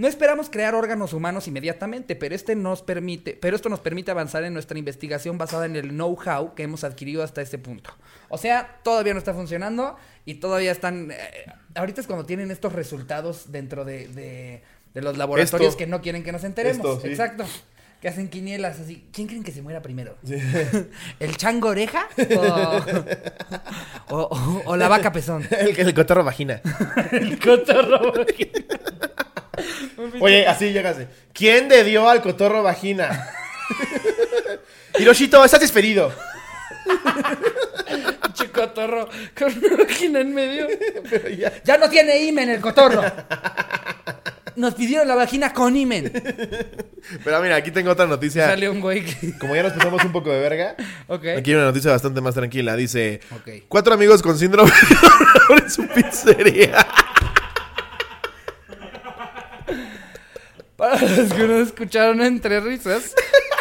No 0.00 0.08
esperamos 0.08 0.48
crear 0.48 0.74
órganos 0.74 1.12
humanos 1.12 1.46
inmediatamente, 1.46 2.16
pero 2.16 2.34
este 2.34 2.56
nos 2.56 2.80
permite, 2.80 3.38
pero 3.38 3.54
esto 3.54 3.68
nos 3.68 3.80
permite 3.80 4.10
avanzar 4.10 4.42
en 4.44 4.54
nuestra 4.54 4.78
investigación 4.78 5.36
basada 5.36 5.66
en 5.66 5.76
el 5.76 5.90
know-how 5.90 6.54
que 6.54 6.62
hemos 6.62 6.84
adquirido 6.84 7.22
hasta 7.22 7.42
este 7.42 7.58
punto. 7.58 7.90
O 8.30 8.38
sea, 8.38 8.78
todavía 8.82 9.12
no 9.12 9.18
está 9.18 9.34
funcionando 9.34 9.96
y 10.24 10.36
todavía 10.36 10.72
están. 10.72 11.10
eh, 11.10 11.18
ahorita 11.74 12.00
es 12.00 12.06
cuando 12.06 12.24
tienen 12.24 12.50
estos 12.50 12.72
resultados 12.72 13.52
dentro 13.52 13.84
de, 13.84 14.08
de- 14.08 14.62
de 14.94 15.02
los 15.02 15.18
laboratorios 15.18 15.68
Esto. 15.72 15.76
que 15.78 15.86
no 15.86 16.00
quieren 16.00 16.24
que 16.24 16.32
nos 16.32 16.44
enteremos. 16.44 16.78
Esto, 16.78 17.00
sí. 17.02 17.08
Exacto. 17.08 17.44
Que 18.00 18.08
hacen 18.08 18.28
quinielas 18.30 18.80
así. 18.80 19.06
¿Quién 19.12 19.28
creen 19.28 19.42
que 19.44 19.52
se 19.52 19.60
muera 19.60 19.82
primero? 19.82 20.16
¿El 21.20 21.36
chango 21.36 21.68
oreja? 21.68 22.08
¿O, 24.08 24.16
o- 24.16 24.22
o- 24.34 24.62
o 24.64 24.76
la 24.76 24.88
vaca 24.88 25.12
pezón? 25.12 25.46
El, 25.50 25.78
el 25.78 25.94
cotorro 25.94 26.24
vagina. 26.24 26.62
El 27.12 27.38
cotorro. 27.38 28.12
Oye, 30.20 30.46
así 30.46 30.72
llegase. 30.72 31.08
¿Quién 31.32 31.68
le 31.68 31.84
dio 31.84 32.08
al 32.08 32.20
cotorro 32.22 32.62
vagina? 32.62 33.28
Hiroshito, 34.98 35.44
estás 35.44 35.60
despedido. 35.60 36.12
Pinche 38.22 38.50
cotorro 38.50 39.08
con 39.38 39.52
una 39.64 39.76
vagina 39.84 40.20
en 40.20 40.34
medio. 40.34 40.66
Pero 41.10 41.28
ya. 41.28 41.52
Ya 41.64 41.78
no 41.78 41.88
tiene 41.88 42.22
imen 42.22 42.48
el 42.50 42.60
cotorro. 42.60 43.02
Nos 44.56 44.74
pidieron 44.74 45.06
la 45.08 45.14
vagina 45.14 45.52
con 45.52 45.76
imen. 45.76 46.10
Pero 47.24 47.40
mira, 47.40 47.56
aquí 47.56 47.70
tengo 47.70 47.90
otra 47.92 48.06
noticia. 48.06 48.46
Sale 48.46 48.68
un 48.68 48.80
güey 48.80 49.04
que. 49.04 49.38
Como 49.38 49.54
ya 49.54 49.62
nos 49.62 49.72
pasamos 49.72 50.04
un 50.04 50.12
poco 50.12 50.30
de 50.30 50.40
verga, 50.40 50.74
Ok. 51.06 51.24
aquí 51.38 51.50
hay 51.50 51.54
una 51.56 51.64
noticia 51.66 51.90
bastante 51.90 52.20
más 52.20 52.34
tranquila. 52.34 52.76
Dice: 52.76 53.20
Ok. 53.30 53.64
Cuatro 53.68 53.94
amigos 53.94 54.22
con 54.22 54.36
síndrome 54.38 54.70
de 54.70 54.96
Down 54.96 55.28
abren 55.48 55.70
su 55.70 55.86
pizzería. 55.88 56.86
Para 60.80 60.98
los 60.98 61.32
que 61.34 61.46
no 61.46 61.58
escucharon 61.58 62.22
entre 62.22 62.58
risas, 62.58 63.14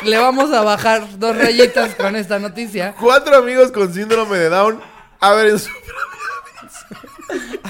le 0.06 0.16
vamos 0.16 0.54
a 0.54 0.62
bajar 0.62 1.20
dos 1.20 1.36
rayitas 1.36 1.94
con 1.96 2.16
esta 2.16 2.40
noticia. 2.40 2.96
Cuatro 2.98 3.36
amigos 3.36 3.74
con 3.74 3.94
síndrome 3.94 4.38
de 4.38 4.48
Down 4.48 4.80
abren 5.20 5.60
su. 5.60 5.70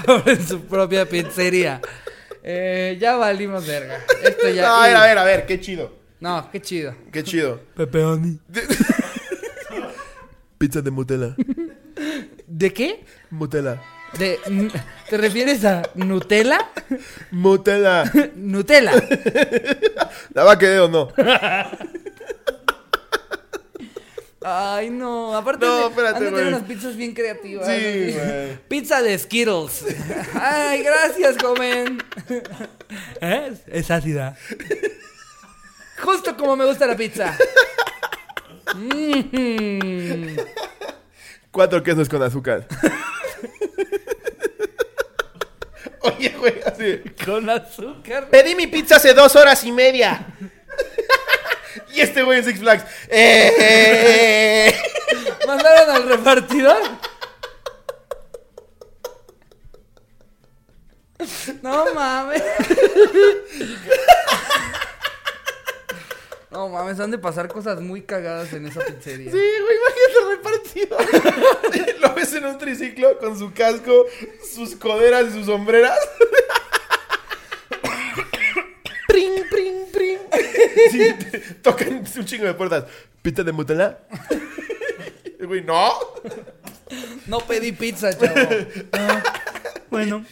Abren 0.06 0.46
su 0.46 0.60
propia 0.66 1.04
pizzería. 1.04 1.80
Eh, 2.44 2.96
ya 3.00 3.16
valimos 3.16 3.66
verga. 3.66 3.98
Esto 4.22 4.48
ya. 4.50 4.68
No, 4.68 4.76
a 4.76 4.86
ver, 4.86 4.96
a 4.96 5.02
ver, 5.02 5.18
a 5.18 5.24
ver, 5.24 5.46
qué 5.46 5.60
chido. 5.60 5.96
No, 6.20 6.48
qué 6.52 6.62
chido. 6.62 6.94
Qué 7.10 7.24
chido. 7.24 7.60
Pepperoni. 7.74 8.38
Pizza 10.58 10.80
de 10.80 10.92
Mutela. 10.92 11.34
¿De 12.46 12.72
qué? 12.72 13.04
Mutela. 13.30 13.82
De, 14.18 14.38
¿Te 15.08 15.16
refieres 15.16 15.64
a 15.64 15.82
Nutella? 15.94 16.68
Mutela. 17.30 18.10
Nutella. 18.36 18.92
¿La 20.34 20.44
va 20.44 20.52
a 20.52 20.58
querer 20.58 20.80
o 20.80 20.88
no? 20.88 21.08
Ay, 24.42 24.88
no. 24.90 25.36
Aparte, 25.36 25.66
No, 25.66 25.76
de- 25.82 25.86
espérate, 25.88 26.16
han 26.16 26.22
de 26.24 26.30
tener 26.30 26.44
güey. 26.44 26.54
unas 26.54 26.62
pizzas 26.68 26.96
bien 26.96 27.12
creativas. 27.14 27.66
Sí, 27.66 28.12
güey. 28.14 28.56
Pizza 28.68 29.02
de 29.02 29.18
Skittles. 29.18 29.84
Ay, 30.34 30.82
gracias, 30.82 31.36
joven. 31.42 32.02
¿Eh? 33.20 33.52
Es 33.66 33.90
ácida. 33.90 34.36
Justo 36.02 36.36
como 36.36 36.56
me 36.56 36.64
gusta 36.64 36.86
la 36.86 36.96
pizza. 36.96 37.36
Mm. 38.74 40.36
Cuatro 41.50 41.82
quesos 41.82 42.08
con 42.08 42.22
azúcar. 42.22 42.66
Oye, 46.02 46.30
güey, 46.30 46.60
así. 46.64 47.02
Con 47.24 47.48
azúcar. 47.50 48.28
Pedí 48.30 48.54
mi 48.54 48.66
pizza 48.66 48.96
hace 48.96 49.12
dos 49.12 49.36
horas 49.36 49.62
y 49.64 49.72
media. 49.72 50.26
y 51.94 52.00
este 52.00 52.22
güey 52.22 52.38
en 52.38 52.44
Six 52.44 52.58
Flags. 52.58 52.84
¡Eh! 53.08 54.74
¿Mandaron 55.46 55.96
al 55.96 56.08
repartidor? 56.08 56.80
No 61.62 61.94
mames. 61.94 62.42
No 66.50 66.68
mames, 66.68 66.98
han 66.98 67.12
de 67.12 67.18
pasar 67.18 67.46
cosas 67.46 67.80
muy 67.80 68.02
cagadas 68.02 68.52
en 68.52 68.66
esa 68.66 68.80
pizzería. 68.80 69.30
Sí, 69.30 69.38
güey, 69.38 69.76
imagínate 69.78 70.18
el 70.20 70.36
repartido. 70.36 72.00
Lo 72.00 72.14
ves 72.14 72.34
en 72.34 72.44
un 72.44 72.58
triciclo 72.58 73.18
con 73.18 73.38
su 73.38 73.52
casco, 73.52 74.06
sus 74.52 74.74
coderas 74.74 75.28
y 75.28 75.32
sus 75.32 75.46
sombreras. 75.46 75.96
pring, 79.06 79.44
pring, 79.48 79.86
pring. 79.92 80.18
Sí, 80.90 81.14
tocan 81.62 82.04
un 82.16 82.24
chingo 82.24 82.46
de 82.46 82.54
puertas. 82.54 82.84
¿Pizza 83.22 83.44
de 83.44 83.52
Mutela? 83.52 84.00
El 85.38 85.46
Güey, 85.46 85.62
no. 85.62 85.92
No 87.26 87.38
pedí 87.40 87.70
pizza, 87.70 88.12
chavo. 88.16 88.34
No. 88.92 89.22
Bueno. 89.90 90.24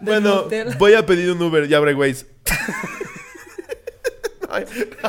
Bueno, 0.00 0.48
voy 0.78 0.94
a 0.94 1.06
pedir 1.06 1.30
un 1.30 1.40
Uber, 1.40 1.68
ya 1.68 1.76
abre 1.76 1.94
Waze. 1.94 2.26
Ay, 4.52 4.64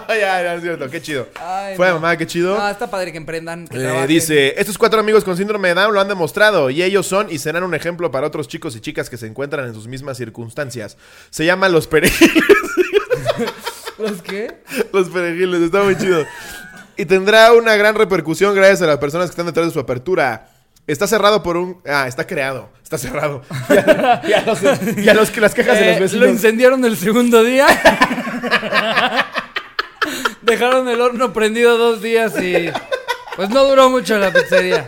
ay, 0.08 0.22
ay, 0.22 0.44
no 0.46 0.52
es 0.54 0.62
cierto, 0.62 0.90
qué 0.90 1.02
chido. 1.02 1.28
Ay, 1.36 1.76
Fue 1.76 1.88
no. 1.90 1.96
mamá, 1.96 2.16
qué 2.18 2.26
chido. 2.26 2.58
Ah, 2.60 2.72
está 2.72 2.90
padre 2.90 3.12
que 3.12 3.18
emprendan. 3.18 3.68
que 3.68 3.78
Eh, 3.78 4.08
dice, 4.08 4.54
estos 4.60 4.78
cuatro 4.78 5.00
amigos 5.00 5.24
con 5.24 5.36
síndrome 5.36 5.68
de 5.70 5.74
Down 5.76 5.94
lo 5.94 6.00
han 6.00 6.08
demostrado 6.08 6.70
y 6.70 6.82
ellos 6.82 7.06
son 7.06 7.28
y 7.30 7.38
serán 7.40 7.64
un 7.64 7.74
ejemplo 7.76 8.10
para 8.12 8.26
otros 8.28 8.48
chicos 8.48 8.76
y 8.76 8.80
chicas 8.82 9.10
que 9.10 9.18
se 9.18 9.28
encuentran 9.28 9.66
en 9.68 9.74
sus 9.74 9.88
mismas 9.88 10.18
circunstancias. 10.18 10.98
Se 11.30 11.46
llaman 11.46 11.72
los 11.74 11.88
perejiles. 11.88 12.34
¿Los 13.98 14.22
qué? 14.22 14.62
los 14.92 15.10
perejiles, 15.10 15.62
está 15.62 15.84
muy 15.84 15.98
chido. 15.98 16.26
Y 16.98 17.06
tendrá 17.06 17.54
una 17.54 17.76
gran 17.76 17.96
repercusión 17.96 18.54
gracias 18.56 18.82
a 18.84 18.88
las 18.88 18.98
personas 18.98 19.28
que 19.28 19.32
están 19.32 19.46
detrás 19.46 19.68
de 19.68 19.74
su 19.74 19.80
apertura. 19.80 20.50
Está 20.86 21.08
cerrado 21.08 21.42
por 21.44 21.56
un... 21.58 21.82
Ah, 21.88 22.08
está 22.08 22.28
creado. 22.28 22.70
Está 22.84 22.98
cerrado. 22.98 23.42
Ya, 23.70 24.22
ya 24.28 24.42
los, 24.46 24.60
ya 24.98 25.14
los 25.14 25.30
que 25.32 25.40
las 25.42 25.54
quejas 25.54 25.80
de 25.80 25.86
Eh, 25.96 26.00
los 26.00 26.14
lo 26.14 26.20
vecinos. 26.20 26.30
incendiaron 26.30 26.84
el 26.86 26.98
segundo 26.98 27.44
día. 27.44 27.68
Dejaron 30.42 30.88
el 30.90 31.00
horno 31.02 31.32
prendido 31.34 31.78
dos 31.78 32.02
días 32.02 32.34
y. 32.42 32.70
Pues 33.36 33.50
no 33.50 33.66
duró 33.66 33.90
mucho 33.90 34.18
la 34.18 34.32
pizzería. 34.32 34.86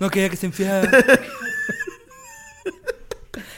No 0.00 0.10
quería 0.10 0.28
que 0.30 0.36
se 0.36 0.46
enfriara. 0.46 0.88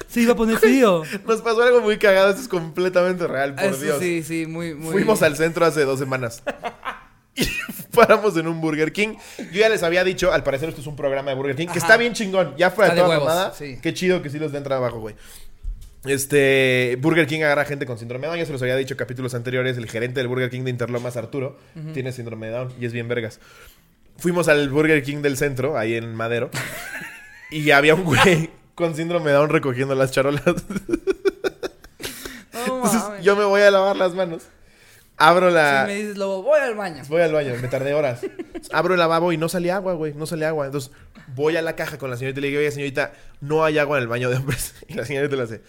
Se 0.09 0.21
iba 0.23 0.33
a 0.33 0.37
poner 0.37 0.59
frío. 0.59 1.05
Nos 1.27 1.41
pasó 1.41 1.63
algo 1.63 1.81
muy 1.81 1.97
cagado. 1.97 2.31
Esto 2.31 2.43
es 2.43 2.49
completamente 2.49 3.27
real, 3.29 3.55
por 3.55 3.65
Eso 3.65 3.77
Dios. 3.81 3.99
sí, 4.01 4.23
sí, 4.25 4.47
muy, 4.47 4.75
muy. 4.75 4.91
Fuimos 4.93 5.23
al 5.23 5.37
centro 5.37 5.65
hace 5.65 5.85
dos 5.85 5.99
semanas. 6.01 6.43
Y 7.37 7.47
paramos 7.95 8.37
en 8.37 8.49
un 8.49 8.61
Burger 8.61 8.93
King. 8.93 9.15
Yo 9.53 9.61
ya 9.61 9.69
les 9.69 9.85
había 9.85 10.03
dicho, 10.03 10.33
al 10.33 10.43
parecer 10.43 10.69
esto 10.69 10.81
es 10.81 10.87
un 10.89 10.97
programa 10.97 11.31
de 11.31 11.37
Burger 11.37 11.55
King, 11.55 11.69
que 11.69 11.79
está 11.79 11.97
bien 11.97 12.13
chingón. 12.13 12.57
Ya 12.57 12.71
fuera 12.73 12.93
de 12.93 13.01
Está 13.01 13.09
de 13.09 13.17
toda 13.17 13.19
huevos, 13.21 13.29
mamada. 13.29 13.55
sí. 13.55 13.79
Qué 13.81 13.95
chido 13.95 14.21
que 14.21 14.31
sí 14.31 14.41
los 14.41 14.51
den 14.51 14.65
trabajo, 14.65 14.99
güey. 14.99 15.15
Este, 16.05 16.97
Burger 17.01 17.27
King 17.27 17.43
agarra 17.43 17.65
gente 17.65 17.85
con 17.87 17.99
síndrome 17.99 18.23
de 18.23 18.29
Down. 18.29 18.39
Ya 18.39 18.47
se 18.47 18.53
los 18.53 18.63
había 18.63 18.77
dicho 18.77 18.95
en 18.95 18.99
capítulos 18.99 19.35
anteriores. 19.35 19.77
El 19.77 19.89
gerente 19.89 20.21
del 20.21 20.29
Burger 20.29 20.51
King 20.51 20.63
de 20.63 20.71
Interlomas, 20.71 21.17
Arturo, 21.17 21.59
tiene 21.93 22.13
síndrome 22.13 22.47
de 22.47 22.53
Down 22.53 22.73
y 22.81 22.87
es 22.87 22.93
bien 22.93 23.09
vergas. 23.09 23.41
Fuimos 24.17 24.49
al 24.49 24.69
Burger 24.71 25.03
King 25.03 25.23
del 25.23 25.37
centro, 25.37 25.79
ahí 25.79 25.95
en 25.95 26.15
Madero. 26.15 26.51
y 27.51 27.71
había 27.71 27.95
un 27.95 28.05
güey 28.05 28.51
con 28.75 28.95
síndrome 28.95 29.31
de 29.31 29.37
Down 29.37 29.51
recogiendo 29.51 29.95
las 29.95 30.11
charolas. 30.13 30.43
Entonces 32.53 33.03
yo 33.23 33.37
me 33.37 33.45
voy 33.45 33.61
a 33.63 33.71
lavar 33.71 33.97
las 33.97 34.15
manos. 34.15 34.43
Abro 35.17 35.51
la. 35.51 35.83
Si 35.83 35.93
me 35.93 35.99
dices, 35.99 36.17
lobo, 36.17 36.43
voy 36.43 36.61
al 36.61 36.75
baño. 36.75 37.03
Voy 37.09 37.21
al 37.21 37.33
baño, 37.33 37.53
me 37.61 37.69
tardé 37.69 37.93
horas. 37.93 38.23
Abro 38.73 38.95
el 38.95 39.01
lavabo 39.01 39.33
y 39.33 39.37
no 39.37 39.51
sale 39.51 39.71
agua, 39.71 39.93
güey. 39.93 40.15
No 40.15 40.25
sale 40.25 40.47
agua. 40.47 40.65
Entonces 40.65 40.91
voy 41.35 41.57
a 41.57 41.63
la 41.63 41.77
caja 41.77 41.99
con 41.99 42.11
la 42.11 42.17
señorita 42.17 42.41
y 42.41 42.43
le 42.43 42.49
digo, 42.49 42.61
oye, 42.61 42.71
señorita, 42.71 43.13
no 43.43 43.63
hay 43.63 43.79
agua 43.79 43.99
en 43.99 44.03
el 44.03 44.09
baño 44.09 44.31
de 44.31 44.37
hombres. 44.37 44.75
Y 44.89 44.95
la 44.95 45.05
señorita 45.05 45.37
le 45.37 45.43
hace. 45.43 45.61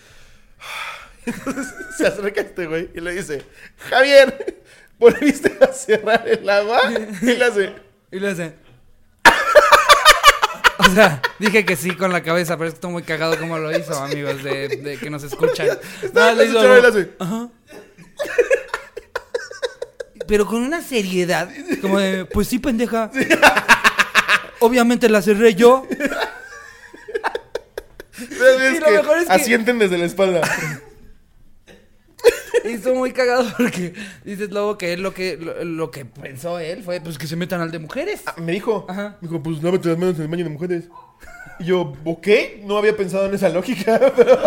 Entonces 1.26 1.74
se 1.98 2.08
acerca 2.08 2.42
este 2.42 2.66
güey 2.68 2.90
y 2.94 3.00
le 3.00 3.14
dice, 3.14 3.44
Javier, 3.90 4.64
volviste 4.98 5.58
a 5.62 5.72
cerrar 5.74 6.28
el 6.28 6.50
agua 6.50 6.82
y 7.22 7.26
le 7.26 7.44
hace. 7.44 7.74
Y 8.12 8.20
le 8.20 8.30
hace. 8.30 8.56
O 10.84 10.94
sea, 10.94 11.22
dije 11.38 11.64
que 11.64 11.76
sí 11.76 11.96
con 11.96 12.12
la 12.12 12.24
cabeza, 12.24 12.58
pero 12.58 12.68
es 12.68 12.74
que 12.74 12.78
estoy 12.78 12.92
muy 12.92 13.04
cagado 13.04 13.38
como 13.38 13.60
lo 13.60 13.72
hizo, 13.78 13.94
amigos, 13.94 14.44
de, 14.44 14.68
de 14.68 14.98
que 14.98 15.12
nos 15.12 15.24
escuchan. 15.24 15.68
No, 16.12 16.32
le 16.34 16.46
hizo 16.46 16.78
y 16.78 16.82
le 16.82 16.88
hace. 16.88 17.12
Ajá. 17.20 17.50
Pero 20.28 20.48
con 20.48 20.64
una 20.64 20.82
seriedad, 20.82 21.50
como 21.82 22.00
de, 22.00 22.26
pues 22.26 22.48
sí, 22.48 22.58
pendeja. 22.58 23.12
Obviamente 24.60 25.08
la 25.08 25.22
cerré 25.22 25.54
yo. 25.54 25.88
Y 28.76 28.80
lo 28.80 28.86
que 28.86 28.92
mejor 28.92 29.18
es 29.20 29.26
que- 29.28 29.34
asienten 29.34 29.80
desde 29.80 29.98
la 29.98 30.06
espalda. 30.06 30.42
Y 32.64 32.74
estuvo 32.74 32.94
muy 32.96 33.12
cagado 33.12 33.46
porque 33.58 33.94
dices 34.24 34.52
luego 34.52 34.78
que 34.78 34.94
él 34.94 35.02
lo 35.02 35.14
que 35.16 35.36
lo, 35.38 35.64
lo 35.64 35.90
que 35.90 36.06
pensó 36.06 36.60
él 36.60 36.84
fue 36.84 37.02
pues 37.02 37.18
que 37.18 37.26
se 37.26 37.36
metan 37.36 37.60
al 37.62 37.72
de 37.72 37.80
mujeres. 37.80 38.22
Ah, 38.28 38.36
me 38.38 38.52
dijo, 38.52 38.86
Ajá. 38.88 39.18
me 39.20 39.28
dijo, 39.28 39.42
pues 39.42 39.64
lávate 39.64 39.90
las 39.90 39.98
manos 39.98 40.16
en 40.18 40.22
el 40.24 40.28
baño 40.28 40.44
de 40.44 40.50
mujeres. 40.52 40.84
Y 41.60 41.66
yo, 41.66 41.94
¿ok? 42.06 42.28
No 42.64 42.78
había 42.78 42.96
pensado 42.96 43.26
en 43.26 43.34
esa 43.34 43.50
lógica, 43.50 44.00
pero... 44.16 44.40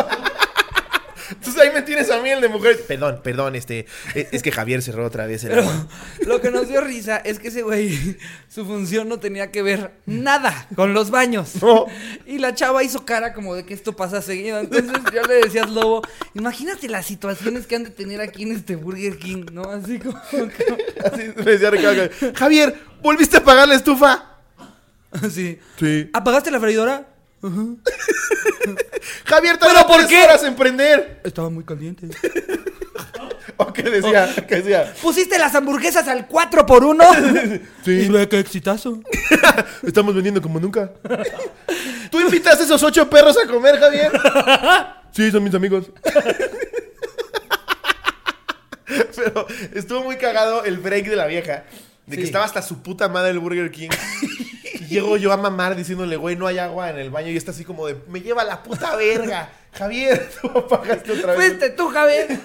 Entonces 1.31 1.61
ahí 1.63 1.71
me 1.73 1.83
tienes 1.83 2.11
a 2.11 2.21
mí 2.21 2.31
el 2.31 2.41
de 2.41 2.49
mujeres. 2.49 2.79
Perdón, 2.87 3.21
perdón, 3.23 3.55
este... 3.55 3.87
Es, 4.15 4.29
es 4.33 4.43
que 4.43 4.53
Javier 4.53 4.83
cerró 4.83 5.07
otra 5.07 5.27
vez 5.27 5.43
el 5.45 5.51
Pero 5.51 5.63
agua. 5.63 5.87
lo 6.27 6.41
que 6.41 6.51
nos 6.51 6.69
dio 6.69 6.81
risa 6.81 7.17
es 7.19 7.39
que 7.39 7.49
ese 7.49 7.63
güey, 7.63 8.17
su 8.49 8.65
función 8.67 9.09
no 9.09 9.19
tenía 9.19 9.51
que 9.51 9.63
ver 9.63 9.93
nada 10.07 10.67
con 10.75 10.93
los 10.95 11.11
baños. 11.11 11.63
No. 11.63 11.87
Y 12.27 12.39
la 12.39 12.55
chava 12.55 12.83
hizo 12.83 13.05
cara 13.05 13.33
como 13.33 13.55
de 13.55 13.65
que 13.65 13.75
esto 13.75 13.95
pasa 13.97 14.21
seguido. 14.23 14.59
Entonces 14.61 14.93
ya 15.13 15.23
le 15.23 15.35
decías, 15.35 15.71
Lobo, 15.71 16.03
imagínate 16.35 16.89
las 16.89 17.07
situaciones 17.07 17.67
que 17.67 17.77
han 17.77 17.85
de 17.85 17.91
tener 17.91 18.21
aquí 18.21 18.43
en 18.43 18.53
este 18.53 18.77
Burger 18.77 19.17
King, 19.19 19.47
¿no? 19.53 19.63
Así 19.71 19.99
como... 19.99 20.15
como- 20.31 20.79
Así 21.05 21.23
me 21.37 21.45
decía 21.45 21.71
Ricardo. 21.71 22.09
Javier, 22.35 22.75
¿volviste 23.03 23.37
a 23.37 23.41
apagar 23.41 23.69
la 23.69 23.75
estufa? 23.75 24.31
Así. 25.13 25.59
Sí. 25.79 26.11
¿Apagaste 26.13 26.51
la 26.51 26.61
freidora? 26.61 27.07
Javier, 29.27 29.59
¿Pero 29.61 29.87
por 29.87 30.07
qué? 30.07 30.23
horas 30.25 30.43
en 30.45 30.55
prender. 30.55 31.21
Estaba 31.25 31.51
muy 31.51 31.65
caliente. 31.65 32.09
¿O 33.57 33.73
qué 33.73 33.83
decía? 33.83 34.35
¿Qué 34.49 34.57
decía? 34.57 34.93
¿Pusiste 35.01 35.39
las 35.39 35.55
hamburguesas 35.55 36.09
al 36.09 36.27
4 36.27 36.67
por 36.67 36.83
1 36.85 37.05
Sí. 37.85 38.09
ve 38.09 38.29
qué 38.29 38.39
exitazo. 38.41 39.01
Estamos 39.83 40.15
vendiendo 40.15 40.41
como 40.43 40.59
nunca. 40.59 40.91
¿Tú 42.11 42.21
invitas 42.21 42.59
a 42.61 42.65
esos 42.65 42.83
ocho 42.83 43.09
perros 43.09 43.37
a 43.43 43.47
comer, 43.47 43.79
Javier? 43.79 44.11
Sí, 45.13 45.31
son 45.31 45.45
mis 45.45 45.55
amigos. 45.55 45.87
Pero 49.17 49.47
estuvo 49.75 50.03
muy 50.03 50.17
cagado 50.17 50.65
el 50.65 50.79
break 50.79 51.07
de 51.07 51.17
la 51.17 51.27
vieja. 51.27 51.65
De 52.07 52.17
que 52.17 52.23
estaba 52.25 52.45
hasta 52.45 52.61
su 52.63 52.83
puta 52.83 53.09
madre 53.09 53.31
el 53.31 53.39
Burger 53.39 53.71
King. 53.71 53.89
Llego 54.89 55.17
yo 55.17 55.33
a 55.33 55.37
mamar 55.37 55.77
diciéndole, 55.77 56.17
güey, 56.17 56.37
no 56.37 56.47
hay 56.47 56.59
agua 56.59 56.91
en 56.91 56.99
el 56.99 57.11
baño. 57.11 57.31
Y 57.31 57.37
está 57.37 57.51
así 57.51 57.65
como 57.65 57.87
de, 57.87 57.97
me 58.09 58.21
lleva 58.21 58.45
la 58.45 58.63
puta 58.63 58.97
verga. 58.97 59.51
Javier, 59.73 60.31
tú 60.41 60.49
apagaste 60.57 61.13
otra 61.13 61.35
vez. 61.35 61.47
Fuiste 61.47 61.71
tú, 61.71 61.89
Javier. 61.89 62.39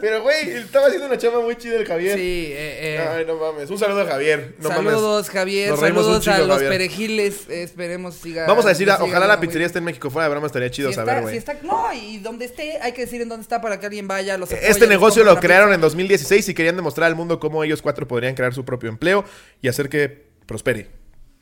Pero, 0.00 0.22
güey, 0.22 0.50
estaba 0.50 0.86
haciendo 0.86 1.06
una 1.06 1.18
chamba 1.18 1.40
muy 1.40 1.56
chida 1.56 1.76
el 1.76 1.86
Javier. 1.86 2.16
Sí, 2.18 2.48
eh, 2.52 2.96
eh. 2.96 3.08
Ay, 3.08 3.24
no 3.26 3.36
mames. 3.36 3.70
Un 3.70 3.78
saludo 3.78 4.02
a 4.02 4.06
Javier. 4.06 4.54
No 4.58 4.68
mames. 4.68 4.92
saludos, 4.92 5.30
Javier. 5.30 5.70
Nos 5.70 5.80
Saludos 5.80 6.28
a 6.28 6.38
los 6.38 6.48
Javier. 6.48 6.70
perejiles. 6.70 7.48
esperemos 7.48 8.14
siga. 8.14 8.46
Vamos 8.46 8.64
a 8.66 8.70
decir, 8.70 8.86
siga 8.88 9.02
ojalá 9.02 9.26
la 9.26 9.40
pizzería 9.40 9.66
esté 9.66 9.78
en 9.78 9.84
México. 9.84 10.10
Fuera 10.10 10.24
de 10.28 10.30
broma 10.30 10.46
estaría 10.46 10.70
chido 10.70 10.90
Si 10.90 10.94
saber, 10.94 11.22
güey. 11.22 11.34
si 11.34 11.38
está, 11.38 11.56
no, 11.62 11.92
y 11.92 12.18
donde 12.18 12.44
esté, 12.44 12.78
hay 12.80 12.92
que 12.92 13.02
decir 13.02 13.20
en 13.22 13.28
dónde 13.28 13.42
está 13.42 13.60
para 13.60 13.78
que 13.80 13.86
alguien 13.86 14.06
vaya. 14.08 14.36
Los 14.36 14.52
apoye, 14.52 14.68
Este 14.68 14.86
negocio 14.86 15.24
lo 15.24 15.38
crearon 15.38 15.72
en 15.72 15.80
2016 15.80 16.48
y 16.48 16.54
querían 16.54 16.76
demostrar 16.76 17.06
al 17.06 17.16
mundo 17.16 17.40
cómo 17.40 17.64
ellos 17.64 17.82
cuatro 17.82 18.06
podrían 18.06 18.34
crear 18.34 18.54
su 18.54 18.64
propio 18.64 18.88
empleo 18.88 19.24
y 19.62 19.68
hacer 19.68 19.88
que 19.88 20.26
prospere. 20.46 20.88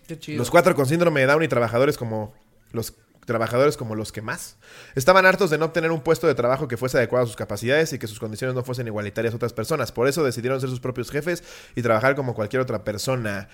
Qué 0.06 0.18
chido. 0.18 0.38
Los 0.38 0.50
cuatro 0.50 0.74
con 0.74 0.86
síndrome 0.86 1.20
de 1.20 1.26
Down 1.26 1.42
y 1.42 1.48
trabajadores 1.48 1.96
como 1.98 2.34
los 2.72 2.94
trabajadores 3.28 3.76
como 3.76 3.94
los 3.94 4.10
que 4.10 4.22
más 4.22 4.56
estaban 4.96 5.24
hartos 5.24 5.50
de 5.50 5.58
no 5.58 5.66
obtener 5.66 5.92
un 5.92 6.00
puesto 6.00 6.26
de 6.26 6.34
trabajo 6.34 6.66
que 6.66 6.76
fuese 6.76 6.96
adecuado 6.98 7.22
a 7.24 7.26
sus 7.28 7.36
capacidades 7.36 7.92
y 7.92 7.98
que 8.00 8.08
sus 8.08 8.18
condiciones 8.18 8.56
no 8.56 8.64
fuesen 8.64 8.88
igualitarias 8.88 9.32
a 9.34 9.36
otras 9.36 9.52
personas. 9.52 9.92
Por 9.92 10.08
eso 10.08 10.24
decidieron 10.24 10.60
ser 10.60 10.68
sus 10.70 10.80
propios 10.80 11.10
jefes 11.12 11.44
y 11.76 11.82
trabajar 11.82 12.16
como 12.16 12.34
cualquier 12.34 12.60
otra 12.62 12.82
persona. 12.82 13.48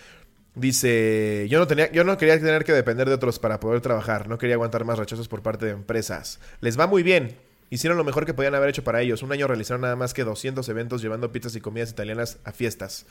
Dice, 0.54 1.46
yo 1.50 1.58
no 1.58 1.66
tenía, 1.66 1.90
yo 1.90 2.04
no 2.04 2.16
quería 2.16 2.38
tener 2.38 2.64
que 2.64 2.72
depender 2.72 3.08
de 3.08 3.14
otros 3.14 3.40
para 3.40 3.58
poder 3.58 3.80
trabajar, 3.80 4.28
no 4.28 4.38
quería 4.38 4.54
aguantar 4.54 4.84
más 4.84 4.98
rechazos 4.98 5.26
por 5.28 5.42
parte 5.42 5.66
de 5.66 5.72
empresas. 5.72 6.38
Les 6.60 6.78
va 6.78 6.86
muy 6.86 7.02
bien. 7.02 7.36
Hicieron 7.70 7.98
lo 7.98 8.04
mejor 8.04 8.24
que 8.24 8.34
podían 8.34 8.54
haber 8.54 8.68
hecho 8.68 8.84
para 8.84 9.00
ellos. 9.00 9.22
Un 9.24 9.32
año 9.32 9.48
realizaron 9.48 9.80
nada 9.80 9.96
más 9.96 10.14
que 10.14 10.22
200 10.22 10.68
eventos 10.68 11.02
llevando 11.02 11.32
pizzas 11.32 11.56
y 11.56 11.60
comidas 11.60 11.90
italianas 11.90 12.38
a 12.44 12.52
fiestas. 12.52 13.04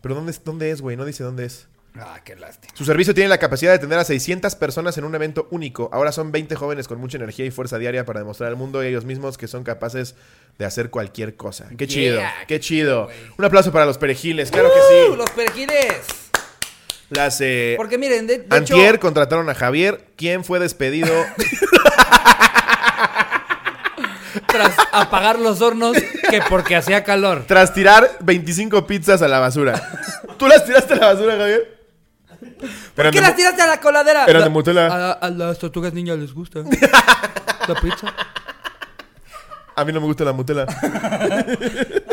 Pero 0.00 0.14
¿dónde, 0.14 0.30
es- 0.32 0.42
dónde 0.44 0.70
es, 0.70 0.80
güey? 0.80 0.96
No 0.96 1.04
dice 1.04 1.22
dónde 1.24 1.44
es. 1.44 1.68
Ah, 1.96 2.20
qué 2.24 2.36
lástima. 2.36 2.72
Su 2.76 2.84
servicio 2.84 3.12
tiene 3.14 3.28
la 3.28 3.38
capacidad 3.38 3.72
de 3.72 3.78
tener 3.80 3.98
a 3.98 4.04
600 4.04 4.54
personas 4.56 4.96
en 4.98 5.04
un 5.04 5.14
evento 5.14 5.48
único. 5.50 5.88
Ahora 5.92 6.12
son 6.12 6.30
20 6.30 6.54
jóvenes 6.54 6.86
con 6.86 7.00
mucha 7.00 7.16
energía 7.16 7.44
y 7.44 7.50
fuerza 7.50 7.76
diaria 7.78 8.04
para 8.04 8.20
demostrar 8.20 8.50
al 8.50 8.56
mundo 8.56 8.82
y 8.82 8.86
a 8.86 8.88
ellos 8.88 9.04
mismos 9.04 9.36
que 9.36 9.48
son 9.48 9.64
capaces 9.64 10.14
de 10.58 10.64
hacer 10.64 10.90
cualquier 10.90 11.34
cosa. 11.36 11.68
Qué 11.76 11.86
Yeah, 11.86 11.88
chido, 11.88 12.20
qué 12.46 12.60
chido. 12.60 13.08
Un 13.36 13.44
aplauso 13.44 13.72
para 13.72 13.84
los 13.86 13.98
perejiles, 13.98 14.50
claro 14.50 14.70
que 14.72 14.78
¡Uh! 14.78 15.10
sí. 15.12 15.16
Los 15.16 15.30
perejiles. 15.30 15.96
Las 17.10 17.40
eh, 17.40 17.74
Porque 17.76 17.96
miren, 17.98 18.26
de, 18.26 18.38
de 18.40 18.56
Antier 18.56 18.90
hecho, 18.96 19.00
contrataron 19.00 19.48
a 19.48 19.54
Javier, 19.54 20.04
quien 20.16 20.44
fue 20.44 20.58
despedido. 20.60 21.10
tras 24.46 24.74
apagar 24.92 25.38
los 25.38 25.60
hornos, 25.62 25.96
que 26.30 26.40
porque 26.48 26.76
hacía 26.76 27.02
calor. 27.04 27.44
tras 27.46 27.72
tirar 27.74 28.18
25 28.20 28.86
pizzas 28.86 29.22
a 29.22 29.28
la 29.28 29.38
basura. 29.40 29.82
¿Tú 30.38 30.46
las 30.48 30.64
tiraste 30.64 30.94
a 30.94 30.96
la 30.96 31.06
basura, 31.14 31.36
Javier? 31.36 31.77
¿Por 32.94 33.10
qué 33.10 33.20
las 33.20 33.36
tiraste 33.36 33.62
a 33.62 33.66
la 33.66 33.80
coladera? 33.80 34.24
Eran 34.24 34.42
de 34.42 34.48
La- 34.48 34.54
Nutella. 34.54 34.86
A, 34.86 35.12
a 35.12 35.30
las 35.30 35.58
tortugas 35.58 35.92
niñas 35.92 36.18
les 36.18 36.32
gusta. 36.32 36.60
La 37.68 37.74
pizza. 37.80 38.14
A 39.76 39.84
mí 39.84 39.92
no 39.92 40.00
me 40.00 40.06
gusta 40.06 40.24
la 40.24 40.32
mutela. 40.32 40.66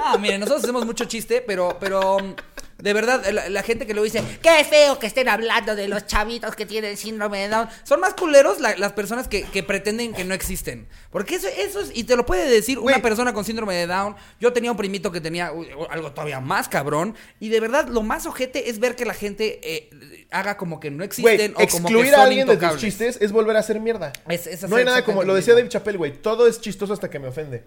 Ah, 0.07 0.17
miren, 0.19 0.39
nosotros 0.39 0.63
hacemos 0.63 0.85
mucho 0.85 1.05
chiste, 1.05 1.41
pero, 1.41 1.77
pero 1.79 2.19
mm, 2.19 2.35
de 2.83 2.93
verdad, 2.93 3.25
la, 3.31 3.49
la 3.49 3.63
gente 3.63 3.87
que 3.87 3.93
luego 3.95 4.03
dice, 4.03 4.23
qué 4.43 4.63
feo 4.63 4.99
que 4.99 5.07
estén 5.07 5.27
hablando 5.29 5.75
de 5.75 5.87
los 5.87 6.05
chavitos 6.05 6.55
que 6.55 6.67
tienen 6.67 6.95
síndrome 6.95 7.39
de 7.39 7.49
Down. 7.49 7.67
Son 7.83 7.99
más 7.99 8.13
culeros 8.13 8.59
la- 8.59 8.75
las 8.77 8.91
personas 8.93 9.27
que, 9.27 9.45
que 9.45 9.63
pretenden 9.63 10.13
que 10.13 10.23
no 10.25 10.35
existen. 10.35 10.87
Porque 11.09 11.35
eso, 11.35 11.47
eso 11.47 11.79
es, 11.79 11.89
y 11.91 12.03
te 12.03 12.15
lo 12.15 12.23
puede 12.23 12.47
decir 12.47 12.77
una 12.77 12.99
persona 13.01 13.33
con 13.33 13.43
síndrome 13.45 13.73
de 13.73 13.87
Down. 13.87 14.15
Yo 14.39 14.53
tenía 14.53 14.69
un 14.69 14.77
primito 14.77 15.11
que 15.11 15.21
tenía 15.21 15.51
uy, 15.51 15.69
algo 15.89 16.11
todavía 16.11 16.39
más 16.39 16.69
cabrón. 16.69 17.15
Y 17.39 17.49
de 17.49 17.59
verdad, 17.59 17.87
lo 17.87 18.03
más 18.03 18.27
ojete 18.27 18.69
es 18.69 18.77
ver 18.77 18.95
que 18.95 19.05
la 19.05 19.15
gente 19.15 19.59
eh, 19.63 20.24
haga 20.35 20.57
como 20.57 20.79
que 20.79 20.91
no 20.91 20.97
Güey, 20.97 21.05
existen 21.07 21.51
o 21.51 21.55
como 21.55 21.59
que 21.59 21.63
excluir 21.63 22.11
son 22.11 22.19
a 22.19 22.23
alguien 22.23 22.47
de 22.47 22.57
tus 22.57 22.77
chistes 22.77 23.17
es 23.21 23.31
volver 23.31 23.55
a 23.55 23.59
hacer 23.59 23.79
mierda. 23.79 24.11
Es- 24.27 24.47
es 24.47 24.67
no 24.67 24.75
hay 24.75 24.85
nada 24.85 25.03
como, 25.05 25.23
lo 25.23 25.33
decía. 25.33 25.53
Dave 25.55 25.69
Chappelle, 25.69 25.97
güey, 25.97 26.13
todo 26.21 26.47
es 26.47 26.59
chistoso 26.59 26.93
hasta 26.93 27.09
que 27.09 27.19
me 27.19 27.27
ofende. 27.27 27.63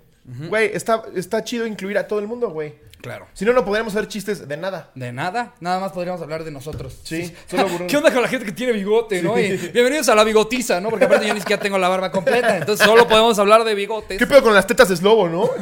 Güey, 0.48 0.70
está, 0.74 1.04
está 1.14 1.42
chido 1.42 1.66
incluir 1.66 1.96
a 1.96 2.06
todo 2.06 2.18
el 2.18 2.26
mundo, 2.26 2.50
güey. 2.50 2.74
Claro. 3.00 3.28
Si 3.32 3.44
no, 3.44 3.52
no 3.52 3.64
podríamos 3.64 3.94
hacer 3.94 4.08
chistes 4.08 4.46
de 4.48 4.56
nada. 4.56 4.90
De 4.96 5.12
nada, 5.12 5.54
nada 5.60 5.78
más 5.78 5.92
podríamos 5.92 6.20
hablar 6.20 6.42
de 6.44 6.50
nosotros. 6.50 6.98
Sí, 7.04 7.32
solo 7.46 7.66
burón. 7.68 7.86
¿Qué 7.86 7.96
onda 7.96 8.12
con 8.12 8.20
la 8.20 8.28
gente 8.28 8.44
que 8.44 8.52
tiene 8.52 8.72
bigote, 8.72 9.22
no? 9.22 9.38
Y 9.38 9.56
bienvenidos 9.56 10.08
a 10.10 10.14
la 10.16 10.24
bigotiza, 10.24 10.80
¿no? 10.80 10.90
Porque 10.90 11.04
aparte 11.06 11.26
yo 11.26 11.32
ni 11.32 11.40
siquiera 11.40 11.62
tengo 11.62 11.78
la 11.78 11.88
barba 11.88 12.10
completa, 12.10 12.58
entonces 12.58 12.84
solo 12.84 13.06
podemos 13.08 13.38
hablar 13.38 13.64
de 13.64 13.74
bigotes. 13.74 14.18
¿Qué 14.18 14.26
pedo 14.26 14.42
con 14.42 14.52
las 14.52 14.66
tetas 14.66 14.88
de 14.90 14.96
Slobo, 14.96 15.28
no? 15.28 15.48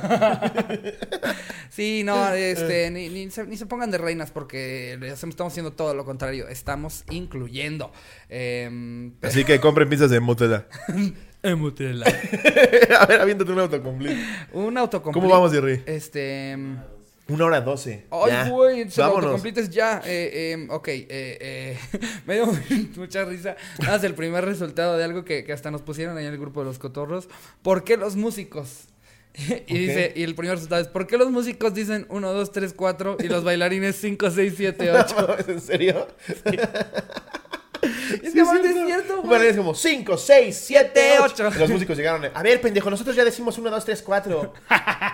Sí, 1.71 2.03
no, 2.05 2.33
este, 2.33 2.91
ni, 2.91 3.09
ni 3.11 3.31
se, 3.31 3.45
ni 3.45 3.57
se 3.59 3.67
pongan 3.67 3.91
de 3.91 3.99
reinas 3.99 4.31
porque 4.31 4.99
estamos 5.03 5.53
haciendo 5.53 5.73
todo 5.73 5.93
lo 5.95 6.05
contrario, 6.07 6.49
estamos 6.49 6.96
incluyendo. 7.11 7.93
Eh, 8.29 9.11
Así 9.23 9.45
que 9.45 9.61
compren 9.61 9.89
pizzas 9.89 10.11
de 10.11 10.21
Mutela. 10.21 10.67
Emutela. 11.43 12.07
a 13.01 13.07
ver, 13.07 13.21
aviéntate 13.21 13.53
un 13.53 13.61
autocomplete. 13.61 14.21
Un 14.53 14.77
autocomplete. 14.77 15.23
¿Cómo 15.23 15.33
vamos, 15.33 15.53
Jerry? 15.53 15.83
Este... 15.87 16.57
Una 17.29 17.45
hora 17.47 17.61
doce. 17.61 18.07
Ay, 18.13 18.51
güey, 18.51 18.85
Vámonos. 18.85 18.99
autocompletes 18.99 19.71
ya. 19.71 20.01
Eh, 20.05 20.55
eh, 20.55 20.67
ok, 20.71 20.89
eh, 20.89 21.07
eh, 21.11 21.79
me 22.27 22.35
dio 22.35 22.47
mucha 22.97 23.25
risa. 23.25 23.57
Nada 23.81 23.95
más 23.95 24.05
el 24.05 24.15
primer 24.15 24.45
resultado 24.45 24.97
de 24.97 25.03
algo 25.03 25.25
que, 25.25 25.43
que 25.43 25.53
hasta 25.53 25.73
nos 25.73 25.83
pusieron 25.83 26.17
ahí 26.17 26.25
en 26.27 26.33
el 26.33 26.39
grupo 26.39 26.61
de 26.61 26.67
los 26.67 26.79
cotorros. 26.79 27.29
¿Por 27.63 27.83
qué 27.83 27.97
los 27.97 28.15
músicos? 28.15 28.87
y 29.67 29.79
dice, 29.79 30.13
y 30.15 30.23
el 30.23 30.35
primer 30.35 30.55
resultado 30.55 30.81
es, 30.83 30.89
¿por 30.89 31.07
qué 31.07 31.19
los 31.19 31.31
músicos 31.31 31.75
dicen 31.75 32.07
1, 32.09 32.33
2, 32.33 32.53
3, 32.53 32.73
4 32.75 33.17
y 33.21 33.29
los 33.29 33.45
bailarines 33.45 33.97
5, 33.97 34.31
6, 34.31 34.55
7, 34.57 34.91
8? 34.93 35.37
¿En 35.49 35.61
serio? 35.61 36.07
Es 38.23 38.33
que 38.33 38.41
aparte 38.41 38.69
es 38.69 38.75
cierto. 38.87 39.17
güey. 39.19 39.29
bailarín 39.31 39.51
es 39.51 39.57
como 39.57 39.75
5, 39.75 40.17
6, 40.17 40.63
7, 40.67 40.91
Siete, 40.95 41.17
8. 41.21 41.47
ocho. 41.49 41.59
Los 41.59 41.71
músicos 41.71 41.97
llegaron. 41.97 42.31
A 42.35 42.43
ver, 42.43 42.61
pendejo, 42.61 42.91
nosotros 42.91 43.15
ya 43.17 43.25
decimos 43.25 43.57
1, 43.59 43.71
2, 43.71 43.85
3, 43.85 44.03
4. 44.03 44.55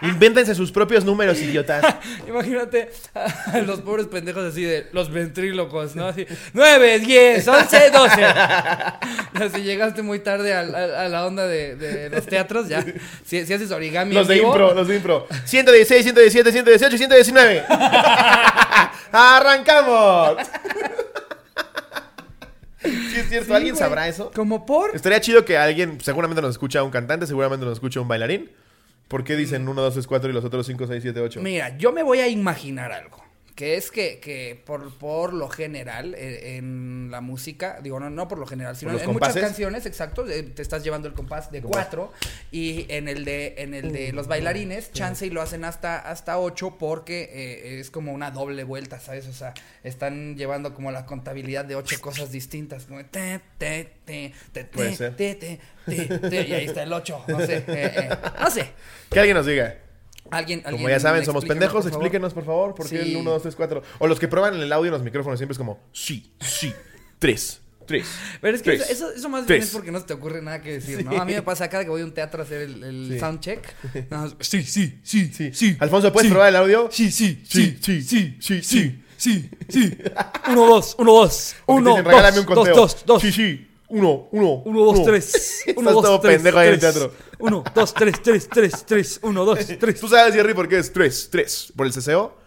Invéntense 0.02 0.54
sus 0.54 0.72
propios 0.72 1.04
números, 1.04 1.38
idiotas. 1.40 1.84
Imagínate 2.28 2.90
a 3.14 3.58
los 3.58 3.80
pobres 3.80 4.06
pendejos 4.06 4.44
así 4.44 4.62
de 4.64 4.88
los 4.92 5.10
ventrílocos, 5.10 5.94
¿no? 5.96 6.06
Así, 6.06 6.26
9, 6.52 6.98
10, 7.00 7.48
11, 7.48 7.90
12. 7.90 8.22
Si 9.54 9.62
llegaste 9.62 10.02
muy 10.02 10.18
tarde 10.20 10.52
a, 10.54 10.60
a- 10.60 11.04
a 11.04 11.08
la 11.08 11.26
onda 11.26 11.46
de, 11.46 11.76
de 11.76 12.10
los 12.10 12.26
teatros, 12.26 12.68
ya. 12.68 12.84
Si, 13.24 13.44
si 13.46 13.52
haces 13.54 13.70
origami. 13.70 14.14
Los 14.14 14.28
de 14.28 14.34
vivo, 14.34 14.48
impro, 14.48 14.74
los 14.74 14.86
de 14.88 14.96
impro. 14.96 15.26
116, 15.44 16.02
117, 16.04 16.52
118, 16.52 16.96
119. 16.98 17.64
¡Arrancamos! 19.12 20.36
Sí, 22.82 23.16
es 23.16 23.28
cierto. 23.28 23.48
Sí, 23.48 23.52
¿Alguien 23.54 23.74
güey. 23.74 23.84
sabrá 23.84 24.08
eso? 24.08 24.30
Como 24.34 24.66
por. 24.66 24.94
Estaría 24.94 25.20
chido 25.20 25.44
que 25.44 25.56
alguien, 25.56 26.00
seguramente 26.00 26.42
nos 26.42 26.50
escucha 26.52 26.82
un 26.82 26.90
cantante, 26.90 27.26
seguramente 27.26 27.64
nos 27.64 27.74
escucha 27.74 28.00
un 28.00 28.08
bailarín. 28.08 28.50
¿Por 29.08 29.24
qué 29.24 29.36
dicen 29.36 29.68
1, 29.68 29.80
2, 29.82 29.92
3, 29.94 30.06
4 30.06 30.30
y 30.30 30.32
los 30.32 30.44
otros 30.44 30.66
5, 30.66 30.86
6, 30.86 31.02
7, 31.02 31.20
8? 31.20 31.40
Mira, 31.42 31.76
yo 31.76 31.92
me 31.92 32.02
voy 32.02 32.20
a 32.20 32.28
imaginar 32.28 32.92
algo. 32.92 33.22
Que 33.54 33.76
es 33.76 33.90
que, 33.90 34.18
que 34.18 34.60
por, 34.64 34.96
por 34.96 35.34
lo 35.34 35.48
general, 35.48 36.14
eh, 36.16 36.56
en 36.56 37.08
la 37.10 37.20
música, 37.20 37.80
digo, 37.82 38.00
no, 38.00 38.08
no 38.08 38.26
por 38.26 38.38
lo 38.38 38.46
general, 38.46 38.76
sino 38.76 38.92
¿Por 38.92 39.00
los 39.00 39.08
en 39.08 39.12
muchas 39.12 39.36
canciones, 39.36 39.84
exacto, 39.84 40.26
eh, 40.26 40.42
te 40.42 40.62
estás 40.62 40.82
llevando 40.82 41.06
el 41.06 41.12
compás 41.12 41.52
de 41.52 41.60
Compás. 41.60 41.82
cuatro 41.84 42.12
y 42.50 42.86
en 42.88 43.08
el 43.08 43.26
de, 43.26 43.56
en 43.58 43.74
el 43.74 43.92
de 43.92 44.12
los 44.12 44.26
bailarines, 44.26 44.90
chance 44.92 45.26
y 45.26 45.30
lo 45.30 45.42
hacen 45.42 45.64
hasta, 45.64 45.98
hasta 45.98 46.38
ocho 46.38 46.78
porque 46.78 47.28
eh, 47.30 47.80
es 47.80 47.90
como 47.90 48.12
una 48.12 48.30
doble 48.30 48.64
vuelta, 48.64 48.98
¿sabes? 49.00 49.26
O 49.26 49.34
sea, 49.34 49.52
están 49.84 50.34
llevando 50.36 50.72
como 50.72 50.90
la 50.90 51.04
contabilidad 51.04 51.66
de 51.66 51.76
ocho 51.76 52.00
cosas 52.00 52.32
distintas, 52.32 52.86
como 52.86 53.04
te, 53.04 53.40
te, 53.58 53.92
te, 54.06 54.32
te, 54.52 54.64
te, 54.64 54.96
te, 54.96 55.34
te, 55.34 55.60
te, 55.86 56.18
te, 56.30 56.42
y 56.48 56.52
ahí 56.54 56.64
está 56.64 56.84
el 56.84 56.92
ocho, 56.92 57.22
no 57.28 57.38
sé, 57.44 57.64
eh, 57.68 58.08
no 58.40 58.50
sé. 58.50 58.70
Que 59.10 59.18
alguien 59.18 59.36
nos 59.36 59.44
diga. 59.44 59.76
Alguien, 60.32 60.60
Como 60.62 60.70
alguien 60.76 60.90
ya 60.90 61.00
saben, 61.00 61.24
somos 61.24 61.44
pendejos, 61.44 61.84
por 61.84 61.92
explíquenos 61.92 62.34
por 62.34 62.44
favor, 62.44 62.74
por 62.74 62.88
qué 62.88 63.02
Sí. 63.02 63.10
el 63.12 63.16
1, 63.18 63.30
2, 63.30 63.42
3, 63.42 63.54
4. 63.56 63.82
O 63.98 64.06
los 64.06 64.18
que 64.18 64.28
prueban 64.28 64.54
el 64.60 64.72
audio 64.72 64.86
en 64.88 64.92
los 64.92 65.02
micrófonos 65.02 65.38
siempre 65.38 65.52
es 65.52 65.58
como, 65.58 65.78
sí, 65.92 66.32
sí, 66.40 66.72
3, 67.18 67.60
3. 67.86 68.06
Pero 68.40 68.56
es 68.56 68.62
que 68.62 68.76
Tres. 68.76 68.90
eso, 68.90 69.10
eso, 69.12 69.28
más 69.28 69.46
bien 69.46 69.58
Tres. 69.58 69.66
es 69.68 69.74
porque 69.74 69.90
no 69.90 69.98
se 70.00 70.06
te 70.06 70.12
ocurre 70.14 70.40
nada 70.40 70.60
que 70.62 70.72
decir, 70.74 71.04
¿no? 71.04 71.10
Sí. 71.10 71.16
A 71.18 71.24
mí 71.24 71.34
me 71.34 71.42
pasa 71.42 71.68
cada 71.68 71.84
que 71.84 71.90
voy 71.90 72.00
a 72.02 72.04
un 72.04 72.12
teatro 72.14 72.40
a 72.40 72.44
hacer 72.44 72.62
el, 72.62 72.82
el 72.82 73.08
Sí. 73.12 73.18
soundcheck. 73.18 73.74
más, 74.10 74.34
Sí, 74.40 74.62
sí, 74.62 74.98
sí, 75.02 75.30
Sí. 75.34 75.50
sí. 75.52 75.76
Alfonso, 75.80 76.12
¿puedes 76.12 76.28
sí. 76.28 76.32
probar 76.32 76.48
el 76.50 76.56
audio? 76.56 76.88
Sí, 76.90 77.10
sí, 77.10 77.42
Sí, 77.48 77.76
sí, 77.82 78.02
sí, 78.02 78.36
sí, 78.40 78.62
sí, 78.62 79.02
sí, 79.16 79.50
sí. 79.68 79.98
Uno, 80.48 80.66
dos, 80.66 80.94
uno, 80.98 81.12
dos. 81.12 81.54
Uno, 81.66 81.96
dicen, 81.96 82.04
dos, 82.12 82.36
un 82.38 82.54
dos, 82.54 82.68
dos, 82.74 83.04
dos. 83.04 83.22
Sí, 83.22 83.32
sí. 83.32 83.68
Uno, 83.88 84.28
uno. 84.32 84.62
Uno, 84.64 84.84
dos, 84.86 85.04
tres. 85.04 85.64
Uno, 85.76 85.90
Estás 85.90 85.92
dos, 85.94 86.02
todo 86.04 86.20
tres, 86.20 86.36
pendejo 86.36 86.58
ahí 86.58 86.68
en 86.68 86.74
el 86.74 86.80
tres. 86.80 86.94
teatro. 86.94 87.12
1, 87.42 87.64
2, 87.74 87.94
3, 87.94 88.22
3, 88.22 88.48
3, 88.48 88.86
3, 88.86 89.20
1, 89.20 89.44
2, 89.44 89.58
3. 89.80 90.00
¿Tú 90.00 90.06
sabes, 90.06 90.32
Jerry, 90.32 90.54
por 90.54 90.68
qué 90.68 90.78
es 90.78 90.92
3, 90.92 91.28
3? 91.28 91.72
¿Por 91.74 91.86
el 91.86 91.92
ceseo? 91.92 92.38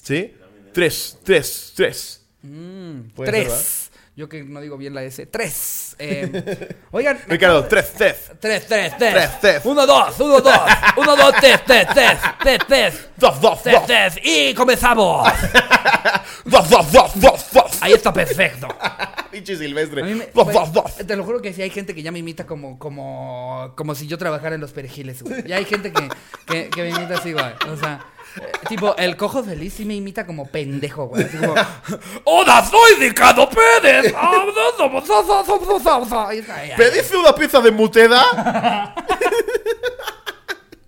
¿Sí? 0.00 0.32
3, 0.72 1.18
3, 1.24 1.72
3. 1.74 2.20
3. 3.16 3.90
Yo 4.14 4.28
que 4.28 4.44
no 4.44 4.60
digo 4.60 4.76
bien 4.76 4.94
la 4.94 5.02
S. 5.02 5.26
3. 5.26 5.96
Eh, 5.98 6.76
oigan. 6.92 7.20
Ricardo, 7.28 7.64
3, 7.64 7.92
3. 7.96 8.16
3, 8.40 8.66
3, 8.66 8.92
3. 9.40 9.60
1, 9.64 9.86
2, 9.86 10.20
1, 10.20 10.40
2. 10.40 10.54
1, 10.96 11.16
2, 11.16 11.34
3, 11.40 11.64
3, 11.64 11.86
3. 11.94 12.18
3, 12.40 12.58
3. 12.68 13.08
2, 13.16 13.40
2, 13.40 13.62
3, 13.62 13.86
3. 13.86 14.14
Y 14.22 14.54
comenzamos. 14.54 15.28
2, 16.44 16.70
2, 16.70 16.92
2, 16.92 17.20
2, 17.20 17.46
2. 17.52 17.64
Ahí 17.80 17.92
está 17.92 18.12
perfecto. 18.12 18.68
Pinche 19.38 19.56
silvestre. 19.56 20.02
Me- 20.02 20.28
2, 20.34 20.52
2, 20.52 20.72
2. 20.72 20.96
Te 21.06 21.14
lo 21.16 21.24
juro 21.24 21.40
que 21.40 21.52
sí 21.52 21.62
hay 21.62 21.70
gente 21.70 21.94
que 21.94 22.02
ya 22.02 22.10
me 22.10 22.18
imita 22.18 22.44
como, 22.44 22.76
como, 22.76 23.72
como 23.76 23.94
si 23.94 24.08
yo 24.08 24.18
trabajara 24.18 24.56
en 24.56 24.60
los 24.60 24.72
perejiles, 24.72 25.22
güey. 25.22 25.46
Ya 25.46 25.56
hay 25.56 25.64
gente 25.64 25.92
que, 25.92 26.08
que, 26.46 26.68
que 26.70 26.82
me 26.82 26.88
imita 26.90 27.14
así, 27.18 27.32
güey. 27.32 27.44
O 27.70 27.76
sea, 27.76 28.04
eh, 28.36 28.42
tipo, 28.68 28.96
el 28.96 29.16
cojo 29.16 29.44
feliz 29.44 29.74
sí 29.74 29.84
me 29.84 29.94
imita 29.94 30.26
como 30.26 30.46
pendejo, 30.46 31.06
güey. 31.06 31.22
Así 31.22 31.36
como, 31.36 31.54
¡Hola, 32.24 32.66
soy 32.68 32.96
Ricardo 33.08 33.48
Pérez! 33.48 34.12
¿Pediste 36.76 37.16
una 37.16 37.32
pizza 37.32 37.60
de 37.60 37.70
muteda? 37.70 38.94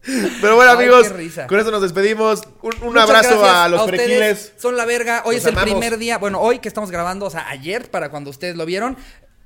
Pero 0.03 0.57
bueno, 0.57 0.73
Ay, 0.73 0.77
amigos, 0.79 1.13
con 1.47 1.61
eso 1.61 1.71
nos 1.71 1.83
despedimos. 1.83 2.43
Un, 2.63 2.97
abrazo 2.97 3.45
a 3.45 3.69
los 3.69 3.83
perejiles. 3.83 4.53
Son 4.57 4.77
la 4.77 4.85
verga. 4.85 5.23
Hoy 5.27 5.37
Los 5.37 5.45
es 5.45 5.51
el 5.53 5.63
primer 5.63 5.99
día. 5.99 6.19
Bueno, 6.19 6.41
hoy 6.41 6.59
que 6.59 6.69
estamos 6.69 6.91
grabando, 6.91 7.27
o 7.27 7.31
sea, 7.31 7.49
ayer, 7.49 7.91
para 7.91 8.11
cuando 8.11 8.31
ustedes 8.31 8.57
lo 8.57 8.65
vieron. 8.65 8.97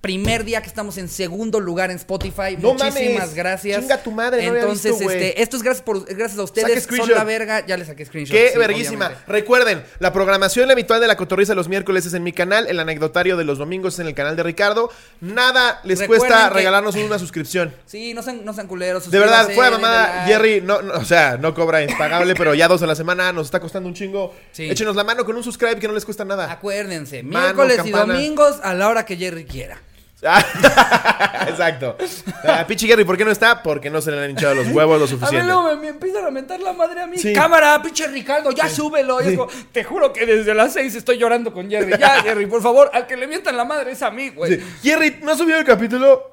Primer 0.04 0.44
día 0.44 0.60
que 0.60 0.68
estamos 0.68 0.98
en 0.98 1.08
segundo 1.08 1.60
lugar 1.60 1.90
en 1.90 1.96
Spotify. 1.96 2.58
No 2.58 2.74
Muchísimas 2.74 3.20
mames. 3.20 3.34
gracias. 3.34 3.80
Chinga 3.80 4.02
tu 4.02 4.10
madre, 4.10 4.42
no 4.42 4.50
había 4.50 4.60
Entonces, 4.60 4.98
visto, 4.98 5.10
este, 5.10 5.40
esto 5.40 5.56
es 5.56 5.62
gracias 5.62 5.82
por 5.82 6.04
gracias 6.04 6.38
a 6.38 6.42
ustedes. 6.42 6.84
Son 6.84 7.10
la 7.10 7.24
verga. 7.24 7.64
Ya 7.66 7.78
les 7.78 7.86
saqué 7.86 8.04
screenshot. 8.04 8.36
Qué 8.36 8.50
sí, 8.52 8.58
verguísima. 8.58 9.06
obviamente. 9.06 9.32
Recuerden, 9.32 9.82
la 10.00 10.12
programación 10.12 10.70
habitual 10.70 11.00
de 11.00 11.06
la 11.06 11.16
cotorriza 11.16 11.54
los 11.54 11.68
miércoles 11.68 12.04
es 12.04 12.12
en 12.12 12.22
mi 12.22 12.34
canal, 12.34 12.66
el 12.66 12.80
anecdotario 12.80 13.38
de 13.38 13.44
los 13.44 13.56
domingos 13.56 13.94
es 13.94 14.00
en 14.00 14.06
el 14.08 14.14
canal 14.14 14.36
de 14.36 14.42
Ricardo. 14.42 14.90
Nada 15.22 15.80
les 15.84 16.00
Recuerden 16.00 16.28
cuesta 16.28 16.48
que- 16.50 16.54
regalarnos 16.54 16.96
una 16.96 17.18
suscripción. 17.18 17.74
Sí, 17.86 18.12
no 18.12 18.22
sean, 18.22 18.44
no 18.44 18.52
sean 18.52 18.66
culeros. 18.66 19.10
De 19.10 19.18
verdad, 19.18 19.48
fuera 19.54 19.70
mamada. 19.70 20.26
Jerry, 20.26 20.60
no, 20.60 20.82
no, 20.82 20.92
o 20.98 21.04
sea, 21.06 21.38
no 21.38 21.54
cobra 21.54 21.82
impagable, 21.82 22.34
pero 22.34 22.52
ya 22.54 22.68
dos 22.68 22.82
a 22.82 22.86
la 22.86 22.94
semana 22.94 23.32
nos 23.32 23.46
está 23.46 23.58
costando 23.58 23.88
un 23.88 23.94
chingo. 23.94 24.34
Sí. 24.52 24.68
Échenos 24.70 24.96
la 24.96 25.04
mano 25.04 25.24
con 25.24 25.34
un 25.34 25.42
subscribe 25.42 25.76
que 25.78 25.88
no 25.88 25.94
les 25.94 26.04
cuesta 26.04 26.26
nada. 26.26 26.52
Acuérdense, 26.52 27.22
miércoles 27.22 27.78
y 27.86 27.90
domingos 27.90 28.60
a 28.62 28.74
la 28.74 28.90
hora 28.90 29.06
que 29.06 29.16
Jerry 29.16 29.46
quiera. 29.46 29.80
Exacto. 31.48 31.96
Ah, 32.44 32.64
Pinche 32.66 32.86
Jerry, 32.86 33.04
¿por 33.04 33.16
qué 33.16 33.24
no 33.24 33.30
está? 33.30 33.62
Porque 33.62 33.90
no 33.90 34.00
se 34.00 34.10
le 34.10 34.24
han 34.24 34.30
hinchado 34.30 34.54
los 34.54 34.68
huevos 34.68 34.98
lo 34.98 35.04
A 35.04 35.06
mí 35.06 35.10
suficiente. 35.10 35.46
luego 35.46 35.62
me, 35.64 35.76
me 35.76 35.88
empiezan 35.88 36.24
a 36.24 36.30
mentar 36.30 36.60
la 36.60 36.72
madre 36.72 37.02
a 37.02 37.06
mí. 37.06 37.18
Sí. 37.18 37.32
Cámara, 37.34 37.80
pinche 37.82 38.06
Ricardo, 38.08 38.50
ya 38.50 38.68
súbelo. 38.68 39.20
Es 39.20 39.36
como, 39.36 39.50
te 39.72 39.84
juro 39.84 40.12
que 40.12 40.24
desde 40.24 40.54
las 40.54 40.72
seis 40.72 40.94
estoy 40.94 41.18
llorando 41.18 41.52
con 41.52 41.68
Jerry. 41.68 41.98
Ya, 41.98 42.14
Jerry, 42.22 42.46
por 42.46 42.62
favor, 42.62 42.90
al 42.94 43.06
que 43.06 43.16
le 43.16 43.26
mientan 43.26 43.56
la 43.56 43.64
madre 43.64 43.92
es 43.92 44.02
a 44.02 44.10
mí, 44.10 44.30
güey. 44.30 44.56
Sí. 44.56 44.64
Jerry, 44.82 45.18
¿no 45.22 45.36
subido 45.36 45.58
el 45.58 45.64
capítulo? 45.64 46.30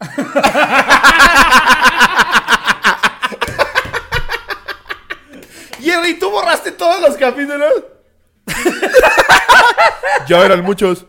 Jerry, 5.80 6.14
¿tú 6.18 6.30
borraste 6.30 6.72
todos 6.72 7.00
los 7.00 7.16
capítulos? 7.16 7.72
ya 10.28 10.44
eran 10.44 10.62
muchos. 10.62 11.06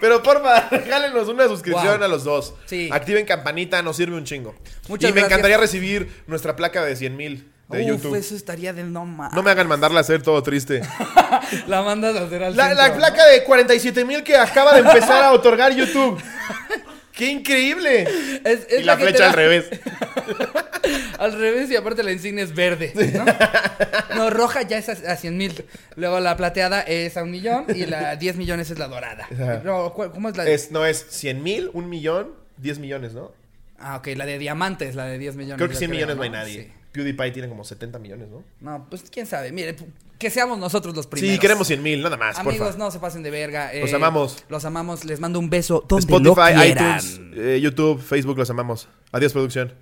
Pero 0.00 0.22
porfa, 0.22 0.68
regálenos 0.70 1.28
una 1.28 1.46
suscripción 1.46 1.96
Wow. 1.96 2.04
a 2.04 2.08
los 2.08 2.24
dos. 2.24 2.54
Sí. 2.66 2.88
Activen 2.92 3.26
campanita, 3.26 3.82
nos 3.82 3.96
sirve 3.96 4.16
un 4.16 4.24
chingo. 4.24 4.54
Muchas 4.88 5.10
y 5.10 5.12
me 5.12 5.20
gracias. 5.20 5.26
encantaría 5.38 5.58
recibir 5.58 6.22
nuestra 6.26 6.56
placa 6.56 6.84
de 6.84 6.96
100 6.96 7.16
mil 7.16 7.50
de 7.68 7.82
Uf, 7.82 7.88
YouTube. 7.88 8.14
eso 8.16 8.34
estaría 8.34 8.72
del 8.72 8.92
no 8.92 9.04
más. 9.04 9.32
No 9.32 9.42
me 9.44 9.50
hagan 9.50 9.68
mandarla 9.68 9.98
a 9.98 10.00
hacer 10.00 10.22
todo 10.22 10.42
triste. 10.42 10.80
La 11.68 11.82
mandas 11.82 12.16
a 12.16 12.22
hacer 12.24 12.42
al 12.42 12.56
La, 12.56 12.68
centro, 12.68 12.82
la 12.82 12.88
¿no? 12.90 12.96
placa 12.96 13.26
de 13.26 13.44
47 13.44 14.04
mil 14.04 14.22
que 14.24 14.36
acaba 14.36 14.72
de 14.74 14.80
empezar 14.80 15.22
a 15.22 15.32
otorgar 15.32 15.72
YouTube. 15.72 16.20
¡Qué 17.20 17.30
increíble! 17.30 18.04
Es, 18.44 18.66
es 18.70 18.80
y 18.80 18.84
la 18.84 18.96
flecha 18.96 19.24
da- 19.24 19.28
al 19.28 19.34
revés. 19.36 19.66
Al 21.18 21.32
revés 21.38 21.70
y 21.70 21.76
aparte 21.76 22.02
la 22.02 22.12
insignia 22.12 22.42
es 22.42 22.54
verde, 22.54 22.92
¿no? 23.14 23.26
No, 24.16 24.30
roja 24.30 24.62
ya 24.62 24.78
es 24.78 24.88
a, 24.88 24.92
a 25.12 25.16
100 25.16 25.36
mil. 25.36 25.64
Luego 25.96 26.18
la 26.20 26.34
plateada 26.36 26.80
es 26.80 27.16
a 27.18 27.22
un 27.22 27.30
millón 27.30 27.66
y 27.74 27.84
la 27.84 28.16
10 28.16 28.36
millones 28.36 28.70
es 28.70 28.78
la 28.78 28.88
dorada. 28.88 29.28
No, 29.62 29.92
¿cu- 29.92 30.10
¿Cómo 30.10 30.30
es 30.30 30.36
la 30.38 30.46
Es, 30.46 30.70
no 30.70 30.86
es 30.86 31.04
100 31.10 31.42
mil, 31.42 31.70
un 31.74 31.90
millón, 31.90 32.30
10 32.56 32.78
millones, 32.78 33.12
¿no? 33.12 33.32
Ah, 33.78 33.96
ok, 33.96 34.08
la 34.16 34.24
de 34.24 34.38
diamantes, 34.38 34.94
la 34.94 35.04
de 35.04 35.18
10 35.18 35.36
millones. 35.36 35.56
Creo 35.58 35.68
que 35.68 35.74
yo 35.74 35.78
100 35.80 35.90
millones 35.90 36.16
no 36.16 36.22
hay 36.22 36.30
nadie. 36.30 36.62
Sí. 36.64 36.72
PewDiePie 36.92 37.30
tiene 37.32 37.48
como 37.48 37.64
70 37.64 37.98
millones, 37.98 38.28
¿no? 38.28 38.42
No, 38.60 38.86
pues 38.88 39.04
quién 39.10 39.26
sabe. 39.26 39.52
Mire, 39.52 39.76
que 40.20 40.30
seamos 40.30 40.58
nosotros 40.58 40.94
los 40.94 41.08
primeros. 41.08 41.34
Sí, 41.34 41.40
queremos 41.40 41.66
100 41.66 41.82
mil, 41.82 42.02
nada 42.02 42.16
más, 42.16 42.38
Amigos, 42.38 42.68
porfa. 42.68 42.78
no 42.78 42.90
se 42.92 43.00
pasen 43.00 43.24
de 43.24 43.30
verga. 43.30 43.72
eh, 43.72 43.80
Los 43.80 43.92
amamos. 43.92 44.44
Los 44.48 44.64
amamos. 44.64 45.04
Les 45.04 45.18
mando 45.18 45.40
un 45.40 45.50
beso 45.50 45.84
donde 45.88 46.02
Spotify, 46.04 46.54
lo 46.54 46.64
iTunes, 46.64 47.20
eh, 47.34 47.58
YouTube, 47.60 48.00
Facebook, 48.00 48.38
los 48.38 48.48
amamos. 48.50 48.88
Adiós, 49.10 49.32
producción. 49.32 49.72